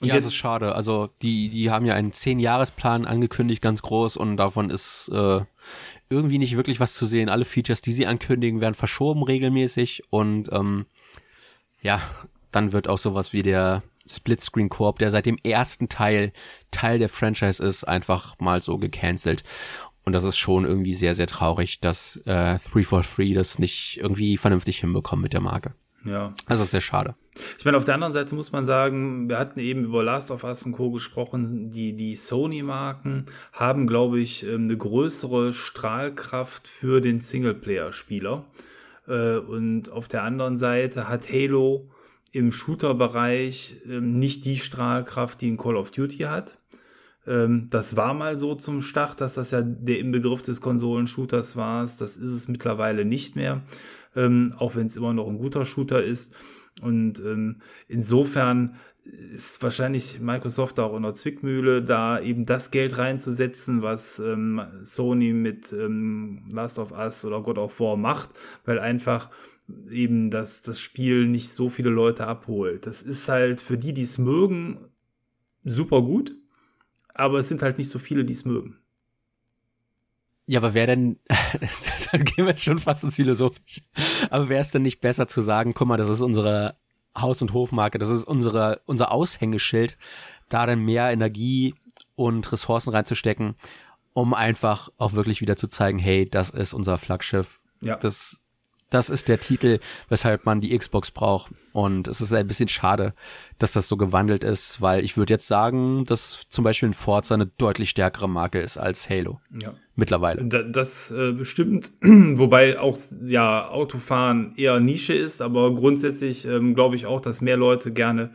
Und 0.00 0.08
ja, 0.08 0.16
das 0.16 0.26
ist 0.26 0.34
schade. 0.34 0.74
Also 0.74 1.08
die, 1.22 1.48
die 1.48 1.70
haben 1.70 1.86
ja 1.86 1.94
einen 1.94 2.12
Zehn-Jahres-Plan 2.12 3.06
angekündigt, 3.06 3.62
ganz 3.62 3.80
groß, 3.80 4.18
und 4.18 4.36
davon 4.36 4.68
ist 4.68 5.08
äh, 5.14 5.40
irgendwie 6.10 6.38
nicht 6.38 6.56
wirklich 6.56 6.78
was 6.78 6.92
zu 6.92 7.06
sehen. 7.06 7.30
Alle 7.30 7.46
Features, 7.46 7.80
die 7.80 7.92
sie 7.92 8.06
ankündigen, 8.06 8.60
werden 8.60 8.74
verschoben 8.74 9.22
regelmäßig 9.22 10.02
und 10.10 10.52
ähm, 10.52 10.84
ja, 11.80 12.02
dann 12.50 12.72
wird 12.72 12.86
auch 12.86 12.98
sowas 12.98 13.32
wie 13.32 13.42
der 13.42 13.82
Splitscreen 14.06 14.68
Koop, 14.68 14.98
der 14.98 15.10
seit 15.10 15.26
dem 15.26 15.38
ersten 15.42 15.88
Teil 15.88 16.32
Teil 16.70 16.98
der 16.98 17.08
Franchise 17.08 17.62
ist, 17.62 17.84
einfach 17.84 18.38
mal 18.40 18.60
so 18.60 18.76
gecancelt. 18.76 19.42
Und 20.04 20.14
das 20.14 20.24
ist 20.24 20.36
schon 20.36 20.64
irgendwie 20.64 20.94
sehr, 20.94 21.14
sehr 21.14 21.26
traurig, 21.26 21.80
dass 21.80 22.16
äh, 22.24 22.58
343 22.58 23.34
das 23.34 23.58
nicht 23.58 23.98
irgendwie 24.00 24.36
vernünftig 24.36 24.80
hinbekommt 24.80 25.22
mit 25.22 25.32
der 25.32 25.40
Marke. 25.40 25.74
Ja. 26.04 26.34
Das 26.48 26.60
ist 26.60 26.72
sehr 26.72 26.80
schade. 26.80 27.14
Ich 27.58 27.64
meine, 27.64 27.76
auf 27.76 27.84
der 27.84 27.94
anderen 27.94 28.12
Seite 28.12 28.34
muss 28.34 28.52
man 28.52 28.66
sagen, 28.66 29.28
wir 29.28 29.38
hatten 29.38 29.60
eben 29.60 29.84
über 29.84 30.02
Last 30.02 30.30
of 30.30 30.44
Us 30.44 30.64
und 30.64 30.72
Co. 30.72 30.90
gesprochen, 30.90 31.70
die, 31.70 31.94
die 31.94 32.16
Sony-Marken 32.16 33.26
haben, 33.52 33.86
glaube 33.86 34.20
ich, 34.20 34.44
ähm, 34.44 34.64
eine 34.64 34.76
größere 34.76 35.52
Strahlkraft 35.52 36.66
für 36.66 37.00
den 37.00 37.20
Singleplayer-Spieler. 37.20 38.44
Äh, 39.06 39.36
und 39.36 39.90
auf 39.90 40.08
der 40.08 40.24
anderen 40.24 40.56
Seite 40.56 41.08
hat 41.08 41.30
Halo 41.30 41.88
im 42.32 42.52
Shooter-Bereich 42.52 43.76
ähm, 43.86 44.16
nicht 44.16 44.44
die 44.44 44.58
Strahlkraft, 44.58 45.40
die 45.40 45.50
ein 45.50 45.56
Call 45.56 45.76
of 45.76 45.90
Duty 45.90 46.18
hat. 46.18 46.58
Ähm, 47.26 47.68
das 47.70 47.96
war 47.96 48.14
mal 48.14 48.38
so 48.38 48.54
zum 48.54 48.80
Start, 48.80 49.20
dass 49.20 49.34
das 49.34 49.50
ja 49.50 49.62
der 49.62 49.98
Inbegriff 49.98 50.42
des 50.42 50.60
Konsolenshooters 50.60 51.56
war. 51.56 51.82
Das 51.82 52.16
ist 52.16 52.32
es 52.32 52.48
mittlerweile 52.48 53.04
nicht 53.04 53.36
mehr, 53.36 53.62
ähm, 54.16 54.54
auch 54.58 54.74
wenn 54.74 54.86
es 54.86 54.96
immer 54.96 55.12
noch 55.12 55.28
ein 55.28 55.38
guter 55.38 55.64
Shooter 55.64 56.02
ist. 56.02 56.34
Und 56.80 57.20
ähm, 57.20 57.60
insofern 57.88 58.76
ist 59.04 59.62
wahrscheinlich 59.62 60.20
Microsoft 60.20 60.78
auch 60.78 60.96
in 60.96 61.02
der 61.02 61.14
Zwickmühle, 61.14 61.82
da 61.82 62.20
eben 62.20 62.46
das 62.46 62.70
Geld 62.70 62.98
reinzusetzen, 62.98 63.82
was 63.82 64.18
ähm, 64.20 64.62
Sony 64.82 65.32
mit 65.32 65.72
ähm, 65.72 66.48
Last 66.52 66.78
of 66.78 66.92
Us 66.92 67.24
oder 67.24 67.42
God 67.42 67.58
of 67.58 67.80
War 67.80 67.96
macht, 67.96 68.30
weil 68.64 68.78
einfach 68.78 69.30
eben 69.90 70.30
das, 70.30 70.62
das 70.62 70.80
Spiel 70.80 71.26
nicht 71.26 71.52
so 71.52 71.68
viele 71.68 71.90
Leute 71.90 72.26
abholt. 72.26 72.86
Das 72.86 73.02
ist 73.02 73.28
halt 73.28 73.60
für 73.60 73.76
die, 73.76 73.92
die 73.92 74.02
es 74.02 74.18
mögen, 74.18 74.78
super 75.64 76.02
gut, 76.02 76.34
aber 77.14 77.38
es 77.38 77.48
sind 77.48 77.62
halt 77.62 77.78
nicht 77.78 77.90
so 77.90 77.98
viele, 77.98 78.24
die 78.24 78.32
es 78.32 78.44
mögen. 78.44 78.78
Ja, 80.46 80.58
aber 80.58 80.74
wer 80.74 80.86
denn, 80.86 81.18
da 81.28 82.18
gehen 82.18 82.44
wir 82.44 82.48
jetzt 82.48 82.64
schon 82.64 82.78
fast 82.78 83.04
ins 83.04 83.16
Philosophisch, 83.16 83.82
aber 84.30 84.48
wäre 84.48 84.62
es 84.62 84.70
denn 84.70 84.82
nicht 84.82 85.00
besser 85.00 85.28
zu 85.28 85.40
sagen, 85.40 85.72
guck 85.72 85.88
mal, 85.88 85.96
das 85.96 86.08
ist 86.08 86.20
unsere 86.20 86.76
Haus- 87.16 87.42
und 87.42 87.52
Hofmarke, 87.52 87.98
das 87.98 88.08
ist 88.08 88.24
unsere, 88.24 88.80
unser 88.86 89.12
Aushängeschild, 89.12 89.96
da 90.48 90.66
dann 90.66 90.84
mehr 90.84 91.10
Energie 91.10 91.74
und 92.16 92.50
Ressourcen 92.52 92.90
reinzustecken, 92.90 93.54
um 94.14 94.34
einfach 94.34 94.90
auch 94.98 95.12
wirklich 95.12 95.40
wieder 95.40 95.56
zu 95.56 95.68
zeigen, 95.68 95.98
hey, 95.98 96.28
das 96.28 96.50
ist 96.50 96.74
unser 96.74 96.98
Flaggschiff. 96.98 97.60
Ja. 97.80 97.96
Das 97.96 98.41
das 98.92 99.10
ist 99.10 99.28
der 99.28 99.40
Titel, 99.40 99.78
weshalb 100.08 100.44
man 100.44 100.60
die 100.60 100.76
Xbox 100.76 101.10
braucht. 101.10 101.52
Und 101.72 102.08
es 102.08 102.20
ist 102.20 102.32
ein 102.32 102.46
bisschen 102.46 102.68
schade, 102.68 103.14
dass 103.58 103.72
das 103.72 103.88
so 103.88 103.96
gewandelt 103.96 104.44
ist, 104.44 104.80
weil 104.82 105.04
ich 105.04 105.16
würde 105.16 105.32
jetzt 105.32 105.46
sagen, 105.46 106.04
dass 106.04 106.42
zum 106.48 106.64
Beispiel 106.64 106.90
ein 106.90 106.94
Forza 106.94 107.34
eine 107.34 107.46
deutlich 107.46 107.90
stärkere 107.90 108.28
Marke 108.28 108.60
ist 108.60 108.76
als 108.76 109.08
Halo. 109.08 109.40
Ja. 109.50 109.74
Mittlerweile. 109.94 110.44
Das 110.44 111.10
äh, 111.10 111.32
bestimmt, 111.32 111.92
wobei 112.00 112.78
auch 112.78 112.96
ja 113.22 113.68
Autofahren 113.68 114.54
eher 114.56 114.80
Nische 114.80 115.12
ist, 115.12 115.42
aber 115.42 115.74
grundsätzlich 115.74 116.46
ähm, 116.46 116.74
glaube 116.74 116.96
ich 116.96 117.06
auch, 117.06 117.20
dass 117.20 117.40
mehr 117.40 117.58
Leute 117.58 117.92
gerne 117.92 118.30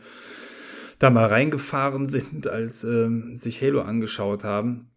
da 0.98 1.10
mal 1.10 1.26
reingefahren 1.26 2.08
sind, 2.10 2.46
als 2.46 2.84
ähm, 2.84 3.36
sich 3.36 3.62
Halo 3.62 3.82
angeschaut 3.82 4.44
haben 4.44 4.90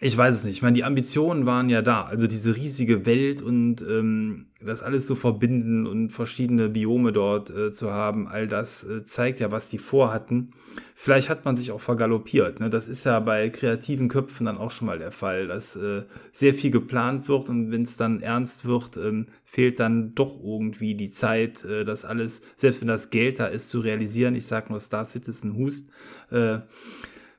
ich 0.00 0.16
weiß 0.16 0.34
es 0.34 0.44
nicht. 0.44 0.56
Ich 0.56 0.62
meine, 0.62 0.74
die 0.74 0.84
Ambitionen 0.84 1.46
waren 1.46 1.70
ja 1.70 1.80
da. 1.80 2.02
Also 2.02 2.26
diese 2.26 2.54
riesige 2.54 3.06
Welt 3.06 3.40
und 3.40 3.80
ähm, 3.80 4.46
das 4.60 4.82
alles 4.82 5.06
so 5.06 5.14
verbinden 5.14 5.86
und 5.86 6.10
verschiedene 6.10 6.68
Biome 6.68 7.12
dort 7.12 7.48
äh, 7.48 7.72
zu 7.72 7.90
haben, 7.90 8.28
all 8.28 8.46
das 8.46 8.84
äh, 8.84 9.04
zeigt 9.04 9.40
ja, 9.40 9.50
was 9.50 9.68
die 9.68 9.78
vorhatten. 9.78 10.52
Vielleicht 10.94 11.30
hat 11.30 11.46
man 11.46 11.56
sich 11.56 11.72
auch 11.72 11.80
vergaloppiert. 11.80 12.60
Ne? 12.60 12.68
Das 12.68 12.88
ist 12.88 13.04
ja 13.04 13.20
bei 13.20 13.48
kreativen 13.48 14.08
Köpfen 14.08 14.44
dann 14.44 14.58
auch 14.58 14.70
schon 14.70 14.86
mal 14.86 14.98
der 14.98 15.12
Fall, 15.12 15.46
dass 15.46 15.76
äh, 15.76 16.02
sehr 16.30 16.52
viel 16.52 16.70
geplant 16.70 17.26
wird 17.28 17.48
und 17.48 17.70
wenn 17.70 17.82
es 17.82 17.96
dann 17.96 18.20
ernst 18.20 18.66
wird, 18.66 18.98
ähm, 18.98 19.28
fehlt 19.44 19.80
dann 19.80 20.14
doch 20.14 20.38
irgendwie 20.42 20.94
die 20.94 21.10
Zeit, 21.10 21.64
äh, 21.64 21.84
das 21.84 22.04
alles, 22.04 22.42
selbst 22.56 22.82
wenn 22.82 22.88
das 22.88 23.08
Geld 23.08 23.40
da 23.40 23.46
ist, 23.46 23.70
zu 23.70 23.80
realisieren. 23.80 24.34
Ich 24.34 24.46
sag 24.46 24.68
nur 24.68 24.80
Star 24.80 25.06
Citizen 25.06 25.56
Hust. 25.56 25.88
Äh, 26.30 26.58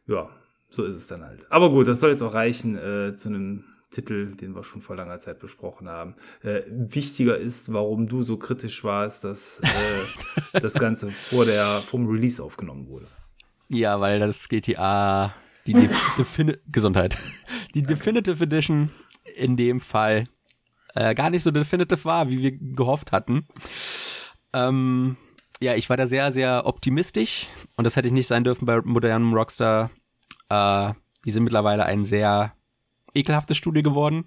ja, 0.07 0.29
so 0.77 0.85
ist 0.85 0.95
es 0.95 1.07
dann 1.07 1.25
halt. 1.25 1.51
Aber 1.51 1.71
gut, 1.71 1.87
das 1.87 1.99
soll 1.99 2.11
jetzt 2.11 2.21
auch 2.21 2.33
reichen 2.33 2.77
äh, 2.77 3.15
zu 3.15 3.29
einem 3.29 3.65
Titel, 3.89 4.35
den 4.35 4.55
wir 4.55 4.63
schon 4.63 4.81
vor 4.81 4.95
langer 4.95 5.17
Zeit 5.17 5.39
besprochen 5.39 5.89
haben. 5.89 6.15
Äh, 6.43 6.61
wichtiger 6.69 7.35
ist, 7.37 7.73
warum 7.73 8.07
du 8.07 8.23
so 8.23 8.37
kritisch 8.37 8.83
warst, 8.83 9.23
dass 9.23 9.59
äh, 9.59 10.59
das 10.59 10.75
Ganze 10.75 11.11
vor 11.11 11.45
der, 11.45 11.81
vom 11.81 12.07
Release 12.07 12.41
aufgenommen 12.41 12.87
wurde. 12.87 13.07
Ja, 13.69 13.99
weil 13.99 14.19
das 14.19 14.47
GTA, 14.47 15.33
die 15.65 15.73
Defini 16.17 16.53
Gesundheit, 16.71 17.17
die. 17.73 17.81
Definitive 17.81 18.43
Edition 18.43 18.89
in 19.35 19.57
dem 19.57 19.81
Fall 19.81 20.25
äh, 20.93 21.15
gar 21.15 21.29
nicht 21.31 21.43
so 21.43 21.51
definitive 21.51 22.05
war, 22.05 22.29
wie 22.29 22.41
wir 22.41 22.51
gehofft 22.51 23.11
hatten. 23.11 23.47
Ähm, 24.53 25.17
ja, 25.59 25.75
ich 25.75 25.89
war 25.89 25.97
da 25.97 26.05
sehr, 26.05 26.31
sehr 26.31 26.65
optimistisch 26.65 27.47
und 27.77 27.83
das 27.83 27.95
hätte 27.95 28.07
ich 28.07 28.13
nicht 28.13 28.27
sein 28.27 28.43
dürfen 28.43 28.65
bei 28.65 28.79
modernem 28.83 29.33
Rockstar 29.33 29.89
äh, 30.49 30.93
die 31.25 31.31
sind 31.31 31.43
mittlerweile 31.43 31.85
ein 31.85 32.03
sehr 32.03 32.53
ekelhaftes 33.13 33.57
Studio 33.57 33.83
geworden. 33.83 34.25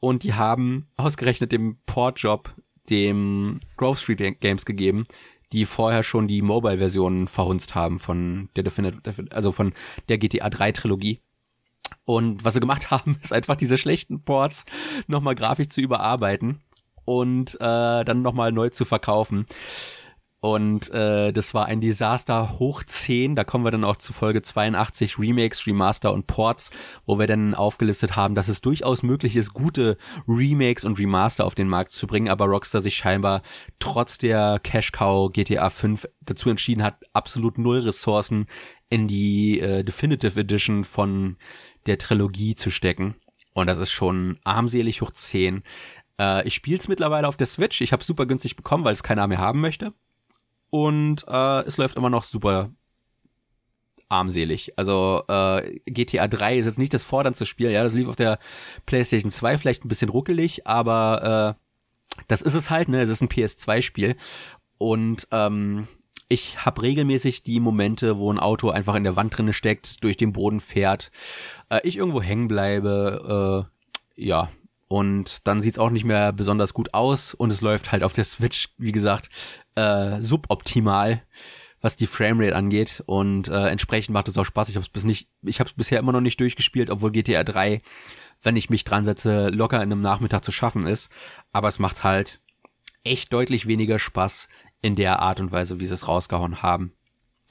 Und 0.00 0.22
die 0.22 0.34
haben 0.34 0.86
ausgerechnet 0.96 1.52
dem 1.52 1.78
Portjob 1.86 2.54
dem 2.88 3.60
Grove 3.76 3.98
Street 3.98 4.40
Games 4.40 4.64
gegeben, 4.64 5.06
die 5.52 5.66
vorher 5.66 6.02
schon 6.02 6.28
die 6.28 6.42
Mobile-Versionen 6.42 7.26
verhunzt 7.26 7.74
haben 7.74 7.98
von 7.98 8.48
der 8.56 8.64
Definitive, 8.64 9.24
also 9.30 9.52
von 9.52 9.72
der 10.08 10.18
GTA 10.18 10.50
3 10.50 10.72
Trilogie. 10.72 11.20
Und 12.04 12.44
was 12.44 12.54
sie 12.54 12.60
gemacht 12.60 12.90
haben, 12.90 13.18
ist 13.22 13.32
einfach 13.32 13.56
diese 13.56 13.78
schlechten 13.78 14.22
Ports 14.22 14.64
nochmal 15.06 15.34
grafisch 15.34 15.68
zu 15.68 15.80
überarbeiten 15.80 16.60
und 17.04 17.54
äh, 17.54 18.04
dann 18.04 18.22
nochmal 18.22 18.52
neu 18.52 18.68
zu 18.68 18.84
verkaufen. 18.84 19.46
Und 20.40 20.90
äh, 20.90 21.32
das 21.32 21.52
war 21.52 21.66
ein 21.66 21.80
Desaster 21.80 22.60
hoch 22.60 22.84
10. 22.84 23.34
Da 23.34 23.42
kommen 23.42 23.64
wir 23.64 23.72
dann 23.72 23.82
auch 23.82 23.96
zu 23.96 24.12
Folge 24.12 24.40
82 24.40 25.18
Remakes, 25.18 25.66
Remaster 25.66 26.12
und 26.12 26.28
Ports, 26.28 26.70
wo 27.04 27.18
wir 27.18 27.26
dann 27.26 27.54
aufgelistet 27.54 28.14
haben, 28.14 28.36
dass 28.36 28.46
es 28.46 28.60
durchaus 28.60 29.02
möglich 29.02 29.34
ist, 29.34 29.52
gute 29.52 29.96
Remakes 30.28 30.84
und 30.84 30.96
Remaster 30.96 31.44
auf 31.44 31.56
den 31.56 31.66
Markt 31.66 31.90
zu 31.90 32.06
bringen, 32.06 32.28
aber 32.28 32.44
Rockstar 32.44 32.80
sich 32.80 32.96
scheinbar 32.96 33.42
trotz 33.80 34.18
der 34.18 34.60
Cash 34.62 34.92
Cow 34.92 35.32
GTA 35.32 35.70
5 35.70 36.06
dazu 36.20 36.50
entschieden 36.50 36.84
hat, 36.84 37.02
absolut 37.12 37.58
null 37.58 37.80
Ressourcen 37.80 38.46
in 38.90 39.08
die 39.08 39.58
äh, 39.58 39.82
Definitive 39.82 40.38
Edition 40.38 40.84
von 40.84 41.36
der 41.86 41.98
Trilogie 41.98 42.54
zu 42.54 42.70
stecken. 42.70 43.16
Und 43.54 43.66
das 43.66 43.78
ist 43.78 43.90
schon 43.90 44.38
armselig 44.44 45.02
hoch 45.02 45.10
10. 45.10 45.64
Äh, 46.20 46.46
ich 46.46 46.54
spiele 46.54 46.78
es 46.78 46.86
mittlerweile 46.86 47.26
auf 47.26 47.36
der 47.36 47.48
Switch. 47.48 47.80
Ich 47.80 47.92
habe 47.92 48.04
super 48.04 48.24
günstig 48.24 48.54
bekommen, 48.54 48.84
weil 48.84 48.92
es 48.92 49.02
keiner 49.02 49.26
mehr 49.26 49.38
haben 49.38 49.60
möchte 49.60 49.94
und 50.70 51.24
äh, 51.28 51.60
es 51.62 51.76
läuft 51.76 51.96
immer 51.96 52.10
noch 52.10 52.24
super 52.24 52.70
armselig. 54.08 54.72
Also 54.76 55.22
äh, 55.28 55.80
GTA 55.86 56.28
3 56.28 56.58
ist 56.58 56.66
jetzt 56.66 56.78
nicht 56.78 56.94
das 56.94 57.04
forderndste 57.04 57.46
Spiel, 57.46 57.70
ja, 57.70 57.82
das 57.82 57.92
lief 57.92 58.08
auf 58.08 58.16
der 58.16 58.38
PlayStation 58.86 59.30
2 59.30 59.58
vielleicht 59.58 59.84
ein 59.84 59.88
bisschen 59.88 60.08
ruckelig, 60.08 60.66
aber 60.66 61.56
äh, 61.56 62.22
das 62.26 62.42
ist 62.42 62.54
es 62.54 62.70
halt, 62.70 62.88
ne? 62.88 63.02
Es 63.02 63.08
ist 63.08 63.20
ein 63.20 63.28
PS2-Spiel 63.28 64.16
und 64.78 65.28
ähm, 65.30 65.88
ich 66.28 66.64
habe 66.64 66.82
regelmäßig 66.82 67.42
die 67.42 67.60
Momente, 67.60 68.18
wo 68.18 68.32
ein 68.32 68.38
Auto 68.38 68.70
einfach 68.70 68.94
in 68.94 69.04
der 69.04 69.16
Wand 69.16 69.36
drinne 69.36 69.52
steckt, 69.52 70.02
durch 70.04 70.16
den 70.16 70.32
Boden 70.32 70.60
fährt, 70.60 71.10
äh, 71.68 71.80
ich 71.84 71.96
irgendwo 71.96 72.22
hängen 72.22 72.48
bleibe, 72.48 73.66
äh, 74.16 74.22
ja, 74.22 74.50
und 74.88 75.46
dann 75.46 75.60
sieht's 75.60 75.78
auch 75.78 75.90
nicht 75.90 76.04
mehr 76.04 76.32
besonders 76.32 76.72
gut 76.72 76.94
aus 76.94 77.34
und 77.34 77.52
es 77.52 77.60
läuft 77.60 77.92
halt 77.92 78.02
auf 78.02 78.14
der 78.14 78.24
Switch, 78.24 78.70
wie 78.78 78.92
gesagt, 78.92 79.28
äh, 79.78 80.20
suboptimal, 80.20 81.22
was 81.80 81.96
die 81.96 82.06
Framerate 82.06 82.56
angeht. 82.56 83.02
Und 83.06 83.48
äh, 83.48 83.68
entsprechend 83.68 84.12
macht 84.12 84.28
es 84.28 84.36
auch 84.36 84.44
Spaß. 84.44 84.68
Ich 84.68 84.74
habe 84.74 84.82
es 84.82 84.88
bis 84.88 85.04
nicht, 85.04 85.28
ich 85.42 85.60
habe 85.60 85.70
es 85.70 85.76
bisher 85.76 86.00
immer 86.00 86.12
noch 86.12 86.20
nicht 86.20 86.40
durchgespielt, 86.40 86.90
obwohl 86.90 87.12
GTA 87.12 87.44
3, 87.44 87.80
wenn 88.42 88.56
ich 88.56 88.70
mich 88.70 88.84
dran 88.84 89.04
setze, 89.04 89.48
locker 89.50 89.76
in 89.76 89.92
einem 89.92 90.00
Nachmittag 90.00 90.44
zu 90.44 90.52
schaffen 90.52 90.86
ist. 90.86 91.10
Aber 91.52 91.68
es 91.68 91.78
macht 91.78 92.02
halt 92.04 92.40
echt 93.04 93.32
deutlich 93.32 93.66
weniger 93.66 93.98
Spaß 93.98 94.48
in 94.82 94.96
der 94.96 95.20
Art 95.20 95.40
und 95.40 95.52
Weise, 95.52 95.80
wie 95.80 95.86
sie 95.86 95.94
es 95.94 96.08
rausgehauen 96.08 96.62
haben. 96.62 96.92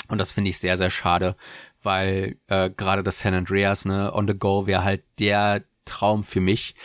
Und 0.10 0.20
das 0.20 0.32
finde 0.32 0.50
ich 0.50 0.60
sehr, 0.60 0.78
sehr 0.78 0.90
schade, 0.90 1.36
weil 1.84 2.38
äh, 2.48 2.70
gerade 2.70 3.04
das 3.04 3.20
San 3.20 3.34
Andreas, 3.34 3.86
ne, 3.86 4.14
on 4.14 4.28
the 4.28 4.34
go 4.34 4.68
wäre 4.68 4.84
halt 4.84 5.04
der 5.20 5.64
Traum 5.86 6.24
für 6.24 6.40
mich. 6.40 6.76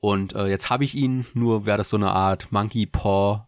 Und 0.00 0.34
äh, 0.34 0.46
jetzt 0.46 0.70
habe 0.70 0.84
ich 0.84 0.94
ihn, 0.94 1.26
nur 1.34 1.66
wäre 1.66 1.78
das 1.78 1.90
so 1.90 1.96
eine 1.96 2.12
Art 2.12 2.50
Monkey 2.52 2.86
Paw 2.86 3.46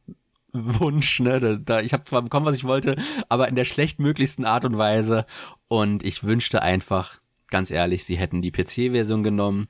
Wunsch, 0.53 1.21
ne? 1.21 1.41
Da, 1.41 1.57
da, 1.57 1.81
ich 1.81 1.93
habe 1.93 2.05
zwar 2.05 2.23
bekommen, 2.23 2.47
was 2.47 2.57
ich 2.57 2.65
wollte, 2.65 2.97
aber 3.29 3.49
in 3.49 3.55
der 3.55 3.65
schlechtmöglichsten 3.65 4.45
Art 4.45 4.65
und 4.65 4.77
Weise. 4.77 5.27
Und 5.69 6.05
ich 6.05 6.25
wünschte 6.25 6.63
einfach, 6.63 7.21
ganz 7.49 7.71
ehrlich, 7.71 8.05
sie 8.05 8.17
hätten 8.17 8.43
die 8.43 8.53
PC-Version 8.53 9.23
genommen, 9.23 9.69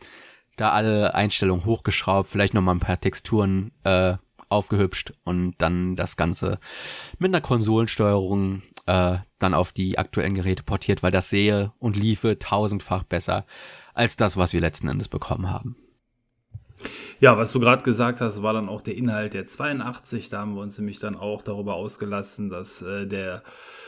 da 0.57 0.69
alle 0.69 1.15
Einstellungen 1.15 1.65
hochgeschraubt, 1.65 2.29
vielleicht 2.31 2.55
noch 2.55 2.63
mal 2.63 2.73
ein 2.73 2.81
paar 2.81 3.01
Texturen 3.01 3.73
äh, 3.85 4.17
aufgehübscht 4.49 5.15
und 5.25 5.55
dann 5.59 5.97
das 5.97 6.17
Ganze 6.17 6.59
mit 7.19 7.31
einer 7.31 7.41
Konsolensteuerung 7.41 8.63
äh, 8.87 9.19
dann 9.39 9.55
auf 9.55 9.73
die 9.73 9.99
aktuellen 9.99 10.35
Geräte 10.35 10.63
portiert, 10.63 11.03
weil 11.03 11.11
das 11.11 11.31
sehe 11.31 11.73
und 11.79 11.97
liefe 11.97 12.39
tausendfach 12.39 13.05
besser 13.05 13.47
als 13.95 14.17
das, 14.17 14.37
was 14.37 14.53
wir 14.53 14.61
letzten 14.61 14.89
Endes 14.89 15.09
bekommen 15.09 15.51
haben. 15.51 15.77
Ja, 17.21 17.37
was 17.37 17.53
du 17.53 17.61
gerade 17.61 17.85
gesagt 17.85 18.21
hast, 18.21 18.43
war 18.43 18.53
dann 18.53 18.69
auch 18.69 18.81
der 18.81 18.97
Inhalt 18.97 19.35
der 19.35 19.47
82. 19.47 20.29
Da 20.31 20.41
haben 20.41 20.55
wir 20.55 20.63
uns 20.63 20.79
nämlich 20.79 20.99
dann 20.99 21.15
auch 21.15 21.43
darüber 21.43 21.75
ausgelassen, 21.75 22.51
dass 22.51 22.83
äh, 22.83 23.07
der 23.07 23.43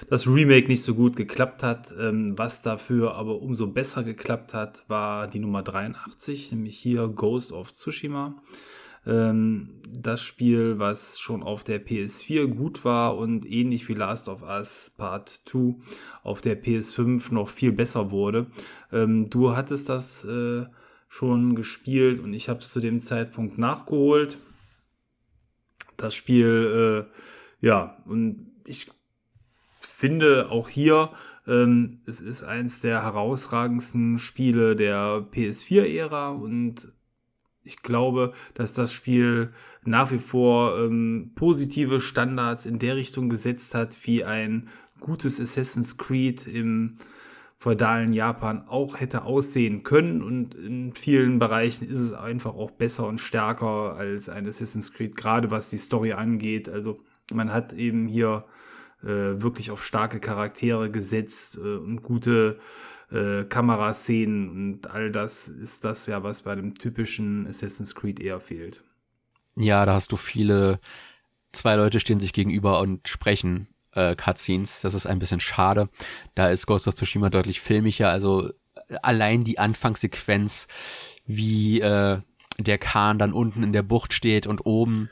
das 0.09 0.27
Remake 0.27 0.69
nicht 0.69 0.83
so 0.83 0.95
gut 0.95 1.17
geklappt 1.17 1.63
hat. 1.63 1.93
Ähm, 1.99 2.39
was 2.39 2.63
dafür 2.63 3.17
aber 3.17 3.43
umso 3.43 3.67
besser 3.67 4.05
geklappt 4.05 4.55
hat, 4.55 4.85
war 4.89 5.27
die 5.27 5.41
Nummer 5.41 5.63
83, 5.63 6.53
nämlich 6.53 6.79
hier 6.79 7.09
Ghost 7.09 7.53
of 7.53 7.73
Tsushima. 7.73 8.37
Ähm, 9.07 9.83
das 9.87 10.23
Spiel, 10.23 10.79
was 10.79 11.19
schon 11.19 11.43
auf 11.43 11.63
der 11.65 11.85
PS4 11.85 12.47
gut 12.47 12.85
war 12.85 13.17
und 13.17 13.45
ähnlich 13.51 13.89
wie 13.89 13.95
Last 13.95 14.29
of 14.29 14.43
Us 14.43 14.93
Part 14.97 15.29
2 15.45 15.75
auf 16.23 16.41
der 16.41 16.63
PS5 16.63 17.33
noch 17.33 17.49
viel 17.49 17.73
besser 17.73 18.11
wurde. 18.11 18.47
Ähm, 18.93 19.29
du 19.29 19.55
hattest 19.57 19.89
das 19.89 20.25
äh, 20.25 20.65
schon 21.15 21.55
gespielt 21.55 22.19
und 22.19 22.35
ich 22.35 22.49
habe 22.49 22.59
es 22.59 22.73
zu 22.73 22.81
dem 22.81 23.01
Zeitpunkt 23.01 23.57
nachgeholt. 23.57 24.37
Das 25.97 26.13
Spiel, 26.13 27.07
äh, 27.09 27.65
ja, 27.65 28.03
und 28.05 28.51
ich 28.65 28.91
finde 29.79 30.51
auch 30.51 30.69
hier, 30.69 31.11
ähm, 31.47 32.01
es 32.05 32.21
ist 32.21 32.43
eins 32.43 32.81
der 32.81 33.05
herausragendsten 33.05 34.19
Spiele 34.19 34.75
der 34.75 35.25
PS4-Ära 35.31 36.31
und 36.31 36.93
ich 37.63 37.83
glaube, 37.83 38.33
dass 38.55 38.75
das 38.75 38.93
Spiel 38.93 39.53
nach 39.85 40.11
wie 40.11 40.19
vor 40.19 40.81
ähm, 40.81 41.31
positive 41.37 42.01
Standards 42.01 42.67
in 42.67 42.81
der 42.81 42.97
Richtung 42.97 43.29
gesetzt 43.29 43.77
hat, 43.77 43.97
wie 44.03 44.25
ein 44.25 44.69
gutes 44.99 45.39
Assassin's 45.39 45.97
Creed 45.97 46.49
im 46.49 46.99
feudalen 47.65 48.13
Japan 48.13 48.69
auch 48.69 49.01
hätte 49.01 49.23
aussehen 49.23 49.85
können 49.85 50.23
und 50.23 50.55
in 50.55 50.95
vielen 50.95 51.39
Bereichen 51.39 51.87
ist 51.87 51.99
es 51.99 52.13
einfach 52.13 52.55
auch 52.55 52.71
besser 52.71 53.07
und 53.07 53.23
stärker 53.23 53.97
als 53.97 54.29
ein 54.29 54.47
Assassin's 54.47 54.93
Creed, 54.93 55.17
gerade 55.17 55.51
was 55.51 55.71
die 55.71 55.79
Story 55.79 56.13
angeht. 56.13 56.69
Also 56.69 57.01
man 57.33 57.51
hat 57.51 57.73
eben 57.73 58.07
hier 58.07 58.45
äh, 59.03 59.07
wirklich 59.07 59.71
auf 59.71 59.83
starke 59.83 60.21
Charaktere 60.21 60.91
gesetzt 60.91 61.57
äh, 61.57 61.77
und 61.77 62.03
gute 62.03 62.59
äh, 63.11 63.45
Kameraszenen 63.45 64.51
und 64.51 64.91
all 64.91 65.11
das 65.11 65.49
ist 65.49 65.87
das 65.87 66.07
ja, 66.07 66.23
was 66.23 66.43
bei 66.43 66.53
einem 66.53 66.75
typischen 66.75 67.47
Assassin's 67.47 67.95
Creed 67.95 68.21
eher 68.21 68.41
fehlt. 68.41 68.85
Ja, 69.57 69.87
da 69.87 69.95
hast 69.95 70.13
du 70.13 70.17
viele, 70.17 70.81
zwei 71.53 71.77
Leute 71.77 71.99
stehen 71.99 72.21
sich 72.21 72.35
gegenüber 72.35 72.81
und 72.81 73.09
sprechen 73.09 73.69
äh, 73.95 74.15
Cutscenes. 74.17 74.81
Das 74.81 74.95
ist 74.95 75.07
ein 75.07 75.19
bisschen 75.19 75.41
schade. 75.41 75.89
Da 76.35 76.49
ist 76.49 76.67
Ghost 76.67 76.89
of 76.89 76.95
Tsushima 76.95 77.31
deutlich 77.31 77.61
filmischer. 77.61 78.11
Also 78.11 78.49
äh, 78.49 78.53
allein 79.03 79.45
die 79.45 79.59
Anfangssequenz, 79.59 80.67
wie 81.27 81.81
äh, 81.81 82.21
der 82.59 82.79
Kahn 82.79 83.19
dann 83.19 83.33
unten 83.33 83.63
in 83.63 83.73
der 83.73 83.83
Bucht 83.83 84.13
steht 84.13 84.47
und 84.47 84.65
oben 84.65 85.09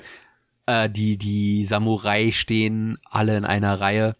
äh, 0.66 0.88
die 0.90 1.16
die 1.16 1.64
Samurai 1.64 2.30
stehen 2.32 2.98
alle 3.04 3.36
in 3.36 3.44
einer 3.44 3.80
Reihe. 3.80 4.14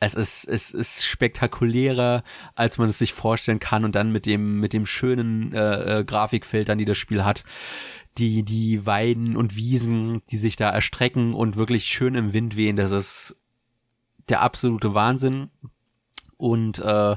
Es 0.00 0.14
ist, 0.14 0.46
es 0.46 0.70
ist 0.70 1.04
spektakulärer, 1.04 2.24
als 2.54 2.76
man 2.78 2.90
es 2.90 2.98
sich 2.98 3.14
vorstellen 3.14 3.60
kann 3.60 3.84
und 3.84 3.94
dann 3.94 4.12
mit 4.12 4.26
dem, 4.26 4.60
mit 4.60 4.72
dem 4.74 4.84
schönen 4.84 5.52
äh, 5.54 6.00
äh, 6.00 6.04
Grafikfiltern, 6.04 6.76
die 6.76 6.84
das 6.84 6.98
Spiel 6.98 7.24
hat, 7.24 7.44
die, 8.18 8.42
die 8.42 8.84
Weiden 8.84 9.34
und 9.36 9.56
Wiesen, 9.56 10.20
die 10.30 10.36
sich 10.36 10.56
da 10.56 10.68
erstrecken 10.70 11.32
und 11.32 11.56
wirklich 11.56 11.86
schön 11.86 12.16
im 12.16 12.32
Wind 12.34 12.54
wehen, 12.54 12.76
das 12.76 12.92
ist 12.92 13.36
der 14.28 14.42
absolute 14.42 14.94
Wahnsinn. 14.94 15.50
Und 16.36 16.78
äh, 16.78 17.16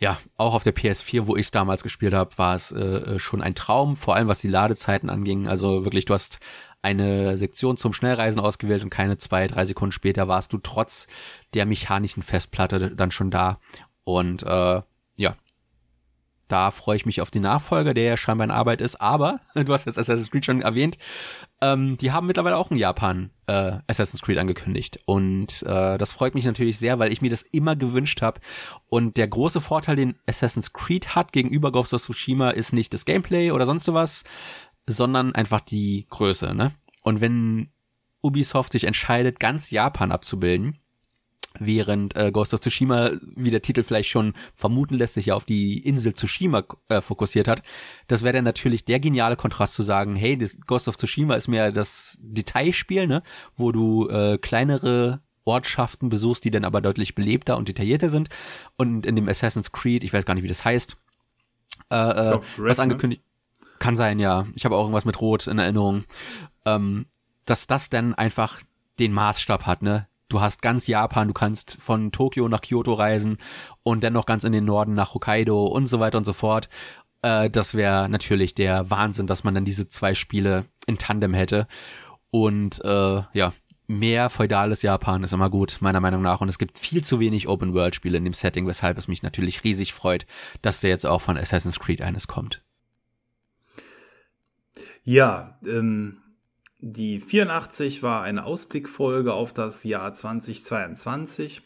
ja, 0.00 0.18
auch 0.36 0.54
auf 0.54 0.62
der 0.62 0.74
PS4, 0.74 1.26
wo 1.26 1.36
ich 1.36 1.50
damals 1.50 1.82
gespielt 1.82 2.14
habe, 2.14 2.36
war 2.38 2.54
es 2.54 2.70
äh, 2.70 2.78
äh, 2.78 3.18
schon 3.18 3.42
ein 3.42 3.56
Traum, 3.56 3.96
vor 3.96 4.14
allem 4.14 4.28
was 4.28 4.40
die 4.40 4.48
Ladezeiten 4.48 5.10
anging. 5.10 5.48
Also 5.48 5.84
wirklich, 5.84 6.04
du 6.04 6.14
hast 6.14 6.38
eine 6.82 7.36
Sektion 7.36 7.76
zum 7.76 7.92
Schnellreisen 7.92 8.40
ausgewählt 8.40 8.84
und 8.84 8.90
keine 8.90 9.18
zwei, 9.18 9.48
drei 9.48 9.64
Sekunden 9.64 9.92
später 9.92 10.28
warst 10.28 10.52
du 10.52 10.58
trotz 10.58 11.08
der 11.54 11.66
mechanischen 11.66 12.22
Festplatte 12.22 12.94
dann 12.94 13.10
schon 13.10 13.32
da. 13.32 13.58
Und 14.04 14.44
äh, 14.44 14.82
ja, 15.16 15.36
da 16.48 16.70
freue 16.70 16.96
ich 16.96 17.06
mich 17.06 17.20
auf 17.20 17.30
die 17.30 17.40
Nachfolger, 17.40 17.94
der 17.94 18.04
ja 18.04 18.16
scheinbar 18.16 18.46
in 18.46 18.50
Arbeit 18.50 18.80
ist. 18.80 19.00
Aber, 19.00 19.40
du 19.54 19.72
hast 19.72 19.86
jetzt 19.86 19.98
Assassin's 19.98 20.30
Creed 20.30 20.44
schon 20.44 20.62
erwähnt, 20.62 20.98
ähm, 21.60 21.96
die 21.98 22.12
haben 22.12 22.26
mittlerweile 22.26 22.56
auch 22.56 22.70
in 22.70 22.76
Japan 22.76 23.30
äh, 23.46 23.78
Assassin's 23.86 24.22
Creed 24.22 24.38
angekündigt. 24.38 24.98
Und 25.06 25.62
äh, 25.64 25.98
das 25.98 26.12
freut 26.12 26.34
mich 26.34 26.44
natürlich 26.44 26.78
sehr, 26.78 26.98
weil 26.98 27.12
ich 27.12 27.22
mir 27.22 27.30
das 27.30 27.42
immer 27.42 27.76
gewünscht 27.76 28.22
habe. 28.22 28.40
Und 28.88 29.16
der 29.16 29.28
große 29.28 29.60
Vorteil, 29.60 29.96
den 29.96 30.16
Assassin's 30.26 30.72
Creed 30.72 31.14
hat 31.14 31.32
gegenüber 31.32 31.72
Ghost 31.72 31.94
of 31.94 32.02
Tsushima, 32.02 32.50
ist 32.50 32.72
nicht 32.72 32.94
das 32.94 33.04
Gameplay 33.04 33.50
oder 33.50 33.66
sonst 33.66 33.84
sowas, 33.84 34.24
sondern 34.86 35.34
einfach 35.34 35.60
die 35.60 36.06
Größe. 36.08 36.54
Ne? 36.54 36.72
Und 37.02 37.20
wenn 37.20 37.70
Ubisoft 38.22 38.72
sich 38.72 38.84
entscheidet, 38.84 39.38
ganz 39.40 39.70
Japan 39.70 40.12
abzubilden, 40.12 40.78
während 41.58 42.16
äh, 42.16 42.30
Ghost 42.30 42.54
of 42.54 42.60
Tsushima, 42.60 43.12
wie 43.36 43.50
der 43.50 43.62
Titel 43.62 43.82
vielleicht 43.82 44.08
schon 44.08 44.34
vermuten 44.54 44.94
lässt, 44.94 45.14
sich 45.14 45.26
ja 45.26 45.34
auf 45.34 45.44
die 45.44 45.78
Insel 45.78 46.14
Tsushima 46.14 46.64
äh, 46.88 47.00
fokussiert 47.00 47.48
hat. 47.48 47.62
Das 48.06 48.22
wäre 48.22 48.34
dann 48.34 48.44
natürlich 48.44 48.84
der 48.84 49.00
geniale 49.00 49.36
Kontrast 49.36 49.74
zu 49.74 49.82
sagen, 49.82 50.16
hey, 50.16 50.36
das 50.36 50.56
Ghost 50.66 50.88
of 50.88 50.96
Tsushima 50.96 51.34
ist 51.34 51.48
mehr 51.48 51.72
das 51.72 52.18
Detailspiel, 52.20 53.06
ne, 53.06 53.22
wo 53.56 53.72
du 53.72 54.08
äh, 54.08 54.38
kleinere 54.38 55.20
Ortschaften 55.44 56.08
besuchst, 56.08 56.44
die 56.44 56.50
dann 56.50 56.64
aber 56.64 56.80
deutlich 56.80 57.14
belebter 57.14 57.56
und 57.56 57.68
detaillierter 57.68 58.10
sind. 58.10 58.28
Und 58.76 59.06
in 59.06 59.16
dem 59.16 59.28
Assassin's 59.28 59.72
Creed, 59.72 60.04
ich 60.04 60.12
weiß 60.12 60.26
gar 60.26 60.34
nicht, 60.34 60.44
wie 60.44 60.48
das 60.48 60.64
heißt, 60.64 60.96
äh, 61.90 61.96
äh, 61.96 62.12
glaub, 62.12 62.44
was 62.58 62.76
ne? 62.76 62.82
angekündigt, 62.82 63.22
ne? 63.22 63.66
kann 63.78 63.96
sein, 63.96 64.18
ja. 64.18 64.46
Ich 64.54 64.64
habe 64.64 64.76
auch 64.76 64.82
irgendwas 64.82 65.04
mit 65.04 65.20
Rot 65.20 65.46
in 65.46 65.58
Erinnerung. 65.58 66.04
Ähm, 66.64 67.06
dass 67.46 67.66
das 67.66 67.88
dann 67.88 68.14
einfach 68.14 68.60
den 68.98 69.12
Maßstab 69.12 69.66
hat, 69.66 69.82
ne? 69.82 70.06
Du 70.28 70.40
hast 70.40 70.62
ganz 70.62 70.86
Japan, 70.86 71.28
du 71.28 71.34
kannst 71.34 71.80
von 71.80 72.12
Tokio 72.12 72.48
nach 72.48 72.60
Kyoto 72.60 72.94
reisen 72.94 73.38
und 73.82 74.02
dann 74.04 74.12
noch 74.12 74.26
ganz 74.26 74.44
in 74.44 74.52
den 74.52 74.64
Norden 74.64 74.94
nach 74.94 75.14
Hokkaido 75.14 75.66
und 75.66 75.86
so 75.86 76.00
weiter 76.00 76.18
und 76.18 76.24
so 76.24 76.32
fort. 76.32 76.68
Äh, 77.22 77.50
das 77.50 77.74
wäre 77.74 78.08
natürlich 78.08 78.54
der 78.54 78.90
Wahnsinn, 78.90 79.26
dass 79.26 79.44
man 79.44 79.54
dann 79.54 79.64
diese 79.64 79.88
zwei 79.88 80.14
Spiele 80.14 80.66
in 80.86 80.98
Tandem 80.98 81.34
hätte. 81.34 81.66
Und 82.30 82.84
äh, 82.84 83.22
ja, 83.32 83.52
mehr 83.86 84.28
feudales 84.28 84.82
Japan 84.82 85.24
ist 85.24 85.32
immer 85.32 85.50
gut, 85.50 85.78
meiner 85.80 86.00
Meinung 86.00 86.22
nach. 86.22 86.40
Und 86.40 86.48
es 86.48 86.58
gibt 86.58 86.78
viel 86.78 87.02
zu 87.02 87.20
wenig 87.20 87.48
Open-World-Spiele 87.48 88.18
in 88.18 88.24
dem 88.24 88.34
Setting, 88.34 88.66
weshalb 88.66 88.98
es 88.98 89.08
mich 89.08 89.22
natürlich 89.22 89.64
riesig 89.64 89.94
freut, 89.94 90.26
dass 90.62 90.80
da 90.80 90.88
jetzt 90.88 91.06
auch 91.06 91.22
von 91.22 91.36
Assassin's 91.38 91.80
Creed 91.80 92.02
eines 92.02 92.28
kommt. 92.28 92.62
Ja, 95.02 95.58
ähm, 95.66 96.18
die 96.80 97.20
84 97.20 98.02
war 98.02 98.22
eine 98.22 98.44
Ausblickfolge 98.44 99.32
auf 99.32 99.52
das 99.52 99.84
Jahr 99.84 100.12
2022. 100.12 101.62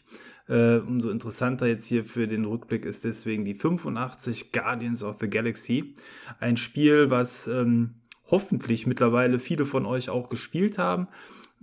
Äh, 0.49 0.77
umso 0.77 1.09
interessanter 1.09 1.67
jetzt 1.67 1.85
hier 1.85 2.03
für 2.03 2.27
den 2.27 2.45
Rückblick 2.45 2.85
ist 2.85 3.03
deswegen 3.03 3.45
die 3.45 3.53
85 3.53 4.51
Guardians 4.51 5.03
of 5.03 5.17
the 5.19 5.29
Galaxy. 5.29 5.95
Ein 6.39 6.57
Spiel, 6.57 7.09
was 7.09 7.47
ähm, 7.47 8.01
hoffentlich 8.29 8.87
mittlerweile 8.87 9.39
viele 9.39 9.65
von 9.65 9.85
euch 9.85 10.09
auch 10.09 10.29
gespielt 10.29 10.77
haben. 10.77 11.07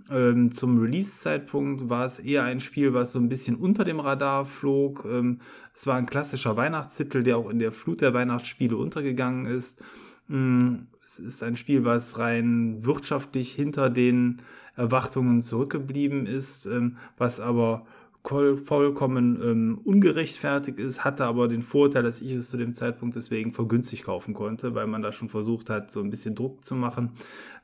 Ähm, 0.09 0.51
zum 0.51 0.79
Release-Zeitpunkt 0.79 1.89
war 1.89 2.05
es 2.05 2.19
eher 2.19 2.43
ein 2.43 2.59
Spiel, 2.59 2.93
was 2.93 3.11
so 3.11 3.19
ein 3.19 3.29
bisschen 3.29 3.55
unter 3.55 3.83
dem 3.83 3.99
Radar 3.99 4.45
flog. 4.45 5.05
Ähm, 5.05 5.41
es 5.75 5.85
war 5.85 5.97
ein 5.97 6.07
klassischer 6.07 6.57
Weihnachtstitel, 6.57 7.21
der 7.21 7.37
auch 7.37 7.49
in 7.49 7.59
der 7.59 7.71
Flut 7.71 8.01
der 8.01 8.13
Weihnachtsspiele 8.13 8.77
untergegangen 8.77 9.45
ist. 9.45 9.83
Mm, 10.31 10.87
es 11.03 11.19
ist 11.19 11.43
ein 11.43 11.57
Spiel, 11.57 11.83
was 11.83 12.17
rein 12.17 12.85
wirtschaftlich 12.85 13.51
hinter 13.51 13.89
den 13.89 14.41
Erwartungen 14.77 15.41
zurückgeblieben 15.41 16.25
ist, 16.25 16.65
ähm, 16.67 16.97
was 17.17 17.41
aber 17.41 17.85
vollkommen 18.23 19.41
ähm, 19.43 19.81
ungerechtfertigt 19.83 20.79
ist, 20.79 21.03
hatte 21.03 21.25
aber 21.25 21.47
den 21.47 21.61
Vorteil, 21.61 22.03
dass 22.03 22.21
ich 22.21 22.31
es 22.31 22.49
zu 22.49 22.55
dem 22.55 22.73
Zeitpunkt 22.73 23.15
deswegen 23.15 23.51
vergünstigt 23.51 24.03
kaufen 24.03 24.33
konnte, 24.33 24.73
weil 24.73 24.87
man 24.87 25.01
da 25.01 25.11
schon 25.11 25.27
versucht 25.27 25.69
hat, 25.69 25.91
so 25.91 25.99
ein 26.01 26.11
bisschen 26.11 26.35
Druck 26.35 26.63
zu 26.63 26.75
machen, 26.75 27.11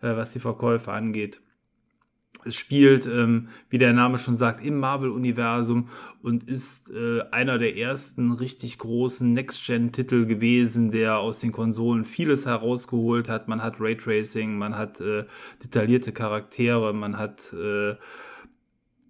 äh, 0.02 0.16
was 0.18 0.34
die 0.34 0.40
Verkäufe 0.40 0.92
angeht. 0.92 1.40
Es 2.48 2.56
spielt, 2.56 3.06
ähm, 3.06 3.50
wie 3.70 3.78
der 3.78 3.94
Name 3.94 4.18
schon 4.18 4.36
sagt, 4.36 4.64
im 4.64 4.80
Marvel-Universum 4.80 5.90
und 6.22 6.48
ist 6.48 6.90
äh, 6.92 7.22
einer 7.32 7.58
der 7.58 7.78
ersten 7.78 8.32
richtig 8.32 8.78
großen 8.78 9.34
Next-Gen-Titel 9.34 10.26
gewesen, 10.26 10.92
der 10.92 11.20
aus 11.20 11.40
den 11.40 11.52
Konsolen 11.52 12.06
vieles 12.06 12.46
herausgeholt 12.46 13.30
hat. 13.30 13.48
Man 13.48 13.64
hat 13.64 13.80
Raytracing, 13.80 14.58
man 14.58 14.76
hat 14.76 15.02
äh, 15.02 15.26
detaillierte 15.64 16.12
Charaktere, 16.12 16.94
man 16.94 17.18
hat 17.18 17.54
äh, 17.54 17.96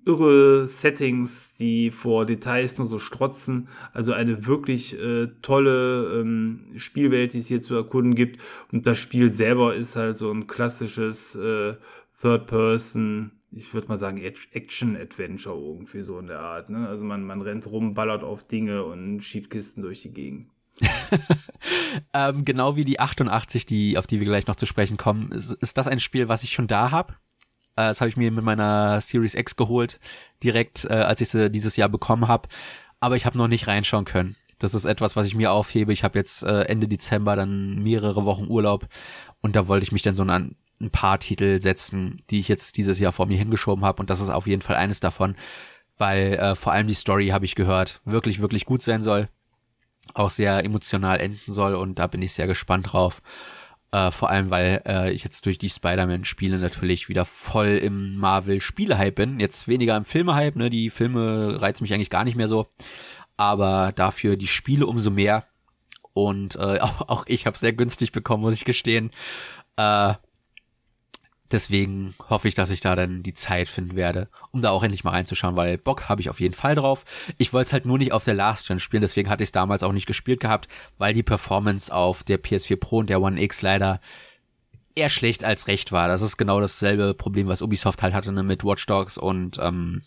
irre 0.05 0.67
Settings, 0.67 1.55
die 1.57 1.91
vor 1.91 2.25
Details 2.25 2.77
nur 2.77 2.87
so 2.87 2.97
strotzen. 2.97 3.67
Also 3.93 4.13
eine 4.13 4.45
wirklich 4.45 4.97
äh, 4.97 5.27
tolle 5.41 6.21
ähm, 6.21 6.61
Spielwelt, 6.77 7.33
die 7.33 7.39
es 7.39 7.47
hier 7.47 7.61
zu 7.61 7.75
erkunden 7.75 8.15
gibt. 8.15 8.41
Und 8.71 8.87
das 8.87 8.99
Spiel 8.99 9.31
selber 9.31 9.75
ist 9.75 9.97
halt 9.97 10.15
so 10.15 10.31
ein 10.31 10.47
klassisches 10.47 11.35
äh, 11.35 11.75
Third 12.21 12.47
Person, 12.47 13.31
ich 13.51 13.73
würde 13.73 13.87
mal 13.87 13.99
sagen, 13.99 14.17
Action-Adventure 14.17 15.55
irgendwie 15.55 16.03
so 16.03 16.19
in 16.19 16.27
der 16.27 16.39
Art. 16.39 16.69
Ne? 16.69 16.87
Also 16.87 17.03
man, 17.03 17.23
man 17.23 17.41
rennt 17.41 17.67
rum, 17.67 17.93
ballert 17.93 18.23
auf 18.23 18.43
Dinge 18.43 18.83
und 18.83 19.21
schiebt 19.21 19.49
Kisten 19.49 19.81
durch 19.81 20.01
die 20.01 20.11
Gegend. 20.11 20.49
ähm, 22.13 22.45
genau 22.45 22.75
wie 22.75 22.85
die 22.85 22.99
88, 22.99 23.65
die, 23.65 23.97
auf 23.97 24.07
die 24.07 24.19
wir 24.19 24.27
gleich 24.27 24.47
noch 24.47 24.55
zu 24.55 24.65
sprechen 24.65 24.97
kommen, 24.97 25.31
ist, 25.31 25.53
ist 25.53 25.77
das 25.77 25.87
ein 25.87 25.99
Spiel, 25.99 26.27
was 26.27 26.43
ich 26.43 26.51
schon 26.51 26.67
da 26.67 26.91
habe. 26.91 27.13
Äh, 27.75 27.87
das 27.87 28.01
habe 28.01 28.09
ich 28.09 28.17
mir 28.17 28.31
mit 28.31 28.43
meiner 28.43 28.99
Series 29.01 29.35
X 29.35 29.55
geholt, 29.55 29.99
direkt 30.43 30.85
äh, 30.85 30.93
als 30.93 31.21
ich 31.21 31.29
sie 31.29 31.49
dieses 31.49 31.77
Jahr 31.77 31.89
bekommen 31.89 32.27
habe. 32.27 32.49
Aber 32.99 33.15
ich 33.15 33.25
habe 33.25 33.37
noch 33.37 33.47
nicht 33.47 33.67
reinschauen 33.67 34.05
können. 34.05 34.35
Das 34.59 34.73
ist 34.73 34.85
etwas, 34.85 35.15
was 35.15 35.27
ich 35.27 35.35
mir 35.35 35.51
aufhebe. 35.51 35.93
Ich 35.93 36.03
habe 36.03 36.17
jetzt 36.17 36.41
äh, 36.43 36.63
Ende 36.63 36.87
Dezember 36.87 37.35
dann 37.35 37.81
mehrere 37.83 38.25
Wochen 38.25 38.47
Urlaub 38.47 38.87
und 39.41 39.55
da 39.55 39.67
wollte 39.67 39.83
ich 39.83 39.91
mich 39.91 40.01
dann 40.01 40.15
so 40.15 40.23
an 40.23 40.55
ein 40.81 40.91
paar 40.91 41.19
Titel 41.19 41.61
setzen, 41.61 42.17
die 42.29 42.39
ich 42.39 42.47
jetzt 42.47 42.77
dieses 42.77 42.99
Jahr 42.99 43.11
vor 43.11 43.25
mir 43.25 43.37
hingeschoben 43.37 43.85
habe 43.85 44.01
und 44.01 44.09
das 44.09 44.19
ist 44.19 44.29
auf 44.29 44.47
jeden 44.47 44.61
Fall 44.61 44.75
eines 44.75 44.99
davon, 44.99 45.35
weil 45.97 46.33
äh, 46.33 46.55
vor 46.55 46.73
allem 46.73 46.87
die 46.87 46.93
Story 46.93 47.29
habe 47.29 47.45
ich 47.45 47.55
gehört, 47.55 48.01
wirklich, 48.05 48.41
wirklich 48.41 48.65
gut 48.65 48.83
sein 48.83 49.01
soll, 49.01 49.29
auch 50.13 50.29
sehr 50.29 50.63
emotional 50.63 51.19
enden 51.19 51.51
soll 51.51 51.75
und 51.75 51.99
da 51.99 52.07
bin 52.07 52.21
ich 52.21 52.33
sehr 52.33 52.47
gespannt 52.47 52.93
drauf. 52.93 53.21
Äh, 53.91 54.11
vor 54.11 54.29
allem, 54.29 54.49
weil 54.49 54.81
äh, 54.85 55.11
ich 55.13 55.23
jetzt 55.23 55.45
durch 55.45 55.57
die 55.57 55.69
Spider-Man-Spiele 55.69 56.59
natürlich 56.59 57.07
wieder 57.07 57.23
voll 57.23 57.77
im 57.77 58.17
Marvel-Spiele-Hype 58.17 59.15
bin. 59.15 59.39
Jetzt 59.39 59.67
weniger 59.67 59.95
im 59.95 60.03
Filme-Hype, 60.03 60.57
ne? 60.57 60.69
Die 60.69 60.89
Filme 60.89 61.61
reizen 61.61 61.83
mich 61.83 61.93
eigentlich 61.93 62.09
gar 62.09 62.25
nicht 62.25 62.35
mehr 62.35 62.49
so. 62.49 62.67
Aber 63.37 63.93
dafür 63.93 64.35
die 64.35 64.47
Spiele 64.47 64.87
umso 64.87 65.09
mehr. 65.09 65.45
Und 66.13 66.57
äh, 66.57 66.79
auch, 66.81 67.07
auch 67.07 67.25
ich 67.27 67.45
habe 67.45 67.57
sehr 67.57 67.71
günstig 67.71 68.11
bekommen, 68.11 68.43
muss 68.43 68.55
ich 68.55 68.65
gestehen. 68.65 69.11
Äh, 69.77 70.15
Deswegen 71.51 72.13
hoffe 72.29 72.47
ich, 72.47 72.55
dass 72.55 72.69
ich 72.69 72.81
da 72.81 72.95
dann 72.95 73.23
die 73.23 73.33
Zeit 73.33 73.69
finden 73.69 73.95
werde, 73.95 74.27
um 74.51 74.61
da 74.61 74.71
auch 74.71 74.83
endlich 74.83 75.03
mal 75.03 75.11
reinzuschauen, 75.11 75.55
weil 75.55 75.77
Bock 75.77 76.09
habe 76.09 76.19
ich 76.19 76.29
auf 76.29 76.39
jeden 76.41 76.53
Fall 76.53 76.75
drauf. 76.75 77.05
Ich 77.37 77.53
wollte 77.53 77.67
es 77.67 77.73
halt 77.73 77.85
nur 77.85 77.97
nicht 77.97 78.11
auf 78.11 78.25
der 78.25 78.33
Last 78.33 78.67
Gen 78.67 78.79
spielen, 78.79 79.01
deswegen 79.01 79.29
hatte 79.29 79.43
ich 79.43 79.47
es 79.47 79.53
damals 79.53 79.83
auch 79.83 79.93
nicht 79.93 80.07
gespielt 80.07 80.41
gehabt, 80.41 80.67
weil 80.97 81.13
die 81.13 81.23
Performance 81.23 81.93
auf 81.93 82.23
der 82.23 82.41
PS4 82.41 82.75
Pro 82.75 82.97
und 82.97 83.09
der 83.09 83.21
One 83.21 83.41
X 83.41 83.61
leider 83.61 84.01
eher 84.95 85.09
schlecht 85.09 85.43
als 85.43 85.67
recht 85.67 85.91
war. 85.91 86.07
Das 86.07 86.21
ist 86.21 86.37
genau 86.37 86.59
dasselbe 86.59 87.13
Problem, 87.13 87.47
was 87.47 87.61
Ubisoft 87.61 88.03
halt 88.03 88.13
hatte 88.13 88.31
ne, 88.31 88.43
mit 88.43 88.65
Watch 88.65 88.85
Dogs 88.85 89.17
und 89.17 89.57
ähm, 89.61 90.01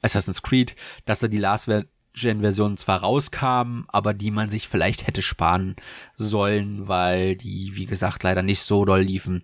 Assassin's 0.00 0.42
Creed, 0.42 0.76
dass 1.04 1.18
da 1.18 1.28
die 1.28 1.38
Last 1.38 1.68
Gen-Versionen 2.16 2.76
zwar 2.76 3.00
rauskamen, 3.00 3.84
aber 3.88 4.14
die 4.14 4.30
man 4.30 4.50
sich 4.50 4.68
vielleicht 4.68 5.06
hätte 5.06 5.22
sparen 5.22 5.76
sollen, 6.14 6.88
weil 6.88 7.36
die, 7.36 7.72
wie 7.74 7.86
gesagt, 7.86 8.22
leider 8.22 8.42
nicht 8.42 8.60
so 8.60 8.84
doll 8.84 9.02
liefen 9.02 9.42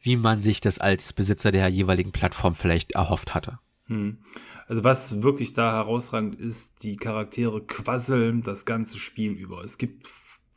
wie 0.00 0.16
man 0.16 0.40
sich 0.40 0.60
das 0.60 0.78
als 0.78 1.12
Besitzer 1.12 1.52
der 1.52 1.68
jeweiligen 1.68 2.12
Plattform 2.12 2.54
vielleicht 2.54 2.92
erhofft 2.92 3.34
hatte. 3.34 3.58
Hm. 3.86 4.18
Also 4.66 4.84
was 4.84 5.22
wirklich 5.22 5.54
da 5.54 5.72
herausragend 5.72 6.34
ist, 6.34 6.82
die 6.82 6.96
Charaktere 6.96 7.62
quasseln 7.62 8.42
das 8.42 8.64
ganze 8.64 8.98
Spiel 8.98 9.32
über. 9.32 9.62
Es 9.64 9.78
gibt 9.78 10.08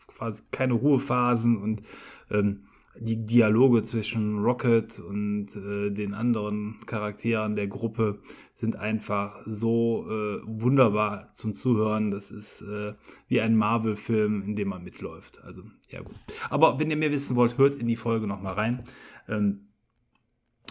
quasi 0.07 0.43
keine 0.51 0.73
Ruhephasen 0.73 1.57
und 1.57 1.81
ähm, 2.29 2.65
die 2.99 3.25
Dialoge 3.25 3.83
zwischen 3.83 4.39
Rocket 4.39 4.99
und 4.99 5.55
äh, 5.55 5.91
den 5.91 6.13
anderen 6.13 6.79
Charakteren 6.85 7.55
der 7.55 7.67
Gruppe 7.67 8.19
sind 8.53 8.75
einfach 8.75 9.35
so 9.45 10.05
äh, 10.07 10.41
wunderbar 10.45 11.29
zum 11.33 11.53
Zuhören. 11.53 12.11
Das 12.11 12.31
ist 12.31 12.61
äh, 12.61 12.93
wie 13.27 13.41
ein 13.41 13.55
Marvel-Film, 13.55 14.43
in 14.43 14.55
dem 14.55 14.69
man 14.69 14.83
mitläuft. 14.83 15.41
Also, 15.43 15.63
ja 15.89 16.01
gut. 16.01 16.15
Aber 16.49 16.79
wenn 16.79 16.91
ihr 16.91 16.97
mehr 16.97 17.11
wissen 17.11 17.35
wollt, 17.35 17.57
hört 17.57 17.77
in 17.77 17.87
die 17.87 17.95
Folge 17.95 18.27
nochmal 18.27 18.53
rein. 18.53 18.83
Ähm, 19.27 19.67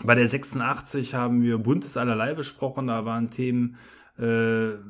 bei 0.02 0.14
der 0.14 0.28
86 0.28 1.14
haben 1.14 1.42
wir 1.42 1.58
buntes 1.58 1.96
allerlei 1.96 2.34
besprochen. 2.34 2.86
Da 2.86 3.04
waren 3.04 3.30
Themen, 3.30 3.76
äh, 4.18 4.22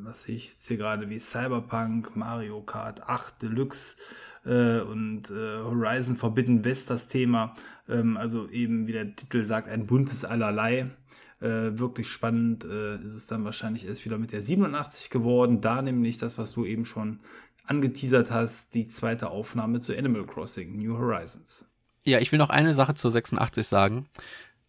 was 0.04 0.24
sehe 0.24 0.36
ich 0.36 0.48
jetzt 0.48 0.68
hier 0.68 0.76
gerade, 0.76 1.08
wie 1.08 1.18
Cyberpunk, 1.18 2.16
Mario 2.16 2.60
Kart 2.62 3.08
8 3.08 3.42
Deluxe 3.42 3.96
äh, 4.44 4.80
und 4.80 5.30
äh, 5.30 5.62
Horizon 5.62 6.16
Forbidden 6.16 6.64
West 6.64 6.90
das 6.90 7.08
Thema. 7.08 7.54
Ähm, 7.88 8.16
also 8.16 8.48
eben, 8.48 8.86
wie 8.86 8.92
der 8.92 9.14
Titel 9.14 9.44
sagt, 9.44 9.68
ein 9.68 9.86
buntes 9.86 10.24
allerlei. 10.24 10.90
Äh, 11.40 11.78
wirklich 11.78 12.10
spannend 12.10 12.64
äh, 12.64 12.96
ist 12.96 13.14
es 13.14 13.26
dann 13.26 13.44
wahrscheinlich 13.44 13.86
erst 13.86 14.04
wieder 14.04 14.18
mit 14.18 14.32
der 14.32 14.42
87 14.42 15.08
geworden. 15.10 15.60
Da 15.60 15.80
nämlich 15.80 16.18
das, 16.18 16.36
was 16.36 16.52
du 16.52 16.66
eben 16.66 16.84
schon 16.84 17.20
angeteasert 17.64 18.30
hast, 18.30 18.74
die 18.74 18.88
zweite 18.88 19.30
Aufnahme 19.30 19.80
zu 19.80 19.96
Animal 19.96 20.26
Crossing 20.26 20.76
New 20.76 20.98
Horizons. 20.98 21.66
Ja, 22.04 22.18
ich 22.18 22.32
will 22.32 22.38
noch 22.38 22.50
eine 22.50 22.74
Sache 22.74 22.94
zur 22.94 23.10
86 23.10 23.66
sagen. 23.66 24.06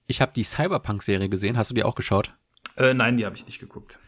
Ich 0.08 0.22
habe 0.22 0.32
die 0.36 0.44
Cyberpunk-Serie 0.44 1.30
gesehen. 1.30 1.58
Hast 1.58 1.72
du 1.72 1.74
die 1.74 1.84
auch 1.84 1.96
geschaut? 1.96 2.34
Äh, 2.78 2.94
nein, 2.94 3.18
die 3.18 3.26
habe 3.26 3.36
ich 3.36 3.46
nicht 3.46 3.60
geguckt. 3.60 4.00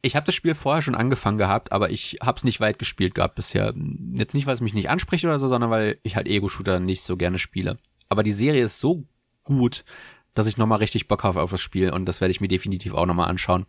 Ich 0.00 0.14
habe 0.14 0.26
das 0.26 0.34
Spiel 0.34 0.54
vorher 0.54 0.82
schon 0.82 0.94
angefangen 0.94 1.38
gehabt, 1.38 1.72
aber 1.72 1.90
ich 1.90 2.18
habe 2.22 2.36
es 2.36 2.44
nicht 2.44 2.60
weit 2.60 2.78
gespielt 2.78 3.14
gehabt 3.14 3.34
bisher. 3.34 3.74
Jetzt 4.12 4.34
nicht, 4.34 4.46
weil 4.46 4.54
es 4.54 4.60
mich 4.60 4.74
nicht 4.74 4.90
anspricht 4.90 5.24
oder 5.24 5.38
so, 5.38 5.48
sondern 5.48 5.70
weil 5.70 5.98
ich 6.02 6.14
halt 6.14 6.28
Ego-Shooter 6.28 6.78
nicht 6.78 7.02
so 7.02 7.16
gerne 7.16 7.38
spiele. 7.38 7.78
Aber 8.08 8.22
die 8.22 8.32
Serie 8.32 8.64
ist 8.64 8.78
so 8.78 9.04
gut, 9.42 9.84
dass 10.34 10.46
ich 10.46 10.56
nochmal 10.56 10.78
richtig 10.78 11.08
Bock 11.08 11.24
habe 11.24 11.42
auf 11.42 11.50
das 11.50 11.60
Spiel 11.60 11.90
und 11.90 12.06
das 12.06 12.20
werde 12.20 12.30
ich 12.30 12.40
mir 12.40 12.48
definitiv 12.48 12.94
auch 12.94 13.06
nochmal 13.06 13.28
anschauen. 13.28 13.66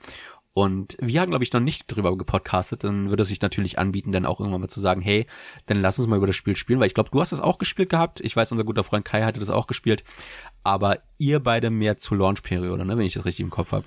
Und 0.54 0.98
wir 1.00 1.22
haben, 1.22 1.30
glaube 1.30 1.44
ich, 1.44 1.54
noch 1.54 1.60
nicht 1.62 1.86
drüber 1.88 2.18
gepodcastet. 2.18 2.84
Dann 2.84 3.10
würde 3.10 3.24
es 3.24 3.30
sich 3.30 3.42
natürlich 3.42 3.80
anbieten, 3.80 4.12
dann 4.12 4.26
auch 4.26 4.40
irgendwann 4.40 4.62
mal 4.62 4.68
zu 4.68 4.82
sagen, 4.82 5.00
hey, 5.00 5.26
dann 5.68 5.80
lass 5.80 6.00
uns 6.00 6.08
mal 6.08 6.18
über 6.18 6.28
das 6.28 6.36
Spiel 6.36 6.56
spielen, 6.56 6.80
weil 6.80 6.88
ich 6.88 6.94
glaube, 6.94 7.12
du 7.12 7.22
hast 7.22 7.32
das 7.32 7.40
auch 7.40 7.60
gespielt 7.60 7.90
gehabt. 7.90 8.20
Ich 8.22 8.36
weiß, 8.36 8.52
unser 8.52 8.64
guter 8.64 8.84
Freund 8.84 9.06
Kai 9.06 9.24
hatte 9.24 9.40
das 9.40 9.52
auch 9.52 9.68
gespielt. 9.68 10.04
Aber 10.64 11.00
ihr 11.18 11.40
beide 11.40 11.70
mehr 11.70 11.98
zur 11.98 12.18
Launch-Periode, 12.18 12.84
ne, 12.84 12.98
wenn 12.98 13.06
ich 13.06 13.14
das 13.14 13.26
richtig 13.26 13.44
im 13.44 13.52
Kopf 13.52 13.72
habe. 13.72 13.86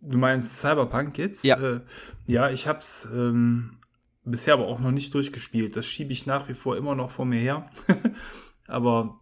Du 0.00 0.18
meinst 0.18 0.58
Cyberpunk 0.60 1.18
jetzt? 1.18 1.44
Ja. 1.44 1.58
Äh, 1.58 1.80
ja, 2.26 2.50
ich 2.50 2.68
hab's 2.68 3.08
ähm, 3.12 3.78
bisher 4.24 4.54
aber 4.54 4.66
auch 4.66 4.80
noch 4.80 4.92
nicht 4.92 5.12
durchgespielt. 5.14 5.76
Das 5.76 5.86
schiebe 5.86 6.12
ich 6.12 6.26
nach 6.26 6.48
wie 6.48 6.54
vor 6.54 6.76
immer 6.76 6.94
noch 6.94 7.10
vor 7.10 7.24
mir 7.24 7.40
her. 7.40 7.70
aber 8.66 9.20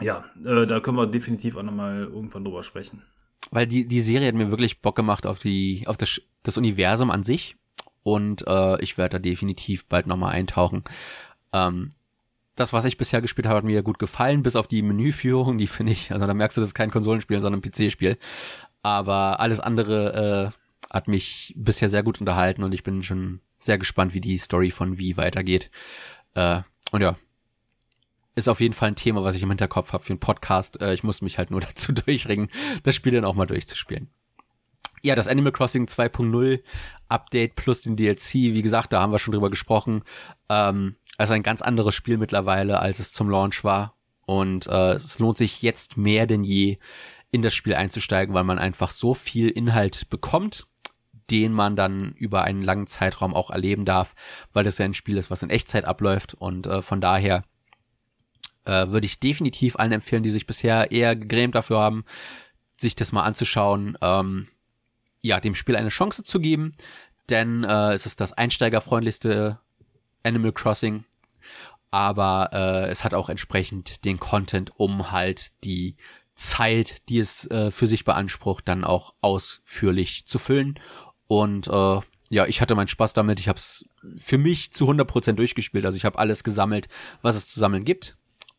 ja, 0.00 0.24
äh, 0.44 0.66
da 0.66 0.80
können 0.80 0.96
wir 0.96 1.06
definitiv 1.06 1.56
auch 1.56 1.62
nochmal 1.62 2.04
irgendwann 2.04 2.44
drüber 2.44 2.62
sprechen 2.62 3.02
weil 3.50 3.66
die, 3.66 3.86
die 3.86 4.00
Serie 4.00 4.28
hat 4.28 4.34
mir 4.34 4.50
wirklich 4.50 4.80
Bock 4.80 4.96
gemacht 4.96 5.26
auf 5.26 5.38
die, 5.38 5.84
auf 5.86 5.96
das, 5.96 6.20
das 6.42 6.56
Universum 6.56 7.10
an 7.10 7.22
sich. 7.22 7.56
Und 8.02 8.46
äh, 8.46 8.82
ich 8.82 8.98
werde 8.98 9.16
da 9.16 9.18
definitiv 9.18 9.86
bald 9.86 10.06
nochmal 10.06 10.32
eintauchen. 10.32 10.84
Ähm, 11.52 11.90
das, 12.54 12.72
was 12.72 12.84
ich 12.84 12.98
bisher 12.98 13.22
gespielt 13.22 13.46
habe, 13.46 13.58
hat 13.58 13.64
mir 13.64 13.82
gut 13.82 13.98
gefallen, 13.98 14.42
bis 14.42 14.56
auf 14.56 14.66
die 14.66 14.82
Menüführung, 14.82 15.58
die 15.58 15.66
finde 15.66 15.92
ich, 15.92 16.12
also 16.12 16.26
da 16.26 16.34
merkst 16.34 16.56
du, 16.56 16.60
das 16.60 16.70
ist 16.70 16.74
kein 16.74 16.90
Konsolenspiel, 16.90 17.40
sondern 17.40 17.60
ein 17.60 17.70
PC-Spiel. 17.70 18.18
Aber 18.84 19.40
alles 19.40 19.60
andere 19.60 20.52
äh, 20.52 20.94
hat 20.94 21.08
mich 21.08 21.54
bisher 21.56 21.88
sehr 21.88 22.02
gut 22.02 22.20
unterhalten 22.20 22.62
und 22.62 22.72
ich 22.72 22.82
bin 22.82 23.02
schon 23.02 23.40
sehr 23.58 23.78
gespannt, 23.78 24.12
wie 24.12 24.20
die 24.20 24.36
Story 24.36 24.70
von 24.70 24.98
Wie 24.98 25.16
weitergeht. 25.16 25.70
Äh, 26.34 26.60
und 26.92 27.00
ja, 27.00 27.16
ist 28.34 28.46
auf 28.46 28.60
jeden 28.60 28.74
Fall 28.74 28.88
ein 28.88 28.96
Thema, 28.96 29.24
was 29.24 29.36
ich 29.36 29.42
im 29.42 29.48
Hinterkopf 29.48 29.94
habe 29.94 30.04
für 30.04 30.12
einen 30.12 30.20
Podcast. 30.20 30.82
Äh, 30.82 30.92
ich 30.92 31.02
muss 31.02 31.22
mich 31.22 31.38
halt 31.38 31.50
nur 31.50 31.60
dazu 31.62 31.92
durchringen, 31.92 32.50
das 32.82 32.94
Spiel 32.94 33.12
dann 33.12 33.24
auch 33.24 33.34
mal 33.34 33.46
durchzuspielen. 33.46 34.10
Ja, 35.00 35.14
das 35.14 35.28
Animal 35.28 35.52
Crossing 35.52 35.86
2.0 35.86 36.60
Update 37.08 37.56
plus 37.56 37.80
den 37.80 37.96
DLC, 37.96 38.34
wie 38.34 38.62
gesagt, 38.62 38.92
da 38.92 39.00
haben 39.00 39.12
wir 39.12 39.18
schon 39.18 39.32
drüber 39.32 39.48
gesprochen. 39.48 40.02
Ähm, 40.50 40.96
also 41.16 41.32
ein 41.32 41.42
ganz 41.42 41.62
anderes 41.62 41.94
Spiel 41.94 42.18
mittlerweile, 42.18 42.80
als 42.80 42.98
es 42.98 43.14
zum 43.14 43.30
Launch 43.30 43.64
war. 43.64 43.94
Und 44.26 44.66
äh, 44.66 44.92
es 44.92 45.18
lohnt 45.18 45.38
sich 45.38 45.62
jetzt 45.62 45.96
mehr 45.96 46.26
denn 46.26 46.44
je, 46.44 46.76
in 47.34 47.42
das 47.42 47.52
Spiel 47.52 47.74
einzusteigen, 47.74 48.32
weil 48.32 48.44
man 48.44 48.60
einfach 48.60 48.92
so 48.92 49.12
viel 49.12 49.48
Inhalt 49.48 50.08
bekommt, 50.08 50.68
den 51.32 51.52
man 51.52 51.74
dann 51.74 52.12
über 52.12 52.44
einen 52.44 52.62
langen 52.62 52.86
Zeitraum 52.86 53.34
auch 53.34 53.50
erleben 53.50 53.84
darf, 53.84 54.14
weil 54.52 54.62
das 54.62 54.78
ja 54.78 54.84
ein 54.84 54.94
Spiel 54.94 55.16
ist, 55.16 55.32
was 55.32 55.42
in 55.42 55.50
Echtzeit 55.50 55.84
abläuft. 55.84 56.34
Und 56.34 56.68
äh, 56.68 56.80
von 56.80 57.00
daher 57.00 57.42
äh, 58.66 58.86
würde 58.86 59.06
ich 59.06 59.18
definitiv 59.18 59.74
allen 59.74 59.90
empfehlen, 59.90 60.22
die 60.22 60.30
sich 60.30 60.46
bisher 60.46 60.92
eher 60.92 61.16
gegrämt 61.16 61.56
dafür 61.56 61.80
haben, 61.80 62.04
sich 62.80 62.94
das 62.94 63.10
mal 63.10 63.24
anzuschauen, 63.24 63.98
ähm, 64.00 64.46
ja, 65.20 65.40
dem 65.40 65.56
Spiel 65.56 65.74
eine 65.74 65.88
Chance 65.88 66.22
zu 66.22 66.38
geben, 66.38 66.76
denn 67.30 67.64
äh, 67.64 67.94
es 67.94 68.06
ist 68.06 68.20
das 68.20 68.32
einsteigerfreundlichste 68.32 69.58
Animal 70.22 70.52
Crossing, 70.52 71.04
aber 71.90 72.50
äh, 72.52 72.90
es 72.90 73.02
hat 73.02 73.12
auch 73.12 73.28
entsprechend 73.28 74.04
den 74.04 74.20
Content, 74.20 74.70
um 74.76 75.10
halt 75.10 75.64
die 75.64 75.96
Zeit, 76.34 77.08
die 77.08 77.18
es 77.18 77.48
äh, 77.50 77.70
für 77.70 77.86
sich 77.86 78.04
beansprucht, 78.04 78.66
dann 78.66 78.84
auch 78.84 79.14
ausführlich 79.20 80.26
zu 80.26 80.38
füllen. 80.38 80.78
Und 81.26 81.68
äh, 81.68 82.00
ja, 82.30 82.46
ich 82.46 82.60
hatte 82.60 82.74
meinen 82.74 82.88
Spaß 82.88 83.12
damit. 83.12 83.38
Ich 83.38 83.48
habe 83.48 83.58
es 83.58 83.84
für 84.16 84.38
mich 84.38 84.72
zu 84.72 84.88
100% 84.90 85.32
durchgespielt. 85.32 85.86
Also 85.86 85.96
ich 85.96 86.04
habe 86.04 86.18
alles 86.18 86.44
gesammelt, 86.44 86.88
was 87.22 87.36
es 87.36 87.48
zu 87.48 87.60
sammeln 87.60 87.84
gibt. 87.84 88.16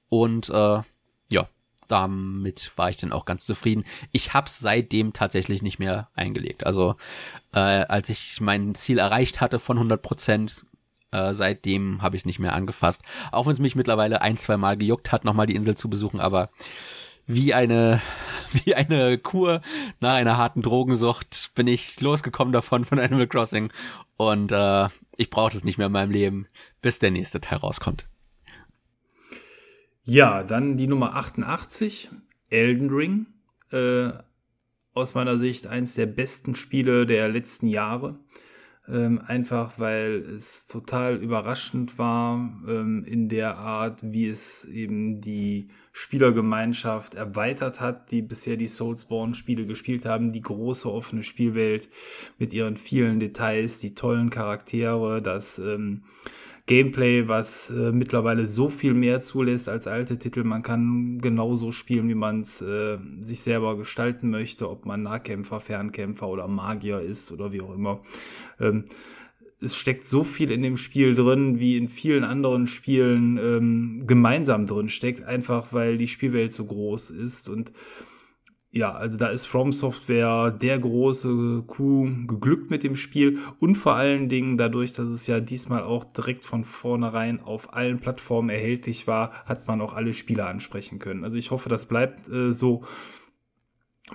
Und 0.10 0.50
äh, 0.50 0.82
ja, 1.30 1.50
damit 1.88 2.72
war 2.78 2.90
ich 2.90 2.98
dann 2.98 3.12
auch 3.12 3.26
ganz 3.26 3.46
zufrieden. 3.46 3.84
Ich 4.12 4.34
habe 4.34 4.48
es 4.48 4.60
seitdem 4.60 5.14
tatsächlich 5.14 5.62
nicht 5.62 5.80
mehr 5.80 6.10
eingelegt. 6.16 6.66
Also 6.66 6.96
äh, 7.54 7.60
als 7.60 8.10
ich 8.10 8.40
mein 8.40 8.76
Ziel 8.76 9.00
erreicht 9.00 9.42
hatte 9.42 9.60
von 9.60 9.78
100%, 9.78 10.64
äh, 11.12 11.34
seitdem 11.34 12.02
habe 12.02 12.16
ich 12.16 12.22
es 12.22 12.26
nicht 12.26 12.40
mehr 12.40 12.54
angefasst. 12.54 13.02
Auch 13.32 13.46
wenn 13.46 13.54
es 13.54 13.60
mich 13.60 13.76
mittlerweile 13.76 14.22
ein, 14.22 14.38
zwei 14.38 14.58
Mal 14.58 14.78
gejuckt 14.78 15.12
hat, 15.12 15.26
nochmal 15.26 15.48
die 15.48 15.56
Insel 15.56 15.76
zu 15.76 15.90
besuchen, 15.90 16.20
aber 16.20 16.50
wie 17.28 17.54
eine, 17.54 18.02
wie 18.52 18.76
eine 18.76 19.18
Kur 19.18 19.62
nach 20.00 20.14
einer 20.14 20.38
harten 20.38 20.62
Drogensucht 20.62 21.52
bin 21.56 21.68
ich 21.68 22.00
losgekommen 22.02 22.52
davon 22.52 22.84
von 22.84 23.00
Animal 23.00 23.28
Crossing 23.28 23.72
und 24.18 24.52
äh, 24.52 24.88
ich 25.18 25.30
brauche 25.30 25.56
es 25.56 25.64
nicht 25.64 25.78
mehr 25.78 25.88
in 25.88 25.94
meinem 25.94 26.12
Leben, 26.12 26.48
bis 26.82 27.00
der 27.00 27.12
nächste 27.12 27.42
Teil 27.42 27.60
rauskommt. 27.60 28.10
Ja, 30.04 30.44
dann 30.44 30.78
die 30.78 30.88
Nummer 30.88 31.16
88, 31.16 32.10
Elden 32.50 32.90
Ring. 32.90 33.26
Äh, 33.72 34.12
aus 34.94 35.14
meiner 35.14 35.38
Sicht 35.38 35.68
eins 35.68 35.96
der 35.96 36.06
besten 36.06 36.56
Spiele 36.56 37.06
der 37.06 37.28
letzten 37.28 37.68
Jahre. 37.68 38.18
Ähm, 38.88 39.20
einfach 39.26 39.80
weil 39.80 40.18
es 40.18 40.68
total 40.68 41.16
überraschend 41.16 41.98
war 41.98 42.36
ähm, 42.68 43.04
in 43.04 43.30
der 43.30 43.58
Art, 43.58 44.02
wie 44.04 44.28
es 44.28 44.64
eben 44.66 45.20
die 45.22 45.70
Spielergemeinschaft 45.92 47.16
erweitert 47.16 47.80
hat, 47.80 48.12
die 48.12 48.22
bisher 48.22 48.58
die 48.58 48.68
Soulsborne-Spiele 48.68 49.66
gespielt 49.66 50.06
haben, 50.06 50.34
die 50.34 50.42
große 50.42 50.92
offene 50.92 51.24
Spielwelt 51.24 51.90
mit 52.38 52.54
ihren 52.54 52.78
vielen 52.78 53.20
Details, 53.20 53.80
die 53.80 53.96
tollen 53.96 54.30
Charaktere, 54.30 55.22
das 55.22 55.58
ähm, 55.58 56.04
Gameplay, 56.68 57.28
was 57.28 57.70
äh, 57.70 57.92
mittlerweile 57.92 58.48
so 58.48 58.70
viel 58.70 58.96
mehr 58.96 59.22
zulässt 59.22 59.70
als 59.70 59.86
alte 59.86 60.18
Titel. 60.18 60.44
Man 60.44 60.64
kann 60.64 61.20
genauso 61.22 61.72
spielen, 61.72 62.10
wie 62.10 62.16
man 62.16 62.42
es 62.42 62.60
äh, 62.62 62.98
sich 63.22 63.42
selber 63.42 63.78
gestalten 63.78 64.32
möchte, 64.32 64.70
ob 64.70 64.86
man 64.86 65.04
Nahkämpfer, 65.04 65.60
Fernkämpfer 65.60 66.28
oder 66.28 66.48
Magier 66.48 67.02
ist 67.02 67.32
oder 67.32 67.52
wie 67.52 67.62
auch 67.62 67.76
immer. 67.76 68.02
Ähm, 68.60 68.86
es 69.62 69.76
steckt 69.76 70.06
so 70.06 70.24
viel 70.24 70.52
in 70.52 70.64
dem 70.64 70.78
Spiel 70.78 71.14
drin, 71.16 71.60
wie 71.60 71.78
in 71.78 71.88
vielen 71.88 72.24
anderen 72.24 72.68
Spielen 72.68 73.38
ähm, 73.38 74.04
gemeinsam 74.08 74.66
drin 74.66 74.90
steckt, 74.90 75.24
einfach 75.24 75.72
weil 75.72 75.98
die 75.98 76.08
Spielwelt 76.08 76.52
so 76.52 76.66
groß 76.66 77.12
ist 77.12 77.48
und 77.48 77.72
ja, 78.76 78.94
also 78.94 79.18
da 79.18 79.28
ist 79.28 79.46
From 79.46 79.72
Software 79.72 80.52
der 80.52 80.78
große 80.78 81.64
Coup 81.66 82.10
geglückt 82.28 82.70
mit 82.70 82.84
dem 82.84 82.98
Spiel 82.98 83.40
und 83.60 83.76
vor 83.76 83.96
allen 83.96 84.28
Dingen 84.28 84.58
dadurch, 84.58 84.92
dass 84.92 85.08
es 85.08 85.28
ja 85.28 85.40
diesmal 85.40 85.84
auch 85.84 86.04
direkt 86.04 86.46
von 86.46 86.66
vornherein 86.66 87.40
auf 87.40 87.74
allen 87.74 88.02
Plattformen 88.02 88.50
erhältlich 88.50 89.08
war, 89.08 89.32
hat 89.46 89.66
man 89.70 89.80
auch 89.80 89.94
alle 89.94 90.14
Spieler 90.14 90.48
ansprechen 90.48 91.00
können. 91.00 91.24
Also 91.24 91.38
ich 91.38 91.52
hoffe, 91.52 91.70
das 91.70 91.86
bleibt 91.86 92.28
äh, 92.28 92.52
so 92.52 92.84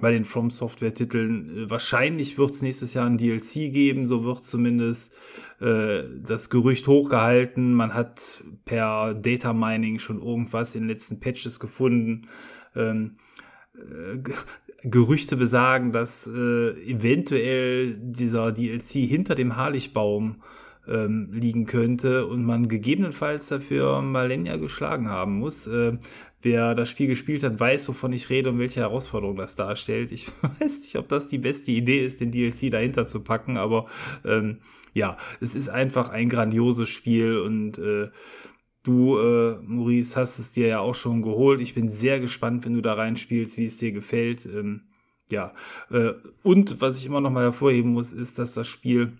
bei 0.02 0.10
den 0.10 0.26
From 0.26 0.50
Software 0.50 0.92
Titeln. 0.92 1.48
Äh, 1.48 1.70
wahrscheinlich 1.70 2.36
wird 2.36 2.50
es 2.50 2.60
nächstes 2.60 2.92
Jahr 2.92 3.06
ein 3.06 3.16
DLC 3.16 3.72
geben, 3.72 4.08
so 4.08 4.24
wird 4.24 4.44
zumindest 4.44 5.14
äh, 5.60 6.02
das 6.22 6.50
Gerücht 6.50 6.86
hochgehalten. 6.86 7.72
Man 7.72 7.94
hat 7.94 8.44
per 8.66 9.14
Data 9.14 9.54
Mining 9.54 10.00
schon 10.00 10.20
irgendwas 10.20 10.74
in 10.74 10.82
den 10.82 10.90
letzten 10.90 11.18
Patches 11.18 11.60
gefunden. 11.60 12.28
Ähm, 12.76 13.14
äh, 13.14 13.29
Gerüchte 14.82 15.36
besagen, 15.36 15.92
dass 15.92 16.26
äh, 16.26 16.70
eventuell 16.90 17.96
dieser 17.98 18.50
DLC 18.50 19.06
hinter 19.08 19.34
dem 19.34 19.56
Harlichbaum 19.56 20.42
ähm, 20.88 21.28
liegen 21.32 21.66
könnte 21.66 22.26
und 22.26 22.44
man 22.44 22.68
gegebenenfalls 22.68 23.48
dafür 23.48 24.00
Malenia 24.00 24.56
geschlagen 24.56 25.10
haben 25.10 25.38
muss. 25.38 25.66
Äh, 25.66 25.98
wer 26.42 26.74
das 26.74 26.88
Spiel 26.88 27.06
gespielt 27.06 27.42
hat, 27.42 27.60
weiß, 27.60 27.88
wovon 27.88 28.12
ich 28.12 28.30
rede 28.30 28.50
und 28.50 28.58
welche 28.58 28.80
Herausforderung 28.80 29.36
das 29.36 29.56
darstellt. 29.56 30.12
Ich 30.12 30.28
weiß 30.60 30.80
nicht, 30.80 30.96
ob 30.96 31.08
das 31.08 31.28
die 31.28 31.38
beste 31.38 31.70
Idee 31.70 32.04
ist, 32.04 32.20
den 32.20 32.32
DLC 32.32 32.70
dahinter 32.70 33.06
zu 33.06 33.20
packen, 33.20 33.56
aber 33.56 33.86
ähm, 34.24 34.58
ja, 34.94 35.18
es 35.40 35.54
ist 35.54 35.68
einfach 35.68 36.08
ein 36.08 36.28
grandioses 36.28 36.88
Spiel 36.88 37.38
und 37.38 37.78
äh, 37.78 38.08
Du, 38.82 39.18
äh, 39.18 39.60
Maurice, 39.62 40.16
hast 40.16 40.38
es 40.38 40.52
dir 40.52 40.66
ja 40.66 40.80
auch 40.80 40.94
schon 40.94 41.20
geholt. 41.20 41.60
Ich 41.60 41.74
bin 41.74 41.88
sehr 41.88 42.18
gespannt, 42.18 42.64
wenn 42.64 42.74
du 42.74 42.80
da 42.80 42.94
reinspielst, 42.94 43.58
wie 43.58 43.66
es 43.66 43.76
dir 43.76 43.92
gefällt. 43.92 44.46
Ähm, 44.46 44.82
ja, 45.28 45.52
äh, 45.90 46.12
und 46.42 46.80
was 46.80 46.98
ich 46.98 47.06
immer 47.06 47.20
noch 47.20 47.30
mal 47.30 47.44
hervorheben 47.44 47.92
muss, 47.92 48.12
ist, 48.12 48.38
dass 48.38 48.54
das 48.54 48.68
Spiel, 48.68 49.12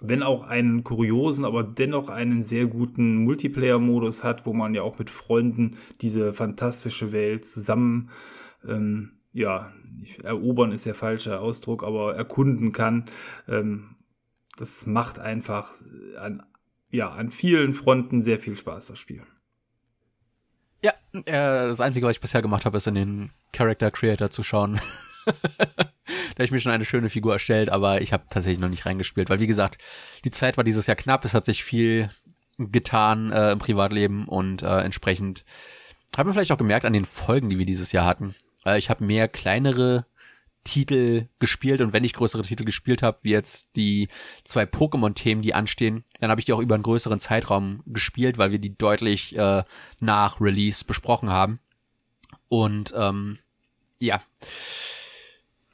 wenn 0.00 0.22
auch 0.22 0.42
einen 0.44 0.84
kuriosen, 0.84 1.44
aber 1.44 1.62
dennoch 1.62 2.08
einen 2.08 2.42
sehr 2.42 2.66
guten 2.66 3.16
Multiplayer-Modus 3.24 4.24
hat, 4.24 4.46
wo 4.46 4.54
man 4.54 4.74
ja 4.74 4.82
auch 4.82 4.98
mit 4.98 5.10
Freunden 5.10 5.76
diese 6.00 6.32
fantastische 6.32 7.12
Welt 7.12 7.44
zusammen, 7.44 8.10
ähm, 8.66 9.12
ja, 9.34 9.72
erobern 10.22 10.72
ist 10.72 10.86
der 10.86 10.94
falsche 10.94 11.40
Ausdruck, 11.40 11.84
aber 11.84 12.16
erkunden 12.16 12.72
kann. 12.72 13.04
Ähm, 13.48 13.96
das 14.56 14.86
macht 14.86 15.18
einfach 15.18 15.72
an 16.18 16.42
ja, 16.92 17.10
an 17.10 17.30
vielen 17.30 17.74
Fronten 17.74 18.22
sehr 18.22 18.38
viel 18.38 18.56
Spaß, 18.56 18.86
das 18.86 18.98
Spiel. 18.98 19.24
Ja, 20.82 20.92
äh, 21.12 21.22
das 21.68 21.80
Einzige, 21.80 22.06
was 22.06 22.16
ich 22.16 22.20
bisher 22.20 22.42
gemacht 22.42 22.66
habe, 22.66 22.76
ist 22.76 22.86
in 22.86 22.94
den 22.94 23.30
Character 23.52 23.90
Creator 23.90 24.30
zu 24.30 24.42
schauen. 24.42 24.78
da 25.26 25.32
habe 26.34 26.44
ich 26.44 26.50
mir 26.50 26.60
schon 26.60 26.72
eine 26.72 26.84
schöne 26.84 27.08
Figur 27.08 27.32
erstellt, 27.32 27.70
aber 27.70 28.02
ich 28.02 28.12
habe 28.12 28.24
tatsächlich 28.28 28.60
noch 28.60 28.68
nicht 28.68 28.84
reingespielt, 28.84 29.30
weil 29.30 29.40
wie 29.40 29.46
gesagt, 29.46 29.78
die 30.24 30.30
Zeit 30.30 30.56
war 30.56 30.64
dieses 30.64 30.86
Jahr 30.86 30.96
knapp, 30.96 31.24
es 31.24 31.34
hat 31.34 31.46
sich 31.46 31.64
viel 31.64 32.10
getan 32.58 33.32
äh, 33.32 33.52
im 33.52 33.58
Privatleben 33.58 34.28
und 34.28 34.62
äh, 34.62 34.80
entsprechend 34.80 35.44
haben 36.16 36.28
wir 36.28 36.34
vielleicht 36.34 36.52
auch 36.52 36.58
gemerkt 36.58 36.84
an 36.84 36.92
den 36.92 37.06
Folgen, 37.06 37.48
die 37.48 37.58
wir 37.58 37.66
dieses 37.66 37.92
Jahr 37.92 38.04
hatten. 38.04 38.34
Äh, 38.66 38.78
ich 38.78 38.90
habe 38.90 39.04
mehr 39.04 39.28
kleinere 39.28 40.04
Titel 40.64 41.28
gespielt 41.38 41.80
und 41.80 41.92
wenn 41.92 42.04
ich 42.04 42.12
größere 42.12 42.42
Titel 42.42 42.64
gespielt 42.64 43.02
habe, 43.02 43.18
wie 43.22 43.30
jetzt 43.30 43.74
die 43.76 44.08
zwei 44.44 44.64
Pokémon-Themen, 44.64 45.42
die 45.42 45.54
anstehen, 45.54 46.04
dann 46.20 46.30
habe 46.30 46.40
ich 46.40 46.44
die 46.44 46.52
auch 46.52 46.60
über 46.60 46.74
einen 46.74 46.84
größeren 46.84 47.20
Zeitraum 47.20 47.82
gespielt, 47.86 48.38
weil 48.38 48.52
wir 48.52 48.58
die 48.58 48.76
deutlich 48.76 49.36
äh, 49.36 49.64
nach 50.00 50.40
Release 50.40 50.84
besprochen 50.84 51.30
haben. 51.30 51.58
Und 52.48 52.94
ähm, 52.96 53.38
ja, 53.98 54.22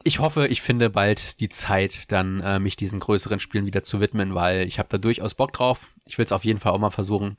ich 0.05 0.21
hoffe, 0.21 0.47
ich 0.47 0.63
finde 0.63 0.91
bald 0.91 1.41
die 1.41 1.49
Zeit, 1.49 2.11
dann 2.13 2.41
äh, 2.41 2.59
mich 2.59 2.77
diesen 2.77 3.01
größeren 3.01 3.41
Spielen 3.41 3.67
wieder 3.67 3.83
zu 3.83 4.01
widmen, 4.01 4.35
weil 4.35 4.67
ich 4.67 4.79
habe 4.79 4.89
da 4.89 4.97
durchaus 4.97 5.35
Bock 5.35 5.53
drauf. 5.53 5.91
Ich 6.07 6.17
will 6.17 6.25
es 6.25 6.33
auf 6.33 6.45
jeden 6.45 6.61
Fall 6.61 6.73
auch 6.73 6.79
mal 6.79 6.91
versuchen. 6.91 7.37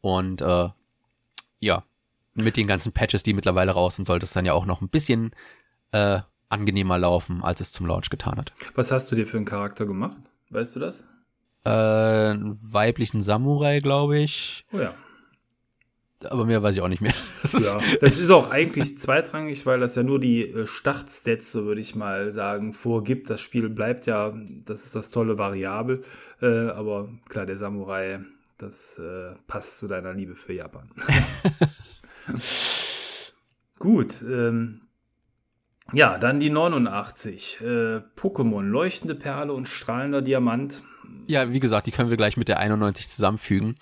Und 0.00 0.40
äh, 0.40 0.68
ja, 1.60 1.84
mit 2.34 2.56
den 2.56 2.66
ganzen 2.66 2.92
Patches, 2.92 3.22
die 3.22 3.34
mittlerweile 3.34 3.72
raus 3.72 3.96
sind, 3.96 4.06
sollte 4.06 4.24
es 4.24 4.32
dann 4.32 4.46
ja 4.46 4.52
auch 4.52 4.66
noch 4.66 4.80
ein 4.80 4.88
bisschen 4.88 5.32
äh, 5.92 6.20
angenehmer 6.48 6.98
laufen, 6.98 7.42
als 7.42 7.60
es 7.60 7.72
zum 7.72 7.86
Launch 7.86 8.10
getan 8.10 8.38
hat. 8.38 8.52
Was 8.74 8.92
hast 8.92 9.10
du 9.10 9.16
dir 9.16 9.26
für 9.26 9.36
einen 9.36 9.46
Charakter 9.46 9.86
gemacht? 9.86 10.18
Weißt 10.50 10.74
du 10.76 10.80
das? 10.80 11.04
Äh, 11.64 11.70
einen 11.70 12.56
weiblichen 12.72 13.20
Samurai, 13.20 13.80
glaube 13.80 14.18
ich. 14.18 14.64
Oh 14.72 14.78
ja. 14.78 14.94
Aber 16.24 16.46
mehr 16.46 16.62
weiß 16.62 16.74
ich 16.74 16.80
auch 16.82 16.88
nicht 16.88 17.02
mehr. 17.02 17.14
Das 17.42 17.54
ist 17.54 17.72
ja, 17.72 17.80
das 18.00 18.18
ist 18.18 18.30
auch 18.30 18.50
eigentlich 18.50 18.98
zweitrangig, 18.98 19.64
weil 19.64 19.78
das 19.78 19.94
ja 19.94 20.02
nur 20.02 20.18
die 20.18 20.42
äh, 20.42 20.66
Startstats, 20.66 21.52
so 21.52 21.66
würde 21.66 21.80
ich 21.80 21.94
mal 21.94 22.32
sagen, 22.32 22.74
vorgibt. 22.74 23.30
Das 23.30 23.40
Spiel 23.40 23.68
bleibt 23.68 24.06
ja, 24.06 24.34
das 24.66 24.84
ist 24.84 24.96
das 24.96 25.10
tolle 25.10 25.38
Variabel. 25.38 26.02
Äh, 26.42 26.70
aber 26.70 27.08
klar, 27.28 27.46
der 27.46 27.56
Samurai, 27.56 28.20
das 28.56 28.98
äh, 28.98 29.34
passt 29.46 29.78
zu 29.78 29.86
deiner 29.86 30.12
Liebe 30.12 30.34
für 30.34 30.52
Japan. 30.52 30.90
Gut, 33.78 34.20
ähm, 34.22 34.80
ja, 35.92 36.18
dann 36.18 36.40
die 36.40 36.50
89. 36.50 37.58
Äh, 37.60 37.64
Pokémon, 38.16 38.62
leuchtende 38.62 39.14
Perle 39.14 39.52
und 39.52 39.68
strahlender 39.68 40.22
Diamant. 40.22 40.82
Ja, 41.26 41.52
wie 41.52 41.60
gesagt, 41.60 41.86
die 41.86 41.90
können 41.90 42.10
wir 42.10 42.16
gleich 42.16 42.36
mit 42.36 42.48
der 42.48 42.58
91 42.58 43.08
zusammenfügen. 43.08 43.74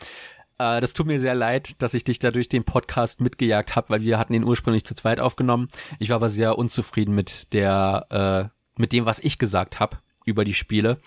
Äh, 0.59 0.81
das 0.81 0.93
tut 0.93 1.07
mir 1.07 1.21
sehr 1.21 1.35
leid, 1.35 1.81
dass 1.83 1.95
ich 1.95 2.05
dich 2.05 2.19
da 2.19 2.31
durch 2.31 2.49
den 2.49 2.65
Podcast 2.65 3.21
mitgejagt 3.21 3.77
habe, 3.77 3.91
weil 3.91 4.03
wir 4.03 4.19
hatten 4.19 4.35
ihn 4.35 4.45
ursprünglich 4.45 4.85
zu 4.85 4.95
zweit 4.95 5.21
aufgenommen. 5.21 5.69
Ich 5.99 6.11
war 6.11 6.17
aber 6.17 6.29
sehr 6.29 6.59
unzufrieden 6.59 7.15
mit 7.15 7.53
der, 7.53 8.51
äh, 8.51 8.81
mit 8.81 8.93
dem, 8.93 9.07
was 9.07 9.19
ich 9.19 9.39
gesagt 9.39 9.81
habe 9.81 9.99
über 10.25 10.45
die 10.45 10.55
Spiele. 10.55 10.99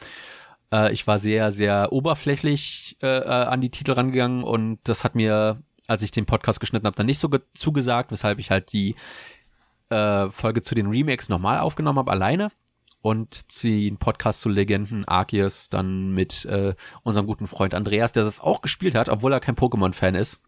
Äh, 0.71 0.93
ich 0.93 1.07
war 1.07 1.17
sehr, 1.17 1.51
sehr 1.51 1.91
oberflächlich 1.91 2.97
äh, 3.01 3.07
äh, 3.07 3.23
an 3.23 3.61
die 3.61 3.71
Titel 3.71 3.93
rangegangen 3.93 4.43
und 4.43 4.79
das 4.83 5.03
hat 5.03 5.15
mir, 5.15 5.61
als 5.87 6.01
ich 6.01 6.11
den 6.11 6.25
Podcast 6.25 6.59
geschnitten 6.59 6.85
habe, 6.85 6.95
dann 6.95 7.05
nicht 7.05 7.19
so 7.19 7.29
zugesagt, 7.53 8.11
weshalb 8.11 8.39
ich 8.39 8.51
halt 8.51 8.71
die 8.73 8.95
äh, 9.89 10.29
Folge 10.29 10.61
zu 10.61 10.75
den 10.75 10.87
Remakes 10.87 11.29
nochmal 11.29 11.59
aufgenommen 11.59 11.99
habe, 11.99 12.11
alleine. 12.11 12.51
Und 13.01 13.63
den 13.63 13.97
Podcast 13.97 14.41
zu 14.41 14.49
Legenden 14.49 15.07
Arceus 15.07 15.69
dann 15.69 16.11
mit 16.13 16.43
äh, 16.45 16.75
unserem 17.03 17.27
guten 17.27 17.47
Freund 17.47 17.73
Andreas, 17.73 18.11
der 18.11 18.25
das 18.25 18.41
auch 18.41 18.61
gespielt 18.61 18.93
hat, 18.93 19.07
obwohl 19.07 19.31
er 19.31 19.39
kein 19.39 19.55
Pokémon-Fan 19.55 20.15
ist. 20.15 20.41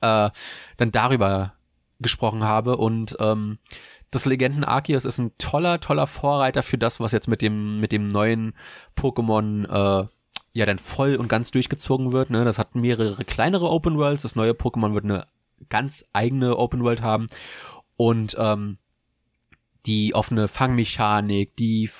Äh, 0.00 0.30
dann 0.76 0.92
darüber 0.92 1.54
gesprochen 1.98 2.44
habe 2.44 2.76
und 2.76 3.16
ähm, 3.18 3.58
das 4.10 4.24
Legenden 4.24 4.64
Arceus 4.64 5.04
ist 5.04 5.18
ein 5.18 5.32
toller, 5.38 5.80
toller 5.80 6.06
Vorreiter 6.06 6.62
für 6.62 6.78
das, 6.78 7.00
was 7.00 7.12
jetzt 7.12 7.28
mit 7.28 7.42
dem, 7.42 7.80
mit 7.80 7.92
dem 7.92 8.08
neuen 8.08 8.54
Pokémon, 8.96 9.66
äh, 9.66 10.06
ja, 10.52 10.66
dann 10.66 10.78
voll 10.78 11.16
und 11.16 11.28
ganz 11.28 11.50
durchgezogen 11.50 12.12
wird, 12.12 12.30
ne. 12.30 12.44
Das 12.44 12.58
hat 12.58 12.74
mehrere 12.74 13.24
kleinere 13.24 13.68
Open 13.68 13.98
Worlds. 13.98 14.22
Das 14.22 14.34
neue 14.34 14.52
Pokémon 14.52 14.94
wird 14.94 15.04
eine 15.04 15.26
ganz 15.68 16.04
eigene 16.12 16.56
Open 16.56 16.82
World 16.82 17.02
haben 17.02 17.26
und, 17.98 18.34
ähm, 18.38 18.78
die 19.84 20.14
offene 20.14 20.48
Fangmechanik, 20.48 21.56
die 21.56 21.90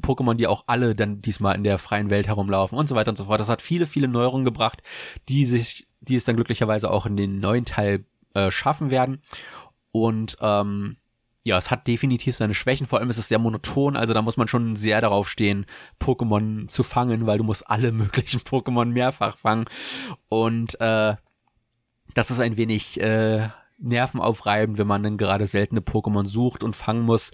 Pokémon, 0.00 0.34
die 0.34 0.46
auch 0.46 0.64
alle 0.66 0.94
dann 0.94 1.20
diesmal 1.20 1.54
in 1.54 1.64
der 1.64 1.78
freien 1.78 2.10
Welt 2.10 2.26
herumlaufen 2.26 2.78
und 2.78 2.88
so 2.88 2.94
weiter 2.94 3.10
und 3.10 3.16
so 3.16 3.26
fort. 3.26 3.40
Das 3.40 3.48
hat 3.48 3.62
viele, 3.62 3.86
viele 3.86 4.08
Neuerungen 4.08 4.44
gebracht, 4.44 4.82
die 5.28 5.44
sich, 5.44 5.86
die 6.00 6.16
es 6.16 6.24
dann 6.24 6.36
glücklicherweise 6.36 6.90
auch 6.90 7.06
in 7.06 7.16
den 7.16 7.38
neuen 7.38 7.64
Teil 7.64 8.04
äh, 8.34 8.50
schaffen 8.50 8.90
werden. 8.90 9.20
Und 9.92 10.36
ähm, 10.40 10.96
ja, 11.44 11.58
es 11.58 11.70
hat 11.70 11.86
definitiv 11.86 12.34
seine 12.34 12.54
Schwächen, 12.54 12.86
vor 12.86 12.98
allem 12.98 13.10
ist 13.10 13.18
es 13.18 13.28
sehr 13.28 13.38
monoton, 13.38 13.96
also 13.96 14.14
da 14.14 14.22
muss 14.22 14.38
man 14.38 14.48
schon 14.48 14.76
sehr 14.76 15.02
darauf 15.02 15.28
stehen, 15.28 15.66
Pokémon 16.00 16.68
zu 16.68 16.82
fangen, 16.82 17.26
weil 17.26 17.38
du 17.38 17.44
musst 17.44 17.68
alle 17.68 17.92
möglichen 17.92 18.40
Pokémon 18.40 18.86
mehrfach 18.86 19.36
fangen. 19.36 19.66
Und 20.28 20.80
äh, 20.80 21.14
das 22.14 22.30
ist 22.30 22.40
ein 22.40 22.56
wenig 22.56 23.00
äh, 23.00 23.48
nervenaufreibend, 23.78 24.78
wenn 24.78 24.86
man 24.86 25.02
dann 25.02 25.18
gerade 25.18 25.46
seltene 25.46 25.80
Pokémon 25.80 26.26
sucht 26.26 26.62
und 26.62 26.76
fangen 26.76 27.02
muss. 27.02 27.30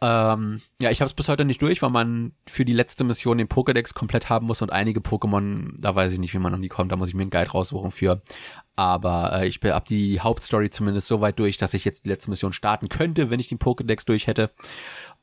Ähm, 0.00 0.60
ja, 0.82 0.90
ich 0.90 1.00
habe 1.00 1.06
es 1.06 1.14
bis 1.14 1.28
heute 1.28 1.44
nicht 1.44 1.62
durch, 1.62 1.80
weil 1.80 1.90
man 1.90 2.32
für 2.46 2.64
die 2.64 2.72
letzte 2.72 3.04
Mission 3.04 3.38
den 3.38 3.48
Pokédex 3.48 3.94
komplett 3.94 4.28
haben 4.28 4.46
muss 4.46 4.60
und 4.60 4.70
einige 4.70 5.00
Pokémon, 5.00 5.72
da 5.78 5.94
weiß 5.94 6.12
ich 6.12 6.18
nicht, 6.18 6.34
wie 6.34 6.38
man 6.38 6.52
an 6.52 6.60
die 6.60 6.68
kommt, 6.68 6.92
da 6.92 6.96
muss 6.96 7.08
ich 7.08 7.14
mir 7.14 7.22
einen 7.22 7.30
Guide 7.30 7.50
raussuchen 7.50 7.90
für. 7.90 8.20
Aber 8.76 9.32
äh, 9.32 9.48
ich 9.48 9.60
habe 9.64 9.86
die 9.88 10.20
Hauptstory 10.20 10.68
zumindest 10.68 11.06
so 11.06 11.20
weit 11.20 11.38
durch, 11.38 11.56
dass 11.56 11.74
ich 11.74 11.84
jetzt 11.84 12.04
die 12.04 12.10
letzte 12.10 12.28
Mission 12.28 12.52
starten 12.52 12.88
könnte, 12.88 13.30
wenn 13.30 13.40
ich 13.40 13.48
den 13.48 13.58
Pokédex 13.58 14.04
durch 14.04 14.26
hätte. 14.26 14.50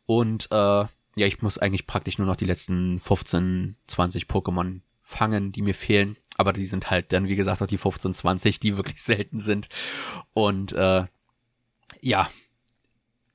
Und 0.06 0.48
äh, 0.52 0.56
ja, 0.56 0.88
ich 1.16 1.42
muss 1.42 1.58
eigentlich 1.58 1.86
praktisch 1.86 2.18
nur 2.18 2.28
noch 2.28 2.38
die 2.38 2.46
letzten 2.46 2.98
15, 2.98 3.76
20 3.88 4.26
Pokémon 4.26 4.80
fangen, 5.12 5.52
die 5.52 5.62
mir 5.62 5.76
fehlen. 5.76 6.18
Aber 6.38 6.54
die 6.54 6.66
sind 6.66 6.90
halt 6.90 7.14
dann, 7.14 7.28
wie 7.28 7.36
gesagt, 7.36 7.62
auch 7.62 7.68
die 7.68 7.78
15, 7.78 8.14
20, 8.14 8.60
die 8.60 8.78
wirklich 8.78 9.02
selten 9.04 9.40
sind. 9.40 9.70
Und 10.34 10.74
äh, 10.74 11.06
ja, 12.02 12.30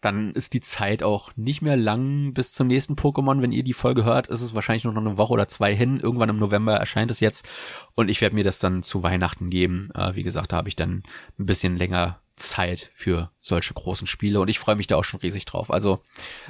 dann 0.01 0.33
ist 0.33 0.53
die 0.53 0.61
Zeit 0.61 1.03
auch 1.03 1.33
nicht 1.37 1.63
mehr 1.63 1.77
lang 1.77 2.33
bis 2.33 2.53
zum 2.53 2.69
nächsten 2.69 2.95
Pokémon. 2.95 3.43
Wenn 3.43 3.53
ihr 3.53 3.65
die 3.65 3.73
Folge 3.73 4.05
hört, 4.05 4.29
ist 4.29 4.41
es 4.41 4.55
wahrscheinlich 4.55 4.85
noch 4.85 4.97
eine 4.97 5.17
Woche 5.17 5.33
oder 5.33 5.49
zwei 5.49 5.75
hin. 5.75 5.99
Irgendwann 6.01 6.29
im 6.29 6.39
November 6.39 6.77
erscheint 6.77 7.11
es 7.11 7.21
jetzt. 7.21 7.49
Und 7.95 8.09
ich 8.09 8.21
werde 8.21 8.35
mir 8.35 8.45
das 8.45 8.59
dann 8.59 8.83
zu 8.83 9.03
Weihnachten 9.03 9.51
geben. 9.51 9.89
Äh, 9.95 10.15
wie 10.15 10.23
gesagt, 10.23 10.53
da 10.53 10.57
habe 10.57 10.69
ich 10.69 10.77
dann 10.77 11.03
ein 11.39 11.47
bisschen 11.47 11.77
länger 11.77 12.21
Zeit 12.37 12.91
für 12.95 13.31
solche 13.41 13.75
großen 13.75 14.07
Spiele 14.07 14.41
und 14.41 14.49
ich 14.49 14.59
freue 14.59 14.77
mich 14.77 14.87
da 14.87 14.97
auch 14.97 15.05
schon 15.05 15.21
riesig 15.21 15.47
drauf. 15.47 15.71
Also, 15.71 16.03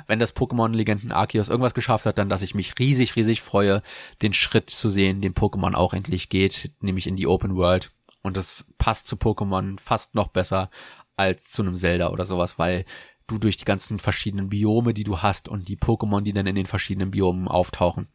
wenn 0.07 0.19
das 0.19 0.35
Pokémon 0.35 0.75
Legenden 0.75 1.13
Arceus 1.13 1.49
irgendwas 1.49 1.75
geschafft 1.75 2.07
hat, 2.07 2.19
dann, 2.19 2.29
dass 2.29 2.43
ich 2.43 2.55
mich 2.55 2.79
riesig, 2.79 3.17
riesig 3.17 3.41
freue, 3.41 3.83
den 4.21 4.33
Schritt 4.33 4.69
zu 4.71 4.89
sehen, 4.89 5.21
den 5.21 5.35
Pokémon 5.35 5.75
auch 5.75 5.95
endlich 5.95 6.29
geht, 6.29 6.73
nämlich 6.81 7.07
in 7.07 7.17
die 7.17 7.27
Open 7.27 7.57
World. 7.57 7.93
Und 8.23 8.37
das 8.37 8.67
passt 8.79 9.07
zu 9.07 9.17
Pokémon 9.17 9.79
fast 9.81 10.15
noch 10.17 10.29
besser 10.29 10.71
als 11.17 11.51
zu 11.51 11.63
einem 11.63 11.77
Zelda 11.77 12.11
oder 12.11 12.25
sowas, 12.25 12.59
weil 12.59 12.85
du 13.27 13.39
durch 13.39 13.57
die 13.57 13.65
ganzen 13.65 13.99
verschiedenen 13.99 14.49
Biome, 14.49 14.95
die 14.95 15.05
du 15.05 15.23
hast 15.23 15.49
und 15.49 15.69
die 15.69 15.77
Pokémon, 15.77 16.23
die 16.23 16.33
dann 16.33 16.47
in 16.47 16.55
den 16.55 16.67
verschiedenen 16.67 17.11
Biomen 17.11 17.49
auftauchen, 17.49 18.09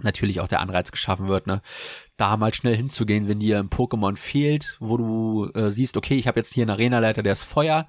natürlich 0.00 0.40
auch 0.40 0.48
der 0.48 0.60
Anreiz 0.60 0.90
geschaffen 0.90 1.28
wird, 1.28 1.46
ne, 1.46 1.62
da 2.16 2.36
mal 2.36 2.52
schnell 2.52 2.76
hinzugehen, 2.76 3.28
wenn 3.28 3.40
dir 3.40 3.58
ein 3.58 3.70
Pokémon 3.70 4.16
fehlt, 4.16 4.76
wo 4.80 4.96
du 4.96 5.50
äh, 5.54 5.70
siehst, 5.70 5.96
okay, 5.96 6.16
ich 6.16 6.26
habe 6.26 6.40
jetzt 6.40 6.52
hier 6.52 6.62
einen 6.62 6.70
Arenaleiter, 6.70 7.22
der 7.22 7.32
ist 7.32 7.44
Feuer, 7.44 7.86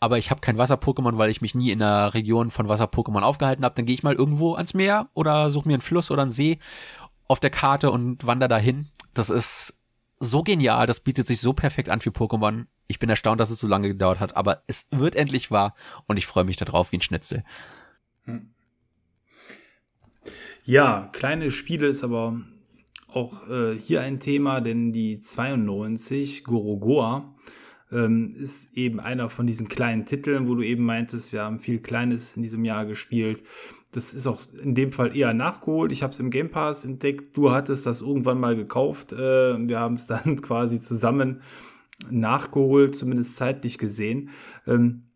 aber 0.00 0.18
ich 0.18 0.30
habe 0.30 0.40
kein 0.40 0.58
Wasser-Pokémon, 0.58 1.18
weil 1.18 1.30
ich 1.30 1.42
mich 1.42 1.54
nie 1.54 1.70
in 1.70 1.78
der 1.78 2.14
Region 2.14 2.50
von 2.50 2.68
Wasser-Pokémon 2.68 3.20
aufgehalten 3.20 3.64
habe, 3.64 3.74
dann 3.74 3.86
gehe 3.86 3.94
ich 3.94 4.02
mal 4.02 4.14
irgendwo 4.14 4.54
ans 4.54 4.74
Meer 4.74 5.08
oder 5.14 5.50
suche 5.50 5.68
mir 5.68 5.74
einen 5.74 5.82
Fluss 5.82 6.10
oder 6.10 6.22
einen 6.22 6.30
See 6.30 6.58
auf 7.28 7.40
der 7.40 7.50
Karte 7.50 7.90
und 7.90 8.26
wander 8.26 8.48
dahin. 8.48 8.88
Das 9.14 9.30
ist 9.30 9.74
so 10.18 10.42
genial, 10.42 10.86
das 10.86 11.00
bietet 11.00 11.26
sich 11.26 11.40
so 11.40 11.52
perfekt 11.52 11.88
an 11.88 12.00
für 12.00 12.10
Pokémon. 12.10 12.66
Ich 12.86 12.98
bin 12.98 13.10
erstaunt, 13.10 13.40
dass 13.40 13.50
es 13.50 13.60
so 13.60 13.68
lange 13.68 13.88
gedauert 13.88 14.20
hat, 14.20 14.36
aber 14.36 14.62
es 14.66 14.86
wird 14.90 15.14
endlich 15.14 15.50
wahr 15.50 15.74
und 16.06 16.16
ich 16.16 16.26
freue 16.26 16.44
mich 16.44 16.56
darauf 16.56 16.92
wie 16.92 16.98
ein 16.98 17.02
Schnitzel. 17.02 17.44
Hm. 18.24 18.52
Ja, 20.64 21.08
kleine 21.12 21.50
Spiele 21.50 21.88
ist 21.88 22.04
aber 22.04 22.40
auch 23.08 23.48
äh, 23.48 23.74
hier 23.74 24.00
ein 24.02 24.20
Thema, 24.20 24.60
denn 24.60 24.92
die 24.92 25.20
92 25.20 26.44
Gorogoa 26.44 27.34
ähm, 27.90 28.32
ist 28.36 28.72
eben 28.76 29.00
einer 29.00 29.28
von 29.28 29.46
diesen 29.46 29.66
kleinen 29.66 30.06
Titeln, 30.06 30.48
wo 30.48 30.54
du 30.54 30.62
eben 30.62 30.84
meintest, 30.84 31.32
wir 31.32 31.42
haben 31.42 31.58
viel 31.58 31.80
Kleines 31.80 32.36
in 32.36 32.42
diesem 32.44 32.64
Jahr 32.64 32.86
gespielt. 32.86 33.42
Das 33.90 34.14
ist 34.14 34.26
auch 34.28 34.40
in 34.62 34.76
dem 34.76 34.92
Fall 34.92 35.16
eher 35.16 35.34
nachgeholt. 35.34 35.90
Ich 35.90 36.04
habe 36.04 36.12
es 36.12 36.20
im 36.20 36.30
Game 36.30 36.50
Pass 36.50 36.84
entdeckt. 36.84 37.36
Du 37.36 37.50
hattest 37.50 37.84
das 37.84 38.00
irgendwann 38.00 38.40
mal 38.40 38.54
gekauft. 38.54 39.12
Äh, 39.12 39.68
wir 39.68 39.80
haben 39.80 39.96
es 39.96 40.06
dann 40.06 40.40
quasi 40.42 40.80
zusammen 40.80 41.42
nachgeholt, 42.08 42.94
zumindest 42.94 43.36
zeitlich 43.36 43.78
gesehen. 43.78 44.30
Ähm, 44.66 45.08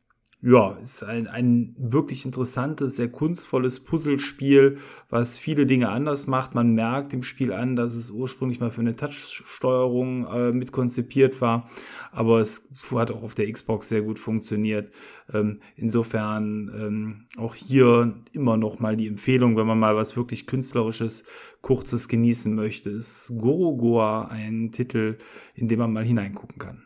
ja, 0.48 0.74
ist 0.74 1.02
ein, 1.02 1.26
ein 1.26 1.74
wirklich 1.76 2.24
interessantes, 2.24 2.94
sehr 2.94 3.08
kunstvolles 3.08 3.80
Puzzlespiel, 3.80 4.78
was 5.08 5.38
viele 5.38 5.66
Dinge 5.66 5.88
anders 5.88 6.28
macht. 6.28 6.54
Man 6.54 6.72
merkt 6.72 7.12
dem 7.12 7.24
Spiel 7.24 7.52
an, 7.52 7.74
dass 7.74 7.96
es 7.96 8.12
ursprünglich 8.12 8.60
mal 8.60 8.70
für 8.70 8.80
eine 8.80 8.94
Touch-Steuerung 8.94 10.24
äh, 10.28 10.52
mit 10.52 10.70
konzipiert 10.70 11.40
war, 11.40 11.68
aber 12.12 12.38
es 12.38 12.68
hat 12.92 13.10
auch 13.10 13.24
auf 13.24 13.34
der 13.34 13.50
Xbox 13.50 13.88
sehr 13.88 14.02
gut 14.02 14.20
funktioniert. 14.20 14.92
Ähm, 15.34 15.62
insofern 15.74 16.70
ähm, 16.78 17.26
auch 17.38 17.56
hier 17.56 18.14
immer 18.30 18.56
noch 18.56 18.78
mal 18.78 18.96
die 18.96 19.08
Empfehlung, 19.08 19.56
wenn 19.56 19.66
man 19.66 19.80
mal 19.80 19.96
was 19.96 20.16
wirklich 20.16 20.46
künstlerisches, 20.46 21.24
kurzes 21.60 22.06
genießen 22.06 22.54
möchte, 22.54 22.90
ist 22.90 23.32
Gorogoa 23.36 24.28
ein 24.28 24.70
Titel, 24.70 25.18
in 25.56 25.66
dem 25.66 25.80
man 25.80 25.92
mal 25.92 26.04
hineingucken 26.04 26.58
kann. 26.58 26.84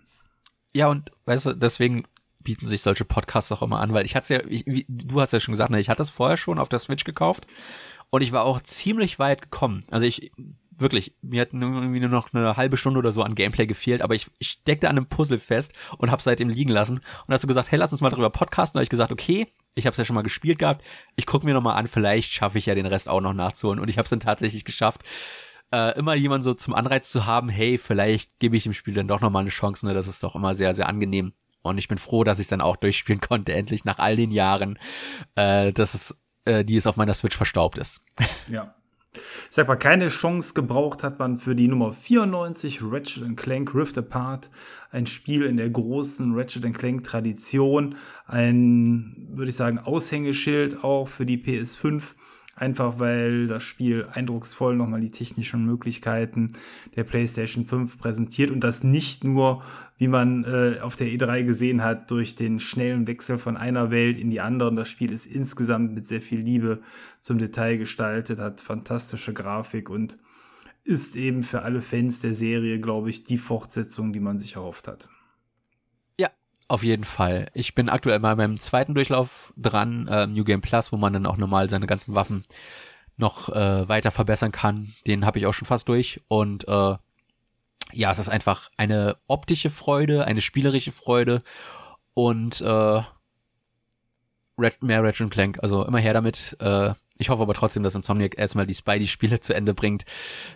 Ja, 0.73 0.89
und 0.89 1.13
weißt 1.27 1.47
du, 1.47 1.57
deswegen 1.57 2.05
bieten 2.43 2.67
sich 2.67 2.83
solche 2.83 3.05
Podcasts 3.05 3.53
auch 3.53 3.63
immer 3.63 3.81
an, 3.81 3.93
weil 3.93 4.05
ich 4.05 4.17
hatte 4.17 4.35
ja, 4.35 4.41
ich, 4.49 4.67
wie, 4.67 4.87
du 4.89 5.21
hast 5.21 5.33
ja 5.33 5.41
schon 5.41 5.53
gesagt, 5.53 5.71
ne, 5.71 5.81
ich 5.81 5.89
hatte 5.89 6.03
es 6.03 6.11
vorher 6.11 6.37
schon 6.37 6.59
auf 6.59 6.69
der 6.69 6.79
Switch 6.79 7.05
gekauft 7.05 7.47
und 8.11 8.23
ich 8.23 8.33
war 8.33 8.45
auch 8.45 8.61
ziemlich 8.61 9.19
weit 9.19 9.43
gekommen. 9.43 9.85
Also 9.91 10.07
ich, 10.07 10.33
wirklich, 10.81 11.15
mir 11.23 11.43
hat 11.43 11.53
irgendwie 11.53 12.01
nur 12.01 12.09
noch 12.09 12.33
eine 12.33 12.57
halbe 12.57 12.77
Stunde 12.77 12.99
oder 12.99 13.13
so 13.13 13.23
an 13.23 13.35
Gameplay 13.35 13.67
gefehlt, 13.67 14.03
aber 14.03 14.15
ich, 14.15 14.29
ich 14.39 14.49
steckte 14.49 14.89
an 14.89 14.97
einem 14.97 15.07
Puzzle 15.07 15.39
fest 15.39 15.73
und 15.99 16.11
habe 16.11 16.23
seitdem 16.23 16.49
liegen 16.49 16.71
lassen 16.71 17.01
und 17.27 17.35
hast 17.35 17.45
du 17.45 17.49
gesagt, 17.49 17.71
hey, 17.71 17.79
lass 17.79 17.93
uns 17.93 18.01
mal 18.01 18.11
drüber 18.11 18.31
podcasten. 18.31 18.75
Da 18.75 18.79
habe 18.79 18.85
ich 18.85 18.91
gesagt, 18.91 19.13
okay, 19.13 19.47
ich 19.75 19.87
habe 19.87 19.93
es 19.93 19.99
ja 19.99 20.05
schon 20.05 20.15
mal 20.15 20.23
gespielt 20.23 20.59
gehabt, 20.59 20.85
ich 21.17 21.27
gucke 21.27 21.47
mir 21.47 21.55
noch 21.55 21.63
mal 21.63 21.75
an, 21.75 21.87
vielleicht 21.87 22.33
schaffe 22.33 22.59
ich 22.59 22.67
ja 22.67 22.75
den 22.75 22.87
Rest 22.87 23.09
auch 23.09 23.21
noch 23.21 23.35
nachzuholen 23.35 23.79
und 23.79 23.89
ich 23.89 23.99
habe 23.99 24.05
es 24.05 24.11
dann 24.11 24.21
tatsächlich 24.21 24.65
geschafft. 24.65 25.03
Äh, 25.73 25.97
immer 25.97 26.15
jemand 26.15 26.43
so 26.43 26.53
zum 26.55 26.75
Anreiz 26.75 27.11
zu 27.11 27.27
haben, 27.27 27.49
hey, 27.49 27.79
vielleicht 27.79 28.41
gebe 28.41 28.57
ich 28.57 28.65
dem 28.65 28.73
Spiel 28.73 28.95
dann 28.95 29.07
doch 29.07 29.21
noch 29.21 29.31
mal 29.31 29.41
eine 29.41 29.51
Chance, 29.51 29.87
ne? 29.87 29.95
Das 29.95 30.09
ist 30.09 30.25
doch 30.25 30.35
immer 30.35 30.57
sehr, 30.57 30.75
sehr 30.75 30.89
angenehm. 30.89 31.33
Und 31.63 31.79
ich 31.79 31.89
bin 31.89 31.99
froh, 31.99 32.25
dass 32.25 32.39
ich 32.39 32.49
dann 32.49 32.61
auch 32.61 32.77
durchspielen 32.77 33.21
konnte, 33.29 33.53
endlich 33.53 33.85
nach 33.85 33.99
all 33.99 34.17
den 34.17 34.31
Jahren, 34.31 34.79
äh, 35.35 35.73
dass 35.73 35.95
es, 35.95 36.19
äh, 36.45 36.65
die 36.65 36.77
es 36.77 36.87
auf 36.87 36.97
meiner 36.97 37.15
Switch 37.15 37.37
verstaubt 37.37 37.79
ist. 37.79 38.01
Ja. 38.49 38.75
Ich 39.13 39.57
sag 39.57 39.67
mal, 39.67 39.75
keine 39.75 40.07
Chance 40.07 40.55
gebraucht 40.55 41.03
hat 41.03 41.19
man 41.19 41.37
für 41.37 41.57
die 41.57 41.67
Nummer 41.67 41.93
94 41.93 42.81
Ratchet 42.81 43.37
Clank 43.37 43.75
Rift 43.75 43.99
Apart. 43.99 44.51
Ein 44.93 45.07
Spiel 45.07 45.47
in 45.47 45.57
der 45.57 45.69
großen 45.69 46.33
Ratchet 46.35 46.73
Clank 46.73 47.03
Tradition. 47.03 47.97
Ein, 48.27 49.31
würde 49.33 49.51
ich 49.51 49.57
sagen, 49.57 49.81
Aushängeschild 49.81 50.85
auch 50.85 51.09
für 51.09 51.27
die 51.27 51.39
PS5 51.39 52.03
einfach 52.61 52.99
weil 52.99 53.47
das 53.47 53.65
Spiel 53.65 54.07
eindrucksvoll 54.13 54.77
nochmal 54.77 55.01
die 55.01 55.11
technischen 55.11 55.65
Möglichkeiten 55.65 56.53
der 56.95 57.05
PlayStation 57.05 57.65
5 57.65 57.99
präsentiert 57.99 58.51
und 58.51 58.61
das 58.61 58.85
nicht 58.85 59.25
nur, 59.25 59.63
wie 59.97 60.09
man 60.09 60.45
äh, 60.45 60.81
auf 60.81 60.97
der 60.97 61.09
E3 61.09 61.45
gesehen 61.45 61.83
hat, 61.83 62.11
durch 62.11 62.37
den 62.37 62.61
schnellen 62.61 63.07
Wechsel 63.07 63.39
von 63.39 63.57
einer 63.57 63.91
Welt 63.91 64.19
in 64.19 64.31
die 64.31 64.41
andere. 64.41 64.75
Das 64.75 64.89
Spiel 64.89 65.13
ist 65.13 65.27
insgesamt 65.27 65.95
mit 65.95 66.07
sehr 66.07 66.21
viel 66.21 66.41
Liebe 66.41 66.81
zum 67.21 67.39
Detail 67.39 67.77
gestaltet, 67.77 68.39
hat 68.39 68.61
fantastische 68.61 69.33
Grafik 69.33 69.89
und 69.89 70.19
ist 70.85 71.17
eben 71.17 71.43
für 71.43 71.63
alle 71.63 71.81
Fans 71.81 72.21
der 72.21 72.35
Serie, 72.35 72.81
glaube 72.81 73.11
ich, 73.11 73.25
die 73.25 73.39
Fortsetzung, 73.39 74.13
die 74.13 74.21
man 74.21 74.39
sich 74.39 74.57
erhofft 74.57 74.89
hat. 74.89 75.09
Auf 76.71 76.85
jeden 76.85 77.03
Fall. 77.03 77.51
Ich 77.53 77.75
bin 77.75 77.89
aktuell 77.89 78.21
mal 78.21 78.37
beim 78.37 78.57
zweiten 78.61 78.95
Durchlauf 78.95 79.53
dran, 79.57 80.07
äh, 80.07 80.29
New 80.29 80.45
Game 80.45 80.61
Plus, 80.61 80.93
wo 80.93 80.97
man 80.97 81.13
dann 81.13 81.27
auch 81.27 81.37
normal 81.37 81.69
seine 81.69 81.89
ganzen 81.89 82.15
Waffen 82.15 82.45
noch 83.17 83.49
äh, 83.49 83.89
weiter 83.89 84.13
verbessern 84.13 84.53
kann. 84.53 84.95
Den 85.05 85.27
habe 85.27 85.41
ich 85.41 85.47
auch 85.47 85.53
schon 85.53 85.67
fast 85.67 85.89
durch. 85.89 86.21
Und 86.29 86.69
äh, 86.69 86.95
ja, 87.93 88.13
es 88.13 88.21
ist 88.21 88.29
einfach 88.29 88.71
eine 88.77 89.17
optische 89.27 89.69
Freude, 89.69 90.27
eine 90.27 90.41
spielerische 90.41 90.93
Freude 90.93 91.43
und 92.15 92.61
äh, 92.61 93.03
Red, 94.57 94.81
mehr 94.81 95.03
Ratchet 95.03 95.29
Clank. 95.29 95.59
Also 95.65 95.85
immer 95.85 95.99
her 95.99 96.15
damit. 96.15 96.57
Äh, 96.61 96.95
Ich 97.21 97.29
hoffe 97.29 97.43
aber 97.43 97.53
trotzdem, 97.53 97.83
dass 97.83 97.95
Insomniac 97.95 98.39
erstmal 98.39 98.67
die 98.67 98.75
Spidey-Spiele 98.75 99.41
zu 99.41 99.55
Ende 99.55 99.75
bringt. 99.75 100.07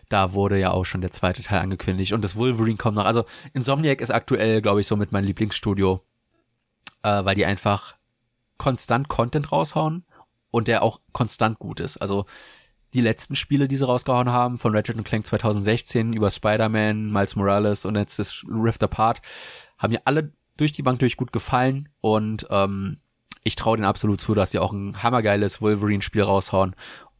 Da 0.08 0.32
wurde 0.32 0.58
ja 0.58 0.70
auch 0.70 0.84
schon 0.84 1.02
der 1.02 1.10
zweite 1.10 1.42
Teil 1.42 1.60
angekündigt 1.60 2.14
und 2.14 2.24
das 2.24 2.36
Wolverine 2.36 2.78
kommt 2.78 2.96
noch. 2.96 3.04
Also 3.04 3.26
Insomniac 3.52 4.00
ist 4.00 4.10
aktuell, 4.10 4.62
glaube 4.62 4.80
ich, 4.80 4.86
so 4.86 4.96
mit 4.96 5.12
meinem 5.12 5.26
Lieblingsstudio, 5.26 6.02
äh, 7.02 7.22
weil 7.22 7.34
die 7.34 7.44
einfach 7.44 7.96
konstant 8.56 9.08
Content 9.08 9.52
raushauen 9.52 10.06
und 10.50 10.66
der 10.66 10.82
auch 10.82 11.00
konstant 11.12 11.58
gut 11.58 11.80
ist. 11.80 11.98
Also 11.98 12.24
die 12.94 13.02
letzten 13.02 13.36
Spiele, 13.36 13.68
die 13.68 13.76
sie 13.76 13.86
rausgehauen 13.86 14.30
haben, 14.30 14.56
von 14.56 14.74
Ratchet 14.74 15.04
Clank 15.04 15.26
2016 15.26 16.14
über 16.14 16.30
Spider-Man, 16.30 17.12
Miles 17.12 17.36
Morales 17.36 17.84
und 17.84 17.96
jetzt 17.96 18.18
das 18.18 18.42
Rift 18.48 18.82
Apart, 18.82 19.20
haben 19.76 19.92
mir 19.92 20.00
alle 20.06 20.32
durch 20.56 20.72
die 20.72 20.82
Bank 20.82 21.00
durch 21.00 21.18
gut 21.18 21.30
gefallen 21.30 21.90
und 22.00 22.46
ähm, 22.48 23.00
ich 23.44 23.56
traue 23.56 23.76
denen 23.76 23.86
absolut 23.86 24.20
zu, 24.20 24.34
dass 24.34 24.50
sie 24.50 24.58
auch 24.58 24.72
ein 24.72 25.02
hammergeiles 25.02 25.60
Wolverine-Spiel 25.60 26.22
raushauen 26.22 26.74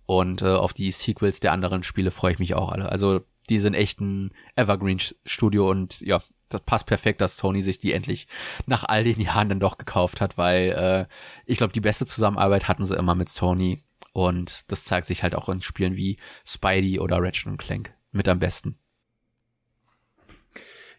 und 0.07 0.43
äh, 0.43 0.47
auf 0.47 0.73
die 0.73 0.91
Sequels 0.91 1.41
der 1.41 1.53
anderen 1.53 1.83
Spiele 1.83 2.11
freue 2.11 2.33
ich 2.33 2.39
mich 2.39 2.55
auch 2.55 2.73
alle. 2.73 2.91
Also 2.91 3.21
die 3.49 3.59
sind 3.59 3.75
echt 3.75 4.01
ein 4.01 4.33
Evergreen-Studio 4.57 5.71
und 5.71 6.01
ja, 6.01 6.23
das 6.49 6.63
passt 6.63 6.87
perfekt, 6.87 7.21
dass 7.21 7.37
Sony 7.37 7.63
sich 7.63 7.79
die 7.79 7.93
endlich 7.93 8.27
nach 8.67 8.85
all 8.85 9.05
den 9.05 9.21
Jahren 9.21 9.49
dann 9.49 9.61
doch 9.61 9.79
gekauft 9.79 10.21
hat, 10.21 10.39
weil 10.39 10.71
äh, 10.71 11.15
ich 11.47 11.59
glaube, 11.59 11.73
die 11.73 11.81
beste 11.81 12.07
Zusammenarbeit 12.07 12.69
hatten 12.69 12.85
sie 12.85 12.97
immer 12.97 13.15
mit 13.15 13.29
Sony 13.29 13.83
und 14.13 14.71
das 14.71 14.85
zeigt 14.85 15.07
sich 15.07 15.23
halt 15.23 15.35
auch 15.35 15.49
in 15.49 15.61
Spielen 15.61 15.97
wie 15.97 16.19
Spidey 16.47 17.01
oder 17.01 17.21
Ratchet 17.21 17.59
Clank 17.59 17.95
mit 18.13 18.29
am 18.29 18.39
besten. 18.39 18.79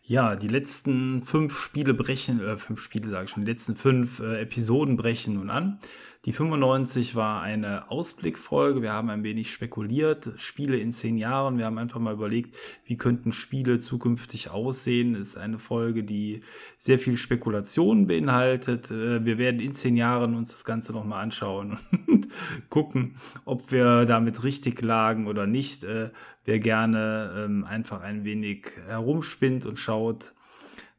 Ja, 0.07 0.35
die 0.35 0.47
letzten 0.47 1.23
fünf 1.23 1.57
Spiele 1.57 1.95
brechen, 1.95 2.39
äh, 2.39 2.57
fünf 2.57 2.79
Spiele 2.79 3.09
sage 3.09 3.25
ich 3.25 3.31
schon, 3.31 3.43
die 3.43 3.51
letzten 3.51 3.75
fünf 3.75 4.19
äh, 4.19 4.41
Episoden 4.41 4.97
brechen 4.97 5.33
nun 5.33 5.49
an. 5.49 5.79
Die 6.25 6.33
95 6.33 7.13
war 7.13 7.43
eine 7.43 7.91
Ausblickfolge. 7.91 8.81
Wir 8.81 8.93
haben 8.93 9.11
ein 9.11 9.23
wenig 9.23 9.51
spekuliert. 9.51 10.33
Spiele 10.37 10.77
in 10.77 10.91
zehn 10.91 11.17
Jahren. 11.17 11.59
Wir 11.59 11.65
haben 11.65 11.77
einfach 11.77 11.99
mal 11.99 12.15
überlegt, 12.15 12.57
wie 12.83 12.97
könnten 12.97 13.31
Spiele 13.31 13.77
zukünftig 13.79 14.49
aussehen. 14.49 15.13
Ist 15.13 15.37
eine 15.37 15.59
Folge, 15.59 16.03
die 16.03 16.41
sehr 16.79 16.97
viel 16.97 17.17
Spekulation 17.17 18.07
beinhaltet. 18.07 18.89
Äh, 18.89 19.23
wir 19.23 19.37
werden 19.37 19.59
in 19.59 19.75
zehn 19.75 19.95
Jahren 19.95 20.33
uns 20.33 20.49
das 20.49 20.65
Ganze 20.65 20.93
nochmal 20.93 21.21
anschauen 21.21 21.77
und 22.07 22.27
gucken, 22.69 23.17
ob 23.45 23.71
wir 23.71 24.05
damit 24.05 24.43
richtig 24.43 24.81
lagen 24.81 25.27
oder 25.27 25.45
nicht. 25.45 25.83
Äh, 25.83 26.09
wer 26.43 26.59
gerne 26.59 27.35
ähm, 27.37 27.65
einfach 27.65 28.01
ein 28.01 28.23
wenig 28.23 28.65
herumspinnt 28.87 29.67
und 29.67 29.77
schaut, 29.77 30.33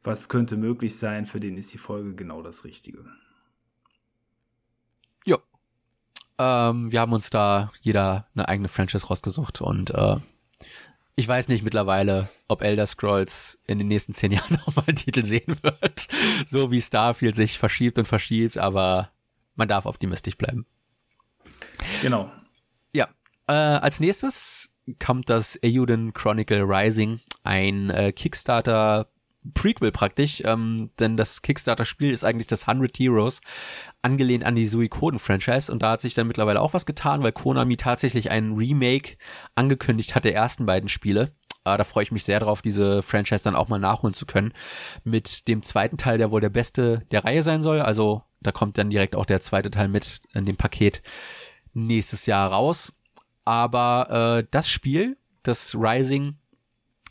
was 0.05 0.29
könnte 0.29 0.55
möglich 0.55 0.95
sein, 0.95 1.25
für 1.25 1.41
den 1.41 1.57
ist 1.57 1.73
die 1.73 1.79
Folge 1.79 2.15
genau 2.15 2.41
das 2.41 2.63
Richtige. 2.63 3.03
Ähm, 6.39 6.91
wir 6.91 7.01
haben 7.01 7.13
uns 7.13 7.29
da 7.29 7.71
jeder 7.81 8.27
eine 8.35 8.47
eigene 8.47 8.67
Franchise 8.67 9.07
rausgesucht 9.07 9.61
und 9.61 9.91
äh, 9.91 10.17
ich 11.15 11.27
weiß 11.27 11.47
nicht 11.47 11.63
mittlerweile, 11.63 12.29
ob 12.47 12.61
Elder 12.61 12.85
Scrolls 12.85 13.59
in 13.65 13.79
den 13.79 13.87
nächsten 13.87 14.13
zehn 14.13 14.31
Jahren 14.33 14.61
nochmal 14.65 14.85
einen 14.87 14.97
Titel 14.97 15.23
sehen 15.23 15.57
wird. 15.63 16.07
So 16.47 16.71
wie 16.71 16.81
Starfield 16.81 17.35
sich 17.35 17.57
verschiebt 17.57 17.97
und 17.97 18.07
verschiebt, 18.07 18.57
aber 18.57 19.09
man 19.55 19.67
darf 19.67 19.87
optimistisch 19.87 20.37
bleiben. 20.37 20.67
Genau. 22.03 22.31
Ja. 22.93 23.07
Äh, 23.47 23.53
als 23.53 23.99
nächstes 23.99 24.69
kommt 25.03 25.29
das 25.29 25.59
Euden 25.65 26.13
Chronicle 26.13 26.61
Rising, 26.61 27.19
ein 27.43 27.89
äh, 27.89 28.11
Kickstarter 28.11 29.09
Prequel 29.53 29.91
praktisch, 29.91 30.41
ähm, 30.45 30.91
denn 30.99 31.15
das 31.15 31.41
Kickstarter-Spiel 31.41 32.11
ist 32.11 32.23
eigentlich 32.23 32.47
das 32.47 32.67
100 32.67 32.97
Heroes, 32.97 33.39
angelehnt 34.01 34.43
an 34.43 34.55
die 34.55 34.65
Suikoden-Franchise 34.65 35.71
und 35.71 35.81
da 35.83 35.91
hat 35.91 36.01
sich 36.01 36.13
dann 36.13 36.27
mittlerweile 36.27 36.61
auch 36.61 36.73
was 36.73 36.85
getan, 36.85 37.23
weil 37.23 37.31
Konami 37.31 37.77
tatsächlich 37.77 38.29
einen 38.29 38.55
Remake 38.55 39.17
angekündigt 39.55 40.15
hat 40.15 40.25
der 40.25 40.35
ersten 40.35 40.65
beiden 40.65 40.89
Spiele. 40.89 41.33
Äh, 41.63 41.77
da 41.77 41.83
freue 41.83 42.03
ich 42.03 42.11
mich 42.11 42.23
sehr 42.23 42.39
drauf, 42.39 42.61
diese 42.61 43.01
Franchise 43.03 43.43
dann 43.43 43.55
auch 43.55 43.67
mal 43.67 43.79
nachholen 43.79 44.13
zu 44.13 44.25
können. 44.25 44.53
Mit 45.03 45.47
dem 45.47 45.63
zweiten 45.63 45.97
Teil, 45.97 46.17
der 46.17 46.31
wohl 46.31 46.41
der 46.41 46.49
beste 46.49 47.05
der 47.11 47.23
Reihe 47.25 47.43
sein 47.43 47.61
soll, 47.61 47.81
also 47.81 48.23
da 48.41 48.51
kommt 48.51 48.77
dann 48.77 48.89
direkt 48.89 49.15
auch 49.15 49.25
der 49.25 49.41
zweite 49.41 49.71
Teil 49.71 49.87
mit 49.87 50.21
in 50.33 50.45
dem 50.45 50.57
Paket 50.57 51.01
nächstes 51.73 52.25
Jahr 52.25 52.51
raus. 52.51 52.93
Aber 53.45 54.39
äh, 54.39 54.47
das 54.51 54.69
Spiel, 54.69 55.17
das 55.43 55.75
Rising, 55.75 56.35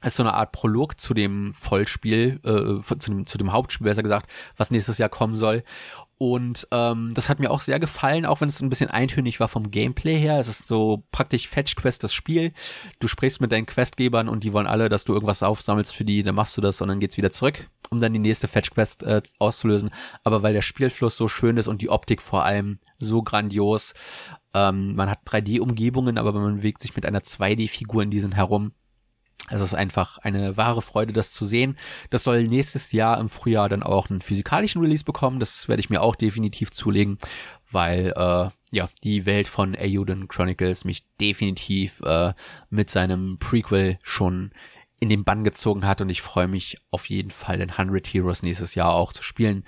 ist 0.06 0.16
so 0.16 0.22
eine 0.22 0.34
Art 0.34 0.52
Prolog 0.52 1.00
zu 1.00 1.14
dem 1.14 1.52
Vollspiel, 1.54 2.40
äh, 2.44 2.98
zu, 2.98 3.10
dem, 3.10 3.26
zu 3.26 3.38
dem 3.38 3.52
Hauptspiel, 3.52 3.86
besser 3.86 4.02
gesagt, 4.02 4.30
was 4.56 4.70
nächstes 4.70 4.98
Jahr 4.98 5.08
kommen 5.08 5.34
soll. 5.34 5.62
Und 6.18 6.66
ähm, 6.70 7.12
das 7.12 7.28
hat 7.28 7.40
mir 7.40 7.50
auch 7.50 7.60
sehr 7.60 7.78
gefallen, 7.78 8.24
auch 8.24 8.40
wenn 8.40 8.48
es 8.48 8.62
ein 8.62 8.70
bisschen 8.70 8.88
eintönig 8.88 9.38
war 9.38 9.48
vom 9.48 9.70
Gameplay 9.70 10.18
her. 10.18 10.40
Es 10.40 10.48
ist 10.48 10.66
so 10.66 11.04
praktisch 11.12 11.46
Fetch 11.46 11.76
Quest 11.76 12.04
das 12.04 12.14
Spiel. 12.14 12.52
Du 13.00 13.08
sprichst 13.08 13.40
mit 13.42 13.52
deinen 13.52 13.66
Questgebern 13.66 14.28
und 14.28 14.42
die 14.42 14.54
wollen 14.54 14.66
alle, 14.66 14.88
dass 14.88 15.04
du 15.04 15.12
irgendwas 15.12 15.42
aufsammelst 15.42 15.94
für 15.94 16.06
die, 16.06 16.22
dann 16.22 16.34
machst 16.34 16.56
du 16.56 16.62
das 16.62 16.80
und 16.80 16.88
dann 16.88 17.00
geht's 17.00 17.18
wieder 17.18 17.32
zurück, 17.32 17.68
um 17.90 18.00
dann 18.00 18.14
die 18.14 18.18
nächste 18.18 18.48
Fetch 18.48 18.70
Quest 18.70 19.02
äh, 19.02 19.20
auszulösen. 19.38 19.90
Aber 20.24 20.42
weil 20.42 20.54
der 20.54 20.62
Spielfluss 20.62 21.18
so 21.18 21.28
schön 21.28 21.58
ist 21.58 21.68
und 21.68 21.82
die 21.82 21.90
Optik 21.90 22.22
vor 22.22 22.44
allem 22.44 22.78
so 22.98 23.22
grandios, 23.22 23.92
ähm, 24.54 24.94
man 24.94 25.10
hat 25.10 25.18
3D-Umgebungen, 25.26 26.16
aber 26.16 26.32
man 26.32 26.56
bewegt 26.56 26.80
sich 26.80 26.96
mit 26.96 27.04
einer 27.04 27.20
2D-Figur 27.20 28.04
in 28.04 28.10
diesen 28.10 28.32
herum 28.32 28.72
es 29.50 29.60
ist 29.60 29.74
einfach 29.74 30.18
eine 30.18 30.56
wahre 30.56 30.82
Freude, 30.82 31.12
das 31.12 31.32
zu 31.32 31.46
sehen. 31.46 31.76
Das 32.10 32.24
soll 32.24 32.44
nächstes 32.44 32.92
Jahr 32.92 33.20
im 33.20 33.28
Frühjahr 33.28 33.68
dann 33.68 33.82
auch 33.82 34.10
einen 34.10 34.20
physikalischen 34.20 34.82
Release 34.82 35.04
bekommen. 35.04 35.38
Das 35.38 35.68
werde 35.68 35.80
ich 35.80 35.90
mir 35.90 36.02
auch 36.02 36.16
definitiv 36.16 36.72
zulegen, 36.72 37.18
weil 37.70 38.12
äh, 38.16 38.50
ja 38.72 38.88
die 39.04 39.24
Welt 39.24 39.46
von 39.46 39.76
Ayuden 39.76 40.26
Chronicles 40.28 40.84
mich 40.84 41.04
definitiv 41.20 42.00
äh, 42.00 42.32
mit 42.70 42.90
seinem 42.90 43.38
Prequel 43.38 43.98
schon 44.02 44.50
in 44.98 45.08
den 45.08 45.24
Bann 45.24 45.44
gezogen 45.44 45.86
hat 45.86 46.00
und 46.00 46.08
ich 46.08 46.22
freue 46.22 46.48
mich 46.48 46.78
auf 46.90 47.08
jeden 47.08 47.30
Fall 47.30 47.58
den 47.58 47.70
100 47.70 48.06
Heroes 48.06 48.42
nächstes 48.42 48.74
Jahr 48.74 48.94
auch 48.94 49.12
zu 49.12 49.22
spielen. 49.22 49.64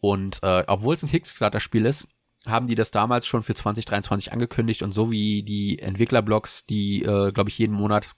Und 0.00 0.42
äh, 0.42 0.64
obwohl 0.66 0.94
es 0.94 1.02
ein 1.02 1.08
Kickstarter-Spiel 1.08 1.86
ist, 1.86 2.08
haben 2.46 2.66
die 2.66 2.74
das 2.74 2.90
damals 2.90 3.26
schon 3.26 3.42
für 3.42 3.54
2023 3.54 4.32
angekündigt 4.32 4.82
und 4.82 4.92
so 4.92 5.10
wie 5.10 5.42
die 5.42 5.78
Entwicklerblogs, 5.78 6.66
die, 6.66 7.02
äh, 7.02 7.32
glaube 7.32 7.48
ich, 7.48 7.58
jeden 7.58 7.74
Monat 7.74 8.14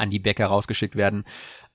an 0.00 0.10
die 0.10 0.18
Bäcker 0.18 0.46
rausgeschickt 0.46 0.96
werden, 0.96 1.24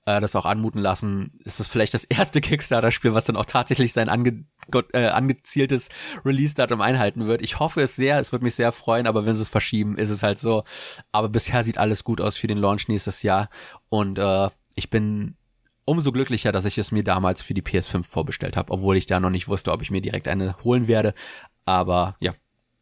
äh, 0.04 0.20
das 0.20 0.36
auch 0.36 0.46
anmuten 0.46 0.80
lassen. 0.80 1.32
Ist 1.44 1.60
das 1.60 1.66
vielleicht 1.66 1.94
das 1.94 2.04
erste 2.08 2.40
Kickstarter-Spiel, 2.40 3.14
was 3.14 3.24
dann 3.24 3.36
auch 3.36 3.44
tatsächlich 3.44 3.92
sein 3.92 4.08
ange 4.08 4.44
äh, 4.92 5.06
angezieltes 5.06 5.88
Release-Datum 6.24 6.80
einhalten 6.80 7.26
wird. 7.26 7.42
Ich 7.42 7.58
hoffe 7.58 7.82
es 7.82 7.96
sehr, 7.96 8.18
es 8.18 8.32
wird 8.32 8.42
mich 8.42 8.54
sehr 8.54 8.72
freuen, 8.72 9.06
aber 9.06 9.26
wenn 9.26 9.36
sie 9.36 9.42
es 9.42 9.48
verschieben, 9.48 9.96
ist 9.96 10.10
es 10.10 10.22
halt 10.22 10.38
so. 10.38 10.64
Aber 11.12 11.28
bisher 11.28 11.64
sieht 11.64 11.78
alles 11.78 12.04
gut 12.04 12.20
aus 12.20 12.36
für 12.36 12.48
den 12.48 12.58
Launch 12.58 12.88
nächstes 12.88 13.22
Jahr 13.22 13.48
und 13.88 14.18
äh, 14.18 14.50
ich 14.74 14.90
bin 14.90 15.36
umso 15.84 16.12
glücklicher, 16.12 16.52
dass 16.52 16.64
ich 16.64 16.76
es 16.78 16.92
mir 16.92 17.04
damals 17.04 17.42
für 17.42 17.54
die 17.54 17.62
PS5 17.62 18.04
vorbestellt 18.04 18.56
habe, 18.56 18.72
obwohl 18.72 18.96
ich 18.96 19.06
da 19.06 19.20
noch 19.20 19.30
nicht 19.30 19.48
wusste, 19.48 19.72
ob 19.72 19.82
ich 19.82 19.90
mir 19.90 20.00
direkt 20.02 20.28
eine 20.28 20.56
holen 20.64 20.88
werde. 20.88 21.14
Aber 21.64 22.16
ja, 22.20 22.34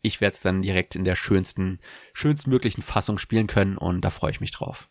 ich 0.03 0.21
werde 0.21 0.35
es 0.35 0.41
dann 0.41 0.63
direkt 0.63 0.97
in 0.97 1.05
der 1.05 1.15
schönsten, 1.15 1.79
schönstmöglichen 2.13 2.83
Fassung 2.83 3.19
spielen 3.19 3.47
können 3.47 3.77
und 3.77 4.01
da 4.01 4.11
freue 4.11 4.31
ich 4.33 4.41
mich 4.41 4.51
drauf. 4.51 4.89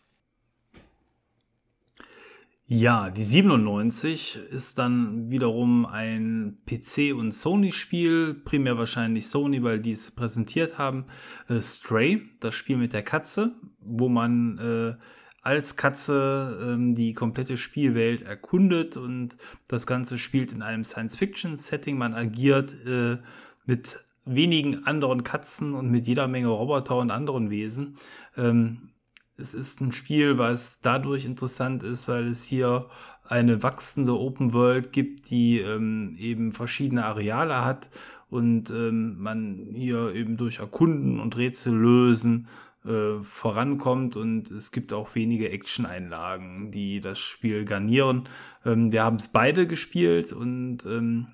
Ja, 2.76 3.08
die 3.08 3.22
97 3.22 4.36
ist 4.50 4.80
dann 4.80 5.30
wiederum 5.30 5.86
ein 5.86 6.58
PC- 6.68 7.14
und 7.14 7.30
Sony-Spiel, 7.30 8.34
primär 8.34 8.76
wahrscheinlich 8.76 9.28
Sony, 9.28 9.62
weil 9.62 9.78
die 9.78 9.92
es 9.92 10.10
präsentiert 10.10 10.76
haben. 10.76 11.04
Äh, 11.48 11.60
Stray, 11.60 12.22
das 12.40 12.56
Spiel 12.56 12.76
mit 12.76 12.92
der 12.92 13.04
Katze, 13.04 13.52
wo 13.78 14.08
man 14.08 14.58
äh, 14.58 14.94
als 15.40 15.76
Katze 15.76 16.74
ähm, 16.74 16.96
die 16.96 17.12
komplette 17.12 17.58
Spielwelt 17.58 18.22
erkundet 18.22 18.96
und 18.96 19.36
das 19.68 19.86
Ganze 19.86 20.18
spielt 20.18 20.52
in 20.52 20.60
einem 20.60 20.82
Science-Fiction-Setting. 20.82 21.96
Man 21.96 22.12
agiert 22.12 22.74
äh, 22.84 23.18
mit 23.66 24.04
wenigen 24.24 24.84
anderen 24.84 25.22
Katzen 25.22 25.74
und 25.74 25.92
mit 25.92 26.08
jeder 26.08 26.26
Menge 26.26 26.48
Roboter 26.48 26.96
und 26.96 27.12
anderen 27.12 27.50
Wesen. 27.50 27.94
Ähm, 28.36 28.90
es 29.36 29.54
ist 29.54 29.80
ein 29.80 29.92
Spiel, 29.92 30.38
was 30.38 30.80
dadurch 30.80 31.24
interessant 31.24 31.82
ist, 31.82 32.08
weil 32.08 32.26
es 32.26 32.44
hier 32.44 32.88
eine 33.26 33.62
wachsende 33.62 34.18
Open 34.18 34.52
World 34.52 34.92
gibt, 34.92 35.30
die 35.30 35.58
ähm, 35.58 36.14
eben 36.18 36.52
verschiedene 36.52 37.04
Areale 37.04 37.64
hat 37.64 37.90
und 38.30 38.70
ähm, 38.70 39.18
man 39.18 39.68
hier 39.72 40.14
eben 40.14 40.36
durch 40.36 40.58
Erkunden 40.58 41.20
und 41.20 41.36
Rätsel 41.36 41.74
lösen 41.74 42.48
äh, 42.84 43.22
vorankommt 43.22 44.16
und 44.16 44.50
es 44.50 44.70
gibt 44.70 44.92
auch 44.92 45.14
wenige 45.14 45.50
Action-Einlagen, 45.50 46.70
die 46.70 47.00
das 47.00 47.18
Spiel 47.18 47.64
garnieren. 47.64 48.28
Ähm, 48.64 48.92
wir 48.92 49.04
haben 49.04 49.16
es 49.16 49.28
beide 49.28 49.66
gespielt 49.66 50.32
und 50.32 50.84
ähm, 50.84 51.28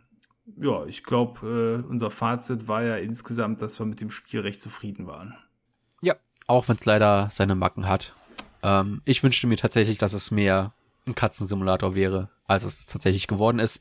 ja, 0.56 0.84
ich 0.86 1.04
glaube, 1.04 1.82
äh, 1.84 1.88
unser 1.88 2.10
Fazit 2.10 2.68
war 2.68 2.82
ja 2.82 2.96
insgesamt, 2.96 3.62
dass 3.62 3.78
wir 3.78 3.86
mit 3.86 4.00
dem 4.00 4.10
Spiel 4.10 4.40
recht 4.40 4.62
zufrieden 4.62 5.06
waren. 5.06 5.36
Auch 6.50 6.66
wenn 6.66 6.74
es 6.74 6.84
leider 6.84 7.28
seine 7.30 7.54
Macken 7.54 7.88
hat. 7.88 8.12
Ähm, 8.64 9.02
ich 9.04 9.22
wünschte 9.22 9.46
mir 9.46 9.56
tatsächlich, 9.56 9.98
dass 9.98 10.14
es 10.14 10.32
mehr 10.32 10.74
ein 11.06 11.14
Katzensimulator 11.14 11.94
wäre, 11.94 12.28
als 12.44 12.64
es 12.64 12.86
tatsächlich 12.86 13.28
geworden 13.28 13.60
ist. 13.60 13.80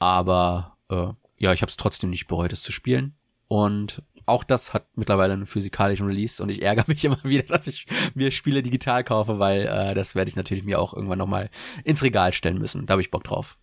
Aber 0.00 0.76
äh, 0.90 1.06
ja, 1.38 1.52
ich 1.52 1.62
habe 1.62 1.70
es 1.70 1.76
trotzdem 1.76 2.10
nicht 2.10 2.26
bereut, 2.26 2.52
es 2.52 2.64
zu 2.64 2.72
spielen. 2.72 3.14
Und 3.46 4.02
auch 4.26 4.42
das 4.42 4.74
hat 4.74 4.88
mittlerweile 4.96 5.34
einen 5.34 5.46
physikalischen 5.46 6.08
Release 6.08 6.42
und 6.42 6.48
ich 6.48 6.62
ärgere 6.62 6.82
mich 6.88 7.04
immer 7.04 7.22
wieder, 7.22 7.44
dass 7.44 7.68
ich 7.68 7.86
mir 8.16 8.32
Spiele 8.32 8.64
digital 8.64 9.04
kaufe, 9.04 9.38
weil 9.38 9.64
äh, 9.64 9.94
das 9.94 10.16
werde 10.16 10.28
ich 10.28 10.34
natürlich 10.34 10.64
mir 10.64 10.80
auch 10.80 10.94
irgendwann 10.94 11.18
nochmal 11.18 11.48
ins 11.84 12.02
Regal 12.02 12.32
stellen 12.32 12.58
müssen. 12.58 12.86
Da 12.86 12.94
habe 12.94 13.02
ich 13.02 13.12
Bock 13.12 13.22
drauf. 13.22 13.56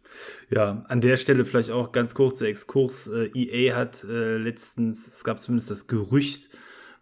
Ja, 0.49 0.85
an 0.87 1.01
der 1.01 1.17
Stelle 1.17 1.43
vielleicht 1.43 1.71
auch 1.71 1.91
ganz 1.91 2.15
kurzer 2.15 2.45
Exkurs. 2.45 3.07
Äh, 3.07 3.29
EA 3.33 3.75
hat 3.75 4.05
äh, 4.05 4.37
letztens, 4.37 5.05
es 5.05 5.25
gab 5.25 5.41
zumindest 5.41 5.69
das 5.69 5.87
Gerücht, 5.87 6.49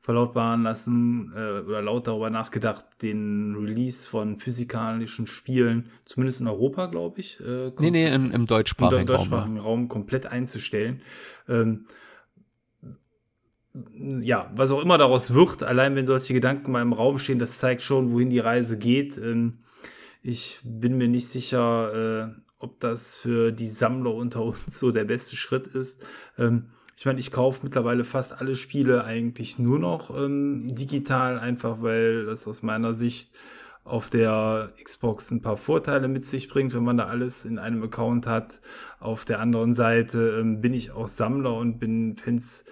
verlautbaren 0.09 0.63
lassen 0.63 1.31
äh, 1.35 1.59
oder 1.59 1.83
laut 1.83 2.07
darüber 2.07 2.31
nachgedacht, 2.31 2.83
den 3.03 3.55
Release 3.55 4.09
von 4.09 4.37
physikalischen 4.37 5.27
Spielen, 5.27 5.91
zumindest 6.03 6.41
in 6.41 6.47
Europa, 6.47 6.87
glaube 6.87 7.19
ich. 7.19 7.39
Äh, 7.41 7.73
nee, 7.77 7.91
nee, 7.91 8.11
im, 8.11 8.31
im 8.31 8.47
deutschsprachigen, 8.47 9.01
im 9.01 9.05
deutschsprachigen 9.05 9.57
Raum, 9.57 9.65
Raum 9.65 9.87
komplett 9.87 10.25
einzustellen. 10.25 11.03
Ähm, 11.47 11.85
ja, 14.19 14.51
was 14.55 14.71
auch 14.71 14.81
immer 14.81 14.97
daraus 14.97 15.31
wird, 15.35 15.61
allein 15.61 15.95
wenn 15.95 16.07
solche 16.07 16.33
Gedanken 16.33 16.71
mal 16.71 16.81
im 16.81 16.93
Raum 16.93 17.19
stehen, 17.19 17.37
das 17.37 17.59
zeigt 17.59 17.83
schon, 17.83 18.11
wohin 18.11 18.31
die 18.31 18.39
Reise 18.39 18.79
geht. 18.79 19.15
Ähm, 19.15 19.59
ich 20.23 20.59
bin 20.63 20.97
mir 20.97 21.07
nicht 21.07 21.27
sicher, 21.27 22.33
äh, 22.33 22.41
ob 22.57 22.79
das 22.79 23.13
für 23.13 23.51
die 23.51 23.67
Sammler 23.67 24.15
unter 24.15 24.41
uns 24.41 24.79
so 24.79 24.89
der 24.89 25.03
beste 25.03 25.35
Schritt 25.35 25.67
ist. 25.67 26.03
Ähm, 26.39 26.71
ich 26.99 27.05
meine, 27.05 27.21
ich 27.21 27.31
kaufe 27.31 27.61
mittlerweile 27.63 28.03
fast 28.03 28.41
alle 28.41 28.57
Spiele 28.57 29.05
eigentlich 29.05 29.57
nur 29.57 29.79
noch 29.79 30.13
ähm, 30.13 30.75
digital, 30.75 31.39
einfach 31.39 31.81
weil 31.81 32.25
das 32.25 32.45
aus 32.45 32.61
meiner 32.61 32.93
Sicht 32.93 33.31
auf 33.85 34.09
der 34.09 34.73
Xbox 34.83 35.31
ein 35.31 35.41
paar 35.41 35.55
Vorteile 35.55 36.09
mit 36.09 36.25
sich 36.25 36.49
bringt, 36.49 36.73
wenn 36.73 36.83
man 36.83 36.97
da 36.97 37.05
alles 37.05 37.45
in 37.45 37.57
einem 37.57 37.81
Account 37.83 38.27
hat. 38.27 38.59
Auf 38.99 39.23
der 39.23 39.39
anderen 39.39 39.73
Seite 39.73 40.39
ähm, 40.41 40.59
bin 40.59 40.73
ich 40.73 40.91
auch 40.91 41.07
Sammler 41.07 41.55
und 41.55 41.79
bin 41.79 42.17
Fans 42.17 42.65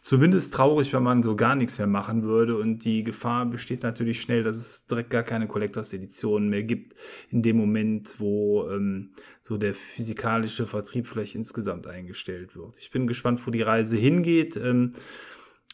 zumindest 0.00 0.54
traurig, 0.54 0.92
wenn 0.92 1.02
man 1.02 1.22
so 1.22 1.36
gar 1.36 1.54
nichts 1.54 1.78
mehr 1.78 1.86
machen 1.86 2.22
würde. 2.22 2.56
Und 2.56 2.84
die 2.84 3.04
Gefahr 3.04 3.46
besteht 3.46 3.82
natürlich 3.82 4.20
schnell, 4.20 4.42
dass 4.42 4.56
es 4.56 4.86
direkt 4.86 5.10
gar 5.10 5.22
keine 5.22 5.46
Collectors 5.46 5.92
Editionen 5.92 6.48
mehr 6.48 6.62
gibt, 6.62 6.94
in 7.30 7.42
dem 7.42 7.56
Moment, 7.56 8.18
wo 8.18 8.68
ähm, 8.70 9.10
so 9.42 9.58
der 9.58 9.74
physikalische 9.74 10.66
Vertrieb 10.66 11.06
vielleicht 11.06 11.34
insgesamt 11.34 11.86
eingestellt 11.86 12.56
wird. 12.56 12.76
Ich 12.78 12.90
bin 12.90 13.06
gespannt, 13.06 13.46
wo 13.46 13.50
die 13.50 13.62
Reise 13.62 13.96
hingeht. 13.96 14.56
Ähm, 14.56 14.92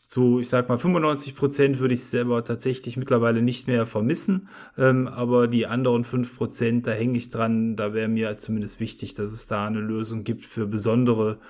zu, 0.07 0.39
ich 0.39 0.49
sag 0.49 0.69
mal, 0.69 0.79
95 0.79 1.35
Prozent 1.35 1.81
würde 1.81 1.95
ich 1.95 2.05
selber 2.05 2.45
tatsächlich 2.45 2.97
mittlerweile 2.97 3.43
nicht 3.43 3.67
mehr 3.67 3.87
vermissen. 3.87 4.49
Ähm, 4.79 5.09
aber 5.09 5.49
die 5.49 5.67
anderen 5.67 6.05
5 6.05 6.37
Prozent, 6.37 6.87
da 6.87 6.93
hänge 6.93 7.17
ich 7.17 7.31
dran. 7.31 7.75
Da 7.75 7.93
wäre 7.93 8.09
mir 8.09 8.37
zumindest 8.37 8.79
wichtig, 8.79 9.15
dass 9.15 9.33
es 9.33 9.49
da 9.49 9.67
eine 9.67 9.81
Lösung 9.81 10.23
gibt 10.23 10.45
für 10.45 10.67
besondere 10.67 11.41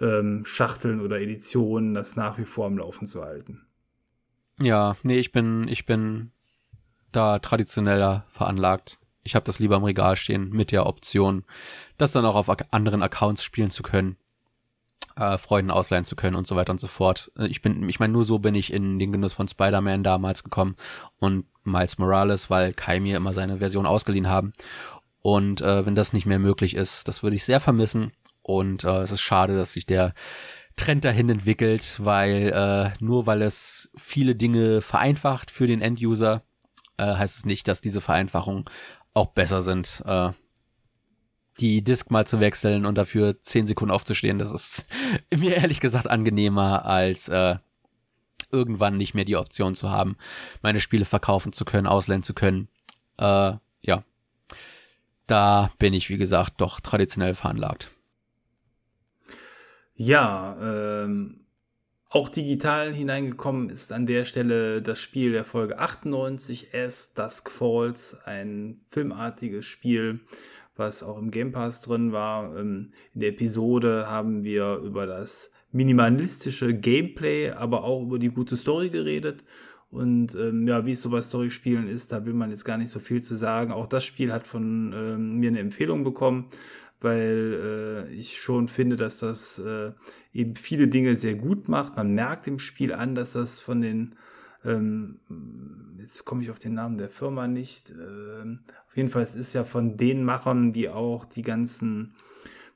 ähm, 0.00 0.44
Schachteln 0.44 1.00
oder 1.00 1.20
Editionen, 1.20 1.94
das 1.94 2.16
nach 2.16 2.38
wie 2.38 2.44
vor 2.44 2.66
am 2.66 2.78
Laufen 2.78 3.06
zu 3.06 3.22
halten. 3.22 3.66
Ja, 4.60 4.96
nee, 5.02 5.18
ich 5.18 5.32
bin, 5.32 5.68
ich 5.68 5.84
bin 5.84 6.30
da 7.12 7.38
traditioneller 7.38 8.24
veranlagt. 8.28 8.98
Ich 9.22 9.34
habe 9.34 9.44
das 9.44 9.58
lieber 9.58 9.76
im 9.76 9.84
Regal 9.84 10.16
stehen 10.16 10.50
mit 10.50 10.70
der 10.70 10.86
Option, 10.86 11.44
das 11.96 12.12
dann 12.12 12.24
auch 12.24 12.34
auf 12.36 12.48
anderen 12.70 13.02
Accounts 13.02 13.42
spielen 13.42 13.70
zu 13.70 13.82
können, 13.82 14.16
äh, 15.16 15.38
Freuden 15.38 15.70
ausleihen 15.70 16.04
zu 16.04 16.14
können 16.14 16.36
und 16.36 16.46
so 16.46 16.56
weiter 16.56 16.72
und 16.72 16.80
so 16.80 16.88
fort. 16.88 17.32
Äh, 17.38 17.46
ich 17.46 17.62
bin, 17.62 17.88
ich 17.88 18.00
meine, 18.00 18.12
nur 18.12 18.24
so 18.24 18.38
bin 18.38 18.54
ich 18.54 18.72
in 18.72 18.98
den 18.98 19.12
Genuss 19.12 19.32
von 19.32 19.48
Spider-Man 19.48 20.04
damals 20.04 20.44
gekommen 20.44 20.76
und 21.18 21.46
Miles 21.64 21.98
Morales, 21.98 22.50
weil 22.50 22.74
Kai 22.74 23.00
mir 23.00 23.16
immer 23.16 23.32
seine 23.32 23.58
Version 23.58 23.86
ausgeliehen 23.86 24.28
haben. 24.28 24.52
Und 25.20 25.62
äh, 25.62 25.86
wenn 25.86 25.94
das 25.94 26.12
nicht 26.12 26.26
mehr 26.26 26.38
möglich 26.38 26.76
ist, 26.76 27.08
das 27.08 27.22
würde 27.22 27.36
ich 27.36 27.44
sehr 27.44 27.60
vermissen. 27.60 28.12
Und 28.44 28.84
äh, 28.84 28.98
es 28.98 29.10
ist 29.10 29.22
schade, 29.22 29.56
dass 29.56 29.72
sich 29.72 29.86
der 29.86 30.12
Trend 30.76 31.04
dahin 31.04 31.30
entwickelt, 31.30 31.98
weil 32.00 32.52
äh, 32.52 33.02
nur 33.02 33.26
weil 33.26 33.42
es 33.42 33.90
viele 33.96 34.36
Dinge 34.36 34.82
vereinfacht 34.82 35.50
für 35.50 35.66
den 35.66 35.80
Enduser, 35.80 36.42
äh, 36.98 37.06
heißt 37.06 37.38
es 37.38 37.46
nicht, 37.46 37.66
dass 37.68 37.80
diese 37.80 38.02
Vereinfachungen 38.02 38.66
auch 39.14 39.28
besser 39.28 39.62
sind. 39.62 40.02
Äh, 40.04 40.32
die 41.60 41.82
Disk 41.82 42.10
mal 42.10 42.26
zu 42.26 42.40
wechseln 42.40 42.84
und 42.84 42.98
dafür 42.98 43.40
zehn 43.40 43.66
Sekunden 43.66 43.94
aufzustehen, 43.94 44.38
das 44.38 44.52
ist 44.52 44.86
mir 45.34 45.56
ehrlich 45.56 45.80
gesagt 45.80 46.10
angenehmer 46.10 46.84
als 46.84 47.28
äh, 47.28 47.56
irgendwann 48.50 48.98
nicht 48.98 49.14
mehr 49.14 49.24
die 49.24 49.36
Option 49.36 49.74
zu 49.74 49.90
haben, 49.90 50.16
meine 50.60 50.80
Spiele 50.80 51.06
verkaufen 51.06 51.52
zu 51.54 51.64
können, 51.64 51.86
ausleihen 51.86 52.22
zu 52.22 52.34
können. 52.34 52.68
Äh, 53.16 53.54
ja, 53.82 54.04
da 55.26 55.70
bin 55.78 55.94
ich, 55.94 56.10
wie 56.10 56.18
gesagt, 56.18 56.60
doch 56.60 56.80
traditionell 56.80 57.34
veranlagt. 57.34 57.90
Ja, 59.96 60.56
ähm, 60.60 61.44
auch 62.08 62.28
digital 62.28 62.92
hineingekommen 62.92 63.68
ist 63.68 63.92
an 63.92 64.06
der 64.06 64.24
Stelle 64.24 64.82
das 64.82 65.00
Spiel 65.00 65.32
der 65.32 65.44
Folge 65.44 65.78
98, 65.78 66.74
As 66.74 67.14
Dusk 67.14 67.48
Falls, 67.50 68.18
ein 68.24 68.80
filmartiges 68.90 69.66
Spiel, 69.66 70.20
was 70.74 71.04
auch 71.04 71.16
im 71.16 71.30
Game 71.30 71.52
Pass 71.52 71.80
drin 71.80 72.10
war. 72.10 72.56
Ähm, 72.58 72.90
in 73.14 73.20
der 73.20 73.30
Episode 73.30 74.06
haben 74.08 74.42
wir 74.42 74.78
über 74.78 75.06
das 75.06 75.52
minimalistische 75.70 76.74
Gameplay, 76.74 77.50
aber 77.50 77.84
auch 77.84 78.02
über 78.02 78.18
die 78.18 78.30
gute 78.30 78.56
Story 78.56 78.90
geredet. 78.90 79.44
Und 79.90 80.34
ähm, 80.34 80.66
ja, 80.66 80.86
wie 80.86 80.92
es 80.92 81.02
so 81.02 81.10
bei 81.10 81.22
Story-Spielen 81.22 81.86
ist, 81.86 82.10
da 82.10 82.26
will 82.26 82.34
man 82.34 82.50
jetzt 82.50 82.64
gar 82.64 82.78
nicht 82.78 82.90
so 82.90 82.98
viel 82.98 83.22
zu 83.22 83.36
sagen. 83.36 83.70
Auch 83.70 83.86
das 83.86 84.04
Spiel 84.04 84.32
hat 84.32 84.44
von 84.44 84.92
ähm, 84.92 85.38
mir 85.38 85.50
eine 85.50 85.60
Empfehlung 85.60 86.02
bekommen 86.02 86.50
weil 87.04 88.08
äh, 88.10 88.12
ich 88.12 88.40
schon 88.40 88.68
finde, 88.68 88.96
dass 88.96 89.18
das 89.18 89.58
äh, 89.58 89.92
eben 90.32 90.56
viele 90.56 90.88
Dinge 90.88 91.16
sehr 91.16 91.36
gut 91.36 91.68
macht. 91.68 91.96
Man 91.96 92.14
merkt 92.14 92.46
im 92.48 92.58
Spiel 92.58 92.92
an, 92.92 93.14
dass 93.14 93.32
das 93.32 93.60
von 93.60 93.80
den, 93.80 94.16
ähm, 94.64 95.20
jetzt 95.98 96.24
komme 96.24 96.42
ich 96.42 96.50
auf 96.50 96.58
den 96.58 96.74
Namen 96.74 96.98
der 96.98 97.10
Firma 97.10 97.46
nicht, 97.46 97.90
äh, 97.90 98.56
auf 98.88 98.96
jeden 98.96 99.10
Fall, 99.10 99.22
es 99.22 99.34
ist 99.34 99.52
ja 99.52 99.64
von 99.64 99.96
den 99.96 100.24
Machern, 100.24 100.72
die 100.72 100.88
auch 100.88 101.24
die 101.24 101.42
ganzen 101.42 102.14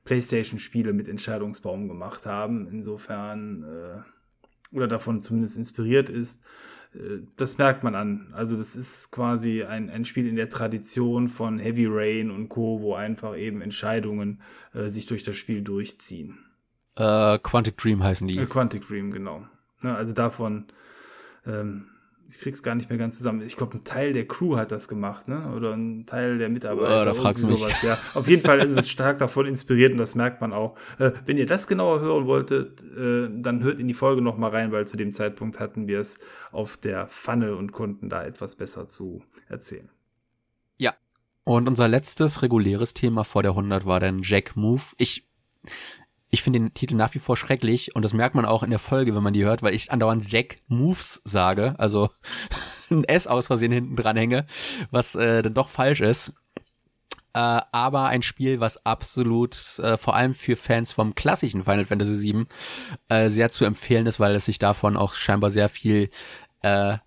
PlayStation-Spiele 0.04 0.92
mit 0.92 1.08
Entscheidungsbaum 1.08 1.86
gemacht 1.86 2.26
haben. 2.26 2.66
Insofern, 2.68 3.62
äh, 3.64 4.74
oder 4.74 4.88
davon 4.88 5.22
zumindest 5.22 5.56
inspiriert 5.56 6.08
ist. 6.08 6.42
Äh, 6.94 7.22
das 7.36 7.58
merkt 7.58 7.84
man 7.84 7.94
an. 7.94 8.32
Also 8.32 8.56
das 8.56 8.76
ist 8.76 9.10
quasi 9.10 9.64
ein, 9.64 9.90
ein 9.90 10.04
Spiel 10.04 10.26
in 10.26 10.36
der 10.36 10.50
Tradition 10.50 11.28
von 11.28 11.58
Heavy 11.58 11.86
Rain 11.88 12.30
und 12.30 12.48
Co., 12.48 12.80
wo 12.80 12.94
einfach 12.94 13.36
eben 13.36 13.60
Entscheidungen 13.60 14.40
äh, 14.74 14.84
sich 14.88 15.06
durch 15.06 15.24
das 15.24 15.36
Spiel 15.36 15.62
durchziehen. 15.62 16.38
Äh, 16.96 17.38
Quantic 17.38 17.76
Dream 17.76 18.02
heißen 18.02 18.26
die. 18.26 18.38
Äh, 18.38 18.46
Quantic 18.46 18.86
Dream, 18.86 19.12
genau. 19.12 19.46
Ja, 19.82 19.94
also 19.94 20.12
davon 20.12 20.66
ähm, 21.46 21.86
ich 22.28 22.38
krieg's 22.38 22.62
gar 22.62 22.74
nicht 22.74 22.90
mehr 22.90 22.98
ganz 22.98 23.16
zusammen. 23.16 23.40
Ich 23.40 23.56
glaube, 23.56 23.78
ein 23.78 23.84
Teil 23.84 24.12
der 24.12 24.28
Crew 24.28 24.56
hat 24.56 24.70
das 24.70 24.86
gemacht, 24.86 25.28
ne? 25.28 25.50
Oder 25.56 25.72
ein 25.72 26.04
Teil 26.04 26.36
der 26.36 26.50
Mitarbeiter. 26.50 27.02
Oh, 27.02 27.04
da 27.06 27.14
fragst 27.14 27.42
du 27.42 27.48
mich. 27.48 27.60
Sowas. 27.60 27.82
Ja, 27.82 27.98
auf 28.14 28.28
jeden 28.28 28.42
Fall 28.42 28.60
ist 28.60 28.76
es 28.76 28.90
stark 28.90 29.18
davon 29.18 29.46
inspiriert 29.46 29.92
und 29.92 29.98
das 29.98 30.14
merkt 30.14 30.42
man 30.42 30.52
auch. 30.52 30.76
Äh, 30.98 31.12
wenn 31.24 31.38
ihr 31.38 31.46
das 31.46 31.66
genauer 31.66 32.00
hören 32.00 32.26
wolltet, 32.26 32.82
äh, 32.82 33.30
dann 33.40 33.62
hört 33.62 33.80
in 33.80 33.88
die 33.88 33.94
Folge 33.94 34.20
noch 34.20 34.36
mal 34.36 34.50
rein, 34.50 34.72
weil 34.72 34.86
zu 34.86 34.98
dem 34.98 35.14
Zeitpunkt 35.14 35.58
hatten 35.58 35.88
wir 35.88 36.00
es 36.00 36.18
auf 36.52 36.76
der 36.76 37.06
Pfanne 37.06 37.56
und 37.56 37.72
konnten 37.72 38.10
da 38.10 38.22
etwas 38.22 38.56
besser 38.56 38.88
zu 38.88 39.22
erzählen. 39.48 39.88
Ja. 40.76 40.94
Und 41.44 41.66
unser 41.66 41.88
letztes 41.88 42.42
reguläres 42.42 42.92
Thema 42.92 43.24
vor 43.24 43.42
der 43.42 43.52
100 43.52 43.86
war 43.86 44.00
dann 44.00 44.20
Jack 44.22 44.54
Move. 44.54 44.82
Ich 44.98 45.26
ich 46.30 46.42
finde 46.42 46.60
den 46.60 46.74
Titel 46.74 46.94
nach 46.94 47.14
wie 47.14 47.18
vor 47.18 47.36
schrecklich 47.36 47.94
und 47.94 48.04
das 48.04 48.12
merkt 48.12 48.34
man 48.34 48.44
auch 48.44 48.62
in 48.62 48.70
der 48.70 48.78
Folge, 48.78 49.14
wenn 49.14 49.22
man 49.22 49.32
die 49.32 49.44
hört, 49.44 49.62
weil 49.62 49.74
ich 49.74 49.90
andauernd 49.90 50.30
Jack 50.30 50.58
Moves 50.68 51.22
sage, 51.24 51.74
also 51.78 52.10
ein 52.90 53.04
S 53.04 53.26
aus 53.26 53.46
Versehen 53.46 53.72
hinten 53.72 53.96
dran 53.96 54.16
hänge, 54.16 54.46
was 54.90 55.14
äh, 55.14 55.42
dann 55.42 55.54
doch 55.54 55.68
falsch 55.68 56.00
ist. 56.00 56.32
Äh, 57.34 57.60
aber 57.72 58.06
ein 58.06 58.22
Spiel, 58.22 58.60
was 58.60 58.84
absolut 58.84 59.78
äh, 59.78 59.96
vor 59.96 60.16
allem 60.16 60.34
für 60.34 60.56
Fans 60.56 60.92
vom 60.92 61.14
klassischen 61.14 61.62
Final 61.62 61.84
Fantasy 61.84 62.32
VII 62.32 62.46
äh, 63.08 63.30
sehr 63.30 63.50
zu 63.50 63.64
empfehlen 63.64 64.06
ist, 64.06 64.20
weil 64.20 64.34
es 64.34 64.46
sich 64.46 64.58
davon 64.58 64.96
auch 64.96 65.14
scheinbar 65.14 65.50
sehr 65.50 65.68
viel 65.68 66.10
äh, 66.62 66.98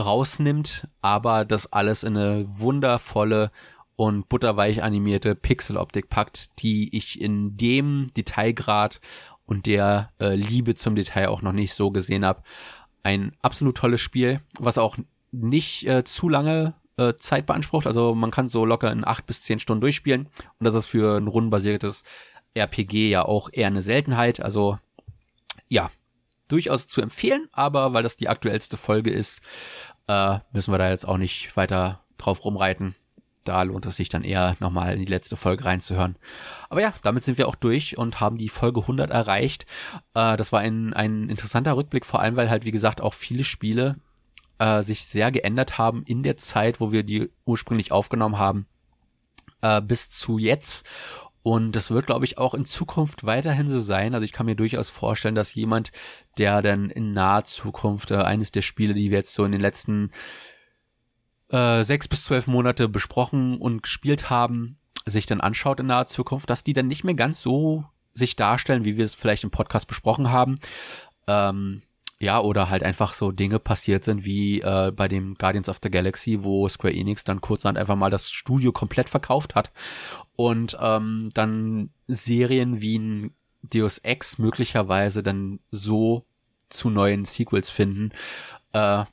rausnimmt, 0.00 0.88
aber 1.00 1.44
das 1.44 1.72
alles 1.72 2.02
in 2.02 2.16
eine 2.16 2.44
wundervolle 2.46 3.50
und 3.96 4.28
butterweich 4.28 4.82
animierte 4.82 5.34
Pixeloptik 5.34 6.10
packt, 6.10 6.62
die 6.62 6.94
ich 6.94 7.20
in 7.20 7.56
dem 7.56 8.08
Detailgrad 8.16 9.00
und 9.46 9.66
der 9.66 10.12
äh, 10.20 10.34
Liebe 10.34 10.74
zum 10.74 10.94
Detail 10.94 11.28
auch 11.28 11.42
noch 11.42 11.52
nicht 11.52 11.72
so 11.72 11.90
gesehen 11.90 12.24
habe. 12.24 12.42
Ein 13.02 13.32
absolut 13.40 13.76
tolles 13.76 14.00
Spiel, 14.00 14.40
was 14.58 14.78
auch 14.78 14.96
nicht 15.32 15.86
äh, 15.86 16.04
zu 16.04 16.28
lange 16.28 16.74
äh, 16.98 17.14
Zeit 17.14 17.46
beansprucht. 17.46 17.86
Also 17.86 18.14
man 18.14 18.30
kann 18.30 18.48
so 18.48 18.64
locker 18.64 18.92
in 18.92 19.06
acht 19.06 19.26
bis 19.26 19.42
zehn 19.42 19.60
Stunden 19.60 19.80
durchspielen. 19.80 20.28
Und 20.58 20.64
das 20.64 20.74
ist 20.74 20.86
für 20.86 21.16
ein 21.16 21.28
rundenbasiertes 21.28 22.02
RPG 22.54 23.10
ja 23.10 23.24
auch 23.24 23.48
eher 23.52 23.68
eine 23.68 23.82
Seltenheit. 23.82 24.40
Also 24.40 24.78
ja, 25.68 25.90
durchaus 26.48 26.86
zu 26.86 27.00
empfehlen, 27.00 27.48
aber 27.52 27.94
weil 27.94 28.02
das 28.02 28.16
die 28.16 28.28
aktuellste 28.28 28.76
Folge 28.76 29.10
ist, 29.10 29.40
äh, 30.06 30.38
müssen 30.52 30.72
wir 30.72 30.78
da 30.78 30.90
jetzt 30.90 31.06
auch 31.06 31.18
nicht 31.18 31.56
weiter 31.56 32.04
drauf 32.18 32.44
rumreiten 32.44 32.94
da 33.48 33.62
lohnt 33.62 33.86
es 33.86 33.96
sich 33.96 34.08
dann 34.08 34.24
eher 34.24 34.56
nochmal 34.60 34.94
in 34.94 35.00
die 35.00 35.10
letzte 35.10 35.36
Folge 35.36 35.64
reinzuhören. 35.64 36.16
Aber 36.68 36.80
ja, 36.80 36.92
damit 37.02 37.22
sind 37.22 37.38
wir 37.38 37.48
auch 37.48 37.54
durch 37.54 37.96
und 37.96 38.20
haben 38.20 38.36
die 38.36 38.48
Folge 38.48 38.80
100 38.80 39.10
erreicht. 39.10 39.66
Äh, 40.14 40.36
das 40.36 40.52
war 40.52 40.60
ein, 40.60 40.92
ein 40.94 41.28
interessanter 41.28 41.76
Rückblick, 41.76 42.06
vor 42.06 42.20
allem 42.20 42.36
weil 42.36 42.50
halt, 42.50 42.64
wie 42.64 42.72
gesagt, 42.72 43.00
auch 43.00 43.14
viele 43.14 43.44
Spiele 43.44 43.96
äh, 44.58 44.82
sich 44.82 45.04
sehr 45.04 45.30
geändert 45.30 45.78
haben 45.78 46.02
in 46.04 46.22
der 46.22 46.36
Zeit, 46.36 46.80
wo 46.80 46.92
wir 46.92 47.02
die 47.02 47.30
ursprünglich 47.44 47.92
aufgenommen 47.92 48.38
haben, 48.38 48.66
äh, 49.62 49.80
bis 49.80 50.10
zu 50.10 50.38
jetzt. 50.38 50.86
Und 51.42 51.76
das 51.76 51.92
wird, 51.92 52.06
glaube 52.06 52.24
ich, 52.24 52.38
auch 52.38 52.54
in 52.54 52.64
Zukunft 52.64 53.24
weiterhin 53.24 53.68
so 53.68 53.78
sein. 53.78 54.14
Also 54.14 54.24
ich 54.24 54.32
kann 54.32 54.46
mir 54.46 54.56
durchaus 54.56 54.90
vorstellen, 54.90 55.36
dass 55.36 55.54
jemand, 55.54 55.92
der 56.38 56.60
dann 56.60 56.90
in 56.90 57.12
naher 57.12 57.44
Zukunft 57.44 58.10
äh, 58.10 58.16
eines 58.16 58.50
der 58.50 58.62
Spiele, 58.62 58.94
die 58.94 59.10
wir 59.10 59.18
jetzt 59.18 59.32
so 59.32 59.44
in 59.44 59.52
den 59.52 59.60
letzten 59.60 60.10
äh, 61.50 61.84
sechs 61.84 62.08
bis 62.08 62.24
zwölf 62.24 62.46
Monate 62.46 62.88
besprochen 62.88 63.58
und 63.58 63.82
gespielt 63.82 64.30
haben, 64.30 64.78
sich 65.06 65.26
dann 65.26 65.40
anschaut 65.40 65.80
in 65.80 65.86
naher 65.86 66.06
Zukunft, 66.06 66.50
dass 66.50 66.64
die 66.64 66.72
dann 66.72 66.88
nicht 66.88 67.04
mehr 67.04 67.14
ganz 67.14 67.40
so 67.40 67.84
sich 68.14 68.36
darstellen, 68.36 68.84
wie 68.84 68.96
wir 68.96 69.04
es 69.04 69.14
vielleicht 69.14 69.44
im 69.44 69.50
Podcast 69.50 69.86
besprochen 69.86 70.30
haben. 70.30 70.58
Ähm, 71.26 71.82
ja, 72.18 72.40
oder 72.40 72.70
halt 72.70 72.82
einfach 72.82 73.12
so 73.12 73.30
Dinge 73.30 73.58
passiert 73.58 74.04
sind 74.04 74.24
wie 74.24 74.62
äh, 74.62 74.90
bei 74.90 75.06
dem 75.06 75.34
Guardians 75.34 75.68
of 75.68 75.80
the 75.82 75.90
Galaxy, 75.90 76.42
wo 76.42 76.66
Square 76.68 76.94
Enix 76.94 77.24
dann 77.24 77.42
kurzerhand 77.42 77.76
einfach 77.76 77.96
mal 77.96 78.10
das 78.10 78.30
Studio 78.30 78.72
komplett 78.72 79.10
verkauft 79.10 79.54
hat 79.54 79.70
und 80.34 80.78
ähm, 80.80 81.28
dann 81.34 81.90
Serien 82.08 82.80
wie 82.80 82.98
ein 82.98 83.34
Deus 83.62 83.98
Ex 83.98 84.38
möglicherweise 84.38 85.22
dann 85.22 85.60
so 85.70 86.24
zu 86.70 86.88
neuen 86.88 87.26
Sequels 87.26 87.68
finden, 87.68 88.12
äh, 88.72 89.04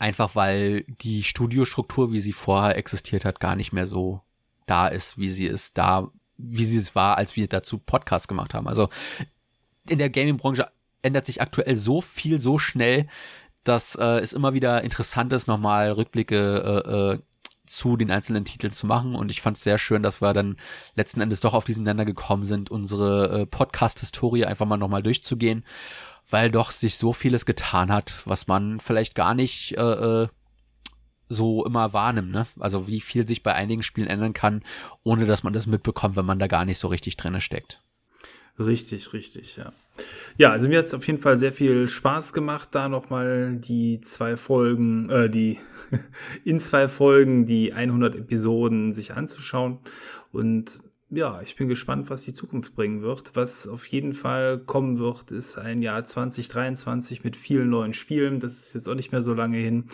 einfach 0.00 0.34
weil 0.34 0.84
die 0.88 1.22
Studiostruktur, 1.22 2.10
wie 2.10 2.20
sie 2.20 2.32
vorher 2.32 2.76
existiert 2.76 3.24
hat, 3.24 3.38
gar 3.38 3.54
nicht 3.54 3.72
mehr 3.72 3.86
so 3.86 4.22
da 4.66 4.88
ist, 4.88 5.18
wie 5.18 5.30
sie 5.30 5.46
es 5.46 5.72
da, 5.74 6.08
wie 6.38 6.64
sie 6.64 6.78
es 6.78 6.94
war, 6.94 7.18
als 7.18 7.36
wir 7.36 7.46
dazu 7.48 7.78
Podcast 7.78 8.26
gemacht 8.26 8.54
haben. 8.54 8.66
Also 8.66 8.88
in 9.88 9.98
der 9.98 10.10
Gaming-Branche 10.10 10.68
ändert 11.02 11.26
sich 11.26 11.40
aktuell 11.40 11.76
so 11.76 12.00
viel 12.00 12.40
so 12.40 12.58
schnell, 12.58 13.06
dass 13.64 13.94
äh, 13.94 14.20
es 14.20 14.32
immer 14.32 14.54
wieder 14.54 14.82
interessant 14.82 15.32
ist, 15.32 15.46
nochmal 15.46 15.92
Rückblicke 15.92 16.82
äh, 16.86 17.14
äh, 17.14 17.18
zu 17.66 17.96
den 17.96 18.10
einzelnen 18.10 18.44
Titeln 18.44 18.72
zu 18.72 18.86
machen. 18.86 19.14
Und 19.14 19.30
ich 19.30 19.42
fand 19.42 19.56
es 19.56 19.62
sehr 19.62 19.78
schön, 19.78 20.02
dass 20.02 20.22
wir 20.22 20.32
dann 20.32 20.56
letzten 20.94 21.20
Endes 21.20 21.40
doch 21.40 21.54
auf 21.54 21.64
diesen 21.64 21.84
Länder 21.84 22.04
gekommen 22.04 22.44
sind, 22.44 22.70
unsere 22.70 23.40
äh, 23.40 23.46
Podcast-Historie 23.46 24.46
einfach 24.46 24.66
mal 24.66 24.78
nochmal 24.78 25.02
durchzugehen, 25.02 25.64
weil 26.30 26.50
doch 26.50 26.70
sich 26.70 26.96
so 26.96 27.12
vieles 27.12 27.46
getan 27.46 27.92
hat, 27.92 28.22
was 28.24 28.46
man 28.46 28.80
vielleicht 28.80 29.14
gar 29.14 29.34
nicht 29.34 29.76
äh, 29.76 29.82
äh, 30.22 30.28
so 31.28 31.64
immer 31.64 31.92
wahrnimmt, 31.92 32.32
ne? 32.32 32.46
Also 32.58 32.88
wie 32.88 33.00
viel 33.00 33.26
sich 33.26 33.42
bei 33.42 33.54
einigen 33.54 33.82
Spielen 33.82 34.08
ändern 34.08 34.32
kann, 34.32 34.62
ohne 35.04 35.26
dass 35.26 35.42
man 35.42 35.52
das 35.52 35.66
mitbekommt, 35.66 36.16
wenn 36.16 36.26
man 36.26 36.38
da 36.38 36.48
gar 36.48 36.64
nicht 36.64 36.78
so 36.78 36.88
richtig 36.88 37.16
drinne 37.16 37.40
steckt. 37.40 37.82
Richtig, 38.58 39.12
richtig, 39.14 39.56
ja. 39.56 39.72
Ja, 40.36 40.50
also 40.50 40.68
mir 40.68 40.78
hat 40.78 40.86
es 40.86 40.94
auf 40.94 41.06
jeden 41.06 41.20
Fall 41.20 41.38
sehr 41.38 41.52
viel 41.52 41.88
Spaß 41.88 42.32
gemacht, 42.32 42.70
da 42.72 42.88
nochmal 42.88 43.56
die 43.56 44.00
zwei 44.00 44.36
Folgen, 44.36 45.08
äh, 45.08 45.30
die 45.30 45.58
in 46.44 46.60
zwei 46.60 46.88
Folgen 46.88 47.46
die 47.46 47.72
100 47.72 48.16
Episoden 48.16 48.92
sich 48.92 49.14
anzuschauen. 49.14 49.78
Und 50.32 50.80
ja, 51.10 51.40
ich 51.42 51.56
bin 51.56 51.68
gespannt, 51.68 52.08
was 52.08 52.22
die 52.22 52.32
Zukunft 52.32 52.74
bringen 52.74 53.02
wird. 53.02 53.32
Was 53.34 53.66
auf 53.66 53.86
jeden 53.86 54.12
Fall 54.12 54.58
kommen 54.58 54.98
wird, 54.98 55.30
ist 55.30 55.58
ein 55.58 55.82
Jahr 55.82 56.04
2023 56.04 57.24
mit 57.24 57.36
vielen 57.36 57.68
neuen 57.68 57.94
Spielen. 57.94 58.38
Das 58.38 58.58
ist 58.58 58.74
jetzt 58.74 58.88
auch 58.88 58.94
nicht 58.94 59.10
mehr 59.10 59.22
so 59.22 59.34
lange 59.34 59.58
hin. 59.58 59.88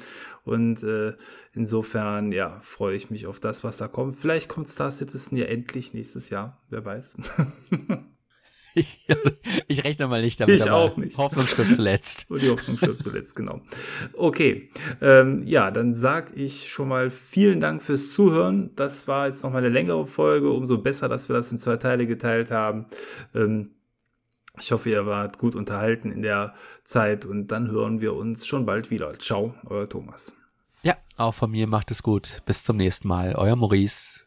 Und 0.45 0.83
äh, 0.83 1.15
insofern, 1.55 2.33
ja, 2.33 2.61
freue 2.61 2.97
ich 2.97 3.11
mich 3.11 3.27
auf 3.27 3.41
das, 3.41 3.65
was 3.65 3.79
da 3.79 3.89
kommt. 3.89 4.17
Vielleicht 4.17 4.49
kommt 4.49 4.69
Star 4.69 4.91
Citizen 4.91 5.37
ja 5.37 5.47
endlich 5.47 5.95
nächstes 5.95 6.29
Jahr. 6.29 6.61
Wer 6.69 6.85
weiß. 6.85 7.17
Ich, 8.77 9.01
also, 9.09 9.31
ich 9.69 9.85
rechne 9.85 10.07
mal 10.07 10.21
nicht 10.21 10.39
damit. 10.39 10.57
Ich 10.57 10.71
auch 10.71 10.99
nicht. 10.99 11.17
Hoffnung 11.17 11.47
stirbt 11.47 11.75
zuletzt. 11.75 12.27
Und 12.29 12.43
die 12.43 12.51
Hoffnung 12.51 12.77
stirbt 12.77 13.03
zuletzt, 13.03 13.35
genau. 13.35 13.63
Okay, 14.13 14.69
ähm, 15.01 15.45
ja, 15.47 15.71
dann 15.71 15.95
sag 15.95 16.37
ich 16.37 16.71
schon 16.71 16.89
mal 16.89 17.09
vielen 17.09 17.59
Dank 17.61 17.83
fürs 17.83 18.13
Zuhören. 18.13 18.73
Das 18.77 19.09
war 19.09 19.29
jetzt 19.29 19.43
noch 19.43 19.51
mal 19.51 19.59
eine 19.59 19.71
längere 19.71 20.07
Folge. 20.07 20.51
Umso 20.51 20.77
besser, 20.77 21.09
dass 21.09 21.31
wir 21.31 21.35
das 21.35 21.51
in 21.51 21.59
zwei 21.59 21.79
Teile 21.79 22.07
geteilt 22.07 22.51
haben. 22.51 22.85
Ähm, 23.35 23.71
ich 24.61 24.71
hoffe, 24.73 24.91
ihr 24.91 25.07
wart 25.07 25.39
gut 25.39 25.55
unterhalten 25.55 26.13
in 26.13 26.21
der 26.21 26.55
Zeit 26.85 27.25
und 27.25 27.49
dann 27.49 27.71
hören 27.71 28.03
wir 28.03 28.15
uns 28.15 28.47
schon 28.47 28.67
bald 28.67 28.91
wieder. 28.91 29.19
Ciao, 29.19 29.55
euer 29.65 29.89
Thomas. 29.89 30.35
Ja, 30.83 30.99
auch 31.17 31.33
von 31.35 31.51
mir 31.51 31.67
macht 31.67 31.91
es 31.91 32.03
gut. 32.03 32.43
Bis 32.45 32.63
zum 32.63 32.77
nächsten 32.77 33.09
Mal. 33.09 33.37
Euer 33.37 33.57
Maurice. 33.57 34.26